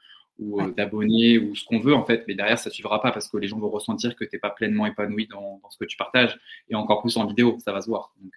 ou 0.40 0.70
d'abonnés 0.70 1.38
ou 1.38 1.54
ce 1.54 1.64
qu'on 1.64 1.78
veut, 1.78 1.94
en 1.94 2.04
fait. 2.04 2.24
Mais 2.26 2.34
derrière, 2.34 2.58
ça 2.58 2.70
suivra 2.70 3.00
pas 3.00 3.12
parce 3.12 3.28
que 3.28 3.36
les 3.36 3.46
gens 3.46 3.58
vont 3.58 3.70
ressentir 3.70 4.16
que 4.16 4.24
tu 4.24 4.30
n'es 4.32 4.40
pas 4.40 4.50
pleinement 4.50 4.86
épanoui 4.86 5.26
dans, 5.28 5.60
dans, 5.62 5.70
ce 5.70 5.78
que 5.78 5.84
tu 5.84 5.96
partages. 5.96 6.40
Et 6.68 6.74
encore 6.74 7.02
plus 7.02 7.16
en 7.16 7.26
vidéo, 7.26 7.58
ça 7.64 7.72
va 7.72 7.80
se 7.82 7.88
voir. 7.88 8.12
Donc, 8.20 8.32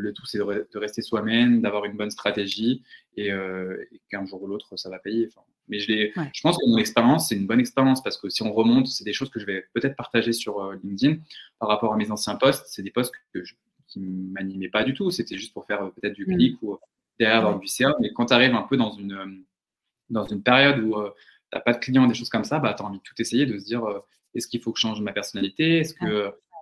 le, 0.00 0.12
tout, 0.12 0.26
c'est 0.26 0.38
de, 0.38 0.78
rester 0.78 1.02
soi-même, 1.02 1.60
d'avoir 1.60 1.84
une 1.84 1.96
bonne 1.96 2.10
stratégie 2.10 2.82
euh, 3.18 3.84
et, 3.92 4.00
qu'un 4.08 4.24
jour 4.26 4.42
ou 4.42 4.46
l'autre, 4.46 4.76
ça 4.76 4.88
va 4.88 4.98
payer. 4.98 5.28
mais 5.68 5.78
je, 5.78 6.10
je 6.32 6.40
pense 6.42 6.56
que 6.58 6.68
mon 6.68 6.78
expérience, 6.78 7.28
c'est 7.28 7.36
une 7.36 7.46
bonne 7.46 7.60
expérience 7.60 8.02
parce 8.02 8.16
que 8.16 8.28
si 8.28 8.42
on 8.42 8.52
remonte, 8.52 8.86
c'est 8.86 9.04
des 9.04 9.12
choses 9.12 9.30
que 9.30 9.40
je 9.40 9.46
vais 9.46 9.66
peut-être 9.74 9.96
partager 9.96 10.32
sur 10.32 10.60
euh, 10.60 10.76
LinkedIn 10.82 11.18
par 11.58 11.68
rapport 11.68 11.92
à 11.92 11.96
mes 11.96 12.10
anciens 12.10 12.36
posts. 12.36 12.64
C'est 12.66 12.82
des 12.82 12.90
posts 12.90 13.12
que 13.32 13.40
qui 13.88 14.00
ne 14.00 14.32
m'animaient 14.32 14.70
pas 14.70 14.84
du 14.84 14.94
tout. 14.94 15.10
C'était 15.10 15.36
juste 15.36 15.52
pour 15.52 15.66
faire 15.66 15.82
euh, 15.82 15.90
peut-être 15.90 16.14
du 16.14 16.24
clic 16.24 16.56
ou 16.62 16.78
derrière 17.18 17.38
avoir 17.38 17.58
du 17.58 17.68
CA. 17.68 17.94
Mais 18.00 18.12
quand 18.12 18.26
tu 18.26 18.34
arrives 18.34 18.54
un 18.54 18.62
peu 18.62 18.78
dans 18.78 18.92
une, 18.92 19.44
dans 20.12 20.26
une 20.26 20.42
période 20.42 20.78
où 20.78 20.94
tu 20.94 21.10
n'as 21.52 21.60
pas 21.60 21.72
de 21.72 21.78
clients, 21.78 22.06
des 22.06 22.14
choses 22.14 22.28
comme 22.28 22.44
ça, 22.44 22.60
bah, 22.60 22.74
tu 22.74 22.82
as 22.82 22.86
envie 22.86 22.98
de 22.98 23.02
tout 23.02 23.14
essayer, 23.18 23.46
de 23.46 23.58
se 23.58 23.64
dire 23.64 23.82
est-ce 24.34 24.46
qu'il 24.46 24.60
faut 24.60 24.72
que 24.72 24.78
je 24.78 24.82
change 24.82 25.00
ma 25.00 25.12
personnalité? 25.12 25.78
Est-ce 25.78 25.94
qu'il 25.94 26.08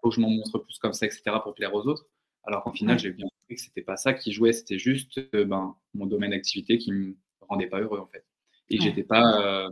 faut 0.03 0.09
que 0.09 0.15
je 0.15 0.21
m'en 0.21 0.31
montre 0.31 0.59
plus 0.59 0.79
comme 0.79 0.93
ça, 0.93 1.07
etc., 1.07 1.23
pour 1.43 1.55
plaire 1.55 1.75
aux 1.75 1.87
autres? 1.87 2.07
Alors 2.45 2.65
qu'en 2.65 2.73
final, 2.73 2.99
j'ai 2.99 3.11
bien 3.11 3.27
compris 3.27 3.57
que 3.57 3.61
c'était 3.61 3.83
pas 3.83 3.97
ça 3.97 4.15
qui 4.15 4.33
jouait, 4.33 4.53
c'était 4.53 4.79
juste 4.79 5.21
euh, 5.35 5.45
ben, 5.45 5.77
mon 5.95 6.07
domaine 6.07 6.31
d'activité 6.31 6.79
qui 6.79 6.93
me 6.93 7.17
rendait 7.43 7.67
pas 7.67 7.81
heureux 7.81 7.99
en 7.99 8.07
fait. 8.07 8.25
Et 8.71 8.79
je 8.79 8.83
j'étais 8.83 9.03
pas 9.03 9.67
euh, 9.67 9.71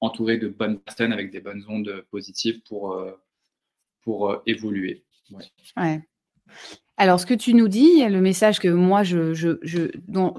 entouré 0.00 0.36
de 0.36 0.48
bonnes 0.48 0.78
personnes 0.80 1.12
avec 1.12 1.30
des 1.30 1.40
bonnes 1.40 1.64
ondes 1.68 2.04
positives 2.10 2.60
pour, 2.62 2.92
euh, 2.92 3.12
pour 4.02 4.42
évoluer. 4.46 5.04
Ouais. 5.30 6.02
Alors, 7.00 7.18
ce 7.18 7.24
que 7.24 7.32
tu 7.32 7.54
nous 7.54 7.66
dis, 7.66 8.04
le 8.06 8.20
message 8.20 8.60
que 8.60 8.68
moi, 8.68 9.02
je, 9.02 9.32
je, 9.32 9.58
je 9.62 9.88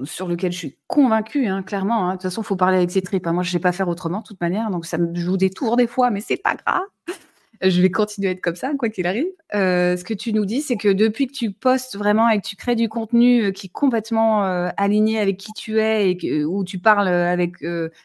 sur 0.03 0.27
lequel 0.27 0.51
je 0.51 0.57
suis 0.59 0.77
convaincue, 0.85 1.47
hein, 1.47 1.63
clairement. 1.63 2.05
Hein. 2.05 2.09
de 2.09 2.13
toute 2.17 2.21
façon, 2.21 2.43
il 2.43 2.45
faut 2.45 2.55
parler 2.55 2.77
avec 2.77 2.91
ses 2.91 3.01
tripes. 3.01 3.25
Hein. 3.25 3.33
Moi, 3.33 3.41
je 3.41 3.49
ne 3.49 3.53
sais 3.53 3.59
pas 3.59 3.71
faire 3.71 3.87
autrement, 3.87 4.19
de 4.19 4.25
toute 4.25 4.39
manière. 4.41 4.69
Donc, 4.69 4.85
ça 4.85 4.99
me 4.99 5.15
joue 5.15 5.37
des 5.37 5.49
tours 5.49 5.75
des 5.75 5.87
fois, 5.87 6.11
mais 6.11 6.21
c'est 6.21 6.37
pas 6.37 6.53
grave 6.53 6.83
je 7.63 7.81
vais 7.81 7.89
continuer 7.89 8.29
à 8.29 8.31
être 8.33 8.41
comme 8.41 8.55
ça, 8.55 8.71
quoi 8.77 8.89
qu'il 8.89 9.07
arrive. 9.07 9.25
Euh, 9.55 9.97
ce 9.97 10.03
que 10.03 10.13
tu 10.13 10.33
nous 10.33 10.45
dis, 10.45 10.61
c'est 10.61 10.77
que 10.77 10.89
depuis 10.89 11.25
que 11.25 11.33
tu 11.33 11.51
postes 11.51 11.97
vraiment 11.97 12.29
et 12.29 12.39
que 12.39 12.47
tu 12.47 12.55
crées 12.55 12.75
du 12.75 12.89
contenu 12.89 13.45
euh, 13.45 13.51
qui 13.51 13.65
est 13.65 13.71
complètement 13.71 14.45
euh, 14.45 14.69
aligné 14.77 15.19
avec 15.19 15.37
qui 15.37 15.53
tu 15.53 15.79
es 15.79 16.11
et 16.11 16.45
où 16.45 16.63
tu 16.63 16.77
parles 16.77 17.07
avec 17.07 17.55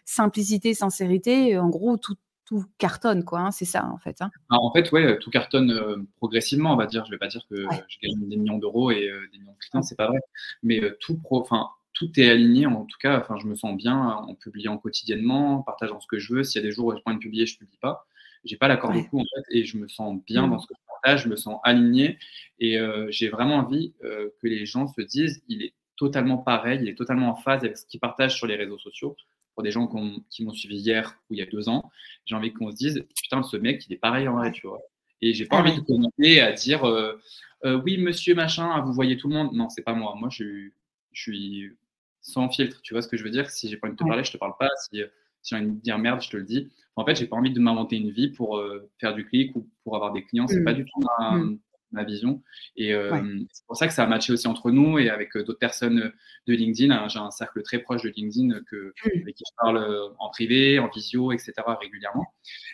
simplicité, 0.07 0.73
sincérité, 0.73 1.59
en 1.59 1.69
gros, 1.69 1.99
tout, 1.99 2.17
tout 2.47 2.65
cartonne, 2.79 3.25
quoi. 3.25 3.41
Hein, 3.41 3.51
c'est 3.51 3.65
ça, 3.65 3.85
en 3.87 3.99
fait. 3.99 4.23
Hein. 4.23 4.31
en 4.51 4.73
fait, 4.73 4.91
ouais, 4.93 5.19
tout 5.19 5.31
cartonne 5.31 6.07
progressivement, 6.17 6.73
on 6.73 6.77
va 6.77 6.87
dire. 6.87 7.05
Je 7.07 7.11
vais 7.11 7.19
pas 7.19 7.29
dire 7.29 7.47
que 7.51 7.57
je 7.89 7.99
gagne 8.03 8.29
des 8.29 8.37
millions 8.37 8.59
d'euros 8.59 8.91
et 8.91 9.11
des 9.33 9.39
millions 9.39 9.53
de 9.53 9.59
clients, 9.59 9.83
c'est 9.83 9.97
pas 9.97 10.09
vrai. 10.09 10.21
Mais 10.63 10.81
tout 11.01 11.19
pro, 11.19 11.41
enfin, 11.41 11.69
tout 11.93 12.11
est 12.19 12.31
aligné. 12.31 12.67
En 12.67 12.85
tout 12.85 12.99
cas, 13.01 13.19
enfin, 13.19 13.37
je 13.41 13.47
me 13.47 13.55
sens 13.55 13.77
bien 13.77 13.99
en 13.99 14.35
publiant 14.35 14.79
quotidiennement, 14.79 15.59
en 15.59 15.63
partageant 15.63 16.01
ce 16.01 16.07
que 16.07 16.19
je 16.19 16.35
veux. 16.35 16.45
S'il 16.45 16.63
y 16.63 16.65
a 16.65 16.69
des 16.69 16.73
jours 16.73 16.87
où 16.87 16.97
je 16.97 17.03
pas 17.03 17.11
envie 17.11 17.19
de 17.19 17.23
publier, 17.23 17.47
je 17.47 17.59
publie 17.59 17.79
pas 17.81 18.07
j'ai 18.47 18.57
pas 18.57 18.69
l'accord 18.69 18.93
de 18.93 19.01
coup 19.01 19.21
en 19.21 19.25
fait, 19.25 19.45
et 19.51 19.65
je 19.65 19.77
me 19.77 19.89
sens 19.89 20.19
bien 20.25 20.47
mmh. 20.47 20.51
dans 20.51 20.59
ce 20.59 20.67
que 20.67 20.75
je 20.75 20.87
partage, 20.87 21.25
je 21.25 21.29
me 21.29 21.37
sens 21.37 21.61
aligné 21.65 22.19
et 22.59 22.79
euh, 22.79 23.09
j'ai 23.11 23.29
vraiment 23.29 23.57
envie 23.57 23.95
euh, 24.05 24.31
que 24.41 24.47
les 24.47 24.67
gens 24.67 24.87
se 24.87 25.01
disent 25.03 25.43
il 25.49 25.63
est 25.63 25.75
totalement 25.97 26.39
pareil, 26.39 26.81
il 26.83 26.89
est 26.89 26.95
totalement 26.95 27.31
en 27.31 27.37
phase 27.37 27.65
avec 27.65 27.77
ce 27.77 27.87
qu'il 27.87 28.01
partage 28.01 28.37
sur 28.37 28.47
les 28.47 28.57
réseaux 28.57 28.79
sociaux. 28.79 29.17
Pour 29.57 29.63
des 29.63 29.71
gens 29.71 29.89
qui 30.29 30.45
m'ont 30.45 30.53
suivi 30.53 30.77
hier 30.77 31.17
ou 31.29 31.35
il 31.35 31.39
y 31.39 31.43
a 31.43 31.47
deux 31.47 31.71
ans, 31.71 31.91
j'ai 32.27 32.35
envie 32.35 32.53
qu'on 32.53 32.71
se 32.71 32.77
dise 32.77 33.07
putain 33.23 33.43
ce 33.43 33.57
mec 33.57 33.87
il 33.89 33.95
est 33.95 33.99
pareil 33.99 34.29
en 34.29 34.35
vrai, 34.35 34.53
tu 34.53 34.67
vois. 34.67 34.83
Et 35.23 35.33
j'ai 35.33 35.47
pas 35.47 35.57
ah 35.57 35.63
envie 35.63 35.75
de 35.75 35.81
commenter 35.81 36.41
à 36.43 36.53
dire 36.53 36.85
euh, 36.85 37.19
oui 37.65 37.97
monsieur 37.97 38.35
machin, 38.35 38.83
vous 38.83 38.93
voyez 38.93 39.17
tout 39.17 39.29
le 39.29 39.35
monde. 39.35 39.55
Non 39.55 39.71
c'est 39.71 39.81
pas 39.81 39.95
moi, 39.95 40.15
moi 40.15 40.29
je, 40.31 40.69
je 41.13 41.23
suis 41.23 41.73
sans 42.21 42.51
filtre, 42.51 42.83
tu 42.83 42.93
vois 42.93 43.01
ce 43.01 43.09
que 43.09 43.17
je 43.17 43.25
veux 43.25 43.31
dire? 43.31 43.49
Si 43.49 43.71
j'ai 43.71 43.79
pas 43.79 43.87
envie 43.89 43.97
de 43.97 44.03
te 44.03 44.07
parler, 44.07 44.25
je 44.25 44.33
te 44.33 44.37
parle 44.37 44.53
pas. 44.59 44.69
Si 44.91 45.01
si 45.47 45.55
j'ai 45.55 45.57
envie 45.57 45.71
de 45.71 45.81
dire 45.81 45.99
merde, 45.99 46.21
je 46.21 46.29
te 46.29 46.37
le 46.37 46.43
dis. 46.43 46.69
En 46.97 47.05
fait, 47.05 47.15
j'ai 47.15 47.27
pas 47.27 47.37
envie 47.37 47.53
de 47.53 47.61
m'inventer 47.61 47.97
une 47.97 48.11
vie 48.11 48.29
pour 48.29 48.59
euh, 48.59 48.91
faire 48.99 49.15
du 49.15 49.25
clic 49.25 49.55
ou 49.55 49.69
pour 49.85 49.95
avoir 49.97 50.13
des 50.13 50.25
clients. 50.25 50.47
C'est 50.49 50.65
pas 50.65 50.73
du 50.73 50.85
tout 50.85 51.01
mm. 51.01 51.59
Ma, 51.93 52.05
vision. 52.05 52.43
Et 52.77 52.93
euh, 52.93 53.39
c'est 53.53 53.67
pour 53.67 53.77
ça 53.77 53.87
que 53.87 53.93
ça 53.93 54.05
a 54.05 54.07
matché 54.07 54.33
aussi 54.33 54.47
entre 54.47 54.71
nous 54.71 54.99
et 54.99 55.11
avec 55.11 55.37
euh, 55.37 55.45
d'autres 55.45 55.59
personnes 55.59 56.13
de 56.47 56.55
LinkedIn. 56.55 56.95
Hein, 56.95 57.09
j'ai 57.09 57.19
un 57.19 57.31
cercle 57.31 57.63
très 57.63 57.79
proche 57.79 58.03
de 58.03 58.09
LinkedIn 58.09 58.61
que, 58.71 58.95
mm. 59.05 59.23
avec 59.23 59.35
qui 59.35 59.45
je 59.47 59.55
parle 59.59 60.13
en 60.19 60.31
privé, 60.31 60.79
en 60.79 60.89
visio, 60.89 61.33
etc. 61.33 61.53
régulièrement. 61.81 62.27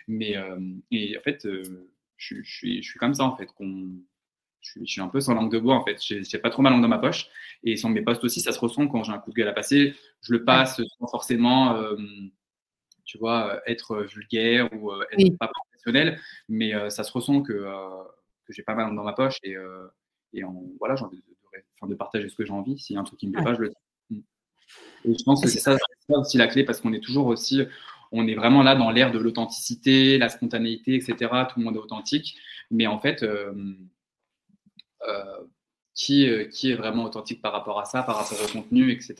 Mais 0.07 0.35
et 0.91 1.17
en 1.17 1.21
fait, 1.21 1.47
je, 2.17 2.41
suis, 2.43 2.81
je 2.81 2.89
suis 2.89 2.99
comme 2.99 3.13
ça 3.13 3.23
en 3.23 3.35
fait. 3.35 3.47
je, 4.61 4.85
suis 4.85 5.01
un 5.01 5.07
peu 5.07 5.19
sans 5.19 5.33
langue 5.33 5.51
de 5.51 5.59
bois 5.59 5.75
en 5.75 5.85
fait. 5.85 6.01
J'ai 6.01 6.39
pas 6.39 6.49
trop 6.49 6.61
ma 6.61 6.69
langue 6.69 6.81
dans 6.81 6.87
ma 6.87 6.99
poche. 6.99 7.27
Et 7.63 7.75
sur 7.77 7.89
mes 7.89 8.01
posts 8.01 8.23
aussi, 8.23 8.41
ça 8.41 8.51
se 8.51 8.59
ressent 8.59 8.87
quand 8.87 9.03
j'ai 9.03 9.11
un 9.11 9.19
coup 9.19 9.31
de 9.31 9.35
gueule 9.35 9.47
à 9.47 9.53
passer. 9.53 9.93
Je 10.21 10.33
le 10.33 10.43
passe 10.43 10.81
sans 10.99 11.07
forcément 11.07 11.77
tu 13.05 13.17
vois, 13.17 13.55
euh, 13.55 13.59
être 13.67 13.91
euh, 13.91 14.03
vulgaire 14.05 14.69
ou 14.73 14.91
euh, 14.91 15.05
être 15.11 15.37
pas 15.37 15.47
professionnel, 15.47 16.19
mais 16.49 16.73
ça 16.89 17.03
se 17.03 17.11
ressent 17.11 17.41
que, 17.41 17.65
que 18.45 18.53
j'ai 18.53 18.63
pas 18.63 18.75
mal 18.75 18.95
dans 18.95 19.03
ma 19.03 19.13
poche 19.13 19.37
et, 19.43 19.55
et 20.33 20.43
en, 20.43 20.63
voilà, 20.79 20.95
j'ai 20.95 21.03
envie 21.03 21.17
de, 21.17 21.87
de, 21.87 21.95
partager 21.95 22.29
ce 22.29 22.35
que 22.35 22.45
j'ai 22.45 22.51
envie. 22.51 22.77
S'il 22.79 22.95
y 22.95 22.97
a 22.97 23.01
un 23.01 23.03
truc 23.03 23.19
qui 23.19 23.27
me 23.27 23.33
plaît 23.33 23.43
pas, 23.43 23.53
je 23.53 23.61
le 23.61 23.69
dis. 23.69 23.75
Mm. 24.09 24.21
Et 25.05 25.17
je 25.17 25.23
pense 25.23 25.41
que 25.41 25.47
c'est 25.47 25.59
ça, 25.59 25.77
ça, 25.77 26.17
aussi 26.17 26.37
la 26.37 26.47
clé 26.47 26.63
parce 26.63 26.81
qu'on 26.81 26.93
est 26.93 27.03
toujours 27.03 27.27
aussi, 27.27 27.61
on 28.11 28.27
est 28.27 28.35
vraiment 28.35 28.63
là 28.63 28.75
dans 28.75 28.91
l'ère 28.91 29.11
de 29.11 29.19
l'authenticité, 29.19 30.17
la 30.17 30.29
spontanéité, 30.29 30.95
etc. 30.95 31.15
Tout 31.49 31.59
le 31.59 31.65
monde 31.65 31.75
est 31.75 31.79
authentique, 31.79 32.37
mais 32.71 32.87
en 32.87 32.99
fait, 32.99 33.25
qui, 35.95 36.27
qui 36.51 36.71
est 36.71 36.75
vraiment 36.75 37.03
authentique 37.03 37.41
par 37.41 37.53
rapport 37.53 37.79
à 37.79 37.85
ça, 37.85 38.03
par 38.03 38.17
rapport 38.17 38.37
au 38.41 38.51
contenu, 38.51 38.91
etc. 38.91 39.15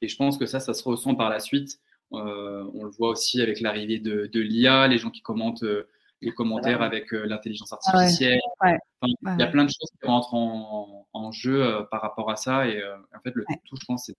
Et 0.00 0.08
je 0.08 0.16
pense 0.16 0.38
que 0.38 0.46
ça, 0.46 0.60
ça 0.60 0.74
se 0.74 0.84
ressent 0.84 1.14
par 1.14 1.30
la 1.30 1.40
suite 1.40 1.80
euh, 2.14 2.64
on 2.74 2.84
le 2.84 2.90
voit 2.90 3.10
aussi 3.10 3.40
avec 3.40 3.60
l'arrivée 3.60 3.98
de, 3.98 4.28
l'IA, 4.40 4.86
les 4.88 4.98
gens 4.98 5.10
qui 5.10 5.22
commentent 5.22 5.62
euh, 5.62 5.88
les 6.22 6.32
commentaires 6.32 6.82
avec 6.82 7.12
euh, 7.12 7.26
l'intelligence 7.26 7.72
artificielle. 7.72 8.40
il 8.62 9.38
y 9.38 9.42
a 9.42 9.46
plein 9.46 9.64
de 9.64 9.70
choses 9.70 9.90
qui 10.00 10.06
rentrent 10.06 10.34
en, 10.34 11.32
jeu 11.32 11.86
par 11.90 12.02
rapport 12.02 12.30
à 12.30 12.36
ça. 12.36 12.66
Et 12.68 12.82
en 12.84 13.20
fait, 13.22 13.34
le 13.34 13.44
tout, 13.64 13.76
je 13.80 13.86
pense, 13.86 14.06
c'est 14.06 14.16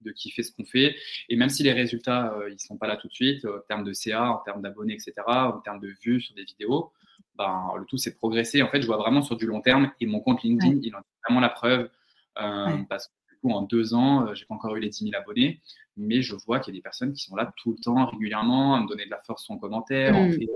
de, 0.00 0.12
kiffer 0.12 0.42
ce 0.42 0.52
qu'on 0.52 0.64
fait. 0.64 0.96
Et 1.28 1.36
même 1.36 1.48
si 1.48 1.62
les 1.62 1.72
résultats, 1.72 2.34
ils 2.48 2.54
ne 2.54 2.58
sont 2.58 2.76
pas 2.76 2.86
là 2.86 2.96
tout 2.96 3.08
de 3.08 3.12
suite, 3.12 3.44
en 3.44 3.60
termes 3.68 3.84
de 3.84 3.92
CA, 3.92 4.30
en 4.30 4.38
termes 4.38 4.62
d'abonnés, 4.62 4.94
etc., 4.94 5.14
en 5.26 5.60
termes 5.60 5.80
de 5.80 5.92
vues 6.02 6.20
sur 6.20 6.34
des 6.34 6.44
vidéos, 6.44 6.92
ben, 7.36 7.72
le 7.78 7.84
tout, 7.86 7.98
c'est 7.98 8.10
de 8.10 8.16
progresser. 8.16 8.62
En 8.62 8.68
fait, 8.68 8.80
je 8.82 8.86
vois 8.86 8.96
vraiment 8.96 9.22
sur 9.22 9.36
du 9.36 9.46
long 9.46 9.60
terme. 9.60 9.90
Et 10.00 10.06
mon 10.06 10.20
compte 10.20 10.42
LinkedIn, 10.42 10.80
il 10.82 10.94
en 10.94 11.00
est 11.00 11.24
vraiment 11.24 11.40
la 11.40 11.48
preuve. 11.48 11.90
Parce 12.34 13.08
que 13.08 13.12
du 13.30 13.40
coup, 13.40 13.50
en 13.50 13.62
deux 13.62 13.94
ans, 13.94 14.34
j'ai 14.34 14.44
pas 14.44 14.54
encore 14.54 14.76
eu 14.76 14.80
les 14.80 14.88
10 14.88 15.10
000 15.10 15.20
abonnés 15.20 15.60
mais 15.96 16.22
je 16.22 16.34
vois 16.34 16.60
qu'il 16.60 16.74
y 16.74 16.76
a 16.76 16.78
des 16.78 16.82
personnes 16.82 17.12
qui 17.12 17.22
sont 17.22 17.36
là 17.36 17.52
tout 17.56 17.72
le 17.72 17.78
temps, 17.82 18.06
régulièrement, 18.06 18.74
à 18.74 18.80
me 18.80 18.88
donner 18.88 19.04
de 19.04 19.10
la 19.10 19.20
force 19.22 19.48
en 19.50 19.58
commentaire. 19.58 20.16
En, 20.16 20.28
mm. 20.28 20.32
fait, 20.32 20.46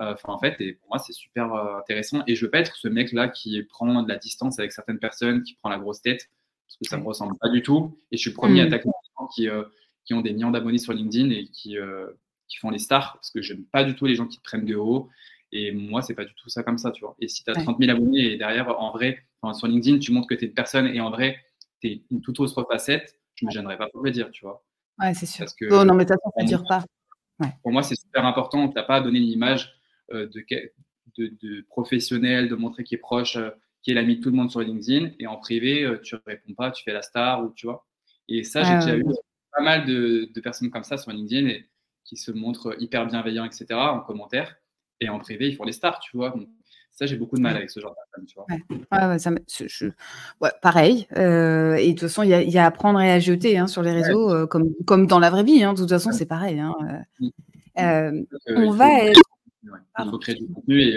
euh, 0.00 0.14
en 0.24 0.38
fait, 0.38 0.60
et 0.60 0.74
pour 0.74 0.88
moi, 0.90 0.98
c'est 0.98 1.12
super 1.12 1.52
euh, 1.52 1.78
intéressant. 1.78 2.22
Et 2.26 2.34
je 2.34 2.44
veux 2.44 2.50
pas 2.50 2.60
être 2.60 2.76
ce 2.76 2.88
mec-là 2.88 3.28
qui 3.28 3.62
prend 3.64 4.02
de 4.02 4.08
la 4.08 4.16
distance 4.16 4.58
avec 4.58 4.72
certaines 4.72 4.98
personnes, 4.98 5.42
qui 5.42 5.54
prend 5.54 5.68
la 5.68 5.78
grosse 5.78 6.02
tête, 6.02 6.30
parce 6.66 6.76
que 6.78 6.88
ça 6.88 6.98
me 6.98 7.04
ressemble 7.04 7.36
pas 7.38 7.48
du 7.48 7.62
tout. 7.62 7.98
Et 8.12 8.16
je 8.16 8.22
suis 8.22 8.30
le 8.30 8.36
premier 8.36 8.64
mm. 8.64 8.70
les 8.70 8.82
gens 8.82 9.26
qui, 9.34 9.48
euh, 9.48 9.64
qui 10.04 10.14
ont 10.14 10.20
des 10.20 10.32
millions 10.32 10.50
d'abonnés 10.50 10.78
sur 10.78 10.92
LinkedIn 10.92 11.30
et 11.30 11.46
qui, 11.46 11.76
qui 12.48 12.56
font 12.58 12.70
les 12.70 12.78
stars, 12.78 13.14
parce 13.14 13.30
que 13.30 13.42
j'aime 13.42 13.64
pas 13.64 13.84
du 13.84 13.94
tout 13.94 14.06
les 14.06 14.14
gens 14.14 14.26
qui 14.26 14.38
te 14.38 14.42
prennent 14.42 14.66
de 14.66 14.76
haut. 14.76 15.08
Et 15.50 15.72
moi, 15.72 16.02
c'est 16.02 16.14
pas 16.14 16.24
du 16.24 16.34
tout 16.34 16.48
ça 16.48 16.62
comme 16.62 16.78
ça, 16.78 16.90
tu 16.90 17.00
vois. 17.00 17.16
Et 17.20 17.28
si 17.28 17.42
tu 17.42 17.50
as 17.50 17.54
30 17.54 17.78
000 17.78 17.90
abonnés 17.90 18.32
et 18.32 18.36
derrière, 18.36 18.78
en 18.80 18.92
vrai, 18.92 19.24
sur 19.54 19.66
LinkedIn, 19.66 19.98
tu 19.98 20.12
montres 20.12 20.28
que 20.28 20.34
tu 20.34 20.44
es 20.44 20.48
une 20.48 20.54
personne 20.54 20.86
et 20.86 21.00
en 21.00 21.10
vrai, 21.10 21.38
tu 21.80 21.88
es 21.88 22.02
une 22.10 22.20
toute 22.20 22.38
autre 22.40 22.66
facette, 22.70 23.18
je 23.34 23.46
me 23.46 23.50
gênerais 23.50 23.78
pas 23.78 23.88
pour 23.88 24.02
le 24.02 24.10
dire, 24.10 24.30
tu 24.30 24.44
vois. 24.44 24.62
Ouais, 24.98 25.14
c'est 25.14 25.26
sûr. 25.26 25.46
oh, 25.70 25.84
non, 25.84 25.94
mais 25.94 26.06
ça 26.06 26.16
ne 26.38 26.46
dure 26.46 26.64
pas. 26.68 26.84
Pour 27.62 27.72
moi, 27.72 27.82
c'est 27.82 27.94
super 27.94 28.24
important. 28.26 28.68
Tu 28.68 28.74
n'as 28.74 28.82
pas 28.82 28.96
à 28.96 29.00
donner 29.00 29.20
une 29.20 29.28
image 29.28 29.77
de, 30.12 30.42
de, 31.18 31.32
de, 31.42 31.62
professionnel, 31.68 32.48
de 32.48 32.54
montrer 32.54 32.84
qu'il 32.84 32.96
est 32.96 33.00
proche, 33.00 33.36
euh, 33.36 33.50
qui 33.82 33.90
est 33.90 33.94
l'ami 33.94 34.16
de 34.16 34.22
tout 34.22 34.30
le 34.30 34.36
monde 34.36 34.50
sur 34.50 34.60
LinkedIn. 34.60 35.10
Et 35.18 35.26
en 35.26 35.36
privé, 35.36 35.84
euh, 35.84 36.00
tu 36.00 36.14
ne 36.14 36.20
réponds 36.26 36.54
pas, 36.54 36.70
tu 36.70 36.82
fais 36.82 36.92
la 36.92 37.02
star 37.02 37.44
ou 37.44 37.52
tu 37.54 37.66
vois. 37.66 37.86
Et 38.28 38.44
ça, 38.44 38.62
j'ai 38.62 38.74
déjà 38.74 38.96
eu 38.96 39.04
pas 39.52 39.62
mal 39.62 39.86
de, 39.86 40.30
personnes 40.42 40.70
comme 40.70 40.84
ça 40.84 40.96
sur 40.96 41.10
LinkedIn 41.10 41.48
et 41.48 41.68
qui 42.04 42.16
se 42.16 42.30
montrent 42.30 42.76
hyper 42.80 43.06
bienveillants, 43.06 43.44
etc. 43.44 43.66
en 43.72 44.00
commentaire. 44.00 44.56
Et 45.00 45.08
en 45.08 45.18
privé, 45.18 45.48
ils 45.48 45.56
font 45.56 45.64
des 45.64 45.72
stars, 45.72 46.00
tu 46.00 46.16
vois. 46.16 46.34
ça, 46.90 47.06
j'ai 47.06 47.16
beaucoup 47.16 47.36
de 47.36 47.40
mal 47.40 47.56
avec 47.56 47.70
ce 47.70 47.80
genre 47.80 47.94
de 48.18 48.26
tu 48.26 48.34
vois. 48.34 48.46
Ouais. 48.50 49.18
ça 49.18 49.30
je... 49.48 49.86
pareil. 50.60 51.06
Euh, 51.16 51.74
et 51.74 51.88
de 51.88 51.92
toute 51.92 52.08
façon, 52.08 52.24
il 52.24 52.30
y, 52.30 52.58
a 52.58 52.66
à 52.66 52.70
prendre 52.70 53.00
et 53.00 53.10
à 53.10 53.20
jeter 53.20 53.56
hein, 53.58 53.68
sur 53.68 53.82
les 53.82 53.92
réseaux, 53.92 54.30
euh, 54.30 54.46
comme, 54.46 54.74
comme 54.86 55.06
dans 55.06 55.20
la 55.20 55.30
vraie 55.30 55.44
vie. 55.44 55.62
Hein. 55.62 55.74
De 55.74 55.78
toute 55.78 55.90
façon, 55.90 56.10
c'est 56.12 56.26
pareil. 56.26 56.58
Hein. 56.58 56.74
Euh, 57.78 58.24
on 58.48 58.70
va 58.72 59.04
être. 59.04 59.20
Il 59.64 60.10
faut 60.10 60.18
créer 60.18 60.34
du 60.34 60.46
contenu 60.46 60.80
et, 60.80 60.96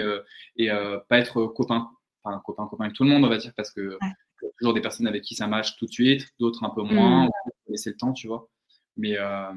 et 0.56 0.68
pas 1.08 1.18
être 1.18 1.46
copain, 1.46 1.90
enfin, 2.22 2.40
copain, 2.44 2.66
copain 2.66 2.84
avec 2.84 2.96
tout 2.96 3.04
le 3.04 3.10
monde, 3.10 3.24
on 3.24 3.28
va 3.28 3.38
dire, 3.38 3.52
parce 3.56 3.70
que 3.70 3.98
y 4.42 4.46
a 4.46 4.50
toujours 4.58 4.74
des 4.74 4.80
personnes 4.80 5.06
avec 5.06 5.22
qui 5.22 5.34
ça 5.34 5.46
marche 5.46 5.76
tout 5.76 5.86
de 5.86 5.90
suite, 5.90 6.28
d'autres 6.38 6.64
un 6.64 6.70
peu 6.70 6.82
moins, 6.82 7.24
mmh. 7.24 7.30
on 7.46 7.50
peut 7.50 7.72
laisser 7.72 7.90
le 7.90 7.96
temps, 7.96 8.12
tu 8.12 8.26
vois. 8.26 8.48
Mais, 8.96 9.16
euh, 9.18 9.52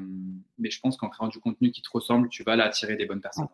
mais 0.58 0.70
je 0.70 0.80
pense 0.80 0.96
qu'en 0.96 1.08
créant 1.08 1.28
du 1.28 1.40
contenu 1.40 1.70
qui 1.70 1.82
te 1.82 1.90
ressemble, 1.92 2.28
tu 2.28 2.42
vas 2.42 2.56
là 2.56 2.64
attirer 2.64 2.96
des 2.96 3.06
bonnes 3.06 3.20
personnes. 3.20 3.48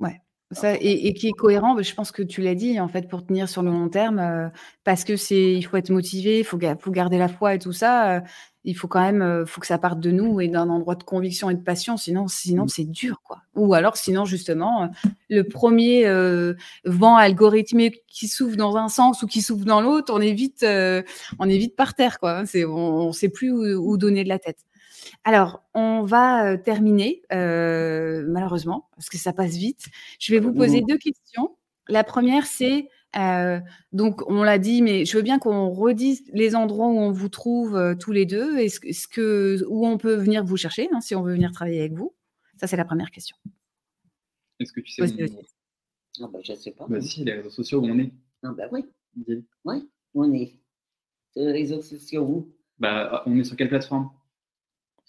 Ouais. 0.00 0.20
Ça, 0.52 0.74
et, 0.80 1.12
qui 1.14 1.28
est 1.28 1.32
cohérent, 1.32 1.80
je 1.80 1.94
pense 1.94 2.12
que 2.12 2.22
tu 2.22 2.42
l'as 2.42 2.54
dit, 2.54 2.78
en 2.80 2.88
fait, 2.88 3.08
pour 3.08 3.24
tenir 3.24 3.48
sur 3.48 3.62
le 3.62 3.70
long 3.70 3.88
terme, 3.88 4.18
euh, 4.18 4.48
parce 4.84 5.04
que 5.04 5.16
c'est, 5.16 5.52
il 5.52 5.62
faut 5.62 5.76
être 5.76 5.90
motivé, 5.90 6.40
il 6.40 6.44
faut, 6.44 6.58
faut, 6.78 6.90
garder 6.90 7.18
la 7.18 7.28
foi 7.28 7.54
et 7.54 7.58
tout 7.58 7.72
ça. 7.72 8.16
Euh, 8.16 8.20
il 8.64 8.76
faut 8.76 8.86
quand 8.86 9.00
même, 9.00 9.44
faut 9.44 9.60
que 9.60 9.66
ça 9.66 9.78
parte 9.78 9.98
de 9.98 10.12
nous 10.12 10.40
et 10.40 10.46
d'un 10.46 10.68
endroit 10.68 10.94
de 10.94 11.02
conviction 11.02 11.50
et 11.50 11.54
de 11.54 11.62
passion, 11.62 11.96
sinon, 11.96 12.28
sinon 12.28 12.64
mmh. 12.64 12.68
c'est 12.68 12.84
dur, 12.84 13.20
quoi. 13.24 13.38
Ou 13.56 13.74
alors, 13.74 13.96
sinon, 13.96 14.24
justement, 14.24 14.88
le 15.28 15.42
premier 15.42 16.06
vent 16.84 17.16
algorithmique 17.16 18.02
qui 18.06 18.28
s'ouvre 18.28 18.56
dans 18.56 18.76
un 18.76 18.88
sens 18.88 19.24
ou 19.24 19.26
qui 19.26 19.42
s'ouvre 19.42 19.64
dans 19.64 19.80
l'autre, 19.80 20.14
on 20.14 20.20
est 20.20 20.32
vite, 20.32 20.64
on 20.64 21.48
est 21.48 21.58
vite 21.58 21.74
par 21.74 21.94
terre, 21.94 22.20
quoi. 22.20 22.46
C'est, 22.46 22.64
on, 22.64 23.08
ne 23.08 23.12
sait 23.12 23.30
plus 23.30 23.50
où 23.50 23.96
donner 23.98 24.22
de 24.22 24.28
la 24.28 24.38
tête. 24.38 24.58
Alors, 25.24 25.64
on 25.74 26.02
va 26.02 26.56
terminer, 26.58 27.22
malheureusement, 27.30 28.88
parce 28.96 29.08
que 29.08 29.18
ça 29.18 29.32
passe 29.32 29.56
vite. 29.56 29.86
Je 30.18 30.32
vais 30.32 30.40
vous 30.40 30.52
poser 30.52 30.82
deux 30.82 30.98
questions. 30.98 31.56
La 31.88 32.04
première, 32.04 32.46
c'est, 32.46 32.88
donc 33.92 34.22
on 34.28 34.42
l'a 34.42 34.58
dit, 34.58 34.82
mais 34.82 35.04
je 35.04 35.16
veux 35.16 35.22
bien 35.22 35.38
qu'on 35.38 35.70
redise 35.70 36.22
les 36.32 36.54
endroits 36.54 36.88
où 36.88 36.98
on 36.98 37.10
vous 37.10 37.28
trouve 37.28 37.96
tous 37.98 38.12
les 38.12 38.26
deux, 38.26 38.58
est-ce, 38.58 39.08
que, 39.08 39.64
où 39.68 39.86
on 39.86 39.98
peut 39.98 40.14
venir 40.14 40.44
vous 40.44 40.56
chercher, 40.56 40.88
hein, 40.92 41.00
si 41.00 41.14
on 41.14 41.22
veut 41.22 41.32
venir 41.32 41.52
travailler 41.52 41.80
avec 41.80 41.92
vous. 41.92 42.14
Ça, 42.58 42.66
c'est 42.66 42.76
la 42.76 42.84
première 42.84 43.10
question. 43.10 43.36
Est-ce 44.60 44.72
que 44.72 44.80
tu 44.80 44.92
sais 44.92 45.02
où 45.02 45.06
ah 46.20 46.28
bah, 46.28 46.38
Je 46.44 46.52
ne 46.52 46.56
sais 46.56 46.70
pas. 46.70 46.86
Bah, 46.88 47.00
si, 47.00 47.24
les 47.24 47.32
réseaux 47.32 47.50
sociaux 47.50 47.80
où 47.80 47.86
on 47.86 47.98
est. 47.98 48.12
Ah 48.42 48.52
bah 48.56 48.64
oui. 48.70 48.84
Oui, 49.64 49.88
on 50.14 50.32
est. 50.32 50.56
Les 51.34 51.52
réseaux 51.52 51.80
sociaux 51.80 52.22
où? 52.22 52.52
Bah, 52.78 53.22
On 53.26 53.38
est 53.38 53.44
sur 53.44 53.56
quelle 53.56 53.68
plateforme? 53.68 54.10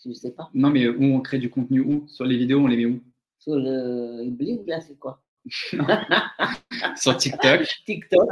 Je 0.03 0.09
ne 0.09 0.13
sais 0.13 0.31
pas. 0.31 0.49
Non, 0.53 0.69
mais 0.69 0.87
où 0.87 1.03
on 1.03 1.21
crée 1.21 1.39
du 1.39 1.49
contenu 1.49 1.79
où? 1.81 2.07
Sur 2.07 2.25
les 2.25 2.37
vidéos, 2.37 2.59
on 2.59 2.67
les 2.67 2.77
met 2.77 2.85
où? 2.85 3.01
Sur 3.39 3.55
le 3.55 4.29
Bling, 4.29 4.65
là, 4.67 4.81
c'est 4.81 4.97
quoi? 4.97 5.21
Sur 6.95 7.17
TikTok. 7.17 7.67
TikTok. 7.85 8.29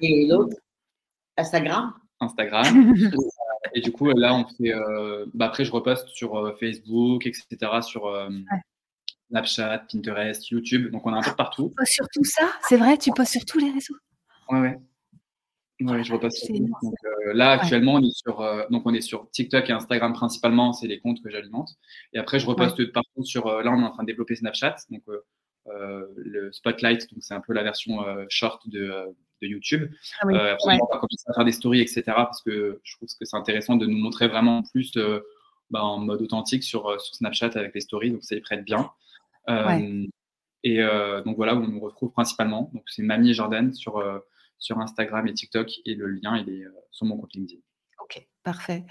Et 0.00 0.26
l'autre? 0.26 0.56
Instagram? 1.36 1.94
Instagram. 2.20 2.94
et 3.74 3.80
du 3.80 3.92
coup, 3.92 4.06
là, 4.08 4.34
on 4.34 4.44
fait. 4.44 4.74
Euh, 4.74 5.26
bah, 5.34 5.46
après, 5.46 5.64
je 5.64 5.72
reposte 5.72 6.08
sur 6.08 6.36
euh, 6.36 6.54
Facebook, 6.58 7.26
etc., 7.26 7.80
sur 7.82 8.06
euh, 8.06 8.28
Snapchat, 9.30 9.86
Pinterest, 9.90 10.50
YouTube. 10.50 10.90
Donc, 10.90 11.06
on 11.06 11.12
a 11.12 11.18
un 11.18 11.22
peu 11.22 11.34
partout. 11.36 11.68
Tu 11.70 11.74
postes 11.76 11.92
sur 11.92 12.08
tout 12.12 12.24
ça? 12.24 12.50
C'est 12.68 12.76
vrai 12.76 12.98
Tu 12.98 13.10
postes 13.12 13.32
sur 13.32 13.44
tous 13.44 13.58
les 13.58 13.70
réseaux? 13.70 13.96
Ouais, 14.50 14.60
ouais. 14.60 14.78
Oui, 15.80 16.04
je 16.04 16.12
repasse. 16.12 16.44
Donc, 16.50 16.94
euh, 17.04 17.32
là, 17.34 17.52
actuellement, 17.52 17.94
on, 17.94 18.02
est 18.02 18.16
sur, 18.16 18.40
euh, 18.40 18.64
donc 18.70 18.82
on 18.84 18.92
est 18.94 19.00
sur 19.00 19.30
TikTok 19.30 19.70
et 19.70 19.72
Instagram 19.72 20.12
principalement, 20.12 20.72
c'est 20.72 20.88
les 20.88 20.98
comptes 20.98 21.22
que 21.22 21.30
j'alimente. 21.30 21.70
Et 22.12 22.18
après, 22.18 22.40
je 22.40 22.46
reposte 22.46 22.92
partout 22.92 23.24
sur. 23.24 23.46
Euh, 23.46 23.62
là, 23.62 23.72
on 23.72 23.80
est 23.80 23.84
en 23.84 23.90
train 23.90 24.02
de 24.02 24.08
développer 24.08 24.34
Snapchat, 24.34 24.76
donc 24.90 25.02
le 26.16 26.50
Spotlight, 26.52 27.12
donc 27.12 27.22
c'est 27.22 27.34
un 27.34 27.40
peu 27.40 27.52
la 27.52 27.62
version 27.62 28.04
short 28.28 28.68
de, 28.68 28.90
de 29.42 29.46
YouTube. 29.46 29.92
Ah 30.22 30.26
après, 30.52 30.78
on 30.80 30.86
va 30.92 30.98
commencer 30.98 31.24
à 31.28 31.34
faire 31.34 31.44
des 31.44 31.52
stories, 31.52 31.80
etc. 31.80 32.02
Parce 32.06 32.42
que 32.42 32.80
je 32.82 32.96
trouve 32.96 33.08
que 33.08 33.24
c'est 33.24 33.36
intéressant 33.36 33.76
de 33.76 33.86
nous 33.86 33.98
montrer 33.98 34.28
vraiment 34.28 34.62
plus 34.62 34.98
bah, 35.70 35.84
en 35.84 35.98
mode 35.98 36.22
authentique 36.22 36.64
sur, 36.64 37.00
sur, 37.00 37.14
Snapchat 37.14 37.50
avec 37.54 37.74
les 37.74 37.82
stories, 37.82 38.12
donc 38.12 38.24
ça 38.24 38.34
y 38.34 38.40
prête 38.40 38.64
bien. 38.64 38.90
Et 40.64 40.78
donc 41.24 41.36
voilà 41.36 41.54
où 41.54 41.62
on 41.62 41.68
nous 41.68 41.80
retrouve 41.80 42.10
principalement. 42.12 42.70
Donc 42.72 42.84
c'est 42.86 43.02
Mamie 43.02 43.30
et 43.30 43.34
Jordan 43.34 43.72
sur 43.72 44.02
sur 44.58 44.78
Instagram 44.78 45.26
et 45.26 45.34
TikTok 45.34 45.70
et 45.86 45.94
le 45.94 46.08
lien 46.08 46.36
il 46.36 46.48
est 46.48 46.64
euh, 46.64 46.72
sur 46.90 47.06
mon 47.06 47.16
compte 47.16 47.32
LinkedIn. 47.34 47.60
Ok, 48.02 48.26
parfait. 48.42 48.84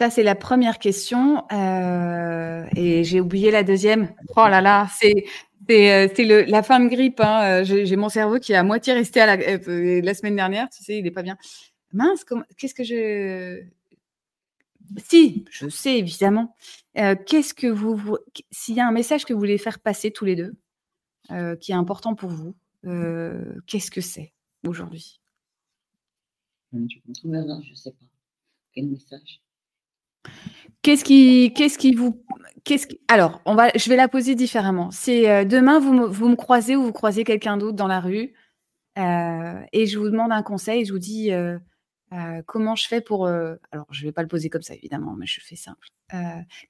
Ça, 0.00 0.10
c'est 0.10 0.22
la 0.22 0.34
première 0.34 0.78
question. 0.78 1.44
Euh, 1.52 2.66
et 2.74 3.04
j'ai 3.04 3.20
oublié 3.20 3.50
la 3.50 3.62
deuxième. 3.62 4.12
Oh 4.36 4.48
là 4.48 4.60
là, 4.60 4.88
c'est 4.98 5.24
euh, 5.70 6.44
la 6.48 6.62
fin 6.62 6.80
de 6.80 6.88
grippe. 6.88 7.20
Hein. 7.20 7.62
J'ai 7.62 7.96
mon 7.96 8.08
cerveau 8.08 8.38
qui 8.38 8.52
est 8.52 8.56
à 8.56 8.64
moitié 8.64 8.92
resté 8.92 9.20
à 9.20 9.26
la, 9.26 9.36
la 9.36 10.14
semaine 10.14 10.36
dernière. 10.36 10.68
Tu 10.70 10.82
sais, 10.82 10.98
il 10.98 11.04
n'est 11.04 11.12
pas 11.12 11.22
bien. 11.22 11.36
Mince, 11.92 12.24
qu'est-ce 12.56 12.74
que 12.74 12.82
je. 12.82 13.62
Si, 15.08 15.44
je 15.50 15.68
sais 15.68 15.96
évidemment. 15.98 16.56
qu'est-ce 16.94 17.54
que 17.54 17.68
vous. 17.68 18.18
S'il 18.50 18.74
y 18.74 18.80
a 18.80 18.88
un 18.88 18.92
message 18.92 19.24
que 19.24 19.32
vous 19.32 19.38
voulez 19.38 19.58
faire 19.58 19.78
passer 19.78 20.10
tous 20.10 20.24
les 20.24 20.34
deux, 20.34 20.54
qui 21.60 21.70
est 21.70 21.76
important 21.76 22.16
pour 22.16 22.30
vous, 22.30 22.56
qu'est-ce 23.66 23.92
que 23.92 24.00
c'est? 24.00 24.33
Aujourd'hui 24.66 25.20
Je 26.72 26.78
ne 26.78 27.74
sais 27.74 27.90
pas. 27.90 28.06
Quel 28.72 28.88
message? 28.88 29.40
Qu'est-ce 30.82 31.04
qui, 31.04 31.52
qu'est-ce 31.54 31.78
qui 31.78 31.94
vous, 31.94 32.22
qu'est-ce 32.64 32.86
alors, 33.08 33.40
on 33.46 33.54
va, 33.54 33.70
je 33.74 33.88
vais 33.88 33.96
la 33.96 34.08
poser 34.08 34.34
différemment. 34.34 34.90
C'est 34.90 35.30
euh, 35.30 35.44
demain, 35.44 35.78
vous 35.78 35.92
me, 35.92 36.06
vous 36.06 36.28
me 36.28 36.36
croisez 36.36 36.76
ou 36.76 36.82
vous 36.82 36.92
croisez 36.92 37.24
quelqu'un 37.24 37.56
d'autre 37.56 37.76
dans 37.76 37.86
la 37.86 38.00
rue 38.00 38.34
euh, 38.98 39.60
et 39.72 39.86
je 39.86 39.98
vous 39.98 40.10
demande 40.10 40.32
un 40.32 40.42
conseil. 40.42 40.84
Je 40.84 40.92
vous 40.92 40.98
dis 40.98 41.32
euh, 41.32 41.58
comment 42.46 42.74
je 42.74 42.86
fais 42.86 43.00
pour. 43.00 43.26
alors, 43.26 43.86
je 43.90 44.02
ne 44.02 44.08
vais 44.08 44.12
pas 44.12 44.22
le 44.22 44.28
poser 44.28 44.50
comme 44.50 44.62
ça 44.62 44.74
évidemment, 44.74 45.14
mais 45.14 45.26
je 45.26 45.40
fais 45.40 45.56
simple. 45.56 45.88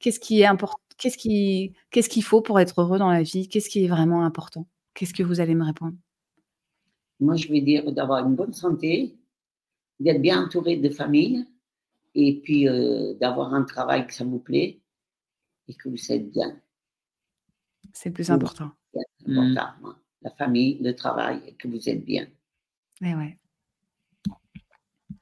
qu'est-ce 0.01 0.21
qui 0.21 0.41
est 0.41 0.47
important 0.47 0.79
Qu'est-ce 0.97 1.19
qui, 1.19 1.75
qu'est-ce 1.91 2.09
qu'il 2.09 2.23
faut 2.23 2.41
pour 2.41 2.61
être 2.61 2.81
heureux 2.81 2.99
dans 2.99 3.11
la 3.11 3.23
vie? 3.23 3.49
Qu'est-ce 3.49 3.69
qui 3.69 3.85
est 3.85 3.89
vraiment 3.89 4.25
important? 4.25 4.69
Qu'est-ce 4.95 5.13
que 5.13 5.25
vous 5.25 5.41
allez 5.41 5.57
me 5.57 5.65
répondre? 5.65 5.97
Moi, 7.21 7.37
je 7.37 7.49
vais 7.49 7.61
dire 7.61 7.93
d'avoir 7.93 8.27
une 8.27 8.35
bonne 8.35 8.53
santé, 8.53 9.17
d'être 10.01 10.21
bien 10.21 10.45
entouré 10.45 10.77
de 10.77 10.89
famille 10.89 11.47
et 12.15 12.41
puis 12.43 12.69
euh, 12.69 13.15
d'avoir 13.15 13.55
un 13.55 13.65
travail 13.65 14.07
que 14.07 14.15
ça 14.15 14.25
vous 14.25 14.39
plaît 14.39 14.81
et 15.69 15.75
que 15.75 15.89
vous 15.89 16.13
êtes 16.13 16.31
bien. 16.31 16.61
C'est 17.93 18.11
le 18.11 18.15
plus 18.15 18.31
important. 18.31 18.71
Mmh. 19.27 19.55
La 20.23 20.31
famille, 20.31 20.79
le 20.81 20.95
travail 20.95 21.41
et 21.47 21.55
que 21.55 21.69
vous 21.69 21.89
êtes 21.89 22.05
bien. 22.05 22.25
Et, 23.03 23.11
eh 23.11 23.15
ouais. 23.15 23.39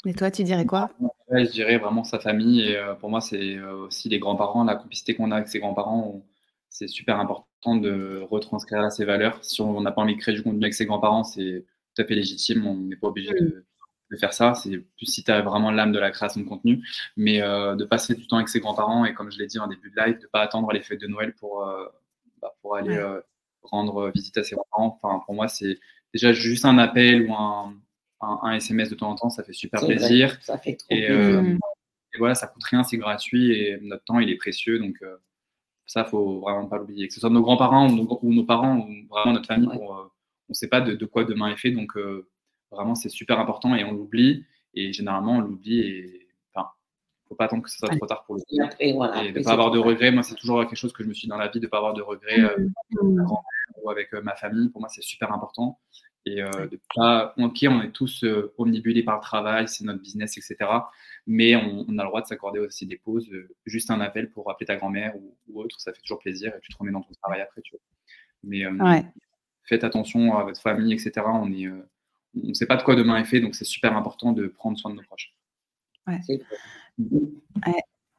et 0.06 0.14
toi, 0.14 0.30
tu 0.30 0.44
dirais 0.44 0.66
quoi? 0.66 0.90
Je 1.30 1.50
dirais 1.50 1.78
vraiment 1.78 2.04
sa 2.04 2.18
famille. 2.18 2.62
Et 2.62 2.76
euh, 2.76 2.94
pour 2.94 3.10
moi, 3.10 3.20
c'est 3.20 3.56
euh, 3.56 3.86
aussi 3.86 4.08
les 4.08 4.18
grands-parents, 4.18 4.64
la 4.64 4.76
complicité 4.76 5.14
qu'on 5.14 5.30
a 5.30 5.36
avec 5.36 5.48
ses 5.48 5.58
grands-parents. 5.58 6.22
C'est 6.68 6.88
super 6.88 7.18
important 7.18 7.76
de 7.76 8.24
retranscrire 8.30 8.90
ces 8.92 9.04
valeurs. 9.04 9.44
Si 9.44 9.60
on 9.60 9.80
n'a 9.80 9.92
pas 9.92 10.02
envie 10.02 10.16
de 10.16 10.20
créer 10.20 10.34
du 10.34 10.42
contenu 10.42 10.64
avec 10.64 10.74
ses 10.74 10.86
grands-parents, 10.86 11.24
c'est 11.24 11.64
tout 11.94 12.02
à 12.02 12.04
fait 12.04 12.14
légitime. 12.14 12.66
On 12.66 12.76
n'est 12.76 12.96
pas 12.96 13.08
obligé 13.08 13.32
de, 13.32 13.64
faire 14.18 14.34
ça. 14.34 14.52
C'est 14.54 14.78
plus 14.96 15.06
si 15.06 15.24
tu 15.24 15.30
as 15.30 15.40
vraiment 15.40 15.70
l'âme 15.70 15.92
de 15.92 15.98
la 15.98 16.10
création 16.10 16.42
de 16.42 16.46
contenu. 16.46 16.86
Mais 17.16 17.40
euh, 17.40 17.74
de 17.74 17.84
passer 17.84 18.14
du 18.14 18.26
temps 18.26 18.36
avec 18.36 18.48
ses 18.48 18.60
grands-parents 18.60 19.04
et, 19.04 19.14
comme 19.14 19.30
je 19.30 19.38
l'ai 19.38 19.46
dit 19.46 19.58
en 19.58 19.66
début 19.66 19.90
de 19.90 19.96
live, 19.96 20.18
de 20.18 20.22
ne 20.22 20.28
pas 20.28 20.42
attendre 20.42 20.70
les 20.72 20.82
fêtes 20.82 21.00
de 21.00 21.06
Noël 21.06 21.34
pour, 21.34 21.66
euh, 21.66 21.86
bah, 22.40 22.54
pour 22.60 22.76
aller 22.76 22.96
euh, 22.96 23.20
rendre 23.62 24.10
visite 24.14 24.36
à 24.36 24.44
ses 24.44 24.54
grands-parents. 24.54 24.98
Enfin, 25.02 25.22
pour 25.24 25.34
moi, 25.34 25.48
c'est 25.48 25.78
déjà 26.12 26.32
juste 26.32 26.66
un 26.66 26.76
appel 26.76 27.26
ou 27.26 27.34
un, 27.34 27.74
un, 28.20 28.52
SMS 28.52 28.90
de 28.90 28.96
temps 28.96 29.10
en 29.10 29.14
temps. 29.14 29.30
Ça 29.30 29.44
fait 29.44 29.54
super 29.54 29.80
plaisir. 29.80 30.36
Ça 30.42 30.58
fait 30.58 30.76
trop 30.76 30.88
et, 30.90 31.06
plaisir. 31.06 31.58
et, 32.14 32.18
voilà, 32.18 32.34
ça 32.34 32.46
coûte 32.46 32.64
rien, 32.64 32.84
c'est 32.84 32.98
gratuit 32.98 33.52
et 33.52 33.78
notre 33.80 34.04
temps, 34.04 34.18
il 34.18 34.28
est 34.28 34.36
précieux. 34.36 34.78
Donc, 34.78 35.02
ça, 35.86 36.04
faut 36.04 36.40
vraiment 36.40 36.66
pas 36.66 36.76
l'oublier. 36.76 37.08
Que 37.08 37.14
ce 37.14 37.20
soit 37.20 37.30
nos 37.30 37.40
grands-parents 37.40 37.88
ou, 37.90 38.32
nos 38.32 38.44
parents 38.44 38.76
ou 38.78 39.06
vraiment 39.08 39.32
notre 39.32 39.46
famille 39.46 39.70
pour 39.70 40.12
ne 40.52 40.56
sait 40.56 40.68
pas 40.68 40.80
de, 40.80 41.04
quoi 41.04 41.24
demain 41.24 41.48
est 41.48 41.56
fait. 41.56 41.70
Donc, 41.70 41.96
euh, 41.96 42.28
vraiment, 42.70 42.94
c'est 42.94 43.08
super 43.08 43.38
important 43.38 43.74
et 43.74 43.84
on 43.84 43.92
l'oublie. 43.92 44.44
Et 44.74 44.92
généralement, 44.92 45.36
on 45.36 45.40
l'oublie 45.40 45.80
et 45.80 46.28
enfin, 46.54 46.68
faut 47.28 47.34
pas 47.34 47.44
attendre 47.44 47.62
que 47.62 47.70
ce 47.70 47.78
soit 47.78 47.88
trop 47.88 48.06
tard 48.06 48.24
pour 48.24 48.36
le 48.36 48.42
faire. 48.48 48.70
Et, 48.80 48.92
de 48.92 49.38
ne 49.38 49.44
pas 49.44 49.52
avoir 49.52 49.70
de 49.70 49.78
regrets. 49.78 50.10
Moi, 50.10 50.22
c'est 50.22 50.34
toujours 50.34 50.60
quelque 50.60 50.76
chose 50.76 50.92
que 50.92 51.02
je 51.02 51.08
me 51.08 51.14
suis 51.14 51.26
dit 51.26 51.30
dans 51.30 51.36
la 51.36 51.48
vie, 51.48 51.60
de 51.60 51.66
ne 51.66 51.70
pas 51.70 51.78
avoir 51.78 51.94
de 51.94 52.02
regrets 52.02 52.40
euh, 52.40 52.68
mmh. 53.02 53.26
ou 53.82 53.90
avec 53.90 54.14
euh, 54.14 54.22
ma 54.22 54.34
famille. 54.34 54.68
Pour 54.70 54.80
moi, 54.80 54.88
c'est 54.88 55.02
super 55.02 55.32
important. 55.32 55.78
Et 56.24 56.36
de 56.36 56.80
pas, 56.94 57.34
ok, 57.36 57.66
on 57.68 57.82
est 57.82 57.90
tous 57.90 58.24
omnibulés 58.56 59.02
par 59.02 59.16
le 59.16 59.20
travail, 59.20 59.66
c'est 59.66 59.82
notre 59.82 60.00
business, 60.00 60.38
etc. 60.38 60.70
Mais 61.26 61.56
on, 61.56 61.98
a 61.98 62.02
le 62.02 62.08
droit 62.08 62.22
de 62.22 62.28
s'accorder 62.28 62.60
aussi 62.60 62.86
des 62.86 62.96
pauses, 62.96 63.28
juste 63.66 63.90
un 63.90 64.00
appel 64.00 64.30
pour 64.30 64.48
appeler 64.48 64.66
ta 64.66 64.76
grand-mère 64.76 65.16
ou, 65.16 65.60
autre, 65.60 65.80
ça 65.80 65.92
fait 65.92 66.00
toujours 66.00 66.20
plaisir 66.20 66.54
et 66.54 66.60
tu 66.60 66.72
te 66.72 66.78
remets 66.78 66.92
dans 66.92 67.00
ton 67.00 67.12
travail 67.20 67.40
après, 67.40 67.60
tu 67.62 67.72
vois. 67.72 67.80
Mais 68.44 68.64
faites 69.64 69.84
attention 69.84 70.36
à 70.36 70.44
votre 70.44 70.60
famille, 70.60 70.92
etc. 70.92 71.12
On 71.26 71.46
ne 71.46 71.68
euh, 71.68 72.54
sait 72.54 72.66
pas 72.66 72.76
de 72.76 72.82
quoi 72.82 72.94
demain 72.94 73.18
est 73.18 73.24
fait, 73.24 73.40
donc 73.40 73.54
c'est 73.54 73.64
super 73.64 73.96
important 73.96 74.32
de 74.32 74.46
prendre 74.46 74.78
soin 74.78 74.90
de 74.90 74.96
nos 74.96 75.02
proches. 75.02 75.34
Ouais. 76.06 76.20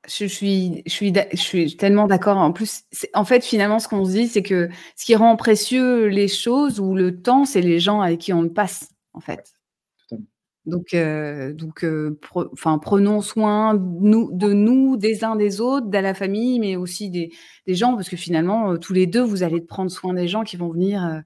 Je 0.06 0.26
suis, 0.26 0.84
je 0.86 0.92
suis, 0.92 1.14
je 1.32 1.38
suis 1.38 1.78
tellement 1.78 2.08
d'accord. 2.08 2.38
En 2.38 2.52
plus, 2.52 2.84
en 3.14 3.24
fait, 3.24 3.44
finalement, 3.44 3.80
ce 3.80 3.88
qu'on 3.88 4.04
se 4.04 4.12
dit, 4.12 4.28
c'est 4.28 4.44
que 4.44 4.70
ce 4.98 5.06
qui 5.06 5.16
rend 5.16 5.36
précieux 5.38 6.08
les 6.08 6.28
choses 6.28 6.80
ou 6.82 6.94
le 6.94 7.22
temps, 7.22 7.46
c'est 7.46 7.62
les 7.62 7.80
gens 7.80 8.02
avec 8.02 8.20
qui 8.20 8.34
on 8.34 8.42
le 8.42 8.52
passe, 8.52 8.90
en 9.14 9.22
fait. 9.22 9.54
Donc, 10.66 10.94
euh, 10.94 11.54
donc, 11.54 11.84
euh, 11.84 12.18
prenons 12.82 13.22
soin 13.22 13.74
nous, 13.74 14.32
de 14.32 14.54
nous, 14.54 14.96
des 14.96 15.26
uns 15.26 15.36
des 15.36 15.60
autres, 15.60 15.88
de 15.88 15.98
la 15.98 16.14
famille, 16.14 16.60
mais 16.60 16.78
aussi 16.78 17.10
des, 17.10 17.32
des 17.68 17.76
gens, 17.76 17.96
parce 17.96 18.08
que 18.08 18.16
finalement, 18.16 18.72
euh, 18.72 18.78
tous 18.78 18.94
les 18.94 19.06
deux, 19.06 19.22
vous 19.22 19.44
allez 19.44 19.60
prendre 19.60 19.92
soin 19.92 20.14
des 20.14 20.28
gens 20.28 20.44
qui 20.44 20.56
vont 20.56 20.70
venir, 20.70 21.22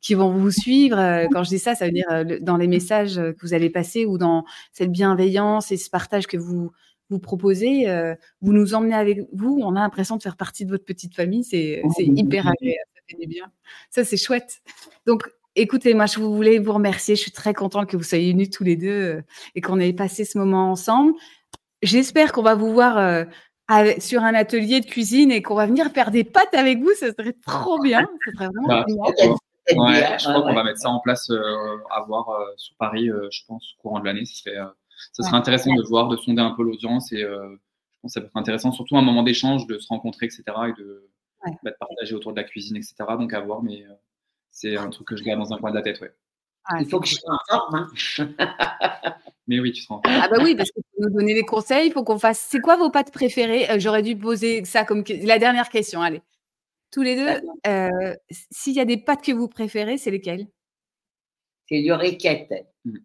qui 0.00 0.14
vont 0.14 0.32
vous 0.32 0.52
suivre. 0.52 0.96
quand 1.32 1.42
je 1.42 1.48
dis 1.48 1.58
ça, 1.58 1.74
ça 1.74 1.86
veut 1.86 1.92
dire 1.92 2.06
dans 2.40 2.56
les 2.56 2.68
messages 2.68 3.16
que 3.16 3.40
vous 3.42 3.54
allez 3.54 3.70
passer 3.70 4.06
ou 4.06 4.18
dans 4.18 4.44
cette 4.72 4.92
bienveillance 4.92 5.72
et 5.72 5.76
ce 5.76 5.90
partage 5.90 6.28
que 6.28 6.36
vous 6.36 6.70
vous 7.10 7.18
proposez, 7.18 7.86
vous 8.40 8.52
nous 8.52 8.74
emmenez 8.74 8.94
avec 8.94 9.20
vous. 9.32 9.58
On 9.62 9.74
a 9.74 9.80
l'impression 9.80 10.16
de 10.16 10.22
faire 10.22 10.36
partie 10.36 10.64
de 10.64 10.70
votre 10.70 10.84
petite 10.84 11.14
famille. 11.14 11.42
C'est 11.42 11.82
hyper 11.98 12.46
agréable, 12.46 12.88
ça 12.94 13.00
fait 13.08 13.16
du 13.20 13.26
bien. 13.26 13.50
Ça, 13.90 14.04
c'est 14.04 14.16
chouette. 14.16 14.60
Donc, 15.06 15.28
écoutez, 15.56 15.94
moi, 15.94 16.06
je 16.06 16.20
voulais 16.20 16.58
vous 16.58 16.72
remercier. 16.72 17.16
Je 17.16 17.22
suis 17.22 17.32
très 17.32 17.54
contente 17.54 17.88
que 17.88 17.96
vous 17.96 18.02
soyez 18.02 18.32
venus 18.32 18.50
tous 18.50 18.64
les 18.64 18.76
deux 18.76 19.22
et 19.54 19.60
qu'on 19.60 19.80
ait 19.80 19.92
passé 19.92 20.24
ce 20.24 20.38
moment 20.38 20.70
ensemble. 20.70 21.12
J'espère 21.82 22.32
qu'on 22.32 22.42
va 22.42 22.54
vous 22.54 22.72
voir 22.72 23.26
sur 23.98 24.22
un 24.22 24.34
atelier 24.34 24.80
de 24.80 24.86
cuisine 24.86 25.32
et 25.32 25.42
qu'on 25.42 25.54
va 25.54 25.66
venir 25.66 25.90
faire 25.90 26.10
des 26.10 26.24
pâtes 26.24 26.54
avec 26.54 26.80
vous. 26.80 26.92
Ça 26.94 27.08
serait 27.12 27.36
trop 27.44 27.80
bien. 27.80 28.06
Ça 28.24 28.32
serait 28.32 28.46
vraiment 28.46 28.68
bah, 28.68 28.84
ouais, 28.88 30.16
je 30.18 30.28
crois 30.28 30.42
qu'on 30.42 30.54
va 30.54 30.62
mettre 30.62 30.78
ça 30.78 30.90
en 30.90 31.00
place 31.00 31.30
à 31.90 32.00
voir 32.06 32.28
sur 32.56 32.76
Paris, 32.76 33.08
je 33.30 33.40
pense, 33.48 33.74
au 33.78 33.82
courant 33.82 34.00
de 34.00 34.04
l'année. 34.04 34.24
Ce 34.24 34.42
serait 34.42 34.56
ça 35.12 35.22
serait 35.22 35.36
intéressant 35.36 35.74
de 35.74 35.82
voir, 35.82 36.08
de 36.08 36.16
sonder 36.16 36.42
un 36.42 36.52
peu 36.52 36.62
l'audience 36.62 37.12
et 37.12 37.22
euh, 37.22 37.48
je 37.50 38.00
pense 38.02 38.10
que 38.10 38.14
ça 38.14 38.20
peut 38.20 38.26
être 38.26 38.36
intéressant, 38.36 38.72
surtout 38.72 38.96
un 38.96 39.02
moment 39.02 39.22
d'échange, 39.22 39.66
de 39.66 39.78
se 39.78 39.88
rencontrer, 39.88 40.26
etc. 40.26 40.44
et 40.68 40.80
de, 40.80 41.08
bah, 41.62 41.72
partager 41.78 42.14
autour 42.14 42.32
de 42.32 42.36
la 42.36 42.44
cuisine, 42.44 42.76
etc. 42.76 42.94
Donc 43.18 43.32
à 43.32 43.40
voir, 43.40 43.62
mais 43.62 43.84
euh, 43.84 43.94
c'est 44.56 44.74
un 44.74 44.88
truc 44.88 45.06
que 45.08 45.16
je 45.16 45.22
garde 45.22 45.38
dans 45.38 45.52
un 45.52 45.58
coin 45.58 45.70
de 45.70 45.76
la 45.76 45.82
tête, 45.82 46.00
ouais. 46.00 46.10
Ah, 46.64 46.80
il 46.80 46.88
faut 46.88 46.98
que 46.98 47.06
je 47.06 47.16
sois 47.16 47.34
en 47.34 47.38
forme. 47.46 47.74
Hein. 47.74 49.18
mais 49.46 49.60
oui, 49.60 49.70
tu 49.72 49.82
seras 49.82 49.96
en 49.96 50.02
forme. 50.02 50.16
Ah 50.18 50.28
bah 50.28 50.38
oui, 50.42 50.56
parce 50.56 50.70
que 50.70 50.80
pour 50.80 51.04
nous 51.04 51.14
donner 51.14 51.34
des 51.34 51.44
conseils, 51.44 51.88
il 51.88 51.92
faut 51.92 52.02
qu'on 52.04 52.18
fasse. 52.18 52.46
C'est 52.48 52.60
quoi 52.60 52.76
vos 52.76 52.90
pâtes 52.90 53.12
préférées? 53.12 53.70
Euh, 53.70 53.78
J'aurais 53.78 54.02
dû 54.02 54.16
poser 54.16 54.64
ça 54.64 54.84
comme 54.84 55.04
la 55.08 55.38
dernière 55.38 55.68
question. 55.68 56.00
Allez, 56.00 56.22
tous 56.90 57.02
les 57.02 57.16
deux. 57.16 58.18
S'il 58.50 58.72
y 58.72 58.80
a 58.80 58.86
des 58.86 58.96
pâtes 58.96 59.22
que 59.22 59.32
vous 59.32 59.46
préférez, 59.46 59.98
c'est 59.98 60.10
lesquelles? 60.10 60.48
C'est 61.68 61.82
l'oreillette. 61.82 62.50
Mmh. 62.86 62.96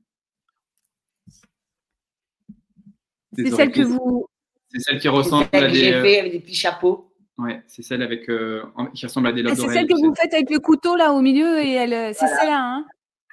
C'est 3.34 3.52
celle 3.52 3.72
que 3.74 3.82
vous. 3.82 4.26
C'est 4.70 4.80
celle 4.80 5.00
qui 5.02 5.10
ressemble 5.10 5.50
à 5.52 5.68
des. 5.68 5.76
J'ai 5.76 6.02
fait 6.02 6.20
avec 6.20 6.32
des 6.32 6.40
petits 6.40 6.56
chapeaux. 6.56 7.11
Ouais, 7.38 7.64
c'est 7.68 7.82
celle 7.82 8.02
avec 8.02 8.30
euh, 8.30 8.64
qui 8.94 9.06
ressemble 9.06 9.28
à 9.28 9.32
des 9.32 9.42
lobes 9.42 9.54
ah, 9.54 9.62
C'est 9.62 9.74
celle 9.74 9.88
que 9.88 9.94
vous 9.94 10.14
faites 10.14 10.34
avec 10.34 10.50
le 10.50 10.60
couteau 10.60 10.96
là 10.96 11.14
au 11.14 11.22
milieu 11.22 11.60
et 11.60 11.72
elle. 11.72 11.94
Euh, 11.94 12.14
c'est 12.14 12.28
celle-là, 12.28 12.60
hein 12.60 12.86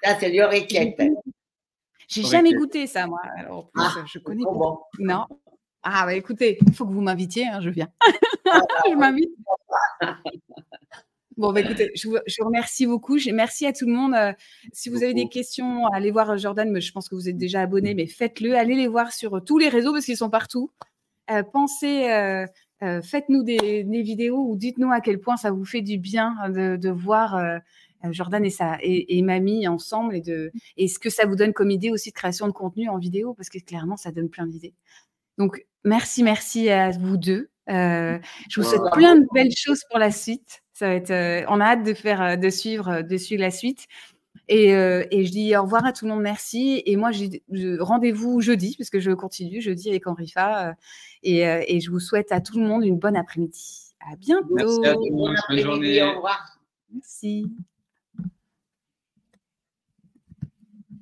Ça, 0.03 0.17
c'est 0.19 0.33
l'oreillette. 0.33 1.03
J'ai 2.09 2.23
jamais 2.23 2.53
goûté 2.53 2.87
ça, 2.87 3.07
moi. 3.07 3.21
Alors, 3.37 3.71
plus, 3.71 3.83
ah, 3.85 4.05
je 4.07 4.19
connais 4.19 4.45
pas. 4.45 4.79
Non. 4.99 5.27
Ah, 5.83 6.07
bah 6.07 6.15
écoutez, 6.15 6.59
il 6.67 6.73
faut 6.73 6.87
que 6.87 6.93
vous 6.93 7.03
m'invitiez, 7.03 7.47
hein, 7.47 7.61
je 7.61 7.71
viens. 7.71 7.89
je 8.89 8.95
m'invite. 8.97 9.31
Bon, 11.37 11.53
bah, 11.53 11.61
écoutez, 11.61 11.93
je 11.95 12.09
vous, 12.09 12.17
remercie 12.45 12.87
beaucoup. 12.87 13.17
Merci 13.33 13.67
à 13.67 13.73
tout 13.73 13.87
le 13.87 13.93
monde. 13.93 14.15
Euh, 14.15 14.33
si 14.73 14.89
vous 14.89 15.03
avez 15.03 15.15
des 15.15 15.29
questions, 15.29 15.87
allez 15.89 16.11
voir 16.11 16.37
Jordan. 16.39 16.71
Mais 16.71 16.81
je 16.81 16.93
pense 16.93 17.09
que 17.09 17.15
vous 17.15 17.29
êtes 17.29 17.37
déjà 17.37 17.61
abonné, 17.61 17.95
mais 17.95 18.07
faites-le. 18.07 18.57
Allez 18.57 18.75
les 18.75 18.89
voir 18.89 19.13
sur 19.13 19.45
tous 19.45 19.59
les 19.59 19.69
réseaux 19.69 19.93
parce 19.93 20.07
qu'ils 20.07 20.17
sont 20.17 20.31
partout. 20.31 20.71
pensez, 21.53 22.09
faites-nous 22.81 23.43
des, 23.43 23.83
vidéos 24.03 24.47
ou 24.49 24.57
dites-nous 24.57 24.93
à 24.93 25.01
quel 25.01 25.21
point 25.21 25.37
ça 25.37 25.51
vous 25.51 25.65
fait 25.65 25.83
du 25.83 25.99
bien 25.99 26.35
de, 26.49 26.91
voir 26.91 27.61
Jordan 28.11 28.45
et, 28.45 28.51
sa, 28.51 28.79
et, 28.81 29.23
Mamie 29.23 29.67
ensemble 29.67 30.17
et, 30.17 30.21
de, 30.21 30.53
et 30.77 30.89
ce 30.89 30.99
que 30.99 31.11
ça 31.11 31.27
vous 31.27 31.35
donne 31.35 31.53
comme 31.53 31.71
idée 31.71 31.91
aussi 31.91 32.11
de 32.11 32.15
création 32.15 32.47
de 32.47 32.53
contenu 32.53 32.89
en 32.89 32.99
vidéo 32.99 33.35
parce 33.35 33.49
que 33.49 33.59
clairement, 33.59 33.97
ça 33.97 34.13
donne 34.13 34.29
plein 34.29 34.47
d'idées. 34.47 34.75
Donc, 35.39 35.67
merci, 35.85 36.23
merci 36.23 36.69
à 36.69 36.91
vous 36.91 37.17
deux. 37.17 37.51
je 37.69 38.21
vous 38.57 38.63
souhaite 38.63 38.93
plein 38.93 39.17
de 39.17 39.27
belles 39.35 39.55
choses 39.57 39.83
pour 39.91 39.99
la 39.99 40.11
suite. 40.11 40.63
Ça 40.79 40.87
va 40.87 40.95
être, 40.95 41.11
euh, 41.11 41.45
on 41.49 41.61
a 41.61 41.65
hâte 41.65 41.83
de 41.83 41.93
faire, 41.93 42.23
euh, 42.23 42.37
de 42.37 42.51
suivre, 42.51 42.89
euh, 42.89 43.03
de 43.03 43.17
suivre 43.17 43.41
la 43.41 43.51
suite. 43.51 43.89
Et, 44.49 44.71
et, 44.71 45.25
je 45.25 45.31
dis 45.31 45.57
au 45.57 45.63
revoir 45.63 45.85
à 45.85 45.93
tout 45.93 46.05
le 46.05 46.13
monde, 46.13 46.23
merci. 46.23 46.83
Et 46.87 46.97
moi, 46.97 47.11
j'ai 47.13 47.43
rendez-vous 47.81 48.41
jeudi, 48.41 48.77
parce 48.79 48.91
que 48.91 49.01
je 49.01 49.11
continue 49.11 49.61
jeudi 49.61 49.91
avec 49.91 50.07
Henrifa. 50.07 50.75
Et, 51.23 51.41
et, 51.41 51.81
je 51.81 51.91
vous 51.91 52.01
souhaite 52.01 52.33
à 52.33 52.41
tout 52.41 52.59
le 52.59 52.67
monde 52.67 52.85
une 52.85 52.99
bonne 52.99 53.17
après-midi. 53.17 53.95
À 54.01 54.17
bientôt. 54.17 54.55
Merci 54.55 54.87
à 54.87 54.95
Bonne 54.95 55.59
journée. 55.59 56.03
Au 56.03 56.15
revoir. 56.17 56.59
Merci. 56.93 57.51